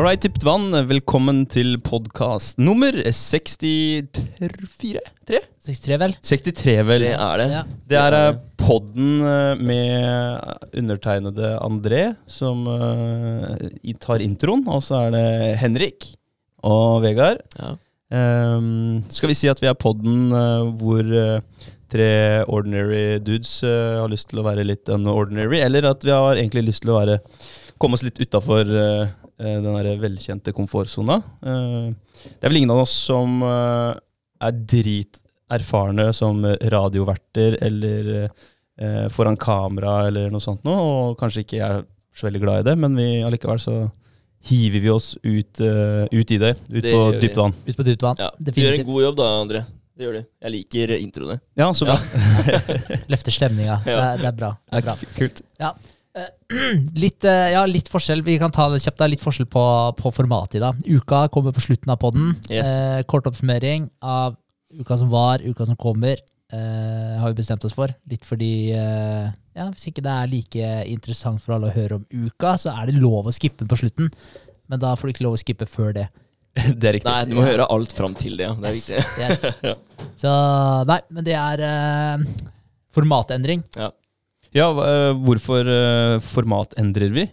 All 0.00 0.06
right, 0.06 0.22
Dypt 0.24 0.46
vann, 0.48 0.70
velkommen 0.88 1.42
til 1.52 1.74
podkast 1.84 2.56
nummer 2.56 2.96
64? 3.12 4.06
3? 5.28 5.40
63, 5.60 5.98
vel? 6.00 6.14
63, 6.24 6.76
vel. 6.88 7.04
Det 7.04 7.10
er 7.12 7.42
det. 7.42 7.48
Ja. 7.52 7.60
Det 7.92 7.98
er 8.00 8.16
eh, 8.16 8.38
podden 8.56 9.10
eh, 9.28 9.60
med 9.60 10.72
undertegnede 10.80 11.52
André 11.60 12.00
som 12.24 12.64
eh, 12.72 13.92
tar 14.00 14.24
introen, 14.24 14.64
og 14.72 14.80
så 14.88 15.02
er 15.02 15.14
det 15.18 15.26
Henrik 15.66 16.08
og 16.64 17.04
Vegard. 17.04 17.44
Ja. 17.60 17.76
Um, 18.08 19.04
skal 19.12 19.34
vi 19.34 19.36
si 19.36 19.52
at 19.52 19.60
vi 19.60 19.68
er 19.68 19.76
podden 19.76 20.32
uh, 20.32 20.64
hvor 20.80 21.04
tre 21.92 22.10
ordinary 22.48 23.20
dudes 23.20 23.58
har 23.68 24.08
lyst 24.08 24.32
til 24.32 24.40
å 24.40 24.48
være 24.48 24.64
litt 24.64 24.88
unordinary, 24.88 25.60
eller 25.60 25.92
at 25.92 26.08
vi 26.08 26.16
har 26.16 26.40
egentlig 26.40 26.70
lyst 26.72 26.88
til 26.88 26.96
å 26.96 27.02
være 27.02 27.20
komme 27.76 28.00
oss 28.00 28.08
litt 28.08 28.16
utafor 28.24 28.64
den 29.40 29.66
der 29.76 29.90
velkjente 30.02 30.52
komfortsona. 30.56 31.16
Eh, 31.42 31.90
det 32.20 32.44
er 32.44 32.52
vel 32.52 32.60
ingen 32.62 32.74
av 32.74 32.82
oss 32.84 32.94
som 33.08 33.40
eh, 33.46 33.94
er 34.46 34.58
driterfarne 34.74 36.10
som 36.16 36.42
radioverter 36.44 37.58
eller 37.64 38.10
eh, 38.26 39.06
foran 39.12 39.38
kamera 39.40 40.06
eller 40.08 40.30
noe 40.32 40.44
sånt 40.44 40.64
noe, 40.68 40.84
og 40.84 41.18
kanskje 41.20 41.44
ikke 41.46 41.64
er 41.64 41.82
så 42.16 42.28
veldig 42.28 42.42
glad 42.42 42.62
i 42.62 42.68
det, 42.70 42.76
men 42.80 42.96
vi 42.98 43.08
allikevel 43.24 43.60
så 43.62 43.80
hiver 44.50 44.80
vi 44.80 44.90
oss 44.92 45.12
ut, 45.22 45.60
eh, 45.60 46.06
ut 46.10 46.30
i 46.30 46.38
det. 46.40 46.54
Ut 46.70 46.82
Det 46.82 46.92
på 46.92 47.02
dypt 47.20 47.36
vann. 47.36 47.54
Ut 47.66 47.76
på 47.76 47.84
dypt 47.86 48.02
vann. 48.02 48.16
Ja. 48.18 48.30
Du 48.38 48.52
gjør 48.56 48.78
en 48.78 48.88
god 48.88 49.02
jobb 49.02 49.20
da, 49.20 49.28
André. 49.42 49.62
Det 50.00 50.06
gjør 50.06 50.16
du. 50.16 50.24
Jeg 50.40 50.52
liker 50.54 50.92
introene. 50.96 51.40
Ja, 51.60 51.66
så 51.76 51.84
bra. 51.84 51.98
Løfter 53.12 53.34
stemninga. 53.36 53.82
Ja. 53.84 53.98
Det, 54.14 54.22
det 54.22 54.28
er 54.30 54.36
bra. 54.38 54.54
Det 54.70 54.80
er 54.80 54.86
bra. 54.86 54.94
Kult. 55.18 55.42
Litt, 57.02 57.24
eh, 57.24 57.52
ja, 57.54 57.62
litt 57.70 57.88
forskjell. 57.90 58.22
Vi 58.26 58.36
kan 58.40 58.52
ta 58.54 58.66
det 58.72 58.80
kjapt. 58.82 58.98
Det 58.98 59.06
er 59.06 59.12
litt 59.12 59.22
forskjell 59.22 59.46
på, 59.50 59.62
på 59.98 60.12
formatet 60.14 60.58
i 60.58 60.62
dag. 60.64 60.80
Uka 60.90 61.26
kommer 61.32 61.54
på 61.54 61.62
slutten 61.62 61.92
av 61.92 62.00
podden. 62.02 62.32
Yes. 62.50 62.66
Eh, 62.66 63.02
kort 63.10 63.28
oppsummering 63.30 63.88
av 64.02 64.34
uka 64.74 64.98
som 64.98 65.10
var, 65.10 65.42
uka 65.42 65.66
som 65.66 65.78
kommer, 65.78 66.18
eh, 66.52 67.14
har 67.20 67.30
vi 67.30 67.38
bestemt 67.42 67.64
oss 67.66 67.76
for. 67.76 67.94
Litt 68.10 68.26
fordi 68.26 68.70
eh, 68.74 69.30
ja, 69.54 69.66
Hvis 69.70 69.88
ikke 69.90 70.02
det 70.06 70.12
er 70.14 70.30
like 70.30 70.72
interessant 70.90 71.42
for 71.42 71.56
alle 71.56 71.70
å 71.70 71.74
høre 71.74 72.00
om 72.00 72.06
uka, 72.10 72.56
så 72.58 72.74
er 72.74 72.90
det 72.90 73.00
lov 73.02 73.30
å 73.30 73.34
skippe 73.34 73.66
på 73.68 73.78
slutten. 73.78 74.10
Men 74.70 74.82
da 74.82 74.94
får 74.96 75.08
du 75.10 75.14
ikke 75.14 75.26
lov 75.26 75.38
å 75.38 75.42
skippe 75.42 75.66
før 75.70 75.94
det. 75.96 76.08
Det 76.80 76.88
er 76.88 76.96
riktig. 76.98 77.10
Nei, 77.10 77.26
du 77.30 77.36
må 77.38 77.46
høre 77.46 77.66
alt 77.70 77.92
fram 77.94 78.14
til 78.18 78.34
det, 78.38 78.48
ja. 78.48 78.54
Det 78.58 78.70
er 78.70 78.78
viktig. 78.78 79.02
Yes. 79.22 80.08
Så 80.18 80.30
nei, 80.88 80.98
men 81.14 81.26
det 81.26 81.34
er 81.38 81.62
eh, 81.66 82.24
formatendring. 82.94 83.62
Ja, 83.78 83.90
hva- 84.54 84.86
eh, 84.88 85.12
hvorfor 85.22 86.20
format 86.20 86.74
endrer 86.80 87.12
vi? 87.14 87.28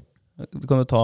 Du 0.54 0.68
kan 0.70 0.78
jo 0.78 0.86
ta, 0.86 1.04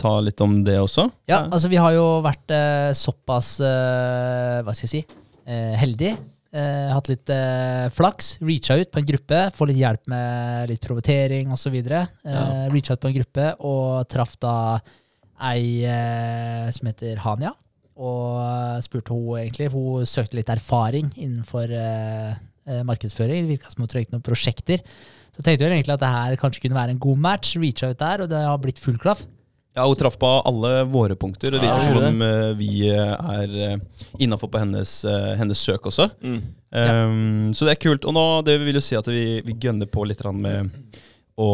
ta 0.00 0.14
litt 0.24 0.40
om 0.40 0.62
det 0.64 0.78
også. 0.80 1.10
Ja, 1.28 1.42
altså 1.52 1.68
vi 1.68 1.76
har 1.76 1.92
jo 1.92 2.22
vært 2.24 2.48
eh, 2.56 2.92
såpass, 2.96 3.58
eh, 3.60 4.62
hva 4.64 4.72
skal 4.72 4.86
jeg 4.88 4.92
si, 4.94 5.02
eh, 5.44 5.74
heldig. 5.76 6.14
Eh, 6.50 6.88
hatt 6.90 7.06
litt 7.12 7.28
eh, 7.30 7.90
flaks. 7.94 8.38
Reacha 8.40 8.78
ut 8.80 8.90
på 8.90 8.98
en 9.02 9.06
gruppe, 9.06 9.42
få 9.54 9.68
litt 9.68 9.76
hjelp 9.82 10.08
med 10.08 10.70
litt 10.72 10.80
promotering 10.80 11.52
osv. 11.52 11.76
Eh, 11.76 12.08
Ja. 12.24 12.46
Reacha 12.72 12.96
ut 12.96 13.00
på 13.04 13.08
en 13.12 13.18
gruppe 13.20 13.50
og 13.60 14.08
traff 14.08 14.38
da 14.40 14.80
ei 15.52 15.84
eh, 15.84 16.70
som 16.72 16.88
heter 16.88 17.20
Hania. 17.22 17.52
Og 18.00 18.80
spurte 18.82 19.12
hun 19.12 19.36
egentlig, 19.44 19.68
for 19.70 20.00
hun 20.00 20.08
søkte 20.08 20.38
litt 20.40 20.48
erfaring 20.48 21.12
innenfor 21.20 21.68
eh, 21.68 22.32
eh, 22.66 22.82
markedsføring. 22.88 23.44
Det 23.44 23.58
virka 23.58 23.70
som 23.74 23.84
hun 23.84 23.92
trengte 23.92 24.16
noen 24.16 24.24
prosjekter. 24.24 24.80
Så 25.40 25.44
tenkte 25.46 25.64
vi 25.64 25.72
egentlig 25.72 25.94
at 25.94 26.02
det 26.02 26.08
her 26.12 26.34
kanskje 26.36 26.66
kunne 26.66 26.76
være 26.76 26.92
en 26.92 26.98
god 27.00 27.20
match. 27.24 27.54
Reacha 27.56 27.88
ut 27.94 28.00
der, 28.02 28.26
og 28.26 28.28
det 28.28 28.40
har 28.44 28.58
blitt 28.60 28.80
full 28.82 28.98
klaff. 29.00 29.22
Ja, 29.72 29.86
Hun 29.86 29.96
traff 29.96 30.18
på 30.20 30.28
alle 30.44 30.82
våre 30.84 31.16
punkter. 31.16 31.54
og 31.54 31.62
Det 31.62 31.64
virker 31.64 31.86
som 31.86 32.04
om 32.10 32.22
eh, 32.26 32.50
vi 32.58 32.90
eh, 32.90 33.30
er 33.40 33.80
innafor 34.20 34.50
på 34.52 34.60
hennes, 34.60 34.92
eh, 35.08 35.30
hennes 35.40 35.62
søk 35.64 35.88
også. 35.88 36.10
Mm. 36.20 36.40
Um, 36.76 37.54
Så 37.56 37.64
det 37.64 37.72
er 37.72 37.80
kult. 37.80 38.04
Og 38.04 38.12
nå, 38.12 38.24
det 38.44 38.58
vil 38.60 38.76
jo 38.76 38.84
si 38.84 38.98
at 38.98 39.08
vi, 39.08 39.40
vi 39.46 39.56
gønner 39.56 39.88
på 39.88 40.04
litt 40.04 40.20
med 40.36 40.74
å 41.40 41.48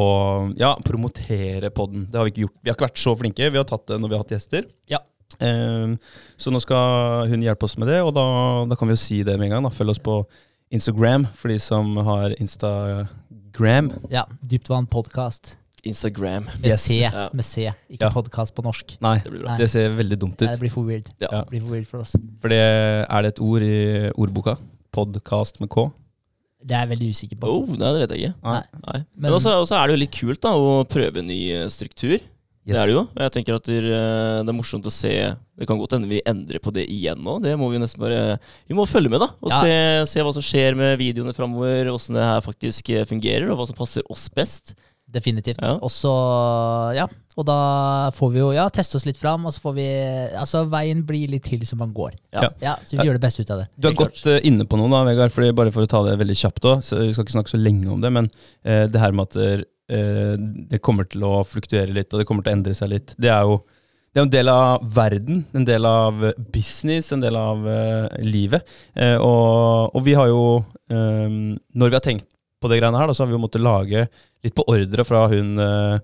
ja, 0.59 0.73
promotere 0.83 1.71
podden. 1.71 2.09
Det 2.11 2.19
har 2.19 2.27
vi 2.27 2.35
ikke 2.35 2.47
gjort. 2.49 2.57
Vi 2.59 2.73
har 2.73 2.79
ikke 2.81 2.89
vært 2.89 3.05
så 3.05 3.15
flinke. 3.21 3.53
Vi 3.55 3.63
har 3.63 3.69
tatt 3.71 3.87
det 3.87 4.01
når 4.03 4.11
vi 4.11 4.19
har 4.19 4.25
hatt 4.27 4.35
gjester. 4.35 4.67
Ja. 4.91 5.05
Um, 5.39 5.95
så 6.35 6.51
nå 6.51 6.59
skal 6.65 7.31
hun 7.31 7.45
hjelpe 7.45 7.69
oss 7.69 7.79
med 7.79 7.93
det, 7.93 8.01
og 8.03 8.15
da, 8.17 8.27
da 8.67 8.79
kan 8.79 8.91
vi 8.91 8.97
jo 8.97 9.05
si 9.05 9.23
det 9.23 9.39
med 9.39 9.53
en 9.53 9.59
gang. 9.59 9.69
Da. 9.69 9.75
Følg 9.77 9.95
oss 9.95 10.03
på 10.03 10.25
Instagram 10.75 11.29
for 11.37 11.53
de 11.53 11.61
som 11.63 11.95
har 12.09 12.35
Instagram. 13.57 13.93
Ja, 14.11 14.27
Dyptvann 14.43 14.87
podkast. 14.87 15.57
Instagram. 15.83 16.45
Med 16.61 16.71
Yes. 16.73 16.83
C, 16.83 17.01
Ja. 17.01 17.31
med 17.33 17.45
C, 17.45 17.73
ikke 17.91 18.01
Ja. 18.03 18.11
podkast 18.11 18.55
på 18.55 18.63
norsk. 18.63 18.99
Nei, 19.01 19.19
Det 19.21 19.31
blir 19.33 19.41
bra. 19.43 19.49
Nei. 19.53 19.59
det 19.59 19.71
ser 19.71 19.89
veldig 19.89 20.19
dumt 20.19 20.33
ut. 20.35 20.41
Nei, 20.43 20.55
det 20.57 20.61
blir 20.61 20.71
for 20.71 20.83
weird. 20.85 21.07
Ja. 21.21 21.29
Det 21.45 21.49
blir 21.51 21.61
for 21.63 21.69
weird 21.73 21.87
for 21.87 21.99
oss. 22.01 22.13
For 22.41 22.49
det 22.49 22.59
er 23.09 23.23
det 23.23 23.27
et 23.33 23.41
ord 23.41 23.63
i 23.63 24.11
ordboka? 24.13 24.59
Podcast 24.93 25.61
med 25.61 25.71
K? 25.71 25.91
Det 26.67 26.73
er 26.77 26.87
jeg 26.87 26.99
veldig 26.99 27.09
usikker 27.11 27.37
på. 27.39 27.45
Oh, 27.49 27.67
nei, 27.67 27.93
det 27.93 28.09
vet 28.09 28.19
jeg 28.19 28.29
ikke. 28.29 28.35
Nei. 28.43 28.63
Nei. 28.87 28.99
Men- 28.99 29.07
Men 29.17 29.33
også, 29.33 29.51
også 29.63 29.77
er 29.83 29.87
det 29.87 29.93
jo 29.99 30.05
litt 30.05 30.13
kult 30.13 30.41
da, 30.43 30.49
å 30.51 30.85
prøve 30.87 31.17
en 31.19 31.27
ny 31.27 31.51
eh, 31.53 31.69
struktur. 32.67 32.75
Det 32.75 32.83
er 32.83 32.87
det 32.91 32.97
jo. 32.97 33.05
Og 33.07 33.23
Jeg 33.23 33.33
tenker 33.37 33.55
at 33.61 33.69
det, 33.71 33.77
eh, 33.85 34.43
det 34.43 34.51
er 34.53 34.57
morsomt 34.59 34.87
å 34.87 34.93
se 34.93 35.13
Det 35.57 35.67
kan 35.71 35.79
godt 35.79 35.93
hende 35.97 36.09
vi 36.11 36.21
endrer 36.27 36.59
på 36.61 36.73
det 36.75 36.85
igjen 36.91 37.23
nå. 37.23 37.39
Det 37.41 37.55
må 37.57 37.71
vi 37.71 37.79
nesten 37.79 38.01
bare 38.03 38.39
Vi 38.69 38.75
må 38.75 38.85
følge 38.91 39.09
med, 39.13 39.21
da. 39.23 39.31
Og 39.41 39.51
Ja. 39.53 39.61
se, 39.63 39.77
se 40.13 40.21
hva 40.27 40.33
som 40.35 40.43
skjer 40.43 40.77
med 40.77 40.99
videoene 40.99 41.33
framover. 41.37 41.87
Åssen 41.95 42.15
det 42.19 42.25
her 42.27 42.41
faktisk 42.45 42.91
eh, 42.91 43.05
fungerer, 43.09 43.49
og 43.51 43.59
hva 43.63 43.67
som 43.71 43.77
passer 43.79 44.03
oss 44.11 44.29
best. 44.29 44.75
Definitivt. 45.07 45.61
Ja. 45.63 45.77
Og 45.79 45.89
så, 45.95 46.11
ja. 46.97 47.07
Og 47.37 47.45
da 47.47 48.11
får 48.17 48.31
vi 48.33 48.41
jo 48.41 48.49
ja, 48.57 48.65
teste 48.73 48.97
oss 48.99 49.05
litt 49.07 49.19
fram, 49.21 49.45
og 49.47 49.53
så 49.55 49.61
får 49.63 49.75
vi 49.77 49.85
Altså, 50.41 50.65
veien 50.73 51.05
blir 51.07 51.29
litt 51.31 51.45
til 51.47 51.63
som 51.69 51.79
man 51.79 51.93
går. 51.95 52.17
Ja. 52.35 52.49
Ja, 52.65 52.75
Så 52.83 52.97
vi 52.99 53.07
gjør 53.07 53.19
det 53.19 53.23
beste 53.23 53.45
ut 53.45 53.51
av 53.55 53.61
det. 53.63 53.69
Du 53.79 53.87
har 53.89 53.95
godt 53.95 54.17
gått 54.25 54.27
eh, 54.33 54.41
inne 54.49 54.67
på 54.67 54.77
noe, 54.81 54.91
da, 54.91 55.05
Vegard. 55.07 55.31
Fordi 55.31 55.53
bare 55.55 55.71
for 55.75 55.87
å 55.87 55.91
ta 55.91 56.03
det 56.09 56.19
veldig 56.19 56.37
kjapt 56.43 56.67
òg. 56.67 56.83
Vi 56.83 57.13
skal 57.15 57.25
ikke 57.25 57.37
snakke 57.37 57.55
så 57.55 57.61
lenge 57.63 57.87
om 57.93 58.01
det, 58.03 58.11
men 58.19 58.31
eh, 58.65 58.87
det 58.91 58.99
her 59.03 59.13
med 59.15 59.29
at 59.31 59.37
eh, 59.37 59.65
det 59.87 60.81
kommer 60.83 61.07
til 61.07 61.23
å 61.23 61.45
fluktuere 61.47 61.93
litt, 61.95 62.09
og 62.11 62.19
det 62.19 62.25
kommer 62.27 62.43
til 62.43 62.51
å 62.51 62.57
endre 62.57 62.75
seg 62.75 62.91
litt, 62.91 63.13
det 63.23 63.31
er 63.31 63.47
jo 63.47 63.61
det 64.17 64.23
er 64.23 64.25
en 64.25 64.33
del 64.33 64.49
av 64.49 64.85
verden, 64.97 65.43
en 65.53 65.65
del 65.69 65.85
av 65.85 66.23
business, 66.55 67.11
en 67.13 67.21
del 67.21 67.37
av 67.37 67.67
uh, 67.69 68.07
livet. 68.25 68.65
Uh, 68.97 69.19
og, 69.21 69.93
og 69.93 70.07
vi 70.07 70.15
har 70.17 70.31
jo 70.31 70.65
um, 70.89 71.53
Når 71.77 71.93
vi 71.93 71.99
har 71.99 72.05
tenkt 72.07 72.25
på 72.57 72.71
det 72.73 72.79
greiene 72.81 72.97
her, 72.97 73.11
da, 73.11 73.13
så 73.13 73.23
har 73.23 73.29
vi 73.29 73.37
jo 73.37 73.43
måttet 73.43 73.61
lage 73.61 74.07
litt 74.41 74.57
på 74.57 74.65
ordre 74.73 75.05
fra 75.05 75.27
hun, 75.29 75.53
uh, 75.61 76.01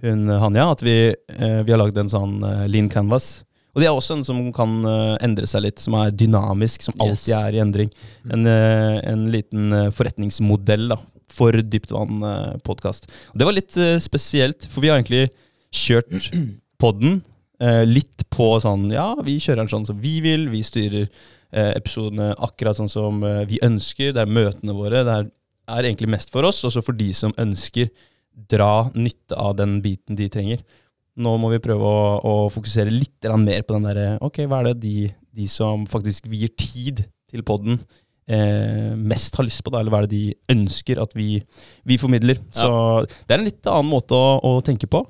hun 0.00 0.24
Hanja, 0.40 0.70
at 0.72 0.80
vi, 0.86 0.96
eh, 1.12 1.60
vi 1.60 1.74
har 1.74 1.82
lagd 1.82 1.98
en 2.00 2.08
sånn 2.08 2.38
eh, 2.46 2.64
lean 2.72 2.88
canvas. 2.88 3.42
Og 3.74 3.82
det 3.82 3.86
er 3.90 3.94
også 3.94 4.16
en 4.16 4.24
som 4.26 4.38
kan 4.56 4.78
eh, 4.88 5.16
endre 5.26 5.46
seg 5.50 5.66
litt, 5.66 5.82
som 5.82 5.94
er 6.00 6.14
dynamisk, 6.16 6.82
som 6.88 6.96
alltid 6.96 7.34
Yes. 7.34 7.42
er 7.44 7.58
i 7.58 7.60
endring. 7.62 7.92
En, 8.32 8.46
eh, 8.48 8.96
en 9.12 9.26
liten 9.30 9.72
eh, 9.76 9.90
forretningsmodell 9.94 10.88
da, 10.94 10.98
for 11.30 11.54
Dyptvann-podkast. 11.54 13.08
Det 13.34 13.46
var 13.46 13.56
litt 13.56 13.76
eh, 13.80 13.98
spesielt, 14.02 14.66
for 14.70 14.84
vi 14.84 14.90
har 14.90 15.00
egentlig 15.00 15.28
kjørt 15.74 16.30
podden 16.82 17.20
eh, 17.62 17.82
litt 17.88 18.26
på 18.32 18.52
sånn 18.62 18.88
Ja, 18.94 19.12
vi 19.24 19.38
kjører 19.38 19.64
den 19.64 19.72
sånn 19.72 19.88
som 19.88 20.00
vi 20.02 20.18
vil, 20.24 20.48
vi 20.52 20.64
styrer 20.66 21.06
eh, 21.06 21.72
episodene 21.76 22.32
akkurat 22.38 22.78
sånn 22.78 22.90
som 22.92 23.24
vi 23.48 23.62
ønsker. 23.66 24.14
Det 24.16 24.24
er 24.24 24.36
møtene 24.38 24.76
våre. 24.76 25.04
Det 25.06 25.16
er, 25.16 25.32
er 25.78 25.90
egentlig 25.90 26.12
mest 26.16 26.34
for 26.34 26.46
oss, 26.48 26.62
også 26.66 26.84
for 26.84 26.98
de 26.98 27.12
som 27.16 27.34
ønsker 27.40 27.90
dra 28.50 28.90
nytte 28.94 29.36
av 29.36 29.56
den 29.58 29.80
biten 29.84 30.18
de 30.18 30.28
trenger. 30.32 30.62
Nå 31.20 31.34
må 31.42 31.50
vi 31.52 31.62
prøve 31.62 31.84
å, 31.84 32.04
å 32.22 32.34
fokusere 32.52 32.92
litt 32.92 33.26
mer 33.42 33.64
på 33.66 33.74
den 33.76 33.88
derre 33.88 34.06
Ok, 34.24 34.44
hva 34.48 34.60
er 34.60 34.70
det 34.70 34.84
de, 34.84 35.10
de 35.36 35.48
som 35.50 35.82
faktisk 35.90 36.28
vier 36.30 36.52
tid 36.54 37.04
til 37.30 37.44
podden, 37.46 37.80
eh, 38.30 38.92
mest 38.96 39.36
har 39.38 39.46
lyst 39.46 39.62
på, 39.66 39.72
da? 39.74 39.80
Eller 39.82 39.92
hva 39.92 40.02
er 40.02 40.08
det 40.08 40.14
de 40.16 40.54
ønsker 40.54 41.00
at 41.02 41.14
vi, 41.18 41.40
vi 41.88 41.98
formidler? 42.00 42.38
Så 42.54 42.70
det 43.26 43.34
er 43.34 43.40
en 43.42 43.48
litt 43.48 43.66
annen 43.70 43.90
måte 43.90 44.14
å, 44.16 44.38
å 44.46 44.60
tenke 44.66 44.88
på. 44.90 45.02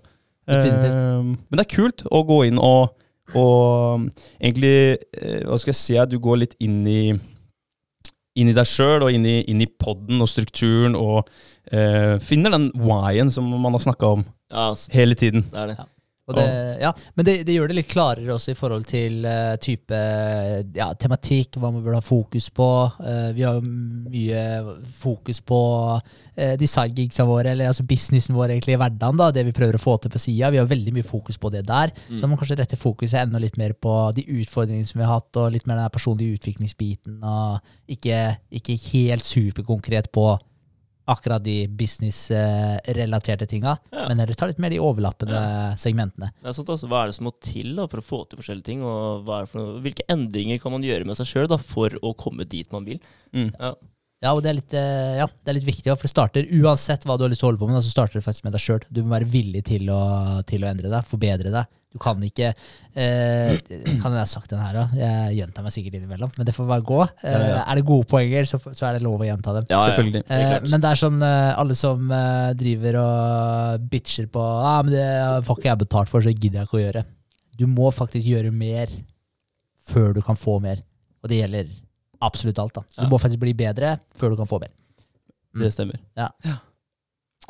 Definitivt. 0.50 0.96
Eh, 0.96 1.20
men 1.28 1.61
det 1.61 1.67
er 1.67 1.75
kult 1.76 2.06
å 2.11 2.22
gå 2.26 2.40
inn 2.49 2.58
og, 2.58 2.96
og 3.38 4.08
egentlig 4.40 4.72
eh, 5.20 5.44
Hva 5.46 5.58
skal 5.61 5.70
jeg 5.70 5.78
si? 5.78 5.99
at 6.00 6.11
Du 6.11 6.17
går 6.19 6.40
litt 6.43 6.56
inn 6.64 6.81
i 6.90 7.02
inn 8.40 8.49
i 8.49 8.55
deg 8.56 8.67
sjøl 8.67 9.02
og 9.05 9.12
inn 9.12 9.25
i, 9.26 9.40
inn 9.50 9.61
i 9.61 9.66
podden 9.69 10.23
og 10.23 10.28
strukturen, 10.31 10.94
og 10.96 11.26
eh, 11.75 12.14
finner 12.23 12.55
den 12.55 12.69
why-en 12.78 13.28
som 13.34 13.49
man 13.50 13.75
har 13.75 13.82
snakka 13.82 14.12
om 14.16 14.23
Ja, 14.23 14.69
altså, 14.70 14.87
hele 14.94 15.16
tiden. 15.19 15.43
det 15.50 15.58
er 15.64 15.73
det. 15.73 15.75
Og 15.82 15.88
det, 16.37 16.47
ja, 16.82 16.91
men 17.17 17.27
det, 17.27 17.35
det 17.49 17.55
gjør 17.56 17.71
det 17.71 17.77
litt 17.79 17.91
klarere 17.91 18.35
også 18.35 18.53
i 18.53 18.59
forhold 18.59 18.87
til 18.91 19.27
uh, 19.27 19.55
type 19.62 20.00
ja, 20.77 20.91
tematikk, 21.00 21.59
hva 21.61 21.71
man 21.71 21.85
burde 21.85 22.00
ha 22.00 22.05
fokus 22.05 22.50
på. 22.55 22.69
Uh, 23.00 23.31
vi 23.37 23.44
har 23.47 23.59
jo 23.59 23.65
mye 23.65 24.43
fokus 25.00 25.43
på 25.47 25.61
uh, 25.99 26.55
designgigsa 26.61 27.27
våre, 27.29 27.55
eller 27.55 27.71
altså 27.71 27.87
businessen 27.88 28.37
vår 28.38 28.56
egentlig 28.56 28.77
i 28.77 28.81
hverdagen. 28.81 29.21
da, 29.21 29.31
Det 29.35 29.47
vi 29.49 29.56
prøver 29.56 29.79
å 29.79 29.82
få 29.82 29.97
til 30.03 30.15
på 30.15 30.23
sida. 30.23 30.53
Vi 30.55 30.61
har 30.62 30.69
veldig 30.71 30.97
mye 30.99 31.06
fokus 31.06 31.41
på 31.41 31.53
det 31.55 31.65
der. 31.69 31.94
Så 32.11 32.23
man 32.25 32.35
må 32.35 32.41
kanskje 32.41 32.61
rette 32.61 32.81
fokuset 32.81 33.23
enda 33.25 33.41
litt 33.43 33.59
mer 33.61 33.75
på 33.75 33.97
de 34.17 34.26
utfordringene 34.41 34.88
som 34.88 35.00
vi 35.00 35.09
har 35.09 35.21
hatt, 35.21 35.33
og 35.41 35.55
litt 35.55 35.67
mer 35.71 35.81
den 35.81 35.94
personlige 35.94 36.41
utviklingsbiten. 36.41 37.19
og 37.25 37.61
Ikke, 37.91 38.38
ikke 38.50 38.79
helt 38.91 39.26
superkonkret 39.26 40.12
på 40.15 40.33
akkurat 41.11 41.43
de 41.45 41.57
businessrelaterte 41.69 43.47
tinga, 43.51 43.77
Ja. 43.93 44.07
men 44.09 44.19
heller 44.23 44.35
ta 44.39 44.47
litt 44.47 44.59
mer 44.62 44.71
de 44.71 44.79
overlappende 44.81 45.41
segmentene. 45.79 46.31
Det 46.41 46.49
er 46.51 46.57
sant, 46.57 46.69
også. 46.69 46.89
Hva 46.91 47.03
er 47.05 47.07
det 47.11 47.17
som 47.19 47.27
må 47.29 47.33
til 47.41 47.75
da, 47.77 47.87
for 47.91 48.01
å 48.01 48.07
få 48.07 48.29
til 48.29 48.39
forskjellige 48.41 48.65
ting? 48.71 48.83
Og 48.83 49.25
hva 49.27 49.41
er 49.41 49.47
det 49.47 49.51
for 49.53 49.61
noe? 49.61 49.81
Hvilke 49.85 50.07
endringer 50.09 50.61
kan 50.62 50.73
man 50.73 50.83
gjøre 50.87 51.07
med 51.07 51.17
seg 51.19 51.27
sjøl 51.27 51.59
for 51.61 51.91
å 52.03 52.15
komme 52.17 52.47
dit 52.49 52.71
man 52.73 52.85
vil? 52.85 53.01
Mm. 53.35 53.51
Ja. 53.59 53.75
Ja, 54.23 54.35
og 54.37 54.43
det 54.45 54.51
er 54.51 54.57
litt, 54.59 54.75
eh, 54.77 55.17
ja, 55.17 55.27
det 55.27 55.49
er 55.49 55.57
litt 55.57 55.65
viktig, 55.65 55.89
for 55.97 56.05
det 56.05 56.11
starter 56.12 56.45
uansett 56.53 57.07
hva 57.09 57.17
du 57.17 57.23
har 57.25 57.31
lyst 57.33 57.41
til 57.41 57.49
å 57.49 57.51
holde 57.55 57.62
på 57.62 57.69
med, 57.71 57.81
så 57.83 57.89
starter 57.95 58.21
det 58.21 58.25
faktisk 58.27 58.45
med 58.45 58.53
deg 58.53 58.61
sjøl. 58.61 58.83
Du 58.93 59.01
må 59.03 59.15
være 59.17 59.25
villig 59.33 59.62
til 59.65 59.89
å, 59.89 60.43
til 60.45 60.61
å 60.61 60.69
endre 60.69 60.91
deg, 60.93 61.07
forbedre 61.09 61.51
deg. 61.55 61.65
Du 61.90 61.98
kan 61.98 62.20
ikke 62.22 62.52
eh, 62.94 63.56
Kan 63.66 64.12
jeg 64.14 64.20
ha 64.20 64.26
sagt 64.31 64.52
den 64.52 64.60
her 64.62 64.76
òg? 64.84 64.92
Jeg 64.94 65.34
gjentar 65.40 65.64
meg 65.66 65.72
sikkert 65.75 65.96
innimellom, 65.98 66.31
men 66.38 66.46
det 66.46 66.54
får 66.54 66.69
bare 66.70 66.84
gå. 66.87 67.00
Eh, 67.25 67.32
Ja, 67.34 67.40
ja. 67.48 67.64
Er 67.66 67.81
det 67.81 67.84
gode 67.88 68.06
poenger, 68.06 68.46
så, 68.46 68.60
så 68.62 68.87
er 68.87 68.94
det 68.98 69.02
lov 69.02 69.19
å 69.25 69.26
gjenta 69.26 69.54
dem. 69.56 69.66
Ja, 69.72 69.81
ja. 69.81 69.88
Selvfølgelig. 69.90 70.22
Det 70.28 70.37
er 70.37 70.44
Eh, 70.44 70.50
klart. 70.52 70.70
men 70.70 70.84
det 70.84 70.90
er 70.92 71.00
sånn 71.02 71.19
eh, 71.26 71.50
alle 71.64 71.75
som 71.75 72.10
eh, 72.14 72.52
driver 72.60 73.00
og 73.02 73.88
bitcher 73.90 74.31
på 74.31 74.44
ah, 74.44 74.81
men 74.87 74.94
det 74.94 75.08
får 75.48 75.58
ikke 75.58 75.70
jeg 75.72 75.82
betalt 75.82 76.12
for, 76.12 76.22
så 76.22 76.31
gidder 76.34 76.60
jeg 76.62 76.69
ikke 76.70 76.78
å 76.78 76.84
gjøre. 76.84 77.04
Du 77.58 77.66
må 77.66 77.90
faktisk 77.92 78.26
gjøre 78.31 78.52
mer 78.54 78.87
før 79.90 80.14
du 80.14 80.22
kan 80.22 80.38
få 80.38 80.60
mer. 80.62 80.84
Og 81.25 81.28
det 81.28 81.42
gjelder 81.42 81.75
absolutt 82.22 82.58
alt. 82.62 82.75
da. 82.78 82.82
Ja. 82.96 83.02
Du 83.04 83.10
må 83.10 83.19
faktisk 83.19 83.42
bli 83.42 83.52
bedre 83.58 83.96
før 84.16 84.31
du 84.31 84.37
kan 84.38 84.46
få 84.48 84.60
mer. 84.62 84.70
Mm. 85.56 85.64
Det 85.66 85.72
stemmer. 85.75 85.98
Ja. 86.16 86.31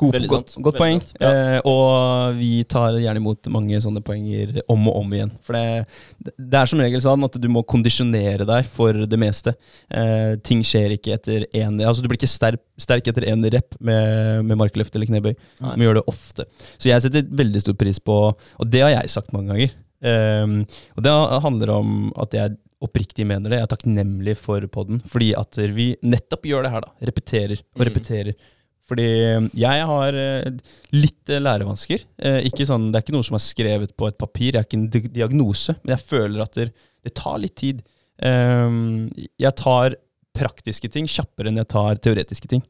God, 0.01 0.15
godt, 0.31 0.55
godt 0.65 0.77
poeng. 0.81 1.01
Ja. 1.21 1.29
Eh, 1.29 1.67
og 1.69 2.37
vi 2.39 2.63
tar 2.69 2.95
gjerne 2.97 3.21
imot 3.21 3.49
mange 3.53 3.77
sånne 3.83 4.01
poenger 4.05 4.57
om 4.71 4.87
og 4.89 4.97
om 5.03 5.13
igjen. 5.13 5.33
For 5.45 5.57
det, 5.57 6.31
det 6.39 6.57
er 6.57 6.71
som 6.71 6.81
regel 6.81 7.03
sånn 7.03 7.27
at 7.27 7.37
du 7.37 7.45
må 7.53 7.61
kondisjonere 7.69 8.47
deg 8.49 8.71
for 8.73 9.03
det 9.11 9.19
meste. 9.21 9.53
Eh, 9.93 10.33
ting 10.45 10.63
skjer 10.65 10.95
ikke 10.97 11.13
etter 11.19 11.45
én 11.51 11.77
Altså 11.81 12.01
Du 12.01 12.09
blir 12.09 12.19
ikke 12.19 12.31
sterk, 12.31 12.63
sterk 12.81 13.07
etter 13.11 13.27
én 13.29 13.45
rep 13.53 13.77
med, 13.79 14.41
med 14.47 14.59
markløft 14.59 14.97
eller 14.97 15.09
knebøy. 15.11 15.35
Du 15.37 15.67
Nei. 15.67 15.77
må 15.77 15.87
gjøre 15.87 16.01
det 16.01 16.09
ofte. 16.11 16.47
Så 16.77 16.89
jeg 16.89 17.05
setter 17.05 17.29
veldig 17.43 17.61
stor 17.63 17.77
pris 17.77 18.01
på 18.01 18.17
Og 18.33 18.65
det 18.73 18.83
har 18.85 18.95
jeg 18.95 19.13
sagt 19.13 19.35
mange 19.35 19.53
ganger. 19.53 19.77
Eh, 20.01 20.57
og 20.97 21.05
det 21.05 21.15
handler 21.45 21.75
om 21.77 21.95
at 22.25 22.33
jeg 22.37 22.57
oppriktig 22.81 23.27
mener 23.29 23.51
det. 23.51 23.59
Jeg 23.59 23.67
er 23.67 23.75
takknemlig 23.75 24.33
for 24.41 24.65
podden. 24.73 25.03
Fordi 25.11 25.31
at 25.37 25.61
vi 25.75 25.91
nettopp 26.01 26.49
gjør 26.49 26.65
det 26.65 26.73
her, 26.73 26.87
da. 26.87 26.95
Repeterer 27.11 27.61
og 27.61 27.85
repeterer. 27.85 28.33
repeterer. 28.33 28.57
Fordi 28.91 29.07
jeg 29.55 29.87
har 29.87 30.19
eh, 30.19 30.51
litt 30.91 31.31
eh, 31.31 31.39
lærevansker. 31.39 32.03
Eh, 32.19 32.41
ikke 32.49 32.67
sånn, 32.67 32.89
det 32.91 32.99
er 32.99 33.05
ikke 33.05 33.15
noe 33.15 33.27
som 33.27 33.37
er 33.37 33.43
skrevet 33.45 33.93
på 33.95 34.09
et 34.09 34.17
papir, 34.19 34.51
jeg 34.51 34.59
er 34.59 34.67
ikke 34.67 34.79
en 34.81 35.11
diagnose, 35.15 35.77
men 35.79 35.95
jeg 35.95 36.07
føler 36.09 36.43
at 36.43 36.57
det, 36.59 36.67
det 37.07 37.13
tar 37.15 37.39
litt 37.39 37.55
tid. 37.61 37.79
Um, 38.21 39.07
jeg 39.39 39.55
tar 39.57 39.95
praktiske 40.35 40.91
ting 40.91 41.07
kjappere 41.09 41.49
enn 41.49 41.59
jeg 41.59 41.69
tar 41.71 41.99
teoretiske 42.03 42.51
ting. 42.51 42.61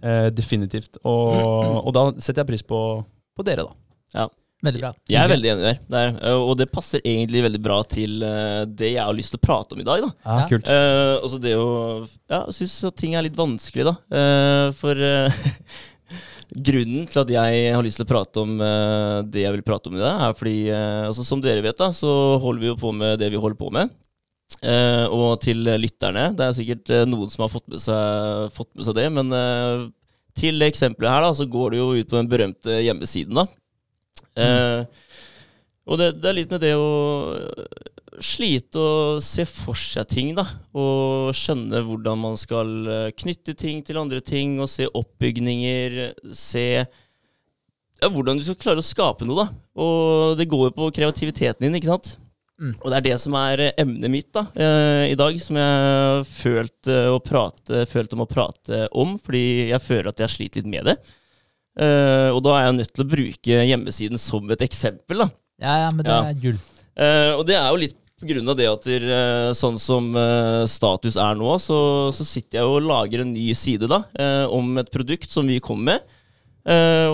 Eh, 0.00 0.28
definitivt. 0.32 0.98
Og, 1.04 1.36
og 1.86 1.92
da 1.96 2.08
setter 2.16 2.42
jeg 2.42 2.50
pris 2.54 2.64
på, 2.66 2.80
på 3.36 3.46
dere, 3.46 3.68
da. 3.68 4.26
Veldig 4.66 4.80
bra. 4.82 4.88
Jeg 5.06 5.20
er 5.22 5.30
veldig 5.30 5.50
enig 5.52 5.62
der. 5.68 5.76
der. 5.92 6.08
eh, 6.18 6.38
Og 6.42 6.56
det 6.58 6.66
passer 6.72 7.02
egentlig 7.06 7.44
veldig 7.44 7.60
bra 7.62 7.76
til 7.86 8.22
eh, 8.26 8.64
det 8.66 8.94
jeg 8.96 9.04
har 9.04 9.14
lyst 9.14 9.30
til 9.34 9.38
å 9.38 9.46
prate 9.46 9.76
om 9.76 9.82
i 9.84 9.86
dag. 9.86 10.02
da. 10.02 10.10
Ja. 10.24 10.48
Kult. 10.50 10.66
Uh, 10.66 11.14
også 11.22 11.38
det 11.44 11.54
å 11.54 11.68
Ja, 12.26 12.40
jeg 12.48 12.56
syns 12.58 12.74
at 12.90 12.96
ting 12.98 13.14
er 13.14 13.22
litt 13.22 13.38
vanskelig, 13.38 13.86
da. 13.86 13.94
Uh, 14.10 14.72
for 14.80 14.98
uh, 14.98 15.30
grunnen 16.68 17.06
til 17.06 17.20
at 17.22 17.30
jeg 17.30 17.70
har 17.76 17.84
lyst 17.84 18.00
til 18.00 18.06
å 18.06 18.08
prate 18.08 18.40
om 18.40 18.54
eh, 18.64 19.18
det 19.28 19.42
jeg 19.42 19.52
vil 19.52 19.64
prate 19.66 19.90
om 19.90 19.98
i 19.98 20.00
dag, 20.00 20.22
er 20.30 20.36
fordi 20.38 20.54
eh, 20.72 21.02
altså, 21.10 21.24
Som 21.26 21.42
dere 21.44 21.60
vet, 21.64 21.76
da, 21.76 21.90
så 21.92 22.10
holder 22.40 22.62
vi 22.62 22.70
jo 22.70 22.78
på 22.80 22.92
med 22.96 23.18
det 23.20 23.28
vi 23.34 23.40
holder 23.40 23.58
på 23.60 23.68
med. 23.74 23.92
Eh, 24.64 25.04
og 25.12 25.42
til 25.44 25.60
lytterne, 25.76 26.30
det 26.38 26.46
er 26.46 26.56
sikkert 26.56 26.88
eh, 26.94 27.04
noen 27.04 27.28
som 27.28 27.44
har 27.44 27.52
fått 27.52 27.66
med 27.68 27.82
seg, 27.84 28.48
fått 28.56 28.70
med 28.72 28.88
seg 28.88 28.96
det, 28.96 29.06
men 29.12 29.34
eh, 29.36 29.84
til 30.40 30.56
det 30.62 30.70
eksempelet 30.72 31.12
her, 31.12 31.26
da, 31.28 31.34
så 31.36 31.44
går 31.52 31.74
det 31.76 31.82
jo 31.82 31.90
ut 31.98 32.08
på 32.08 32.16
den 32.16 32.30
berømte 32.32 32.80
hjemmesiden, 32.80 33.36
da. 33.42 33.44
Eh, 34.38 35.04
og 35.88 36.00
det, 36.00 36.12
det 36.20 36.30
er 36.30 36.36
litt 36.36 36.52
med 36.52 36.62
det 36.62 36.74
å 36.76 36.88
slite 38.22 38.80
å 38.82 38.92
se 39.24 39.44
for 39.48 39.78
seg 39.78 40.08
ting, 40.10 40.32
da. 40.36 40.44
Og 40.76 41.34
skjønne 41.36 41.82
hvordan 41.86 42.20
man 42.20 42.38
skal 42.40 42.72
eh, 42.92 43.10
knytte 43.16 43.54
ting 43.58 43.82
til 43.86 44.00
andre 44.00 44.22
ting, 44.24 44.58
og 44.60 44.70
se 44.70 44.88
oppbygninger, 44.88 46.00
se 46.34 46.66
ja, 46.78 48.08
hvordan 48.08 48.38
du 48.38 48.46
skal 48.46 48.58
klare 48.60 48.82
å 48.82 48.86
skape 48.86 49.26
noe, 49.26 49.44
da. 49.44 49.68
Og 49.82 50.38
det 50.38 50.48
går 50.50 50.68
jo 50.68 50.76
på 50.76 50.90
kreativiteten 51.00 51.66
din, 51.66 51.78
ikke 51.78 51.92
sant. 51.94 52.16
Mm. 52.58 52.72
Og 52.82 52.90
det 52.90 52.96
er 52.98 53.04
det 53.06 53.18
som 53.22 53.36
er 53.38 53.60
eh, 53.62 53.76
emnet 53.78 54.10
mitt 54.10 54.32
da, 54.34 54.48
eh, 54.58 55.04
i 55.12 55.18
dag, 55.18 55.36
som 55.42 55.58
jeg 55.60 55.82
har 55.84 56.24
følt, 56.26 56.90
eh, 56.90 57.84
følt 57.86 58.16
om 58.16 58.24
å 58.24 58.30
prate 58.30 58.88
om, 58.98 59.14
fordi 59.22 59.70
jeg 59.70 59.84
føler 59.84 60.10
at 60.10 60.24
jeg 60.24 60.34
sliter 60.34 60.62
litt 60.62 60.72
med 60.72 60.90
det. 60.90 60.96
Eh, 61.78 62.30
og 62.34 62.42
da 62.42 62.56
er 62.58 62.64
jeg 62.66 62.76
nødt 62.80 62.92
til 62.96 63.04
å 63.04 63.10
bruke 63.12 63.62
hjemmesiden 63.68 64.18
som 64.18 64.50
et 64.50 64.64
eksempel. 64.66 65.22
da. 65.22 65.30
Ja, 65.62 65.74
ja, 65.84 65.88
men 65.94 66.02
det 66.04 66.10
Ja. 66.12 66.20
er 66.26 66.34
gull. 66.42 66.58
Uh, 66.98 67.32
og 67.38 67.46
det 67.46 67.54
er 67.54 67.68
jo 67.70 67.78
litt 67.78 67.96
på 68.18 68.26
grunn 68.26 68.48
av 68.50 68.56
det 68.58 68.66
at 68.66 68.82
der, 68.82 69.04
uh, 69.06 69.52
sånn 69.54 69.78
som 69.78 70.10
status 70.66 71.14
er 71.16 71.36
nå, 71.38 71.52
så, 71.62 72.10
så 72.10 72.24
sitter 72.26 72.58
jeg 72.58 72.66
og 72.66 72.82
lager 72.82 73.22
en 73.22 73.32
ny 73.32 73.52
side 73.54 73.86
da, 73.86 74.02
om 74.50 74.76
et 74.78 74.90
produkt 74.90 75.30
som 75.30 75.46
vi 75.46 75.60
kommer 75.62 75.94
med. 75.94 76.14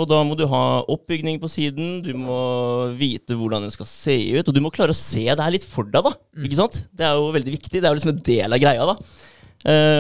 Og 0.01 0.09
da 0.09 0.23
må 0.27 0.35
du 0.35 0.47
ha 0.51 0.83
oppbygning 0.91 1.37
på 1.39 1.47
siden, 1.53 2.01
du 2.03 2.11
må 2.17 2.89
vite 2.99 3.37
hvordan 3.37 3.63
den 3.63 3.71
skal 3.71 3.87
se 3.87 4.17
ut, 4.35 4.49
og 4.49 4.55
du 4.57 4.61
må 4.65 4.73
klare 4.73 4.91
å 4.91 4.99
se 4.99 5.29
det 5.29 5.39
her 5.45 5.53
litt 5.55 5.69
for 5.69 5.85
deg, 5.85 6.03
da. 6.09 6.15
Ikke 6.43 6.57
sant? 6.59 6.81
Det 6.91 7.05
er 7.07 7.15
jo 7.21 7.29
veldig 7.37 7.53
viktig. 7.55 7.79
Det 7.79 7.85
er 7.85 7.93
jo 7.93 8.01
liksom 8.01 8.15
en 8.17 8.25
del 8.25 8.57
av 8.57 8.65
greia, 8.65 8.89
da. 8.89 8.97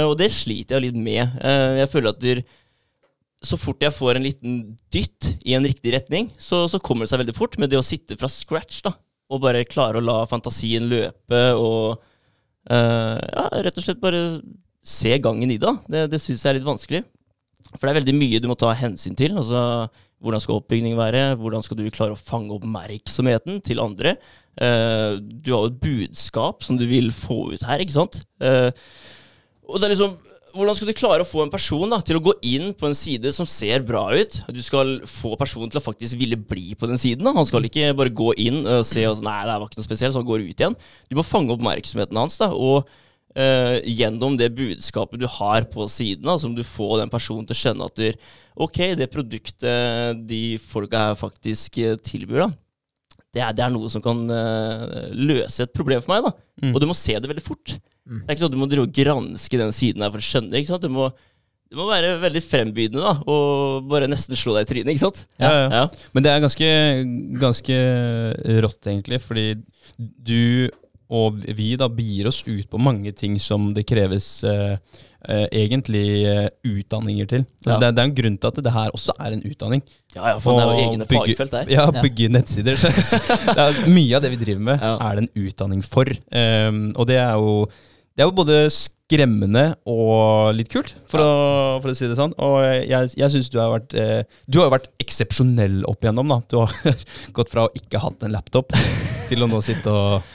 Og 0.08 0.16
det 0.18 0.32
sliter 0.34 0.78
jeg 0.80 0.88
litt 0.88 0.98
med. 0.98 1.36
Jeg 1.84 1.92
føler 1.92 2.10
at 2.16 2.24
der, 2.24 2.42
så 3.44 3.58
fort 3.60 3.82
jeg 3.84 3.94
får 3.94 4.18
en 4.18 4.26
liten 4.26 4.58
dytt 4.92 5.34
i 5.44 5.54
en 5.56 5.66
riktig 5.66 5.94
retning, 5.94 6.30
så, 6.40 6.64
så 6.70 6.80
kommer 6.82 7.04
det 7.04 7.12
seg 7.12 7.22
veldig 7.22 7.36
fort. 7.36 7.58
Men 7.60 7.70
det 7.70 7.80
å 7.80 7.86
sitte 7.86 8.18
fra 8.20 8.30
scratch 8.32 8.82
da, 8.86 8.94
og 9.32 9.42
bare 9.44 9.64
klare 9.68 10.00
å 10.00 10.04
la 10.04 10.22
fantasien 10.28 10.86
løpe 10.90 11.42
og 11.56 11.96
uh, 11.96 13.16
ja, 13.18 13.48
rett 13.64 13.80
og 13.80 13.86
slett 13.86 14.02
bare 14.02 14.22
se 14.84 15.16
gangen 15.24 15.52
i 15.52 15.60
da. 15.60 15.78
det, 15.88 16.08
det 16.12 16.20
syns 16.20 16.44
jeg 16.44 16.52
er 16.52 16.58
litt 16.58 16.68
vanskelig. 16.68 17.04
For 17.74 17.86
det 17.86 17.94
er 17.94 18.00
veldig 18.02 18.16
mye 18.18 18.40
du 18.42 18.50
må 18.50 18.56
ta 18.60 18.74
hensyn 18.76 19.16
til. 19.18 19.36
altså 19.40 19.88
Hvordan 20.24 20.42
skal 20.44 20.60
oppbyggingen 20.60 21.00
være? 21.00 21.22
Hvordan 21.40 21.64
skal 21.64 21.80
du 21.80 21.88
klare 21.92 22.14
å 22.14 22.20
fange 22.20 22.54
oppmerksomheten 22.54 23.62
til 23.64 23.82
andre? 23.82 24.16
Uh, 24.54 25.18
du 25.18 25.50
har 25.54 25.64
jo 25.64 25.72
et 25.72 25.80
budskap 25.82 26.62
som 26.64 26.78
du 26.78 26.86
vil 26.88 27.10
få 27.16 27.54
ut 27.54 27.64
her, 27.66 27.82
ikke 27.82 27.96
sant? 27.96 28.20
Uh, 28.44 28.70
og 29.64 29.80
det 29.80 29.88
er 29.88 29.94
liksom 29.96 30.16
hvordan 30.54 30.76
skal 30.78 30.88
du 30.88 30.94
klare 30.96 31.24
å 31.24 31.28
få 31.28 31.42
en 31.44 31.52
person 31.52 31.90
da, 31.90 31.98
til 32.04 32.18
å 32.18 32.22
gå 32.22 32.34
inn 32.46 32.72
på 32.78 32.88
en 32.88 32.96
side 32.96 33.30
som 33.34 33.46
ser 33.48 33.84
bra 33.86 34.06
ut? 34.14 34.40
Du 34.54 34.60
skal 34.64 34.96
få 35.08 35.34
personen 35.40 35.72
til 35.72 35.80
å 35.80 35.84
faktisk 35.84 36.18
ville 36.20 36.38
bli 36.38 36.76
på 36.78 36.88
den 36.90 37.00
siden. 37.00 37.26
Da. 37.26 37.34
Han 37.36 37.48
skal 37.48 37.66
ikke 37.66 37.92
bare 37.98 38.12
gå 38.14 38.30
inn 38.40 38.62
og 38.62 38.84
se 38.88 39.04
og 39.10 39.22
nei, 39.26 39.40
det 39.46 39.56
var 39.58 39.66
ikke 39.66 39.80
noe 39.80 39.88
spesielt, 39.88 40.14
så 40.14 40.22
han 40.22 40.28
går 40.28 40.46
ut 40.46 40.54
igjen. 40.54 40.76
Du 41.10 41.18
må 41.18 41.26
fange 41.26 41.54
oppmerksomheten 41.54 42.20
hans, 42.20 42.38
da, 42.40 42.50
og 42.54 42.86
eh, 43.34 43.80
gjennom 43.98 44.38
det 44.40 44.52
budskapet 44.56 45.22
du 45.22 45.28
har 45.40 45.66
på 45.72 45.88
siden, 45.90 46.26
da, 46.28 46.36
som 46.40 46.54
du 46.56 46.62
får 46.66 47.00
den 47.02 47.12
personen 47.12 47.48
til 47.48 47.56
å 47.56 47.62
skjønne 47.62 47.88
at 47.90 47.98
du, 47.98 48.28
ok, 48.66 48.82
det 49.00 49.10
produktet 49.12 50.22
de 50.28 50.44
folka 50.62 51.08
her 51.08 51.18
faktisk 51.18 51.80
eh, 51.82 51.98
tilbyr, 51.98 52.46
da, 52.46 52.52
det 53.34 53.42
er, 53.42 53.56
det 53.58 53.66
er 53.66 53.74
noe 53.74 53.90
som 53.90 54.02
kan 54.02 54.22
eh, 54.30 55.10
løse 55.18 55.66
et 55.66 55.74
problem 55.74 56.04
for 56.04 56.14
meg. 56.14 56.28
da. 56.28 56.36
Mm. 56.62 56.70
Og 56.76 56.80
du 56.80 56.86
må 56.86 56.94
se 56.94 57.18
det 57.18 57.30
veldig 57.30 57.42
fort. 57.42 57.74
Mm. 58.04 58.18
Det 58.20 58.28
er 58.28 58.34
ikke 58.36 58.42
sånn 58.44 58.50
at 58.52 58.56
du 58.56 58.60
må 58.60 58.68
drive 58.68 58.84
og 58.88 58.92
granske 58.92 59.58
den 59.60 59.72
siden 59.72 60.02
her 60.04 60.10
for 60.12 60.20
å 60.20 60.28
skjønne 60.28 60.50
det. 60.52 60.60
ikke 60.60 60.72
sant? 60.74 60.82
Du 60.84 60.92
må, 60.92 61.06
du 61.72 61.78
må 61.80 61.86
være 61.88 62.18
veldig 62.20 62.42
frembydende 62.44 63.00
da, 63.00 63.14
og 63.26 63.88
bare 63.88 64.06
nesten 64.12 64.36
slå 64.36 64.54
deg 64.58 64.66
i 64.66 64.70
trynet. 64.74 64.92
ikke 64.92 65.04
sant? 65.06 65.24
Ja, 65.40 65.52
ja. 65.56 65.68
Ja. 65.72 65.84
Men 66.12 66.22
det 66.26 66.30
er 66.34 66.44
ganske, 66.44 66.68
ganske 67.40 67.78
rått, 68.64 68.80
egentlig, 68.92 69.20
fordi 69.24 69.46
du 69.98 70.70
og 71.14 71.36
vi 71.54 71.74
da 71.78 71.86
begir 71.92 72.26
oss 72.30 72.40
ut 72.48 72.64
på 72.72 72.78
mange 72.80 73.12
ting 73.14 73.36
som 73.38 73.68
det 73.76 73.84
kreves 73.86 74.26
eh, 74.48 74.72
eh, 75.28 75.44
egentlig 75.52 76.24
eh, 76.26 76.46
utdanninger 76.66 77.28
til. 77.30 77.44
Altså, 77.60 77.74
Ja. 77.74 77.76
det, 77.78 77.86
er, 77.90 77.92
det 77.92 78.00
er 78.02 78.08
en 78.08 78.14
grunn 78.16 78.38
til 78.40 78.48
at 78.50 78.60
det 78.64 78.72
her 78.72 78.94
også 78.96 79.14
er 79.20 79.36
en 79.36 79.44
utdanning. 79.46 79.82
Ja, 80.16 80.32
ja, 80.32 80.38
for 80.42 80.56
det 80.56 80.64
er 80.64 80.72
jo 80.72 80.86
egne 80.88 81.06
bygge- 81.10 81.36
fagfelt 81.36 81.54
der. 81.58 81.70
Ja, 81.76 81.84
Ja. 81.92 82.02
bygge 82.02 82.30
nettsider. 82.32 82.80
Så 83.10 83.20
det 83.20 83.54
er 83.66 83.78
mye 83.92 84.16
av 84.16 84.24
det 84.24 84.32
vi 84.32 84.40
driver 84.46 84.64
med, 84.72 84.80
Ja. 84.80 84.94
er 85.10 85.20
det 85.20 85.26
en 85.28 85.44
utdanning 85.44 85.84
for. 85.84 86.08
Um, 86.32 86.80
og 86.96 87.06
det 87.12 87.20
er 87.20 87.36
jo 87.36 87.68
det 88.14 88.22
er 88.22 88.28
jo 88.28 88.36
både 88.36 88.58
skremmende 88.70 89.64
og 89.90 90.54
litt 90.54 90.70
kult, 90.72 90.94
for, 91.10 91.20
å, 91.20 91.34
for 91.82 91.90
å 91.90 91.96
si 91.98 92.06
det 92.08 92.16
sånn. 92.18 92.34
Og 92.38 92.60
jeg, 92.62 93.10
jeg 93.18 93.32
syns 93.34 93.50
du 93.50 93.58
har 93.58 93.72
vært 93.74 93.94
eh, 93.98 94.22
Du 94.46 94.60
har 94.60 94.68
jo 94.68 94.74
vært 94.76 94.88
eksepsjonell 95.02 95.82
opp 95.90 96.06
igjennom. 96.06 96.30
da. 96.30 96.40
Du 96.50 96.60
har 96.62 96.98
gått 97.36 97.52
fra 97.52 97.66
å 97.66 97.74
ikke 97.74 98.02
hatt 98.02 98.26
en 98.26 98.34
laptop 98.34 98.74
til 99.28 99.44
å 99.44 99.50
nå 99.50 99.60
sitte 99.64 99.90
og 99.92 100.34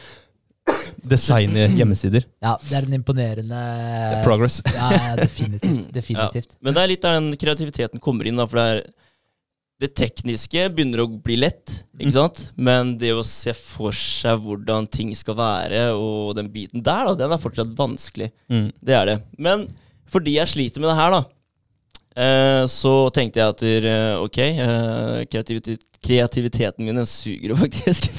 designe 1.09 1.69
hjemmesider. 1.71 2.25
Ja, 2.43 2.57
det 2.61 2.75
er 2.77 2.87
en 2.87 2.97
imponerende 2.99 3.59
Progress. 4.25 4.59
Ja, 4.75 4.89
ja, 4.93 5.15
definitivt. 5.17 5.87
definitivt. 5.99 6.57
Men 6.61 6.75
det 6.75 6.83
er 6.83 6.91
litt 6.91 7.05
der 7.05 7.17
den 7.17 7.31
kreativiteten 7.39 8.03
kommer 8.03 8.27
inn. 8.29 8.39
da, 8.39 8.47
for 8.49 8.59
det 8.59 8.67
er 8.73 8.83
det 9.79 9.93
tekniske 9.95 10.65
begynner 10.75 11.05
å 11.05 11.09
bli 11.23 11.37
lett, 11.39 11.77
ikke 11.95 12.11
sant? 12.11 12.41
men 12.59 12.97
det 12.99 13.13
å 13.15 13.23
se 13.23 13.53
for 13.55 13.95
seg 13.95 14.41
hvordan 14.43 14.89
ting 14.91 15.13
skal 15.15 15.37
være, 15.39 15.85
og 15.95 16.33
den 16.35 16.51
biten 16.51 16.83
der, 16.83 17.07
da, 17.07 17.15
den 17.23 17.35
er 17.35 17.39
fortsatt 17.39 17.71
vanskelig. 17.77 18.31
Mm. 18.51 18.69
Det 18.75 18.97
er 18.97 19.11
det. 19.13 19.17
Men 19.39 19.67
fordi 20.09 20.35
jeg 20.35 20.51
sliter 20.51 20.83
med 20.83 20.91
det 20.91 20.99
her, 20.99 21.15
da, 21.15 21.23
Eh, 22.19 22.63
så 22.67 22.93
tenkte 23.15 23.39
jeg 23.39 23.53
at 23.53 23.61
eh, 23.63 24.15
ok, 24.19 24.39
eh, 24.41 25.19
kreativitet, 25.29 25.85
kreativiteten 26.03 26.87
min 26.87 26.97
den 26.97 27.07
suger 27.07 27.53
jo 27.53 27.57
faktisk. 27.59 28.09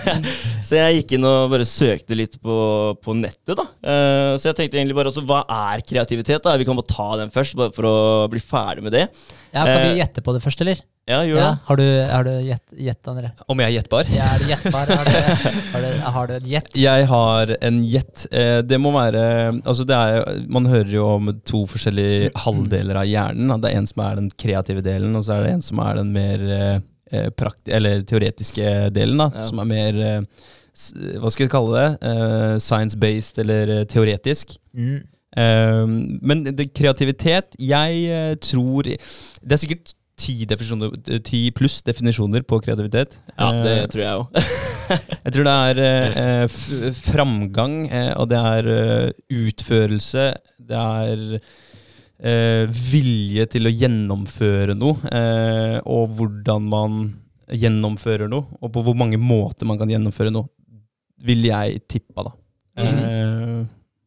så 0.66 0.80
jeg 0.80 1.00
gikk 1.00 1.16
inn 1.16 1.28
og 1.28 1.52
bare 1.52 1.66
søkte 1.68 2.16
litt 2.18 2.38
på, 2.42 2.56
på 3.02 3.16
nettet, 3.18 3.54
da. 3.58 3.68
Eh, 3.84 4.32
så 4.40 4.50
jeg 4.50 4.58
tenkte 4.62 4.80
egentlig 4.80 4.98
bare 4.98 5.12
også, 5.12 5.24
hva 5.28 5.44
er 5.70 5.84
kreativitet? 5.86 6.42
da? 6.46 6.56
Vi 6.58 6.66
kan 6.68 6.78
bare 6.78 6.90
ta 6.90 7.08
den 7.22 7.34
først, 7.34 7.58
bare 7.58 7.74
for 7.76 7.90
å 7.90 7.96
bli 8.32 8.42
ferdig 8.42 8.86
med 8.88 8.96
det. 8.96 9.06
Ja, 9.52 9.66
Kan 9.66 9.82
vi 9.84 10.00
gjette 10.00 10.24
på 10.24 10.34
det 10.34 10.42
først, 10.44 10.64
eller? 10.64 10.82
Ja, 11.06 11.20
gjør 11.22 11.38
Ja, 11.38 11.50
har 11.68 11.78
du, 11.78 11.84
har 12.10 12.24
du 12.26 12.30
gjett, 12.42 12.72
gjett, 12.82 13.08
André? 13.12 13.28
Om 13.46 13.60
jeg 13.62 13.70
er 13.70 13.74
gjettbar? 13.76 14.08
Ja, 14.10 14.24
er 14.34 14.42
du 14.42 14.48
gjettbar? 14.50 14.90
Har 14.90 15.06
du, 15.06 15.18
har 15.72 15.84
du, 15.84 16.00
har 16.16 16.26
du 16.26 16.32
en 16.34 16.48
gjett? 16.50 16.70
Jeg 16.82 17.04
har 17.12 17.52
en 17.68 17.76
gjett. 17.86 18.24
Eh, 18.34 18.58
det 18.66 18.78
må 18.82 18.90
være 18.96 19.20
Altså 19.62 19.84
det 19.86 19.94
er, 19.94 20.40
Man 20.50 20.66
hører 20.66 20.90
jo 20.96 21.04
om 21.12 21.30
to 21.46 21.60
forskjellige 21.70 22.32
halvdeler 22.42 22.98
av 22.98 23.06
hjernen. 23.06 23.54
Det 23.62 23.70
er 23.70 23.78
en 23.78 23.86
som 23.86 24.02
er 24.02 24.18
den 24.18 24.26
kreative 24.34 24.82
delen, 24.82 25.14
og 25.14 25.22
så 25.28 25.36
er 25.36 25.46
det 25.46 25.52
en 25.54 25.62
som 25.68 25.82
er 25.84 26.00
den 26.00 26.10
mer 26.16 26.42
eh, 26.56 26.82
eh, 27.14 27.50
eller 27.78 28.02
teoretiske 28.02 28.72
delen. 28.96 29.22
da, 29.22 29.28
Ja. 29.30 29.46
Som 29.52 29.62
er 29.62 29.70
mer 29.70 30.00
Hva 31.22 31.30
skal 31.30 31.46
jeg 31.46 31.52
kalle 31.54 31.84
det? 31.84 32.16
Science-based 32.66 33.38
eller 33.44 33.84
teoretisk. 33.86 34.58
Mm. 34.74 35.04
Men 36.26 36.42
det, 36.48 36.70
kreativitet 36.72 37.58
Jeg 37.60 38.38
tror 38.40 38.86
Det 38.88 39.52
er 39.52 39.60
sikkert 39.60 39.95
ti, 40.16 40.34
definisjoner, 40.48 41.20
ti 41.26 41.42
pluss 41.54 41.82
definisjoner 41.86 42.44
på 42.48 42.58
kreativitet. 42.64 43.18
Ja, 43.36 43.50
det 43.64 43.74
Eh, 43.76 43.86
tror 43.92 44.02
jeg 44.02 44.20
òg. 44.22 44.40
jeg 45.26 45.34
tror 45.36 45.48
det 45.48 45.54
er 45.68 45.80
eh, 46.22 46.58
framgang, 47.02 47.76
eh, 47.90 48.12
og 48.16 48.30
det 48.32 48.40
er 48.40 48.70
eh, 48.72 49.10
utførelse. 49.44 50.26
Det 50.72 50.80
er 50.80 51.24
eh, 51.36 52.64
vilje 52.90 53.46
til 53.52 53.68
å 53.68 53.74
gjennomføre 53.76 54.76
noe, 54.78 54.96
eh, 55.12 55.78
og 55.84 56.16
hvordan 56.16 56.68
man 56.72 56.98
gjennomfører 57.52 58.28
noe, 58.32 58.48
og 58.60 58.72
på 58.74 58.82
hvor 58.82 58.96
mange 58.98 59.20
måter 59.22 59.68
man 59.68 59.78
kan 59.78 59.92
gjennomføre 59.92 60.32
noe, 60.34 60.48
vil 61.26 61.44
jeg 61.48 61.80
tippa, 61.88 62.26
da. 62.26 62.32
Eh, 62.76 63.55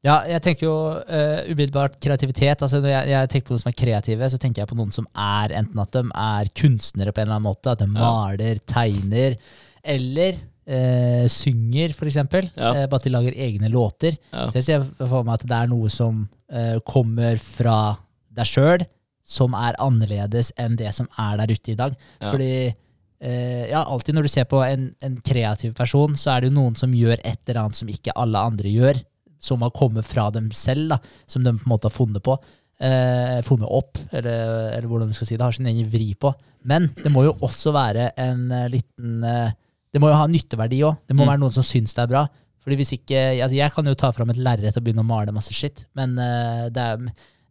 Ja, 0.06 0.22
jeg 0.30 0.40
tenker 0.46 0.64
jo 0.64 0.76
uh, 0.96 1.40
umiddelbart 1.50 1.98
kreativitet. 2.00 2.62
Altså 2.64 2.80
Når 2.80 2.94
jeg, 2.94 3.10
jeg 3.12 3.32
tenker 3.34 3.48
på 3.50 3.56
noen 3.56 3.64
som 3.64 3.72
er 3.72 3.80
kreative, 3.82 4.30
så 4.32 4.38
tenker 4.40 4.64
jeg 4.64 4.72
på 4.72 4.78
noen 4.80 4.94
som 4.96 5.10
er 5.12 5.56
enten 5.60 5.82
at 5.84 5.98
de 5.98 6.04
er 6.08 6.52
kunstnere 6.56 7.12
på 7.12 7.20
en 7.20 7.28
eller 7.28 7.40
annen 7.40 7.50
måte, 7.50 7.74
at 7.74 7.84
de 7.84 7.90
maler, 7.92 8.62
tegner, 8.70 9.36
eller 9.84 10.40
uh, 10.40 11.26
synger, 11.32 11.98
eksempel. 12.08 12.48
Ja. 12.56 12.72
Uh, 12.78 12.86
bare 12.86 13.02
at 13.02 13.10
de 13.10 13.14
lager 13.16 13.42
egne 13.48 13.72
låter. 13.74 14.16
Ja. 14.32 14.48
Så 14.48 14.62
jeg 14.62 14.70
ser 14.70 14.88
for 15.02 15.28
meg 15.28 15.36
at 15.36 15.48
det 15.52 15.60
er 15.60 15.74
noe 15.74 15.92
som 15.92 16.24
uh, 16.30 16.78
kommer 16.88 17.42
fra 17.44 17.80
deg 18.40 18.48
sjøl, 18.48 18.88
som 19.28 19.54
er 19.58 19.78
annerledes 19.84 20.54
enn 20.58 20.80
det 20.80 20.96
som 20.96 21.12
er 21.20 21.42
der 21.44 21.52
ute 21.52 21.76
i 21.76 21.80
dag. 21.80 21.98
Ja. 22.22 22.30
Fordi 22.32 22.54
ja, 23.20 23.82
alltid 23.84 24.16
når 24.16 24.24
du 24.24 24.30
ser 24.32 24.46
på 24.48 24.62
en, 24.64 24.86
en 25.04 25.18
kreativ 25.20 25.74
person, 25.76 26.14
så 26.16 26.32
er 26.32 26.40
det 26.40 26.48
jo 26.48 26.54
noen 26.56 26.78
som 26.80 26.94
gjør 26.96 27.18
et 27.18 27.42
eller 27.50 27.66
annet 27.66 27.76
som 27.76 27.90
ikke 27.92 28.14
alle 28.16 28.40
andre 28.48 28.72
gjør, 28.72 29.02
som 29.40 29.62
har 29.66 29.72
kommet 29.76 30.06
fra 30.08 30.28
dem 30.36 30.52
selv, 30.56 30.90
da, 30.94 30.98
som 31.28 31.44
de 31.46 31.54
på 31.56 31.66
en 31.66 31.72
måte 31.74 31.88
har 31.90 31.96
funnet 31.96 32.24
på. 32.26 32.36
Eh, 32.80 33.40
funnet 33.44 33.68
opp, 33.76 33.98
eller, 34.16 34.70
eller 34.78 34.88
hvordan 34.88 35.10
skal 35.16 35.28
si 35.28 35.36
det, 35.36 35.44
har 35.44 35.56
sin 35.56 35.68
egen 35.68 35.90
vri 35.92 36.14
på. 36.16 36.32
Men 36.70 36.90
det 37.00 37.12
må 37.12 37.26
jo 37.26 37.34
også 37.44 37.74
være 37.76 38.12
en 38.20 38.46
eh, 38.56 38.70
liten 38.72 39.24
eh, 39.24 39.52
Det 39.92 40.00
må 40.04 40.12
jo 40.12 40.20
ha 40.20 40.28
nytteverdi 40.30 40.84
òg. 40.86 41.00
Det 41.10 41.16
må 41.18 41.24
Mm. 41.26 41.30
være 41.32 41.40
noen 41.42 41.54
som 41.56 41.64
syns 41.66 41.96
det 41.98 42.04
er 42.04 42.12
bra. 42.12 42.22
Fordi 42.62 42.76
hvis 42.78 42.92
ikke, 42.94 43.18
altså 43.42 43.56
Jeg 43.58 43.72
kan 43.74 43.86
jo 43.88 43.96
ta 43.98 44.12
fram 44.12 44.30
et 44.30 44.38
lerret 44.38 44.78
og 44.78 44.84
begynne 44.86 45.02
å 45.02 45.08
male 45.08 45.32
masse 45.34 45.52
skitt, 45.56 45.86
men 45.96 46.14
eh, 46.20 46.68
det 46.70 46.84
er 46.84 47.00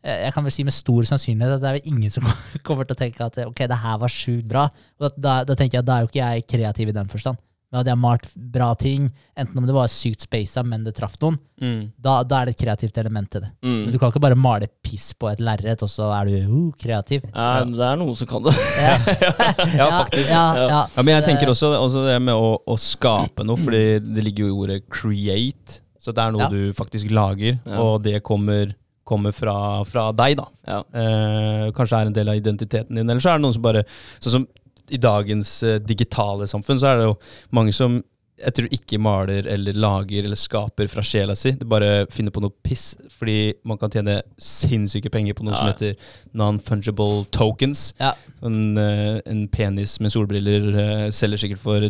eh, 0.05 0.25
jeg 0.29 0.33
kan 0.37 0.45
vel 0.47 0.53
si 0.55 0.63
med 0.65 0.73
stor 0.77 1.03
sannsynlighet 1.09 1.57
at 1.57 1.61
det 1.65 1.69
er 1.73 1.77
vel 1.81 1.89
ingen 1.91 2.11
som 2.15 2.23
kommer 2.67 2.85
til 2.87 2.95
å 2.95 3.01
tenke 3.01 3.25
at 3.27 3.37
ok, 3.49 3.65
det 3.69 3.81
her 3.83 3.99
var 3.99 4.09
sjukt 4.15 4.47
bra. 4.49 4.69
Og 5.01 5.09
da, 5.09 5.11
da, 5.19 5.35
da 5.51 5.57
tenker 5.59 5.79
jeg 5.81 5.83
at 5.83 5.89
da 5.91 5.97
er 5.99 6.05
jo 6.07 6.11
ikke 6.13 6.23
jeg 6.31 6.47
kreativ 6.55 6.89
i 6.93 6.97
den 7.01 7.09
forstand. 7.11 7.37
Men 7.71 7.79
hadde 7.83 7.91
jeg 7.93 8.01
malt 8.01 8.27
bra 8.35 8.71
ting, 8.81 9.11
enten 9.37 9.59
om 9.61 9.67
det 9.69 9.75
var 9.77 9.91
sykt 9.93 10.23
spasa, 10.25 10.63
men 10.65 10.85
det 10.87 10.95
traff 10.97 11.19
noen, 11.21 11.35
mm. 11.61 11.83
da, 12.01 12.23
da 12.25 12.39
er 12.41 12.49
det 12.49 12.55
et 12.57 12.63
kreativt 12.63 12.97
element 13.03 13.29
til 13.31 13.43
det. 13.45 13.51
Men 13.63 13.75
Mm. 13.85 13.93
du 13.93 13.99
kan 14.01 14.09
ikke 14.09 14.23
bare 14.25 14.39
male 14.41 14.69
piss 14.83 15.11
på 15.13 15.29
et 15.31 15.39
lerret, 15.45 15.83
og 15.85 15.91
så 15.93 16.09
er 16.17 16.25
du 16.31 16.37
uh, 16.49 16.73
kreativ. 16.81 17.27
Ja, 17.35 17.65
det 17.69 17.85
er 17.91 17.97
noen 18.01 18.17
som 18.17 18.27
kan 18.31 18.43
det. 18.47 18.55
Ja, 18.81 18.95
Ja, 19.83 19.89
faktisk. 20.03 20.31
Ja, 20.33 20.45
ja, 20.57 20.69
Ja, 20.97 21.03
men 21.03 21.13
jeg 21.19 21.25
tenker 21.29 21.53
også, 21.53 21.75
også 21.77 22.07
det 22.09 22.17
med 22.25 22.35
å, 22.35 22.55
å 22.65 22.79
skape 22.81 23.45
noe, 23.45 23.61
fordi 23.61 23.83
det 24.01 24.25
ligger 24.25 24.47
jo 24.47 24.49
i 24.49 24.59
ordet 24.65 24.83
'create'. 24.89 25.81
Så 26.01 26.15
det 26.15 26.25
er 26.25 26.33
noe 26.33 26.47
Ja. 26.47 26.49
du 26.49 26.73
faktisk 26.73 27.11
lager, 27.13 27.59
Ja. 27.67 27.77
og 27.83 28.03
det 28.03 28.23
kommer, 28.23 28.73
kommer 29.05 29.33
fra, 29.33 29.85
fra 29.85 30.11
deg, 30.13 30.39
da. 30.39 30.47
Ja. 30.67 30.79
Eh, 30.95 31.69
kanskje 31.77 32.01
er 32.01 32.07
en 32.07 32.13
del 32.17 32.29
av 32.33 32.37
identiteten 32.41 32.95
din, 32.97 33.05
eller 33.11 33.21
så 33.21 33.35
er 33.35 33.39
det 33.39 33.45
noen 33.45 33.53
som 33.53 33.63
bare 33.63 33.85
Sånn 34.21 34.31
som 34.39 34.49
i 34.95 35.01
dagens 35.01 35.63
eh, 35.67 35.81
digitale 35.83 36.49
samfunn, 36.51 36.81
så 36.81 36.93
er 36.93 37.01
det 37.01 37.11
jo 37.11 37.19
mange 37.57 37.75
som 37.77 38.01
jeg 38.39 38.55
tror 38.55 38.75
ikke 38.75 39.01
maler 39.03 39.47
eller 39.51 39.75
lager 39.75 40.23
eller 40.23 40.39
skaper 40.39 40.87
fra 40.91 41.03
sjela 41.03 41.35
si. 41.39 41.57
Det 41.59 41.67
bare 41.69 42.07
finner 42.15 42.31
på 42.35 42.43
noe 42.45 42.55
piss, 42.63 42.93
fordi 43.19 43.55
man 43.67 43.81
kan 43.81 43.91
tjene 43.91 44.21
sinnssyke 44.39 45.11
penger 45.11 45.35
på 45.35 45.47
noe 45.47 45.57
som 45.59 45.71
heter 45.73 45.97
non-fungible 46.39 47.25
tokens. 47.35 47.89
Ja. 47.99 48.13
En, 48.47 48.79
eh, 48.79 49.19
en 49.27 49.47
penis 49.51 49.99
med 49.99 50.15
solbriller 50.15 50.69
eh, 50.71 51.09
selger 51.15 51.43
sikkert 51.43 51.65
for 51.65 51.89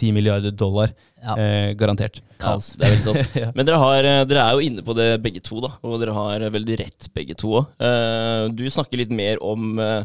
10 0.00 0.12
milliarder 0.16 0.50
dollar. 0.56 0.94
Ja. 1.22 1.36
Eh, 1.36 1.74
garantert. 1.78 2.22
Ja, 2.40 2.56
det 2.56 2.86
er 2.86 2.96
veldig 2.96 3.04
sant. 3.04 3.36
Men 3.56 3.68
dere, 3.68 3.82
har, 3.82 4.08
eh, 4.08 4.24
dere 4.26 4.46
er 4.48 4.56
jo 4.56 4.64
inne 4.70 4.84
på 4.86 4.96
det 4.98 5.10
begge 5.22 5.44
to, 5.44 5.60
da. 5.62 5.74
Og 5.86 6.00
dere 6.02 6.16
har 6.16 6.42
eh, 6.42 6.54
veldig 6.56 6.80
rett 6.80 7.12
begge 7.14 7.36
to 7.38 7.52
òg. 7.60 7.84
du 8.56 8.64
snakker 8.70 9.04
litt 9.04 9.12
mer 9.14 9.42
om, 9.44 9.76
eh, 9.78 10.02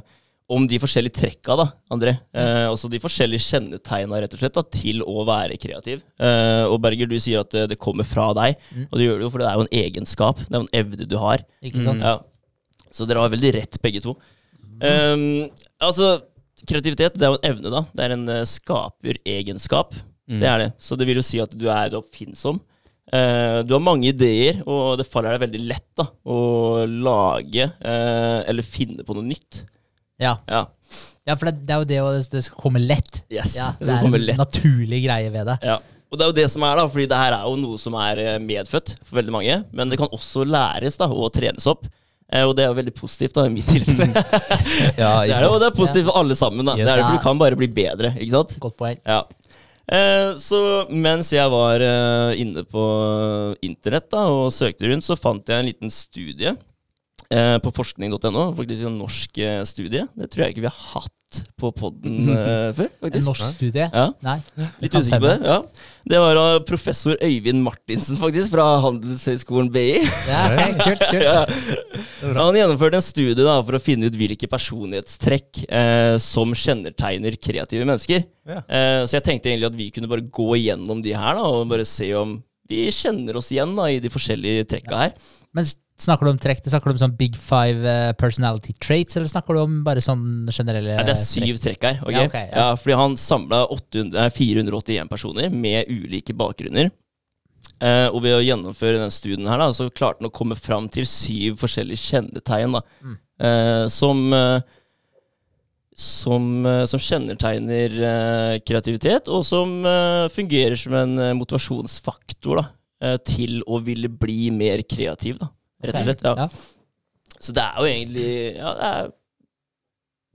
om 0.48 0.64
de 0.68 0.78
forskjellige 0.80 1.18
trekka, 1.18 1.58
da, 1.60 1.66
André. 1.92 2.14
Eh, 2.32 2.66
også 2.72 2.88
de 2.92 3.02
forskjellige 3.04 3.44
kjennetegna 3.44 4.22
rett 4.24 4.36
og 4.36 4.40
slett 4.40 4.56
da, 4.56 4.64
til 4.72 5.04
å 5.04 5.26
være 5.28 5.58
kreativ. 5.60 6.06
Eh, 6.24 6.64
og 6.70 6.80
Berger, 6.84 7.10
du 7.12 7.18
sier 7.20 7.44
at 7.44 7.52
det, 7.52 7.66
det 7.74 7.80
kommer 7.82 8.08
fra 8.08 8.30
deg. 8.38 8.56
Mm. 8.72 8.86
Og 8.88 8.96
det 8.96 9.10
gjør 9.10 9.20
det 9.20 9.28
jo, 9.28 9.34
for 9.34 9.44
det 9.44 9.50
er 9.50 9.60
jo 9.60 9.66
en 9.66 9.76
egenskap. 9.84 10.40
Det 10.46 10.56
er 10.56 10.64
jo 10.64 10.70
en 10.70 10.80
evne 10.80 11.10
du 11.12 11.18
har. 11.20 11.44
Ikke 11.68 11.84
sant? 11.84 12.06
Ja. 12.06 12.16
Så 12.96 13.08
dere 13.10 13.26
har 13.26 13.36
veldig 13.36 13.54
rett, 13.58 13.80
begge 13.84 14.02
to. 14.08 14.16
Um, 14.80 15.50
altså, 15.84 16.14
kreativitet 16.64 17.18
det 17.18 17.28
er 17.28 17.36
jo 17.36 17.42
en 17.42 17.52
evne, 17.52 17.74
da. 17.74 17.84
Det 17.92 18.08
er 18.08 18.16
en 18.16 18.26
uh, 18.32 18.42
skaperegenskap. 18.48 20.00
Mm. 20.32 20.40
Det 20.40 20.52
er 20.54 20.64
det. 20.64 20.72
Så 20.80 20.96
det 21.00 21.08
vil 21.10 21.20
jo 21.20 21.28
si 21.28 21.44
at 21.44 21.54
du 21.60 21.68
er 21.68 22.00
oppfinnsom. 22.00 22.64
Uh, 23.12 23.64
du 23.68 23.76
har 23.76 23.84
mange 23.84 24.14
ideer, 24.14 24.64
og 24.64 24.96
det 25.00 25.12
faller 25.12 25.36
deg 25.36 25.50
veldig 25.50 25.68
lett 25.68 25.90
da, 26.00 26.08
å 26.28 26.40
lage 26.88 27.68
uh, 27.84 28.48
eller 28.48 28.64
finne 28.64 29.04
på 29.04 29.16
noe 29.16 29.28
nytt. 29.28 29.66
Ja. 30.22 30.38
Ja. 30.50 30.64
ja, 31.28 31.36
for 31.36 31.50
det, 31.50 31.60
det 31.68 31.76
er 31.76 31.84
jo 31.84 31.90
det 31.90 32.00
å 32.02 32.10
det 32.34 32.42
skal 32.48 32.62
komme 32.62 32.82
lett. 32.82 33.22
Yes. 33.30 33.56
Ja, 33.60 33.74
det 33.78 33.88
det 33.90 34.00
er 34.00 34.08
en 34.08 34.42
naturlig 34.42 35.04
greie 35.06 35.30
ved 35.34 35.48
det. 35.52 35.60
Ja. 35.66 35.78
Og 36.08 36.18
det 36.18 36.24
er 36.24 36.32
jo 36.32 36.38
det 36.38 36.48
som 36.54 36.64
er, 36.64 36.80
da, 36.80 36.86
fordi 36.88 37.08
det 37.12 37.20
her 37.20 37.36
er 37.36 37.46
jo 37.46 37.56
noe 37.60 37.78
som 37.82 37.96
er 38.00 38.22
eh, 38.24 38.36
medfødt 38.40 38.94
for 39.04 39.20
veldig 39.20 39.34
mange. 39.36 39.58
Men 39.76 39.92
det 39.92 40.00
kan 40.00 40.12
også 40.16 40.46
læres 40.48 41.00
da, 41.00 41.10
og 41.12 41.34
trenes 41.36 41.68
opp. 41.68 41.84
Eh, 42.32 42.44
og 42.44 42.56
det 42.56 42.64
er 42.64 42.72
jo 42.72 42.78
veldig 42.80 42.94
positivt, 42.96 43.36
da, 43.36 43.44
i 43.48 43.52
mitt 43.52 43.68
tilfelle. 43.68 44.08
Ja, 45.02 45.12
det 45.28 45.36
er 45.36 45.48
jo 45.48 45.58
det 45.60 45.68
er 45.70 45.76
positivt 45.76 46.08
for 46.10 46.20
alle 46.22 46.38
sammen. 46.40 46.64
da. 46.68 46.78
Yes. 46.78 46.86
Det 46.88 46.94
er 46.94 47.02
det, 47.02 47.10
for 47.10 47.20
du 47.20 47.26
kan 47.28 47.44
bare 47.44 47.60
bli 47.60 47.70
bedre, 47.72 48.14
ikke 48.16 48.34
sant? 48.38 48.56
Godt 48.64 48.80
poeng. 48.80 49.04
Ja. 49.04 49.26
Eh, 49.88 50.32
så 50.44 50.62
mens 50.92 51.30
jeg 51.32 51.52
var 51.52 51.84
eh, 51.84 52.40
inne 52.44 52.64
på 52.68 52.88
internett 53.64 54.10
da, 54.12 54.26
og 54.32 54.50
søkte 54.56 54.88
rundt, 54.88 55.08
så 55.08 55.20
fant 55.20 55.48
jeg 55.48 55.64
en 55.64 55.70
liten 55.70 55.94
studie 55.94 56.56
på 57.30 57.74
forskning.no. 57.76 58.50
Faktisk 58.58 58.88
en 58.88 59.00
norsk 59.02 59.40
eh, 59.44 59.62
studie. 59.68 60.08
Det 60.16 60.32
tror 60.32 60.46
jeg 60.46 60.56
ikke 60.56 60.68
vi 60.68 60.72
har 60.72 60.84
hatt 60.96 61.14
på 61.60 61.70
poden 61.76 62.30
eh, 62.32 62.70
før. 62.78 62.90
En 63.10 63.26
norsk 63.26 63.44
studie? 63.56 63.88
Ja, 63.92 64.06
Nei. 64.24 64.38
Litt 64.84 64.96
usikker 64.96 65.20
på 65.22 65.30
det. 65.30 65.38
Ja. 65.44 65.58
Det 66.08 66.22
var 66.24 66.40
av 66.40 66.60
professor 66.68 67.18
Øyvind 67.24 67.60
Martinsen, 67.66 68.16
faktisk, 68.20 68.54
fra 68.54 68.66
Handelshøyskolen 68.86 69.70
BI. 69.74 70.00
Ja, 70.30 70.44
kult, 70.86 71.04
kult. 71.04 71.28
Ja. 71.28 72.34
Han 72.38 72.58
gjennomførte 72.58 73.02
en 73.02 73.06
studie 73.06 73.44
da, 73.44 73.58
for 73.60 73.78
å 73.78 73.84
finne 73.84 74.08
ut 74.08 74.18
hvilke 74.18 74.50
personlighetstrekk 74.52 75.66
eh, 75.68 76.16
som 76.24 76.56
kjennetegner 76.56 77.36
kreative 77.44 77.88
mennesker. 77.88 78.24
Ja. 78.48 78.62
Eh, 78.64 79.02
så 79.04 79.20
jeg 79.20 79.28
tenkte 79.28 79.52
egentlig 79.52 79.72
at 79.74 79.80
vi 79.80 79.90
kunne 79.96 80.12
bare 80.12 80.24
gå 80.24 80.54
igjennom 80.62 81.04
de 81.04 81.16
her 81.18 81.36
da, 81.40 81.50
og 81.50 81.68
bare 81.74 81.88
se 81.88 82.14
om 82.18 82.38
vi 82.68 82.88
kjenner 82.92 83.38
oss 83.40 83.52
igjen 83.52 83.76
da, 83.76 83.90
i 83.92 84.00
de 84.04 84.12
forskjellige 84.12 84.68
trekka 84.72 85.04
her. 85.06 85.14
Men 85.56 85.68
snakker 86.00 86.26
du 86.28 86.32
om 86.32 86.38
trekk, 86.42 86.62
snakker 86.70 86.92
du 86.92 86.96
om 86.96 87.02
sånn 87.02 87.16
big 87.18 87.36
five 87.36 87.82
eh, 87.90 88.12
personality 88.20 88.74
traits, 88.80 89.18
eller 89.18 89.28
snakker 89.32 89.58
du 89.58 89.62
om 89.64 89.80
bare 89.84 90.02
sånn 90.04 90.48
generelle 90.54 90.94
Ja, 91.00 91.04
det 91.08 91.16
er 91.16 91.22
syv 91.22 91.58
trekk 91.64 91.84
her. 91.88 92.00
ok? 92.04 92.12
Ja, 92.14 92.26
okay 92.30 92.46
ja. 92.52 92.56
ja, 92.62 92.76
fordi 92.78 92.98
han 93.00 93.18
samla 93.18 93.64
481 94.36 95.10
personer 95.10 95.50
med 95.54 95.90
ulike 95.90 96.34
bakgrunner. 96.38 96.92
Eh, 97.82 98.08
og 98.10 98.24
ved 98.24 98.34
å 98.38 98.42
gjennomføre 98.42 98.98
den 99.02 99.12
studien 99.14 99.46
her, 99.50 99.58
da, 99.62 99.68
så 99.74 99.90
klarte 99.94 100.22
han 100.24 100.32
å 100.32 100.34
komme 100.34 100.56
fram 100.58 100.88
til 100.90 101.06
syv 101.06 101.60
forskjellige 101.62 102.02
kjennetegn 102.10 102.74
da, 102.78 102.82
Mm. 103.04 103.18
eh, 103.40 103.88
som, 103.94 104.22
eh, 104.34 104.62
som, 105.98 106.66
eh, 106.66 106.86
som 106.90 107.00
kjennetegner 107.02 107.94
eh, 108.06 108.60
kreativitet, 108.66 109.28
og 109.34 109.44
som 109.46 109.82
fungerer 110.34 110.78
som 110.78 110.94
en 110.94 111.16
motivasjonsfaktor 111.38 112.62
da, 112.62 113.18
til 113.26 113.60
å 113.70 113.78
ville 113.86 114.10
bli 114.10 114.50
mer 114.54 114.82
kreativ. 114.90 115.38
Da, 115.42 115.52
rett 115.84 116.00
og 116.00 116.08
slett. 116.08 116.24
Ja. 116.26 116.34
Ja. 116.46 116.48
Så 117.38 117.54
det 117.54 117.64
er 117.64 117.78
jo 117.78 117.90
egentlig 117.92 118.30
ja, 118.58 118.72
det 118.74 118.88
er 118.90 119.12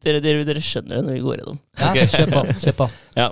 dere, 0.02 0.20
dere, 0.22 0.44
dere 0.46 0.62
skjønner 0.62 0.98
det 0.98 1.04
når 1.06 1.16
vi 1.16 1.22
går 1.24 1.40
gjennom. 1.40 1.58
Ja, 1.78 2.06
kjør 2.10 2.30
på. 2.34 2.42
Kjør 2.62 2.76
på. 2.80 2.86
Ja. 3.18 3.28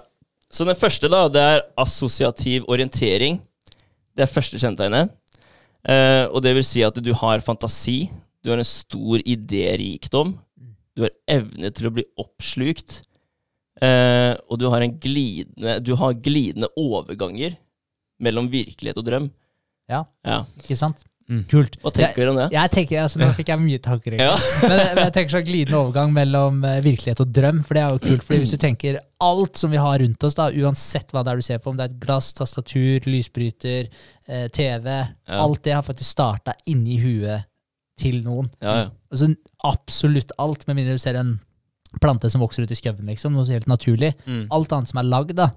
Så 0.50 0.66
den 0.66 0.78
første, 0.78 1.10
da, 1.10 1.24
det 1.30 1.42
er 1.42 1.62
assosiativ 1.82 2.66
orientering. 2.70 3.38
Det 4.14 4.24
er 4.26 4.30
første 4.30 4.58
kjennetegnet. 4.58 5.10
Eh, 5.86 6.26
og 6.28 6.42
det 6.44 6.52
vil 6.58 6.66
si 6.66 6.82
at 6.86 6.98
du 7.02 7.10
har 7.16 7.42
fantasi, 7.46 8.04
du 8.44 8.50
har 8.52 8.60
en 8.62 8.66
stor 8.68 9.22
idérikdom, 9.22 10.34
du 10.96 11.04
har 11.06 11.14
evne 11.30 11.70
til 11.74 11.88
å 11.88 11.92
bli 11.94 12.04
oppslukt, 12.20 13.00
eh, 13.80 14.34
og 14.50 14.58
du 14.60 14.66
har, 14.72 14.82
en 14.84 14.94
glidende, 15.00 15.78
du 15.86 15.94
har 15.98 16.18
glidende 16.20 16.68
overganger 16.78 17.56
mellom 18.20 18.50
virkelighet 18.52 18.98
og 19.00 19.06
drøm. 19.08 19.30
Ja, 19.90 20.04
Ja. 20.26 20.42
ikke 20.60 20.76
sant? 20.78 21.02
Mm. 21.30 21.44
Kult. 21.50 21.76
Hva 21.84 21.92
tenker 21.94 22.26
du 22.26 22.32
om 22.32 22.38
det? 22.40 22.48
Jeg 22.56 22.70
tenker, 22.74 23.02
altså 23.04 23.20
Nå 23.22 23.28
fikk 23.36 23.52
jeg 23.52 23.62
mye 23.62 23.78
tanker. 23.84 24.16
Ja. 24.18 24.32
men, 24.64 24.80
men 24.96 25.02
jeg 25.04 25.12
tenker 25.14 25.34
sånn 25.36 25.44
glidende 25.46 25.78
overgang 25.78 26.10
mellom 26.16 26.64
eh, 26.66 26.80
virkelighet 26.82 27.22
og 27.22 27.30
drøm. 27.36 27.60
For 27.68 27.78
det 27.78 27.84
er 27.84 27.94
jo 27.94 28.00
kult, 28.08 28.24
fordi 28.26 28.40
hvis 28.42 28.54
du 28.56 28.58
tenker 28.64 28.98
alt 29.22 29.60
som 29.60 29.70
vi 29.70 29.78
har 29.78 30.00
rundt 30.02 30.26
oss, 30.26 30.34
da, 30.38 30.48
uansett 30.50 31.14
hva 31.14 31.22
det 31.22 31.32
er 31.36 31.42
du 31.42 31.46
ser 31.46 31.62
på, 31.62 31.70
om 31.70 31.78
det 31.78 31.86
er 31.86 31.92
et 31.94 32.00
glass, 32.02 32.32
tastatur, 32.34 33.06
lysbryter, 33.06 33.86
eh, 34.26 34.48
TV 34.56 34.90
Alt 35.30 35.62
det 35.68 35.76
har 35.78 35.86
faktisk 35.86 36.10
starta 36.16 36.56
inni 36.66 36.98
huet 37.04 37.46
til 38.00 38.22
noen. 38.24 38.50
Ja, 38.64 38.74
ja. 38.84 38.90
Altså 39.12 39.30
Absolutt 39.68 40.32
alt, 40.40 40.66
med 40.66 40.78
mindre 40.80 40.96
du 40.96 41.02
ser 41.02 41.18
en 41.20 41.36
plante 42.00 42.30
som 42.30 42.40
vokser 42.42 42.64
ut 42.64 42.70
i 42.72 42.78
skauen, 42.78 43.06
liksom, 43.10 43.34
noe 43.34 43.46
så 43.46 43.54
helt 43.56 43.68
naturlig. 43.70 44.14
Mm. 44.26 44.46
Alt 44.54 44.72
annet 44.72 44.90
som 44.92 45.00
er 45.02 45.08
lagd, 45.10 45.34
da, 45.38 45.50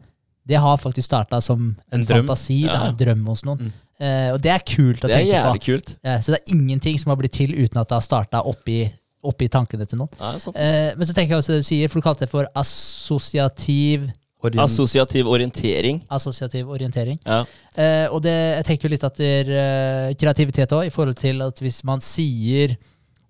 det 0.49 0.59
har 0.59 0.77
faktisk 0.81 1.07
starta 1.07 1.39
som 1.41 1.69
en, 1.87 2.01
En 2.01 2.05
fantasi, 2.05 2.63
da, 2.67 2.73
Ja. 2.73 2.87
en 2.89 2.97
drøm 2.99 3.25
hos 3.29 3.45
noen. 3.47 3.69
Mm. 3.69 3.73
Eh, 3.99 4.31
og 4.33 4.41
det 4.41 4.51
er 4.51 4.59
kult 4.65 5.03
å 5.03 5.07
Det 5.07 5.11
er 5.11 5.21
tenke 5.21 5.29
på. 5.31 5.37
jævlig 5.37 5.61
kult. 5.67 5.95
Ja, 6.03 6.17
så 6.19 6.33
det 6.33 6.39
er 6.41 6.55
ingenting 6.55 6.97
som 6.99 7.09
har 7.13 7.17
blitt 7.21 7.31
til 7.37 7.51
uten 7.53 7.77
at 7.81 7.87
det 7.87 7.95
har 7.95 8.01
starta 8.01 8.41
oppi, 8.45 8.91
oppi 9.23 9.47
tankene 9.47 9.85
til 9.87 9.99
noen. 10.01 10.09
Ja, 10.19 10.37
sant. 10.41 10.57
Eh, 10.57 10.93
men 10.97 11.07
så 11.07 11.13
tenker 11.13 11.35
jeg 11.35 11.43
også 11.43 11.53
det 11.53 11.61
du 11.63 11.67
sier, 11.69 11.87
for 11.89 12.01
du 12.01 12.07
kalte 12.09 12.25
det 12.25 12.29
for 12.33 12.47
assosiativ, 12.55 14.09
Orien- 14.43 14.59
Assosiativ 14.59 15.25
orientering. 15.27 16.01
assosiativ 16.11 16.67
orientering. 16.67 17.17
Ja. 17.25 17.45
Eh, 17.77 18.07
og 18.11 18.21
det, 18.25 18.33
jeg 18.57 18.65
tenker 18.65 18.89
jo 18.89 18.91
litt 18.91 19.03
at 19.07 19.13
etter 19.13 19.47
eh, 19.53 20.13
kreativitet 20.19 20.69
òg, 20.75 20.85
i 20.87 20.89
forhold 20.91 21.15
til 21.15 21.41
at 21.45 21.55
hvis 21.63 21.81
man 21.87 21.99
sier 22.03 22.75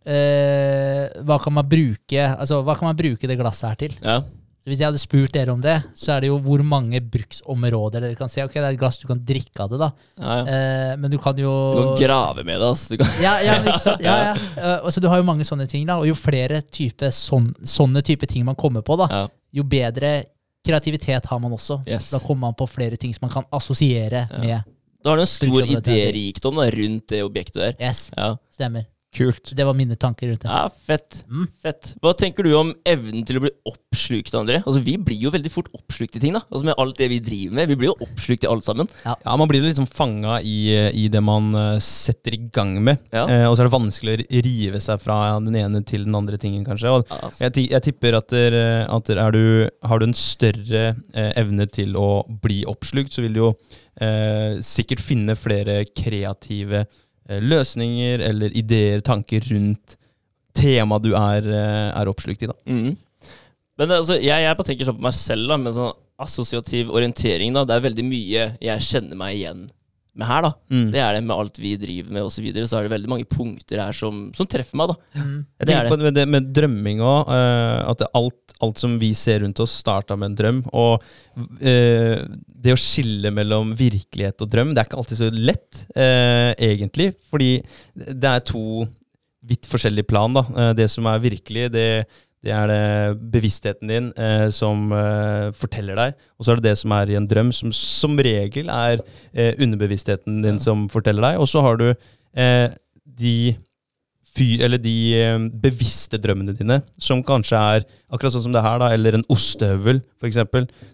eh, 0.05 1.10
hva 1.24 1.38
kan 1.43 1.53
man 1.53 1.67
bruke 1.70 2.24
altså 2.39 2.63
hva 2.65 2.75
kan 2.75 2.89
man 2.89 2.98
bruke 2.98 3.27
det 3.29 3.38
glasset 3.39 3.70
her 3.70 3.75
til? 3.75 3.93
ja. 4.01 4.22
Så 4.63 4.70
Hvis 4.72 4.79
jeg 4.79 4.88
hadde 4.88 5.00
spurt 5.01 5.34
dere 5.36 5.51
om 5.51 5.60
det, 5.60 5.74
så 6.00 6.13
er 6.15 6.22
det 6.24 6.29
jo 6.29 6.38
hvor 6.39 6.62
mange 6.63 7.01
bruksområder 7.03 8.00
dere 8.05 8.15
kan 8.15 8.29
se. 8.32 8.46
Ok, 8.46 8.53
det 8.55 8.62
er 8.63 8.70
et 8.77 8.79
glass, 8.79 8.96
du 9.01 9.10
kan 9.10 9.20
drikke 9.20 9.60
av 9.60 9.74
det, 9.74 9.79
da. 9.82 9.89
ja, 10.22 10.38
ja. 10.38 10.43
Eh, 10.53 10.93
men 11.01 11.12
du 11.12 11.17
kan 11.20 11.36
jo 11.36 11.51
Du 11.75 11.82
kan 11.89 11.98
grave 12.05 12.46
med 12.48 12.55
det, 12.62 12.70
altså. 12.70 12.96
Du 12.96 13.03
ja, 13.20 13.34
ja, 13.43 13.58
ikke 13.60 13.82
sant? 13.84 14.03
Ja, 14.05 14.13
ja. 14.29 14.38
Uh, 14.55 14.86
og 14.86 14.93
så 14.96 15.03
du 15.03 15.10
har 15.12 15.20
jo 15.20 15.25
mange 15.27 15.43
sånne 15.43 15.67
ting, 15.67 15.84
da. 15.89 15.98
Og 16.00 16.08
jo 16.08 16.15
flere 16.15 16.62
type 16.63 17.12
sån, 17.12 17.51
sånne 17.60 18.05
type 18.08 18.29
ting 18.32 18.46
man 18.48 18.55
kommer 18.55 18.86
på, 18.88 18.96
da, 19.03 19.10
Ja. 19.12 19.25
jo 19.60 19.67
bedre 19.67 20.13
kreativitet 20.63 21.28
har 21.28 21.43
man 21.43 21.52
også. 21.52 21.82
Yes. 21.84 22.13
Da 22.15 22.23
kommer 22.23 22.47
man 22.47 22.56
på 22.56 22.69
flere 22.71 22.95
ting 22.95 23.12
som 23.12 23.28
man 23.28 23.36
kan 23.36 23.43
assosiere 23.52 24.30
med. 24.39 24.63
Da 25.04 25.10
har 25.12 25.19
du 25.19 25.26
en 25.26 25.28
stor 25.28 25.67
idérikdom 25.67 26.63
rundt 26.71 27.08
det 27.12 27.19
objektet 27.28 27.60
der. 27.60 27.76
Yes, 27.84 28.10
Ja. 28.15 28.38
stemmer. 28.56 28.86
Kult. 29.13 29.52
Det 29.56 29.65
var 29.67 29.76
mine 29.78 29.95
tanker 29.99 30.32
rundt 30.32 30.41
det. 30.41 30.49
ja, 30.49 30.69
fett. 30.88 31.19
Mm. 31.30 31.47
Fett. 31.62 31.91
Hva 32.02 32.13
tenker 32.17 32.43
du 32.47 32.54
om 32.58 32.71
evnen 32.89 33.21
til 33.28 33.38
å 33.38 33.43
bli 33.43 33.52
oppslukt, 33.69 34.34
André? 34.39 34.60
Altså, 34.63 34.82
Vi 34.84 34.95
blir 34.97 35.19
jo 35.21 35.32
veldig 35.34 35.52
fort 35.54 35.69
oppslukt 35.78 36.15
i 36.17 36.21
ting, 36.23 36.34
da. 36.34 36.41
Altså 36.49 36.65
Med 36.65 36.80
alt 36.82 36.97
det 36.97 37.10
vi 37.12 37.19
driver 37.23 37.60
med. 37.60 37.69
Vi 37.69 37.78
blir 37.78 37.91
jo 37.91 37.95
oppslukt 38.08 38.43
i 38.47 38.49
alt 38.49 38.65
sammen. 38.65 38.89
Ja, 39.06 39.15
Man 39.38 39.47
blir 39.52 39.62
liksom 39.62 39.86
fanga 39.88 40.39
i, 40.41 40.56
i 40.97 41.08
det 41.13 41.21
man 41.21 41.54
eh, 41.56 41.78
setter 41.84 42.34
i 42.34 42.41
gang 42.54 42.73
med. 42.84 42.97
Ja. 43.13 43.28
Eh, 43.30 43.45
og 43.49 43.56
så 43.56 43.63
er 43.63 43.69
det 43.69 43.76
vanskelig 43.78 44.17
å 44.17 44.41
rive 44.49 44.82
seg 44.84 45.02
fra 45.04 45.19
den 45.45 45.56
ene 45.62 45.84
til 45.86 46.08
den 46.08 46.17
andre 46.17 46.39
tingen, 46.41 46.65
kanskje. 46.65 46.89
Og 46.97 47.06
Ja, 47.13 47.30
jeg, 47.45 47.69
jeg 47.69 47.86
tipper 47.91 48.17
at, 48.17 48.34
der, 48.34 48.58
eh, 48.58 48.84
at 48.89 49.08
der 49.12 49.21
er 49.28 49.32
du, 49.38 49.43
har 49.86 50.02
du 50.02 50.08
en 50.10 50.17
større 50.17 50.84
eh, 51.13 51.32
evne 51.39 51.69
til 51.69 51.93
å 51.99 52.23
bli 52.43 52.63
oppslukt, 52.69 53.13
så 53.13 53.21
vil 53.26 53.38
du 53.38 53.41
jo 53.43 53.54
eh, 54.02 54.58
sikkert 54.65 55.04
finne 55.04 55.36
flere 55.38 55.84
kreative 55.93 56.84
eh, 56.84 56.99
løsninger 57.41 58.22
eller 58.30 58.54
ideer, 58.58 59.02
tanker 59.06 59.46
rundt 59.50 59.98
temaet 60.54 61.06
du 61.06 61.13
er, 61.17 61.48
eh, 61.50 61.89
er 61.98 62.12
oppslukt 62.12 62.43
i. 62.46 62.50
da. 62.52 62.58
Mm. 62.69 62.96
Men 63.82 63.96
altså, 63.98 64.19
jeg, 64.22 64.46
jeg 64.46 64.65
tenker 64.67 64.89
sånn 64.89 65.00
på 65.00 65.08
meg 65.08 65.15
selv, 65.17 65.48
da, 65.50 65.58
med 65.58 65.74
sånn 65.74 65.96
assosiativ 66.24 66.91
orientering. 66.93 67.56
da, 67.56 67.65
Det 67.65 67.76
er 67.76 67.88
veldig 67.88 68.06
mye 68.06 68.43
jeg 68.62 68.86
kjenner 68.89 69.17
meg 69.19 69.39
igjen 69.39 69.65
med 70.15 70.28
her. 70.30 70.45
da. 70.45 70.52
Mm. 70.69 70.86
Det 70.93 71.02
er 71.02 71.15
det 71.17 71.23
med 71.26 71.36
alt 71.36 71.60
vi 71.62 71.73
driver 71.82 72.13
med 72.13 72.21
osv. 72.23 72.36
Så, 72.36 72.45
videre, 72.45 72.69
så 72.69 72.78
er 72.80 72.88
det 72.88 72.93
veldig 72.93 73.12
mange 73.12 73.28
punkter 73.30 73.82
her 73.82 73.95
som, 73.97 74.26
som 74.38 74.49
treffer 74.49 74.80
meg. 74.80 74.93
da. 74.93 74.97
Mm. 75.19 75.36
Jeg 75.41 75.67
Det 75.67 75.73
er 75.73 75.73
tenker 75.73 75.93
på 75.93 75.99
det 75.99 76.08
med, 76.08 76.17
det 76.19 76.26
med 76.36 76.49
drømming 76.60 77.04
òg. 77.04 77.34
at 77.89 78.02
det, 78.04 78.10
alt, 78.19 78.58
alt 78.63 78.82
som 78.84 78.97
vi 79.02 79.13
ser 79.17 79.41
rundt 79.43 79.60
oss, 79.63 79.76
starta 79.84 80.17
med 80.19 80.32
en 80.32 80.39
drøm. 80.39 80.63
Og 80.73 81.04
uh, 81.04 82.17
det 82.63 82.76
å 82.76 82.80
skille 82.80 83.34
mellom 83.34 83.73
virkelighet 83.78 84.43
og 84.45 84.52
drøm, 84.54 84.73
det 84.73 84.84
er 84.84 84.89
ikke 84.91 84.99
alltid 85.02 85.23
så 85.23 85.32
lett, 85.34 85.86
uh, 85.97 86.52
egentlig. 86.58 87.13
Fordi 87.34 87.56
det 87.93 88.36
er 88.36 88.45
to 88.47 88.86
vidt 89.43 89.67
forskjellige 89.67 90.08
plan. 90.08 90.34
da. 90.34 90.45
Eh, 90.56 90.73
det 90.78 90.89
som 90.91 91.08
er 91.10 91.19
virkelig, 91.19 91.71
det, 91.73 92.06
det 92.43 92.51
er 92.51 92.67
det 92.67 92.79
bevisstheten 93.32 93.88
din 93.88 94.10
eh, 94.19 94.49
som 94.51 94.89
eh, 94.91 95.49
forteller 95.56 95.95
deg. 95.95 96.15
Og 96.38 96.43
så 96.47 96.51
er 96.53 96.60
det 96.60 96.69
det 96.73 96.77
som 96.82 96.91
er 96.97 97.12
i 97.13 97.15
en 97.19 97.27
drøm, 97.32 97.53
som 97.56 97.71
som 97.71 98.17
regel 98.19 98.67
er 98.73 98.99
eh, 99.32 99.53
underbevisstheten 99.63 100.41
din 100.43 100.60
som 100.60 100.89
forteller 100.91 101.23
deg. 101.29 101.39
Og 101.39 101.47
så 101.47 101.63
har 101.63 101.79
du 101.79 101.88
eh, 101.93 102.67
de 103.06 103.36
fy, 104.34 104.58
eller 104.65 104.82
de 104.82 104.93
eh, 105.13 105.38
bevisste 105.63 106.17
drømmene 106.17 106.56
dine, 106.58 106.79
som 106.97 107.19
kanskje 107.23 107.60
er 107.77 107.84
akkurat 108.12 108.34
sånn 108.34 108.47
som 108.47 108.56
det 108.56 108.63
her, 108.65 108.79
da, 108.82 108.88
eller 108.95 109.19
en 109.19 109.25
ostehøvel, 109.32 109.99
f.eks. 110.19 110.39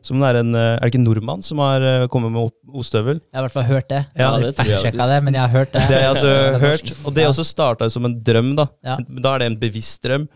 Som 0.05 0.19
det 0.21 0.29
er 0.33 0.39
en 0.41 0.53
eh, 0.59 0.73
Er 0.75 0.83
det 0.83 0.91
ikke 0.91 0.99
en 1.01 1.07
nordmann 1.07 1.41
som 1.47 1.61
har 1.63 1.85
kommet 2.13 2.35
med 2.35 2.51
ostehøvel? 2.77 3.21
Jeg 3.23 3.39
har 3.39 3.45
i 3.45 3.47
hvert 3.47 3.55
fall 3.57 3.69
hørt 3.71 3.87
det. 3.89 4.01
Ja, 4.19 4.33
jeg 4.43 4.53
har 4.59 4.69
ja, 4.75 4.81
sjekka 4.83 5.07
det, 5.15 5.21
men 5.25 5.39
jeg 5.39 5.45
har 5.47 5.55
hørt 5.55 5.71
det. 5.73 5.81
Det 5.87 5.95
har 5.97 6.05
jeg 6.05 6.13
altså 6.13 6.35
hørt. 6.67 6.93
Og 7.05 7.15
det 7.17 7.25
Ja. 7.25 7.31
også 7.33 7.47
starta 7.47 7.89
som 7.89 8.05
en 8.05 8.19
drøm, 8.21 8.53
da. 8.59 8.67
Ja. 8.85 8.99
Da 9.07 9.33
er 9.37 9.45
det 9.45 9.49
en 9.53 9.57
bevisst 9.65 10.03
drøm. 10.05 10.27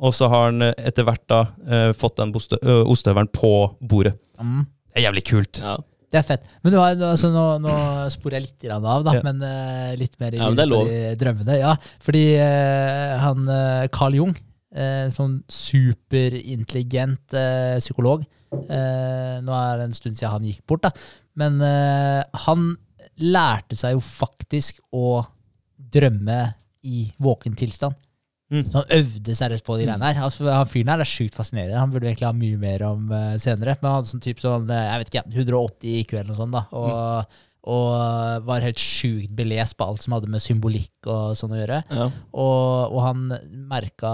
Og 0.00 0.14
så 0.16 0.28
har 0.32 0.48
han 0.50 0.64
eh, 0.64 0.74
etter 0.88 1.06
hvert 1.06 1.24
da 1.30 1.40
eh, 1.66 1.90
fått 1.96 2.18
den 2.20 2.32
ostehøvelen 2.34 3.30
på 3.34 3.52
bordet. 3.80 4.14
Mm. 4.40 4.64
Det 4.92 5.00
er 5.00 5.08
jævlig 5.08 5.24
kult. 5.28 5.60
Ja. 5.62 5.78
Det 6.12 6.20
er 6.20 6.24
fett. 6.28 6.48
Men 6.60 6.74
du 6.74 6.76
har, 6.76 6.98
altså, 7.08 7.30
nå, 7.32 7.42
nå 7.64 7.74
sporer 8.12 8.36
jeg 8.36 8.50
litt 8.50 8.66
av, 8.68 8.84
da, 8.84 9.14
Ja. 9.16 9.22
men 9.24 9.38
uh, 9.40 9.94
litt 9.96 10.18
mer 10.20 10.34
i 10.36 10.40
Ja, 10.42 10.50
de 10.52 11.14
drømmene. 11.16 11.56
Ja, 11.56 11.70
fordi 12.04 12.36
uh, 12.36 13.16
han 13.22 13.48
uh, 13.48 13.86
Carl 13.94 14.18
Jung, 14.18 14.34
uh, 14.76 15.08
sånn 15.14 15.38
superintelligent 15.48 17.32
psykolog 17.80 18.26
eh, 18.52 19.38
Nå 19.40 19.54
er 19.56 19.80
det 19.80 19.86
en 19.86 19.96
stund 19.96 20.18
siden 20.18 20.34
han 20.34 20.44
gikk 20.44 20.60
bort, 20.68 20.84
da. 20.84 20.92
Men 21.40 21.56
han 22.44 22.74
lærte 23.24 23.78
seg 23.78 23.94
jo 23.94 24.02
faktisk 24.04 24.82
å 24.92 25.22
drømme 25.92 26.42
i 26.84 27.06
våken 27.22 27.56
tilstand. 27.56 27.96
Mm. 28.52 28.66
Så 28.68 28.82
han 28.82 28.90
øvde 28.98 29.34
seriøst 29.38 29.64
på 29.64 29.78
de 29.80 29.86
greiene 29.88 30.04
der. 30.12 30.18
Altså, 30.26 30.44
han 30.52 30.68
fyren 30.68 30.90
her 30.92 31.00
er 31.04 31.08
sjukt 31.08 31.38
fascinerende. 31.38 31.78
Han 31.80 31.92
burde 31.94 32.10
egentlig 32.10 32.28
ha 32.28 32.34
mye 32.36 32.58
mer 32.60 32.84
om 32.90 33.06
uh, 33.08 33.30
senere. 33.40 33.78
Men 33.80 33.88
han 33.88 33.96
hadde 34.00 34.10
sånn 34.12 34.24
typ 34.26 34.42
sånn, 34.44 34.66
eh, 34.68 34.82
jeg 34.90 35.00
vet 35.02 35.10
ikke, 35.14 35.24
180 35.38 35.96
IQ 36.02 36.12
eller 36.18 36.28
noe 36.32 36.40
sånt. 36.42 36.52
da. 36.58 36.66
Og, 36.76 37.38
og 37.72 38.44
var 38.48 38.64
helt 38.66 38.82
sjukt 38.82 39.32
belest 39.38 39.76
på 39.78 39.86
alt 39.86 40.02
som 40.02 40.16
hadde 40.16 40.28
med 40.32 40.42
symbolikk 40.42 41.08
og 41.08 41.36
sånn 41.38 41.54
å 41.54 41.60
gjøre. 41.62 41.80
Ja. 41.94 42.08
Og, 42.34 42.92
og 42.92 43.00
han 43.06 43.24
merka, 43.70 44.12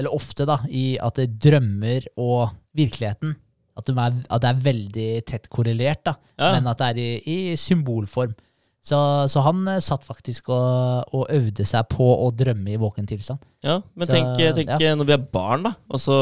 eller 0.00 0.16
ofte, 0.16 0.48
da, 0.48 0.58
i 0.66 0.96
at 0.98 1.20
det 1.20 1.28
drømmer 1.44 2.08
og 2.18 2.50
virkeligheten 2.76 3.36
at, 3.78 3.86
de 3.86 3.94
er, 3.96 4.16
at 4.28 4.42
det 4.42 4.48
er 4.50 4.62
veldig 4.64 5.08
tett 5.28 5.46
korrelert, 5.52 6.02
da, 6.08 6.16
Ja. 6.40 6.50
men 6.56 6.66
at 6.68 6.80
det 6.82 6.88
er 6.90 6.98
i, 7.00 7.10
i 7.52 7.56
symbolform. 7.60 8.34
Så, 8.80 8.96
så 9.28 9.42
han 9.44 9.66
eh, 9.68 9.80
satt 9.84 10.06
faktisk 10.08 10.48
og, 10.54 11.10
og 11.12 11.26
øvde 11.36 11.66
seg 11.68 11.88
på 11.92 12.06
å 12.24 12.30
drømme 12.32 12.72
i 12.72 12.78
våken 12.80 13.06
tilstand. 13.10 13.42
Ja, 13.66 13.80
men 13.94 14.08
Så, 14.08 14.14
tenk, 14.16 14.40
tenk 14.56 14.72
når 14.96 15.08
vi 15.10 15.16
er 15.18 15.26
barn, 15.36 15.66
da. 15.68 15.74
Altså, 15.92 16.16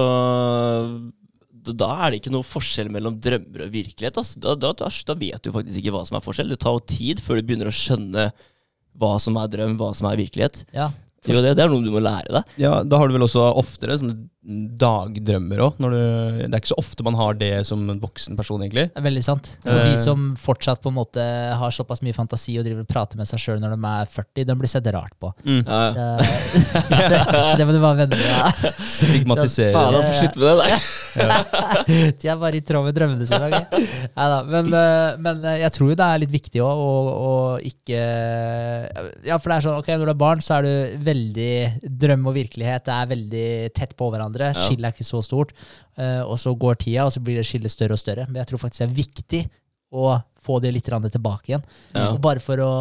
da- 1.68 1.76
da 1.78 1.88
er 2.06 2.10
det 2.10 2.20
ikke 2.22 2.32
noe 2.34 2.46
forskjell 2.46 2.90
mellom 2.90 3.18
drømmer 3.22 3.66
og 3.66 3.72
virkelighet. 3.74 4.18
Altså. 4.20 4.40
Da, 4.42 4.54
da, 4.58 4.72
da, 4.72 4.88
vet 5.18 5.42
du 5.44 5.52
faktisk 5.54 5.82
ikke 5.82 5.94
hva 5.94 6.04
som 6.08 6.18
er 6.18 6.24
forskjell. 6.24 6.48
Det 6.54 6.60
tar 6.64 6.76
jo 6.78 6.84
tid 6.88 7.20
før 7.22 7.38
du 7.38 7.46
begynner 7.48 7.70
å 7.70 7.74
skjønne 7.74 8.30
hva 8.98 9.12
som 9.22 9.36
er 9.38 9.52
drøm, 9.52 9.76
hva 9.78 9.92
som 9.94 10.08
er 10.10 10.18
virkelighet. 10.18 10.64
Ja, 10.74 10.90
Det 11.22 11.34
det, 11.44 11.56
det 11.58 11.64
er 11.64 11.68
noe 11.70 11.84
du 11.84 11.90
må 11.92 12.00
lære 12.02 12.30
deg. 12.40 12.44
Ja, 12.62 12.82
Da 12.82 12.98
har 12.98 13.08
du 13.08 13.14
vel 13.14 13.26
også 13.26 13.44
oftere 13.58 13.98
sånne 14.00 14.16
dagdrømmer 14.48 15.60
òg. 15.60 15.76
Det 15.78 16.48
er 16.48 16.56
ikke 16.60 16.70
så 16.72 16.78
ofte 16.80 17.04
man 17.04 17.16
har 17.18 17.36
det 17.38 17.50
som 17.68 17.82
en 17.92 17.98
voksen 18.00 18.36
person, 18.38 18.62
egentlig. 18.64 18.86
det 18.94 18.96
er 19.02 19.04
veldig 19.04 19.24
sant. 19.24 19.50
Og 19.66 19.72
Eh. 19.74 19.90
de 19.92 19.98
som 20.00 20.34
fortsatt 20.40 20.80
på 20.82 20.88
en 20.88 20.96
måte 20.96 21.20
har 21.60 21.70
såpass 21.74 22.00
mye 22.02 22.14
fantasi 22.16 22.56
og 22.58 22.64
driver 22.64 22.80
og 22.86 22.88
prater 22.88 23.16
med 23.20 23.28
seg 23.28 23.38
sjøl 23.42 23.60
når 23.60 23.76
de 23.76 23.80
er 23.92 24.06
40, 24.14 24.44
de 24.48 24.54
blir 24.62 24.68
sett 24.72 24.86
rart 24.94 25.12
på. 25.20 25.32
Mm. 25.44 25.60
Ja, 25.66 25.80
ja. 25.92 26.16
Eh, 26.16 26.24
så, 26.88 27.02
det, 27.12 27.20
så 27.50 27.56
det 27.60 27.66
må 27.68 27.76
du 27.76 27.80
bare 27.84 28.00
venne 28.00 28.16
deg. 28.16 28.72
Stigmatisere. 28.88 29.72
Faen, 29.76 29.98
altså, 30.00 30.12
slutt 30.22 30.36
med 30.40 30.46
det 30.48 30.56
der. 30.64 32.12
De 32.22 32.28
er 32.32 32.40
bare 32.40 32.56
i 32.56 32.64
tråd 32.64 32.84
med 32.88 32.94
drømmene 32.96 33.26
sine. 33.28 33.48
ok? 33.48 33.78
Neida, 34.16 34.38
men, 34.48 34.72
eh, 34.72 35.18
men 35.28 35.44
eh, 35.44 35.58
jeg 35.64 35.72
tror 35.76 35.92
jo 35.92 35.98
det 35.98 36.08
er 36.08 36.22
litt 36.24 36.32
viktig 36.34 36.62
òg 36.64 36.82
å 37.18 37.32
ikke 37.68 38.00
Ja, 39.26 39.36
for 39.38 39.50
det 39.50 39.56
er 39.58 39.64
sånn, 39.66 39.78
ok, 39.82 39.88
når 39.98 40.08
du 40.10 40.12
er 40.14 40.20
barn, 40.24 40.42
så 40.44 40.58
er 40.58 40.66
du 40.68 41.04
veldig 41.04 41.52
Drøm 41.98 42.26
og 42.30 42.36
virkelighet 42.36 42.86
det 42.88 42.94
er 42.94 43.08
veldig 43.10 43.46
tett 43.76 43.94
på 43.98 44.08
hverandre. 44.12 44.37
Hverandre. 44.38 44.54
Ja. 44.54 44.66
Skillet 44.66 44.88
er 44.88 44.96
ikke 44.96 45.08
så 45.08 45.22
stort. 45.26 45.54
Uh, 45.98 46.22
og 46.24 46.36
så 46.40 46.54
går 46.54 46.82
tida, 46.84 47.06
og 47.06 47.14
så 47.14 47.22
blir 47.24 47.40
det 47.40 47.46
skillet 47.48 47.72
større 47.72 47.98
og 47.98 48.02
større. 48.02 48.28
Men 48.28 48.42
jeg 48.42 48.52
tror 48.52 48.62
faktisk 48.66 48.84
det 48.84 48.88
er 48.88 49.00
viktig 49.02 49.42
å 49.88 50.18
få 50.44 50.58
det 50.62 50.72
litt 50.72 50.88
tilbake 50.88 51.52
igjen. 51.52 51.64
Ja. 51.94 52.10
Og 52.12 52.20
bare 52.24 52.40
for 52.40 52.60
å, 52.62 52.72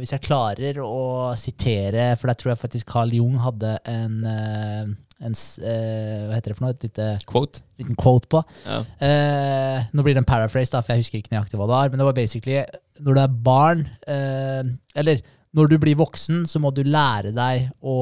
hvis 0.00 0.12
jeg 0.14 0.24
klarer 0.26 0.80
å 0.82 1.32
sitere, 1.38 2.12
for 2.18 2.30
der 2.30 2.38
tror 2.38 2.52
jeg 2.52 2.62
faktisk 2.64 2.90
Carl 2.90 3.14
Jung 3.14 3.38
hadde 3.42 3.76
en, 3.88 4.18
eh, 4.26 4.90
en 5.20 5.34
eh, 5.34 6.26
Hva 6.26 6.36
heter 6.36 6.52
det 6.52 6.58
for 6.58 6.66
noe? 6.66 6.76
Et 6.76 6.86
lite, 6.88 7.08
Quote. 7.30 7.62
liten 7.80 7.98
quote 7.98 8.30
på. 8.30 8.42
Ja. 8.66 8.82
Uh, 9.02 9.88
nå 9.94 10.04
blir 10.04 10.16
det 10.16 10.24
en 10.24 10.28
paraphrase, 10.28 10.72
da, 10.74 10.82
for 10.84 10.94
jeg 10.94 11.06
husker 11.06 11.22
ikke 11.22 11.34
nøyaktig 11.34 11.58
hva 11.58 11.66
det 11.66 11.76
var. 11.76 11.90
Men 11.90 12.02
det 12.02 12.08
var 12.10 12.18
basically 12.18 12.60
når 13.00 13.16
du 13.16 13.22
er 13.22 13.40
barn, 13.50 13.86
uh, 14.10 14.74
eller 14.98 15.24
når 15.56 15.72
du 15.72 15.80
blir 15.82 15.98
voksen, 15.98 16.44
så 16.46 16.62
må 16.62 16.70
du 16.74 16.84
lære 16.86 17.32
deg 17.34 17.70
å 17.82 17.98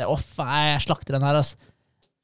faen, 0.00 0.76
jeg 0.76 0.84
slakter 0.86 1.16
den 1.16 1.26
her, 1.26 1.40
altså. 1.40 1.58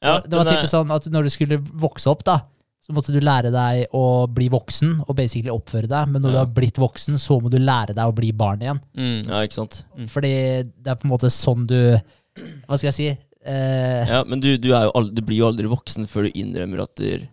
Ja, 0.07 0.21
det 0.25 0.38
var 0.38 0.49
typisk 0.49 0.73
sånn 0.73 0.92
at 0.95 1.09
når 1.12 1.27
du 1.27 1.33
skulle 1.35 1.59
vokse 1.83 2.11
opp, 2.12 2.23
da, 2.27 2.38
så 2.87 2.95
måtte 2.95 3.11
du 3.14 3.19
lære 3.25 3.51
deg 3.51 3.95
å 3.99 4.05
bli 4.31 4.47
voksen 4.53 4.92
og 5.09 5.16
basically 5.19 5.51
oppføre 5.51 5.88
deg. 5.90 6.11
Men 6.12 6.23
når 6.23 6.35
du 6.37 6.38
har 6.38 6.51
blitt 6.55 6.79
voksen, 6.79 7.19
så 7.19 7.40
må 7.42 7.51
du 7.51 7.59
lære 7.59 7.97
deg 7.97 8.07
å 8.07 8.14
bli 8.14 8.31
barn 8.37 8.62
igjen. 8.62 8.79
Mm. 8.95 9.25
Ja, 9.27 9.40
ikke 9.42 9.59
sant. 9.59 9.81
Fordi 10.12 10.31
det 10.71 10.92
er 10.92 11.01
på 11.01 11.09
en 11.09 11.14
måte 11.16 11.33
sånn 11.35 11.66
du 11.66 11.79
Hva 11.97 12.77
skal 12.79 12.90
jeg 12.92 12.97
si? 13.01 13.09
Eh, 13.47 14.03
Ja, 14.12 14.21
Men 14.29 14.42
du, 14.45 14.53
du, 14.61 14.71
aldri, 14.77 15.14
du 15.16 15.23
blir 15.27 15.40
jo 15.40 15.49
aldri 15.49 15.71
voksen 15.71 16.07
før 16.11 16.29
du 16.29 16.38
innrømmer 16.38 16.85
at 16.85 16.95
du, 17.01 17.27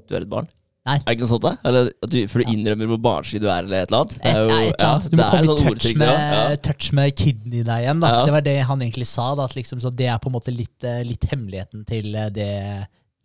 du 0.00 0.14
er 0.16 0.22
et 0.24 0.30
barn. 0.30 0.48
Nei. 0.86 0.96
Er 1.00 1.06
det 1.08 1.16
ikke 1.16 1.24
noe 1.24 1.30
sånt, 1.32 1.42
da? 1.42 1.52
Eller 1.66 1.88
at 1.90 2.10
du, 2.12 2.18
For 2.30 2.42
du 2.42 2.52
innrømmer 2.52 2.90
hvor 2.92 3.00
barnslig 3.02 3.40
du 3.42 3.48
er, 3.50 3.64
eller 3.66 3.82
et 3.82 3.90
eller 3.90 4.04
annet? 4.04 4.12
Det 4.16 4.30
Et, 4.30 4.36
jo, 4.36 4.44
et 4.46 4.52
eller 4.52 4.76
ja, 4.78 4.90
annet. 4.92 5.08
Du 5.10 5.16
må 5.16 5.22
det 5.22 5.30
komme 5.32 5.42
i 5.42 5.48
sånn 5.50 5.64
touch 5.66 5.96
med, 5.98 6.12
ja. 6.12 6.26
Ja. 6.36 6.58
touch 6.68 6.90
med 6.94 7.16
kiden 7.22 7.56
i 7.56 7.64
deg 7.66 7.86
igjen. 7.86 8.04
Da. 8.04 8.12
Ja. 8.12 8.20
Det 8.28 8.34
var 8.36 8.44
det 8.46 8.56
han 8.70 8.84
egentlig 8.86 9.08
sa. 9.10 9.26
Da, 9.34 9.48
at 9.50 9.56
liksom, 9.58 9.82
så 9.82 9.90
det 9.90 10.06
er 10.12 10.20
på 10.22 10.30
en 10.30 10.36
måte 10.36 10.54
litt, 10.54 10.76
eh, 10.86 11.02
litt 11.06 11.26
hemmeligheten 11.32 11.82
til 11.88 12.14
eh, 12.14 12.30
det 12.36 12.52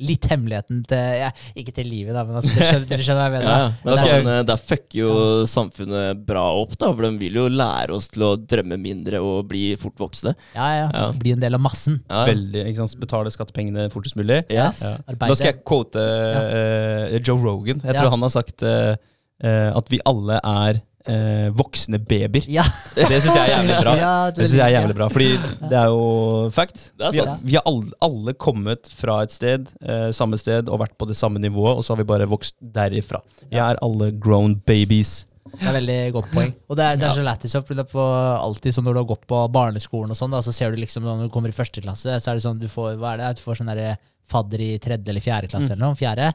Litt 0.01 0.25
hemmeligheten 0.31 0.79
til 0.89 0.97
ja, 1.21 1.29
Ikke 1.61 1.73
til 1.75 1.85
livet, 1.91 2.15
da, 2.17 2.23
men 2.25 2.39
altså, 2.39 2.51
dere, 2.55 2.67
skjønner, 2.71 2.87
dere 2.89 3.05
skjønner 3.05 3.21
hva 3.21 3.27
jeg 3.27 3.35
mener. 3.35 3.51
Ja, 3.51 3.67
men 3.83 3.91
det 3.91 3.97
er 4.01 4.11
sånn, 4.15 4.29
eh, 4.33 4.41
der 4.49 4.61
fucker 4.71 4.97
jo 5.01 5.11
samfunnet 5.51 6.23
bra 6.27 6.45
opp, 6.61 6.73
da. 6.81 6.89
For 6.91 7.05
de 7.05 7.11
vil 7.21 7.37
jo 7.41 7.45
lære 7.53 7.95
oss 7.95 8.09
til 8.11 8.25
å 8.25 8.31
drømme 8.39 8.79
mindre 8.81 9.21
og 9.21 9.45
bli 9.51 9.63
fort 9.81 9.97
voksne. 10.01 10.33
Ja, 10.55 10.69
ja. 10.79 10.87
Ja. 10.91 11.05
Så 11.11 11.19
Bli 11.21 11.35
en 11.35 11.43
del 11.43 11.53
av 11.57 11.61
massen. 11.61 11.99
Ja. 12.09 12.23
Veldig, 12.29 12.65
ikke 12.71 12.81
sant? 12.81 12.97
Betale 13.01 13.31
skattepengene 13.33 13.87
fortest 13.93 14.17
mulig. 14.19 14.41
Yes. 14.49 14.81
Ja. 14.81 14.95
Arbeide. 15.05 15.29
Da 15.31 15.37
skal 15.39 15.51
jeg 15.53 15.61
quote 15.69 16.01
uh, 16.01 17.17
Joe 17.21 17.37
Rogan. 17.43 17.81
Jeg 17.83 17.93
Ja. 17.93 18.01
tror 18.01 18.15
han 18.15 18.25
har 18.25 18.33
sagt 18.33 18.63
eh, 18.65 18.95
at 19.41 19.87
vi 19.89 19.99
alle 20.05 20.37
er 20.43 20.81
eh, 21.07 21.49
voksne 21.57 21.99
babyer. 21.99 22.45
Ja. 22.51 22.65
Det 22.95 23.07
syns 23.21 23.33
jeg 23.35 23.41
er 23.45 23.53
jævlig 23.55 23.79
bra. 23.81 23.95
Ja, 23.97 24.13
Det 24.31 24.47
synes 24.47 24.57
jeg 24.59 24.65
er 24.67 24.75
jævlig 24.79 24.97
bra, 24.99 25.07
fordi 25.09 25.29
det 25.69 25.79
er 25.79 25.89
jo 25.93 26.49
fact. 26.53 26.91
Det 26.97 27.07
er 27.07 27.11
Vi 27.11 27.19
har, 27.23 27.31
sant. 27.31 27.43
vi 27.47 27.57
har 27.57 27.65
alle, 27.65 27.91
alle 28.01 28.33
kommet 28.33 28.91
fra 28.97 29.21
et 29.25 29.31
sted, 29.35 29.71
eh, 29.81 30.11
samme 30.15 30.37
sted, 30.41 30.69
og 30.69 30.81
vært 30.83 30.97
på 30.97 31.07
det 31.09 31.17
samme 31.17 31.41
nivået, 31.41 31.77
og 31.77 31.83
så 31.83 31.95
har 31.95 32.03
vi 32.03 32.09
bare 32.11 32.29
vokst 32.29 32.55
derifra. 32.61 33.21
Vi 33.49 33.57
er 33.57 33.79
alle 33.81 34.11
grown 34.11 34.55
babies. 34.65 35.25
Det 35.51 35.67
er 35.67 35.75
veldig 35.75 35.97
godt 36.15 36.29
poeng. 36.31 36.53
Og 36.69 36.77
det 36.79 36.85
er, 36.85 36.95
det 36.99 37.07
er 37.09 37.17
så 37.17 37.25
lættis. 37.25 37.55
alltid 37.55 38.73
sånn 38.73 38.85
når 38.87 38.93
du 38.93 38.99
har 39.01 39.09
gått 39.09 39.27
på 39.27 39.41
barneskolen 39.51 40.13
og 40.13 40.17
sånn, 40.17 40.31
da, 40.31 40.39
så 40.45 40.53
ser 40.55 40.71
du 40.71 40.79
liksom 40.79 41.03
når 41.03 41.25
du 41.27 41.33
kommer 41.33 41.51
i 41.51 41.55
første 41.55 41.83
klasse, 41.83 42.07
så 42.21 42.31
er 42.31 42.39
det 42.39 42.45
sånn 42.45 42.61
du 42.61 42.69
får 42.71 42.95
hva 43.01 43.13
er 43.13 43.17
det, 43.23 43.35
du 43.41 43.43
får 43.43 43.59
sånn 43.59 43.71
derre 43.73 43.97
fadder 44.31 44.63
i 44.63 44.71
tredje 44.79 45.11
eller 45.11 45.23
fjerde 45.23 45.49
klasse 45.51 45.73
eller 45.73 45.83
noe. 45.83 45.97
Fjerde. 45.99 46.31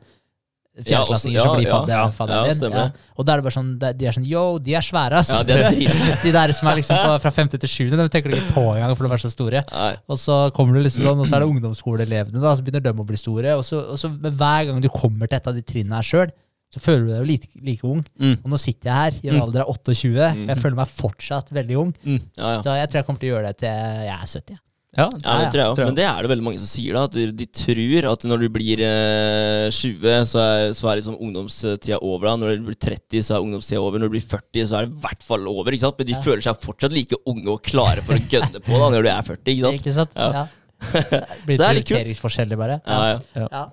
Ja, 0.77 0.85
Fjerdeklassinger 0.85 1.41
som 1.41 1.49
ja, 1.49 1.57
blir 1.57 1.67
ja, 1.67 1.73
fadder, 1.73 1.93
ja, 1.95 2.09
fadderen 2.13 2.75
ja, 2.77 2.83
Og 3.17 3.25
da 3.25 3.33
er 3.33 3.41
det 3.41 3.45
bare 3.47 3.55
sånn, 3.55 3.69
de 3.81 4.09
er 4.11 4.13
sånn 4.13 4.27
yo, 4.29 4.43
de 4.61 4.75
er 4.77 4.85
svære, 4.85 5.23
ass. 5.23 5.31
Ja, 5.33 5.39
de 5.73 5.87
de 6.27 6.33
der 6.35 6.53
som 6.53 6.69
er 6.69 6.77
liksom 6.77 6.99
på, 7.01 7.15
fra 7.23 7.33
femte 7.33 7.57
til 7.63 7.71
sjuende, 7.73 7.97
de 8.05 8.13
tenker 8.13 8.29
du 8.29 8.37
ikke 8.37 8.53
på 8.59 8.65
engang, 8.75 8.93
for 8.93 9.07
de 9.09 9.13
være 9.15 9.25
så 9.25 9.31
store. 9.33 9.63
Nei. 9.73 9.93
Og 10.13 10.21
så 10.21 10.37
kommer 10.57 10.77
du 10.77 10.83
liksom 10.85 11.07
sånn, 11.07 11.23
og 11.25 11.31
så 11.31 11.39
er 11.39 11.47
det 11.47 11.49
ungdomsskoleelevene, 11.49 12.43
da, 12.45 12.53
så 12.59 12.67
begynner 12.67 12.85
de 12.85 12.93
å 12.93 13.07
bli 13.09 13.17
store. 13.23 13.57
Og 13.57 13.65
så, 13.65 13.81
og 13.95 13.97
så 14.03 14.13
men 14.13 14.37
hver 14.37 14.69
gang 14.69 14.83
du 14.85 14.91
kommer 14.93 15.33
til 15.33 15.41
et 15.41 15.49
av 15.49 15.57
de 15.57 15.65
trinnene 15.65 15.97
her 16.03 16.11
sjøl, 16.11 16.35
så 16.77 16.83
føler 16.83 17.07
du 17.07 17.11
deg 17.15 17.21
jo 17.23 17.27
like, 17.31 17.49
like 17.65 17.89
ung. 17.89 18.05
Mm. 18.21 18.37
Og 18.43 18.53
nå 18.53 18.59
sitter 18.61 18.91
jeg 18.91 18.97
her 19.01 19.19
i 19.23 19.29
en 19.33 19.37
Mm. 19.39 19.43
alder 19.47 19.63
av 19.65 19.73
28, 19.73 20.29
Mm. 20.35 20.45
og 20.45 20.49
jeg 20.53 20.61
føler 20.67 20.77
meg 20.83 20.89
fortsatt 21.01 21.53
veldig 21.57 21.77
ung. 21.87 21.95
Ja, 22.05 22.19
ja. 22.37 22.61
Så 22.61 22.75
jeg 22.77 22.89
tror 22.91 23.01
jeg 23.01 23.07
kommer 23.09 23.21
til 23.23 23.31
å 23.31 23.37
gjøre 23.39 23.47
det 23.55 23.59
til 23.65 23.69
jeg 23.71 24.13
er 24.13 24.27
70. 24.29 24.59
Ja, 24.97 25.07
Ja, 25.23 25.33
det 25.43 25.49
tror 25.53 25.61
jeg 25.61 25.71
òg. 25.73 25.81
Men 25.85 25.97
det 25.99 26.05
er 26.09 26.23
det 26.25 26.31
veldig 26.33 26.45
mange 26.47 26.59
som 26.63 26.69
sier. 26.71 26.95
da 26.97 27.03
At 27.05 27.13
de, 27.13 27.25
de 27.37 27.47
tror 27.53 28.07
at 28.13 28.23
når 28.31 28.39
du 28.45 28.49
blir 28.55 28.81
eh, 28.81 29.67
20, 29.69 30.25
så 30.31 30.41
er, 30.41 30.73
så 30.79 30.89
er 30.89 31.01
liksom 31.03 31.19
ungdomstida 31.21 31.99
over. 32.01 32.31
da 32.31 32.37
Når 32.41 32.57
du 32.63 32.67
blir 32.71 32.79
30, 32.81 33.21
så 33.27 33.37
er 33.37 33.45
ungdomstida 33.45 33.81
over. 33.83 34.01
Når 34.01 34.09
du 34.09 34.15
blir 34.17 34.25
40, 34.25 34.65
så 34.71 34.79
er 34.81 34.87
det 34.87 34.95
i 34.97 35.01
hvert 35.05 35.23
fall 35.29 35.49
over. 35.53 35.73
Ikke 35.77 35.85
sant? 35.85 35.99
Men 36.01 36.07
de 36.09 36.17
Ja. 36.17 36.23
føler 36.25 36.47
seg 36.47 36.63
fortsatt 36.65 36.97
like 36.97 37.19
unge 37.27 37.49
og 37.53 37.61
klare 37.63 38.01
for 38.07 38.17
å 38.17 38.25
gønne 38.25 38.63
på 38.65 38.81
da 38.81 38.89
når 38.95 39.03
du 39.05 39.11
er 39.13 39.23
40. 39.29 39.53
Ikke 39.53 39.67
sant? 39.67 39.81
Ikke 39.83 39.95
sant? 40.01 40.17
Ja. 40.17 40.31
Ja. 40.41 40.47
Blir 41.47 41.57
Så 41.57 41.63
det 41.63 41.69
er 41.69 41.77
litt 41.81 41.89
kult. 41.93 42.57
bare. 42.59 42.81
Ja, 42.87 43.19
ja. 43.37 43.49
Ja. 43.53 43.65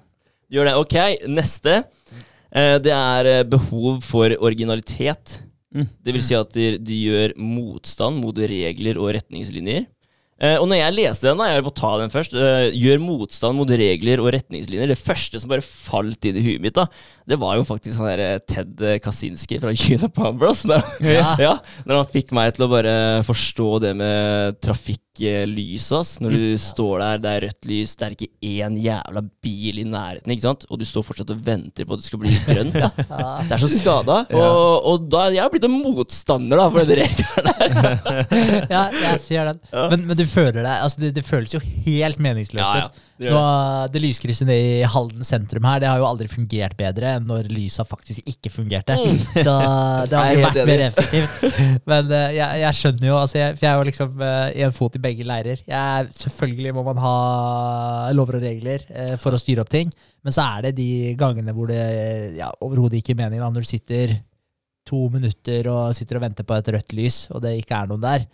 Gjør 0.53 0.69
det. 0.69 0.75
Ok, 0.83 0.95
neste. 1.31 1.79
Eh, 2.53 2.77
det 2.83 2.91
er 2.93 3.25
eh, 3.39 3.43
behov 3.43 4.03
for 4.05 4.29
originalitet. 4.43 5.39
Mm. 5.73 5.87
Det 6.05 6.13
vil 6.13 6.21
si 6.21 6.35
at 6.37 6.51
de, 6.53 6.77
de 6.77 6.99
gjør 7.07 7.31
motstand 7.41 8.19
mot 8.21 8.37
regler 8.37 8.99
og 9.01 9.09
retningslinjer. 9.15 9.87
Eh, 10.41 10.55
og 10.57 10.65
når 10.67 10.79
jeg 10.79 10.95
leste 10.97 11.27
den, 11.29 11.37
da, 11.39 11.49
jeg 11.53 11.63
vil 11.63 11.73
ta 11.77 11.91
den 12.01 12.11
først 12.11 12.33
eh, 12.35 12.71
Gjør 12.73 13.03
motstand 13.03 13.55
mot 13.59 13.69
regler 13.69 14.19
og 14.23 14.31
retningslinjer. 14.33 14.89
Det 14.89 14.97
første 14.99 15.39
som 15.39 15.51
bare 15.53 15.63
falt 15.63 16.25
inn 16.25 16.39
i 16.41 16.45
huet 16.45 16.63
mitt, 16.63 16.75
da 16.77 16.87
det 17.29 17.37
var 17.39 17.55
jo 17.55 17.63
faktisk 17.63 18.01
han 18.01 18.09
der 18.19 18.41
Ted 18.43 18.81
Kaczynski 19.05 19.55
fra 19.61 19.71
Unipalm 19.95 20.41
Bros. 20.41 20.65
Når, 20.67 20.81
Ja. 21.07 21.29
ja, 21.39 21.53
når 21.87 22.01
han 22.01 22.09
fikk 22.11 22.33
meg 22.35 22.55
til 22.57 22.65
å 22.65 22.71
bare 22.73 22.95
forstå 23.23 23.69
det 23.85 23.93
med 24.01 24.57
trafikklys. 25.13 25.91
ass. 25.91 26.19
Når 26.19 26.29
du 26.31 26.57
står 26.57 26.99
der, 26.99 27.17
det 27.17 27.29
er 27.29 27.41
rødt 27.47 27.65
lys, 27.65 27.95
det 27.95 28.05
er 28.05 28.15
ikke 28.15 28.29
én 28.41 28.77
jævla 28.81 29.21
bil 29.41 29.79
i 29.79 29.83
nærheten, 29.83 30.31
ikke 30.31 30.41
sant? 30.41 30.65
og 30.69 30.79
du 30.79 30.85
står 30.85 31.03
fortsatt 31.03 31.29
og 31.29 31.45
venter 31.45 31.85
på 31.85 31.93
at 31.93 31.99
det 31.99 32.05
skal 32.07 32.19
bli 32.19 32.33
grønt. 32.47 32.73
da. 32.73 32.89
Det 33.43 33.51
er 33.53 33.57
så 33.61 33.69
skada. 33.69 34.25
Og, 34.33 34.85
og 34.85 35.07
da 35.11 35.27
jeg 35.33 35.43
har 35.43 35.49
blitt 35.51 35.65
en 35.67 35.81
motstander 35.83 36.57
da, 36.57 36.69
for 36.69 36.85
den 36.85 37.03
regelen. 37.03 37.49
der. 37.59 38.69
ja, 38.75 38.83
jeg 38.91 39.19
sier 39.23 39.51
den. 39.51 39.59
Men, 39.91 40.07
men 40.07 40.17
du 40.17 40.25
føler 40.25 40.61
deg 40.63 40.83
altså 40.83 41.03
det, 41.03 41.13
det 41.17 41.25
føles 41.25 41.53
jo 41.53 41.61
helt 41.63 42.19
meningsløst 42.23 42.63
Ja, 42.63 42.85
ja. 42.85 43.09
Det 43.13 43.29
Nå, 43.29 43.41
det 43.93 44.01
lyskrysset 44.01 44.49
i 44.49 44.81
Halden 44.89 45.25
sentrum 45.27 45.67
her, 45.69 45.81
det 45.83 45.89
har 45.89 45.99
jo 46.01 46.07
aldri 46.07 46.25
fungert 46.31 46.73
bedre 46.79 47.11
enn 47.19 47.27
når 47.29 47.51
lysa 47.53 47.85
faktisk 47.85 48.25
ikke 48.29 48.49
fungerte. 48.49 48.95
Så 49.35 49.53
det 50.09 50.17
har 50.17 50.31
jo 50.33 50.41
vært 50.47 50.57
mer 50.69 50.83
effektivt. 50.87 51.59
Men 51.89 52.09
uh, 52.09 52.25
jeg, 52.33 52.63
jeg 52.63 52.79
skjønner 52.79 53.09
jo, 53.11 53.19
altså 53.19 53.37
jeg, 53.37 53.57
for 53.59 53.67
jeg 53.67 53.71
er 53.71 53.77
jo 53.77 53.87
liksom 53.91 54.23
uh, 54.23 54.47
en 54.65 54.75
fot 54.75 54.97
i 54.97 55.03
begge 55.03 55.27
leirer. 55.29 55.61
Jeg, 55.69 56.09
selvfølgelig 56.23 56.73
må 56.79 56.85
man 56.89 57.01
ha 57.03 57.15
lover 58.17 58.39
og 58.39 58.47
regler 58.47 58.87
uh, 58.89 59.13
for 59.21 59.37
å 59.37 59.41
styre 59.41 59.61
opp 59.61 59.71
ting, 59.73 59.93
men 60.25 60.33
så 60.33 60.47
er 60.55 60.69
det 60.69 60.77
de 60.81 61.13
gangene 61.19 61.53
hvor 61.53 61.69
det 61.69 61.83
ja, 62.39 62.49
overhodet 62.65 63.03
ikke 63.03 63.13
er 63.13 63.21
mening, 63.25 63.43
da, 63.43 63.51
når 63.53 63.67
du 63.67 63.73
sitter 63.75 64.17
to 64.89 65.05
minutter 65.13 65.69
og 65.71 65.93
sitter 65.95 66.17
og 66.17 66.25
venter 66.25 66.47
på 66.47 66.57
et 66.57 66.73
rødt 66.75 66.97
lys, 66.97 67.27
og 67.31 67.45
det 67.45 67.53
ikke 67.61 67.77
er 67.77 67.93
noen 67.93 68.03
der. 68.03 68.25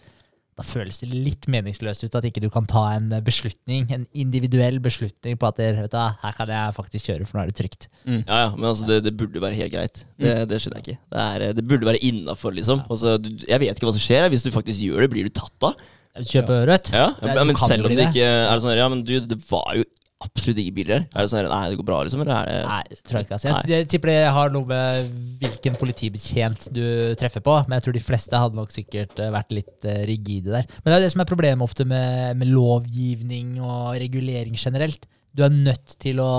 Da 0.59 0.65
føles 0.67 0.97
det 0.99 1.07
litt 1.13 1.45
meningsløst 1.47 2.03
ut 2.03 2.15
at 2.19 2.25
ikke 2.27 2.41
du 2.43 2.49
kan 2.51 2.65
ta 2.67 2.81
en 2.97 3.07
beslutning, 3.23 3.85
en 3.95 4.01
individuell 4.11 4.81
beslutning 4.83 5.37
på 5.39 5.47
at 5.47 5.61
du, 5.61 5.99
her 6.19 6.33
kan 6.35 6.51
jeg 6.51 6.73
faktisk 6.75 7.07
kjøre, 7.07 7.27
for 7.29 7.39
nå 7.39 7.45
er 7.45 7.53
det 7.53 7.55
trygt. 7.61 7.87
Ja, 8.03 8.19
ja, 8.27 8.49
men 8.57 8.67
altså, 8.67 8.87
det, 8.89 8.97
det 9.05 9.13
burde 9.15 9.39
være 9.39 9.55
helt 9.55 9.71
greit. 9.71 10.01
Det, 10.19 10.33
det 10.51 10.59
skjønner 10.59 10.81
jeg 10.81 10.85
ikke. 10.87 10.99
Det, 11.15 11.27
er, 11.29 11.55
det 11.55 11.63
burde 11.69 11.87
være 11.87 12.03
innafor, 12.09 12.51
liksom. 12.57 12.83
Altså, 12.91 13.15
du, 13.23 13.31
jeg 13.47 13.63
vet 13.63 13.79
ikke 13.79 13.87
hva 13.87 13.95
som 13.95 14.03
skjer. 14.03 14.27
Hvis 14.33 14.43
du 14.43 14.51
faktisk 14.51 14.83
gjør 14.83 15.05
det, 15.05 15.09
blir 15.15 15.29
du 15.29 15.33
tatt 15.39 15.55
da? 15.63 15.71
Kjøpe 16.19 16.59
rødt? 16.67 16.91
Ja, 16.91 17.13
Ja, 17.23 17.35
ja 17.39 17.47
men 17.47 17.55
selv 17.55 17.87
om 17.87 17.93
det 17.93 18.01
det. 18.01 18.09
ikke 18.11 18.27
er 18.27 18.59
sånn 18.59 18.75
Ja, 18.75 18.89
men 18.91 19.05
du, 19.07 19.15
det 19.23 19.39
var 19.47 19.77
jo 19.79 19.87
absolutt 20.23 20.59
ikke 20.59 20.75
biler. 20.81 21.05
Er 21.13 21.25
det 21.25 21.31
sånn 21.31 21.47
Nei, 21.47 21.61
det 21.71 21.79
går 21.79 21.87
bra, 21.87 21.99
liksom? 22.03 22.23
Eller 22.25 22.35
er 22.35 22.49
det 22.49 22.57
Nei, 22.67 22.79
det 22.89 22.99
tror 23.07 23.17
jeg 23.19 23.27
ikke. 23.27 23.37
Altså. 23.37 23.49
Jeg, 23.49 23.69
jeg 23.71 23.89
tipper 23.93 24.11
det 24.11 24.17
har 24.35 24.53
noe 24.53 24.69
med 24.69 25.13
hvilken 25.41 25.77
politibetjent 25.79 26.67
du 26.75 26.83
treffer 27.19 27.43
på, 27.45 27.55
men 27.67 27.77
jeg 27.77 27.87
tror 27.87 27.95
de 27.95 28.03
fleste 28.03 28.41
hadde 28.43 28.59
nok 28.59 28.73
sikkert 28.75 29.21
eh, 29.23 29.31
vært 29.33 29.55
litt 29.55 29.87
eh, 29.87 30.03
rigide 30.09 30.51
der. 30.57 30.67
Men 30.81 30.91
det 30.91 30.97
er 30.97 31.05
det 31.05 31.13
som 31.15 31.23
er 31.23 31.31
problemet 31.31 31.65
ofte 31.65 31.87
med, 31.87 32.39
med 32.41 32.51
lovgivning 32.51 33.57
og 33.63 33.95
regulering 34.01 34.59
generelt. 34.59 35.07
Du 35.31 35.45
er 35.45 35.53
nødt 35.53 35.95
til 36.03 36.19
å 36.23 36.31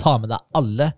ta 0.00 0.16
med 0.20 0.30
deg 0.34 0.58
alle 0.58 0.92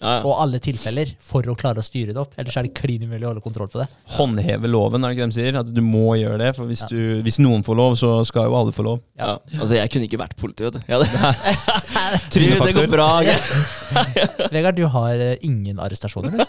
ja, 0.00 0.16
ja. 0.18 0.20
og 0.26 0.40
alle 0.42 0.58
tilfeller 0.62 1.12
for 1.22 1.46
å 1.48 1.54
klare 1.58 1.82
å 1.82 1.86
styre 1.86 2.12
det 2.14 2.20
opp. 2.22 2.34
Ellers 2.40 2.56
er 2.60 2.66
det 2.68 2.74
klin 2.76 3.04
umulig 3.06 3.24
å 3.24 3.30
holde 3.32 3.44
kontroll 3.44 3.70
på 3.72 3.80
det. 3.82 3.86
Håndheve 4.16 4.70
loven, 4.70 5.04
er 5.04 5.12
det 5.12 5.18
ikke 5.18 5.30
de 5.30 5.36
sier? 5.38 5.58
At 5.60 5.70
du 5.72 5.82
må 5.84 6.14
gjøre 6.20 6.38
det. 6.42 6.50
For 6.58 6.68
hvis, 6.70 6.84
du, 6.90 6.98
hvis 7.26 7.38
noen 7.42 7.64
får 7.66 7.78
lov, 7.80 7.96
så 8.00 8.12
skal 8.28 8.50
jo 8.50 8.56
alle 8.58 8.74
få 8.76 8.86
lov. 8.86 9.00
ja. 9.20 9.36
Altså, 9.56 9.76
jeg 9.78 9.90
kunne 9.92 10.06
ikke 10.08 10.20
vært 10.20 10.36
politi, 10.40 10.66
vet 10.66 10.74
du. 10.76 10.80
Du, 12.36 12.40
det 12.40 12.74
går 12.76 12.86
bra. 12.92 13.08
Vegard, 14.52 14.76
du 14.76 14.84
har 14.92 15.18
eh, 15.22 15.36
ingen 15.46 15.80
arrestasjoner? 15.82 16.36
du? 16.36 16.44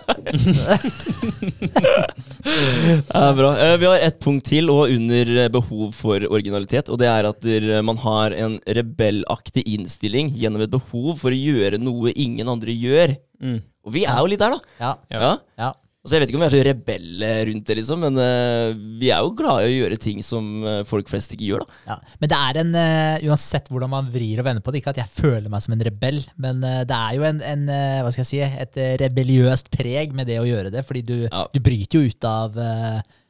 Ja, 3.14 3.34
bra. 3.34 3.52
Eh, 3.60 3.78
Vi 3.78 3.86
har 3.86 3.98
ett 3.98 4.20
punkt 4.24 4.46
til, 4.48 4.70
og 4.72 4.92
under 4.94 5.32
eh, 5.44 5.50
behov 5.52 5.92
for 5.96 6.24
originalitet. 6.30 6.90
Og 6.90 7.00
det 7.02 7.10
er 7.12 7.28
at 7.30 7.48
man 7.86 7.98
har 8.04 8.36
en 8.36 8.58
rebellaktig 8.66 9.64
innstilling 9.68 10.32
gjennom 10.36 10.64
et 10.66 10.74
behov 10.74 11.18
for 11.22 11.34
å 11.34 11.40
gjøre 11.40 11.80
noe 11.82 12.14
ingen 12.16 12.50
andre 12.52 12.74
gjør. 12.76 13.16
Mm. 13.42 13.60
Og 13.88 13.94
vi 13.94 14.06
er 14.10 14.18
jo 14.24 14.32
litt 14.32 14.42
der, 14.42 14.56
da. 14.58 14.80
Ja. 14.82 14.96
Ja. 15.14 15.36
ja. 15.60 15.74
Altså, 16.08 16.16
jeg 16.16 16.22
vet 16.24 16.30
ikke 16.32 16.38
om 16.40 16.44
vi 16.46 16.48
er 16.48 16.54
så 16.54 16.60
rebelle 16.64 17.30
rundt 17.50 17.68
det, 17.68 17.76
liksom, 17.82 18.04
men 18.06 18.16
uh, 18.16 18.70
vi 19.02 19.10
er 19.12 19.26
jo 19.26 19.34
glade 19.36 19.66
i 19.66 19.74
å 19.74 19.80
gjøre 19.82 19.98
ting 20.00 20.22
som 20.24 20.46
eh, 20.64 20.78
folk 20.88 21.10
flest 21.12 21.34
ikke 21.36 21.50
gjør. 21.50 21.66
da. 21.66 21.80
Ja. 21.90 21.98
Men 22.22 22.32
det 22.32 22.38
er 22.46 22.60
en, 22.62 22.70
uh, 22.80 23.26
uansett 23.28 23.68
hvordan 23.68 23.92
man 23.92 24.08
vrir 24.14 24.40
og 24.40 24.48
vender 24.48 24.64
på 24.64 24.72
det, 24.72 24.80
ikke 24.80 24.94
at 24.94 25.02
jeg 25.02 25.12
føler 25.18 25.52
meg 25.52 25.66
som 25.66 25.76
en 25.76 25.84
rebell, 25.84 26.22
men 26.40 26.64
uh, 26.64 26.86
det 26.88 26.96
er 26.96 27.18
jo 27.18 27.26
en, 27.28 27.42
en 27.44 27.66
hva 27.68 28.14
skal 28.16 28.24
jeg 28.24 28.30
si, 28.30 28.40
et 28.64 28.80
rebelliøst 29.04 29.68
preg 29.74 30.16
med 30.16 30.32
det 30.32 30.40
å 30.40 30.48
gjøre 30.48 30.72
det, 30.78 30.86
fordi 30.88 31.04
du, 31.10 31.16
Ja. 31.28 31.44
du 31.52 31.60
bryter 31.66 32.00
jo 32.00 32.08
ut 32.14 32.30
av 32.32 32.56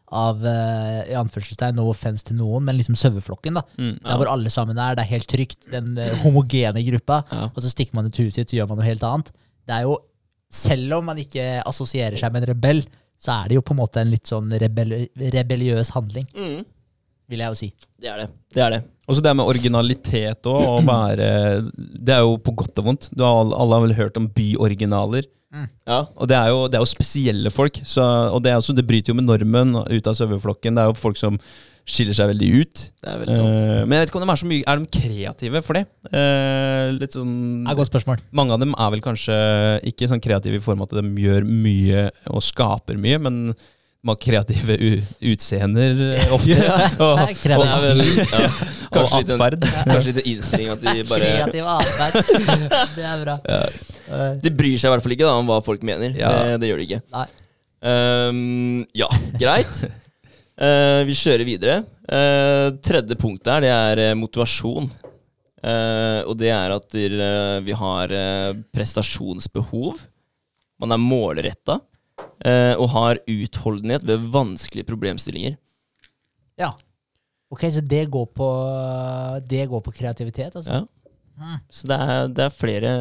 av 0.07 0.39
i 0.39 1.15
anførselstegn, 1.19 1.75
no 1.75 1.89
offense 1.91 2.23
til 2.23 2.37
noen, 2.39 2.63
men 2.63 2.77
liksom 2.77 2.95
saueflokken. 2.95 3.57
da. 3.57 3.65
Mm. 3.75 3.97
Der 4.05 4.21
hvor 4.21 4.29
alle 4.31 4.53
sammen 4.53 4.77
er, 4.79 4.95
det 4.95 5.03
er 5.03 5.09
helt 5.17 5.27
trygt. 5.27 5.65
Den 5.67 5.97
homogene 6.21 6.79
gruppa. 6.87 7.17
Ja. 7.27 7.49
Og 7.49 7.59
så 7.59 7.73
stikker 7.73 7.97
man 7.97 8.07
ut 8.07 8.21
huet 8.21 8.37
sitt, 8.37 8.47
så 8.53 8.61
gjør 8.61 8.69
man 8.71 8.79
noe 8.79 8.87
helt 8.87 9.03
annet. 9.03 9.33
Det 9.67 9.75
er 9.75 9.83
jo, 9.87 9.97
Selv 10.49 10.93
om 10.95 11.03
man 11.09 11.17
ikke 11.19 11.43
assosierer 11.67 12.15
seg 12.17 12.31
med 12.31 12.45
en 12.45 12.53
rebell, 12.53 12.77
så 13.19 13.33
er 13.43 13.49
det 13.49 13.55
jo 13.57 13.61
på 13.67 13.73
en 13.75 13.79
måte 13.81 13.99
en 13.99 14.11
litt 14.13 14.29
sånn 14.29 14.47
rebell, 14.61 14.93
rebelliøs 15.19 15.89
handling, 15.91 16.23
Mm. 16.33 16.61
vil 17.27 17.39
jeg 17.43 17.49
jo 17.51 17.57
si. 17.59 17.67
Det 17.99 18.07
er 18.13 18.17
det. 18.21 18.27
Det 18.55 18.61
er 18.63 18.69
det. 18.77 18.79
Og 19.09 19.15
så 19.17 19.21
det 19.25 19.35
med 19.35 19.45
originalitet 19.45 20.47
òg, 20.47 20.63
å 20.71 20.85
være 20.87 21.27
Det 21.75 22.15
er 22.15 22.21
jo 22.23 22.37
på 22.37 22.55
godt 22.55 22.79
og 22.79 22.85
vondt. 22.85 23.09
Du 23.13 23.23
har, 23.25 23.41
alle- 23.43 23.55
alle 23.59 23.73
har 23.75 23.81
vel 23.87 23.95
hørt 23.99 24.17
om 24.17 24.29
byoriginaler. 24.29 25.25
Ja. 25.85 26.05
Og 26.15 26.27
det 26.27 26.37
er 26.37 26.47
jo, 26.49 26.67
det 26.67 26.75
er 26.75 26.83
jo 26.85 26.91
spesielle 26.95 27.51
folk. 27.51 27.81
Så, 27.83 28.01
og 28.31 28.41
det, 28.43 28.51
er 28.51 28.57
også, 28.61 28.73
det 28.75 28.87
bryter 28.87 29.11
jo 29.11 29.15
med 29.19 29.25
normen 29.27 29.75
ut 29.89 30.07
av 30.07 30.13
saueflokken. 30.15 30.75
Det 30.75 30.83
er 30.83 30.87
jo 30.91 30.93
folk 30.93 31.17
som 31.17 31.37
skiller 31.87 32.17
seg 32.17 32.31
veldig 32.33 32.49
ut. 32.59 32.81
Det 32.99 33.11
er 33.11 33.21
veldig 33.21 33.37
sant. 33.37 33.55
Uh, 33.55 33.79
men 33.85 33.95
jeg 33.95 34.03
vet 34.03 34.11
ikke 34.11 34.19
om 34.19 34.25
de 34.25 34.33
er 34.33 34.41
så 34.41 34.49
mye 34.49 34.65
Er 34.67 34.81
de 34.81 34.91
kreative 34.97 35.61
for 35.63 35.79
det? 35.79 35.85
Uh, 36.11 36.91
litt 36.97 37.15
sånn 37.15 37.31
Det 37.63 37.71
er 37.71 37.79
godt 37.79 37.91
spørsmål. 37.93 38.21
Mange 38.35 38.57
av 38.57 38.61
dem 38.63 38.75
er 38.75 38.91
vel 38.93 39.03
kanskje 39.05 39.39
ikke 39.87 40.11
sånn 40.11 40.23
kreative 40.23 40.59
i 40.59 40.63
form 40.63 40.83
av 40.83 40.91
at 40.91 40.99
de 40.99 41.23
gjør 41.23 41.47
mye 41.47 42.07
og 42.33 42.43
skaper 42.43 42.99
mye, 42.99 43.19
men 43.23 43.41
de 43.57 44.11
har 44.11 44.19
kreative 44.21 44.75
u 44.77 44.89
utseender 45.31 46.03
eh, 46.13 46.33
ofte. 46.35 46.57
og, 47.07 47.23
kreativ 47.41 47.71
Det 47.71 47.81
vel, 47.87 48.03
ja, 48.21 48.43
kanskje 48.95 49.23
en, 49.23 49.31
atferd. 49.33 49.67
kanskje 49.89 50.13
litt 50.13 50.29
innstilling 50.33 50.71
at 50.75 50.85
de 50.85 51.07
bare 51.09 51.31
Kreativ 51.33 51.71
atferd. 51.73 52.19
Det 52.95 53.07
er 53.07 53.25
bra. 53.25 53.39
Ja. 53.47 54.29
De 54.43 54.53
bryr 54.55 54.77
seg 54.77 54.91
i 54.91 54.95
hvert 54.95 55.03
fall 55.07 55.17
ikke 55.17 55.27
da, 55.27 55.35
om 55.41 55.49
hva 55.49 55.59
folk 55.65 55.83
mener. 55.87 56.15
Ja. 56.15 56.31
Det, 56.35 56.61
det 56.63 56.71
gjør 56.71 56.83
de 56.83 56.89
ikke. 56.91 57.01
Nei. 57.15 57.27
Ehm, 57.87 58.85
ja, 58.97 59.09
greit. 59.37 59.87
Eh, 60.57 61.01
vi 61.05 61.15
kjører 61.17 61.45
videre. 61.45 61.81
Uh, 62.07 62.73
tredje 62.81 63.17
punkt 63.19 63.43
der, 63.45 63.65
det 63.65 63.69
er 63.73 64.01
eh, 64.01 64.17
motivasjon. 64.17 64.89
Uh, 65.61 66.21
og 66.29 66.33
det 66.39 66.49
er 66.53 66.71
at 66.71 66.95
vi 67.65 67.75
har 67.75 68.13
eh, 68.13 68.57
prestasjonsbehov. 68.73 70.01
Man 70.81 70.93
er 70.93 71.01
målretta. 71.01 71.81
og 72.77 72.89
har 72.93 73.17
utholdenhet 73.25 74.03
ved 74.05 74.27
vanskelige 74.31 74.85
problemstillinger. 74.85 75.55
Ja. 76.61 76.69
Ok, 77.49 77.65
så 77.73 77.81
det 77.81 78.03
går 78.13 78.27
på, 78.29 78.49
det 79.49 79.65
går 79.67 79.81
på 79.81 79.91
kreativitet, 79.91 80.55
altså? 80.55 80.71
Ja. 80.71 80.83
Mm. 81.37 81.57
Så 81.69 81.89
det 81.89 81.97
er, 81.97 82.29
det 82.29 82.43
er 82.45 82.53
flere 82.53 82.91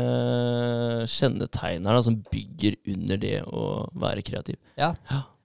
kjennetegn 1.05 1.85
her 1.87 1.99
da, 1.99 2.03
som 2.05 2.16
bygger 2.33 2.79
under 2.95 3.21
det 3.21 3.37
å 3.45 3.85
være 3.92 4.25
kreativ. 4.25 4.57
Ja. 4.81 4.95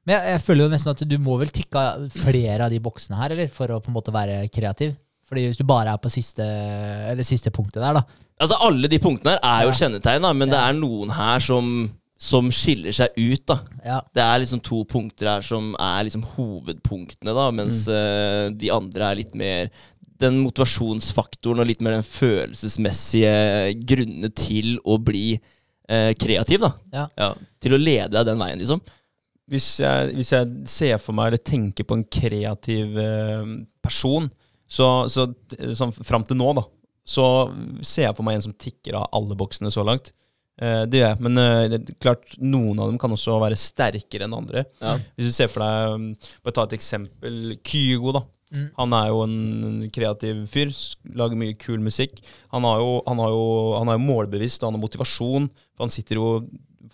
Men 0.08 0.16
jeg, 0.18 0.32
jeg 0.34 0.42
føler 0.48 0.66
jo 0.66 0.72
nesten 0.74 0.92
at 0.96 1.04
du 1.06 1.18
må 1.22 1.36
vel 1.38 1.52
tikke 1.54 1.78
av 1.78 2.08
flere 2.10 2.66
av 2.66 2.72
de 2.74 2.80
boksene 2.82 3.20
her, 3.20 3.36
eller? 3.36 3.48
For 3.54 3.70
å 3.70 3.80
på 3.84 3.92
en 3.92 3.98
måte 4.00 4.14
være 4.16 4.48
kreativ. 4.54 4.96
Fordi 5.30 5.46
hvis 5.48 5.60
du 5.62 5.64
bare 5.64 5.94
er 5.94 6.00
på 6.02 6.10
siste, 6.12 6.44
eller 6.44 7.24
siste 7.24 7.52
punktet 7.56 7.80
der, 7.84 7.94
da. 8.02 8.04
Altså 8.42 8.58
Alle 8.66 8.90
de 8.90 8.98
punktene 9.00 9.36
her 9.38 9.40
er 9.46 9.64
jo 9.68 9.72
Ja. 9.72 9.78
kjennetegn, 9.84 10.22
da, 10.26 10.34
men 10.34 10.50
det 10.50 10.58
er 10.60 10.74
noen 10.74 11.12
her 11.14 11.40
som, 11.40 11.70
som 12.20 12.50
skiller 12.52 12.92
seg 12.92 13.14
ut. 13.16 13.46
da 13.46 13.60
Ja. 13.86 14.02
Det 14.14 14.24
er 14.26 14.40
liksom 14.42 14.62
to 14.66 14.84
punkter 14.90 15.30
her 15.36 15.42
som 15.46 15.76
er 15.80 16.04
liksom 16.10 16.26
hovedpunktene, 16.36 17.34
da 17.38 17.52
mens 17.52 17.86
Mm. 17.88 17.94
uh, 17.94 18.50
de 18.58 18.70
andre 18.72 19.12
er 19.12 19.16
litt 19.22 19.36
mer 19.36 19.70
den 20.22 20.42
motivasjonsfaktoren 20.44 21.60
og 21.62 21.68
litt 21.68 21.82
mer 21.82 21.96
den 22.00 22.04
følelsesmessige 22.06 23.86
grunnene 23.88 24.30
til 24.36 24.78
å 24.86 24.98
bli 25.02 25.40
uh, 25.90 26.12
kreativ. 26.18 26.60
da 26.62 26.74
Ja. 27.18 27.34
Til 27.62 27.72
å 27.78 27.80
lede 27.82 28.12
deg 28.12 28.26
den 28.26 28.38
veien, 28.42 28.60
liksom. 28.60 28.82
Hvis 29.52 29.68
jeg, 29.84 30.14
hvis 30.16 30.32
jeg 30.32 30.70
ser 30.72 31.00
for 31.02 31.18
meg 31.18 31.32
eller 31.32 31.44
tenker 31.44 31.88
på 31.88 31.98
en 31.98 32.06
kreativ 32.08 32.96
eh, 33.02 33.50
person, 33.84 34.30
så, 34.72 34.88
så 35.12 35.28
sånn 35.76 35.92
fram 35.98 36.24
til 36.28 36.40
nå, 36.40 36.54
da, 36.56 36.64
så 37.04 37.26
ser 37.84 38.08
jeg 38.08 38.16
for 38.16 38.28
meg 38.28 38.40
en 38.40 38.46
som 38.48 38.56
tikker 38.56 38.96
av 38.96 39.10
alle 39.18 39.36
boksene 39.36 39.72
så 39.74 39.84
langt. 39.84 40.14
Eh, 40.62 40.84
det 40.88 41.02
gjør 41.02 41.10
jeg. 41.10 41.22
Men 41.26 41.42
eh, 41.42 41.64
det, 41.74 41.80
er 41.82 42.00
klart, 42.04 42.36
noen 42.40 42.80
av 42.80 42.92
dem 42.92 43.00
kan 43.02 43.14
også 43.14 43.40
være 43.42 43.60
sterkere 43.60 44.28
enn 44.28 44.38
andre. 44.38 44.66
Ja. 44.84 44.98
Hvis 45.18 45.32
du 45.32 45.36
ser 45.36 45.50
for 45.52 45.66
deg 45.66 45.96
um, 45.96 46.12
Bare 46.46 46.56
ta 46.58 46.68
et 46.68 46.78
eksempel. 46.78 47.58
Kygo, 47.66 48.16
da. 48.18 48.24
Mm. 48.52 48.68
Han 48.76 48.98
er 48.98 49.08
jo 49.10 49.22
en 49.26 49.86
kreativ 49.96 50.44
fyr. 50.52 50.74
Lager 51.18 51.40
mye 51.40 51.56
kul 51.60 51.82
musikk. 51.84 52.20
Han, 52.54 52.68
har 52.68 52.84
jo, 52.84 53.00
han, 53.08 53.24
har 53.24 53.34
jo, 53.34 53.48
han 53.80 53.92
er 53.92 53.98
jo 53.98 54.06
målbevisst, 54.06 54.62
og 54.62 54.70
han 54.70 54.78
har 54.78 54.86
motivasjon. 54.86 55.50
For 55.76 55.88
han 55.88 55.94
sitter 55.94 56.20
jo 56.20 56.28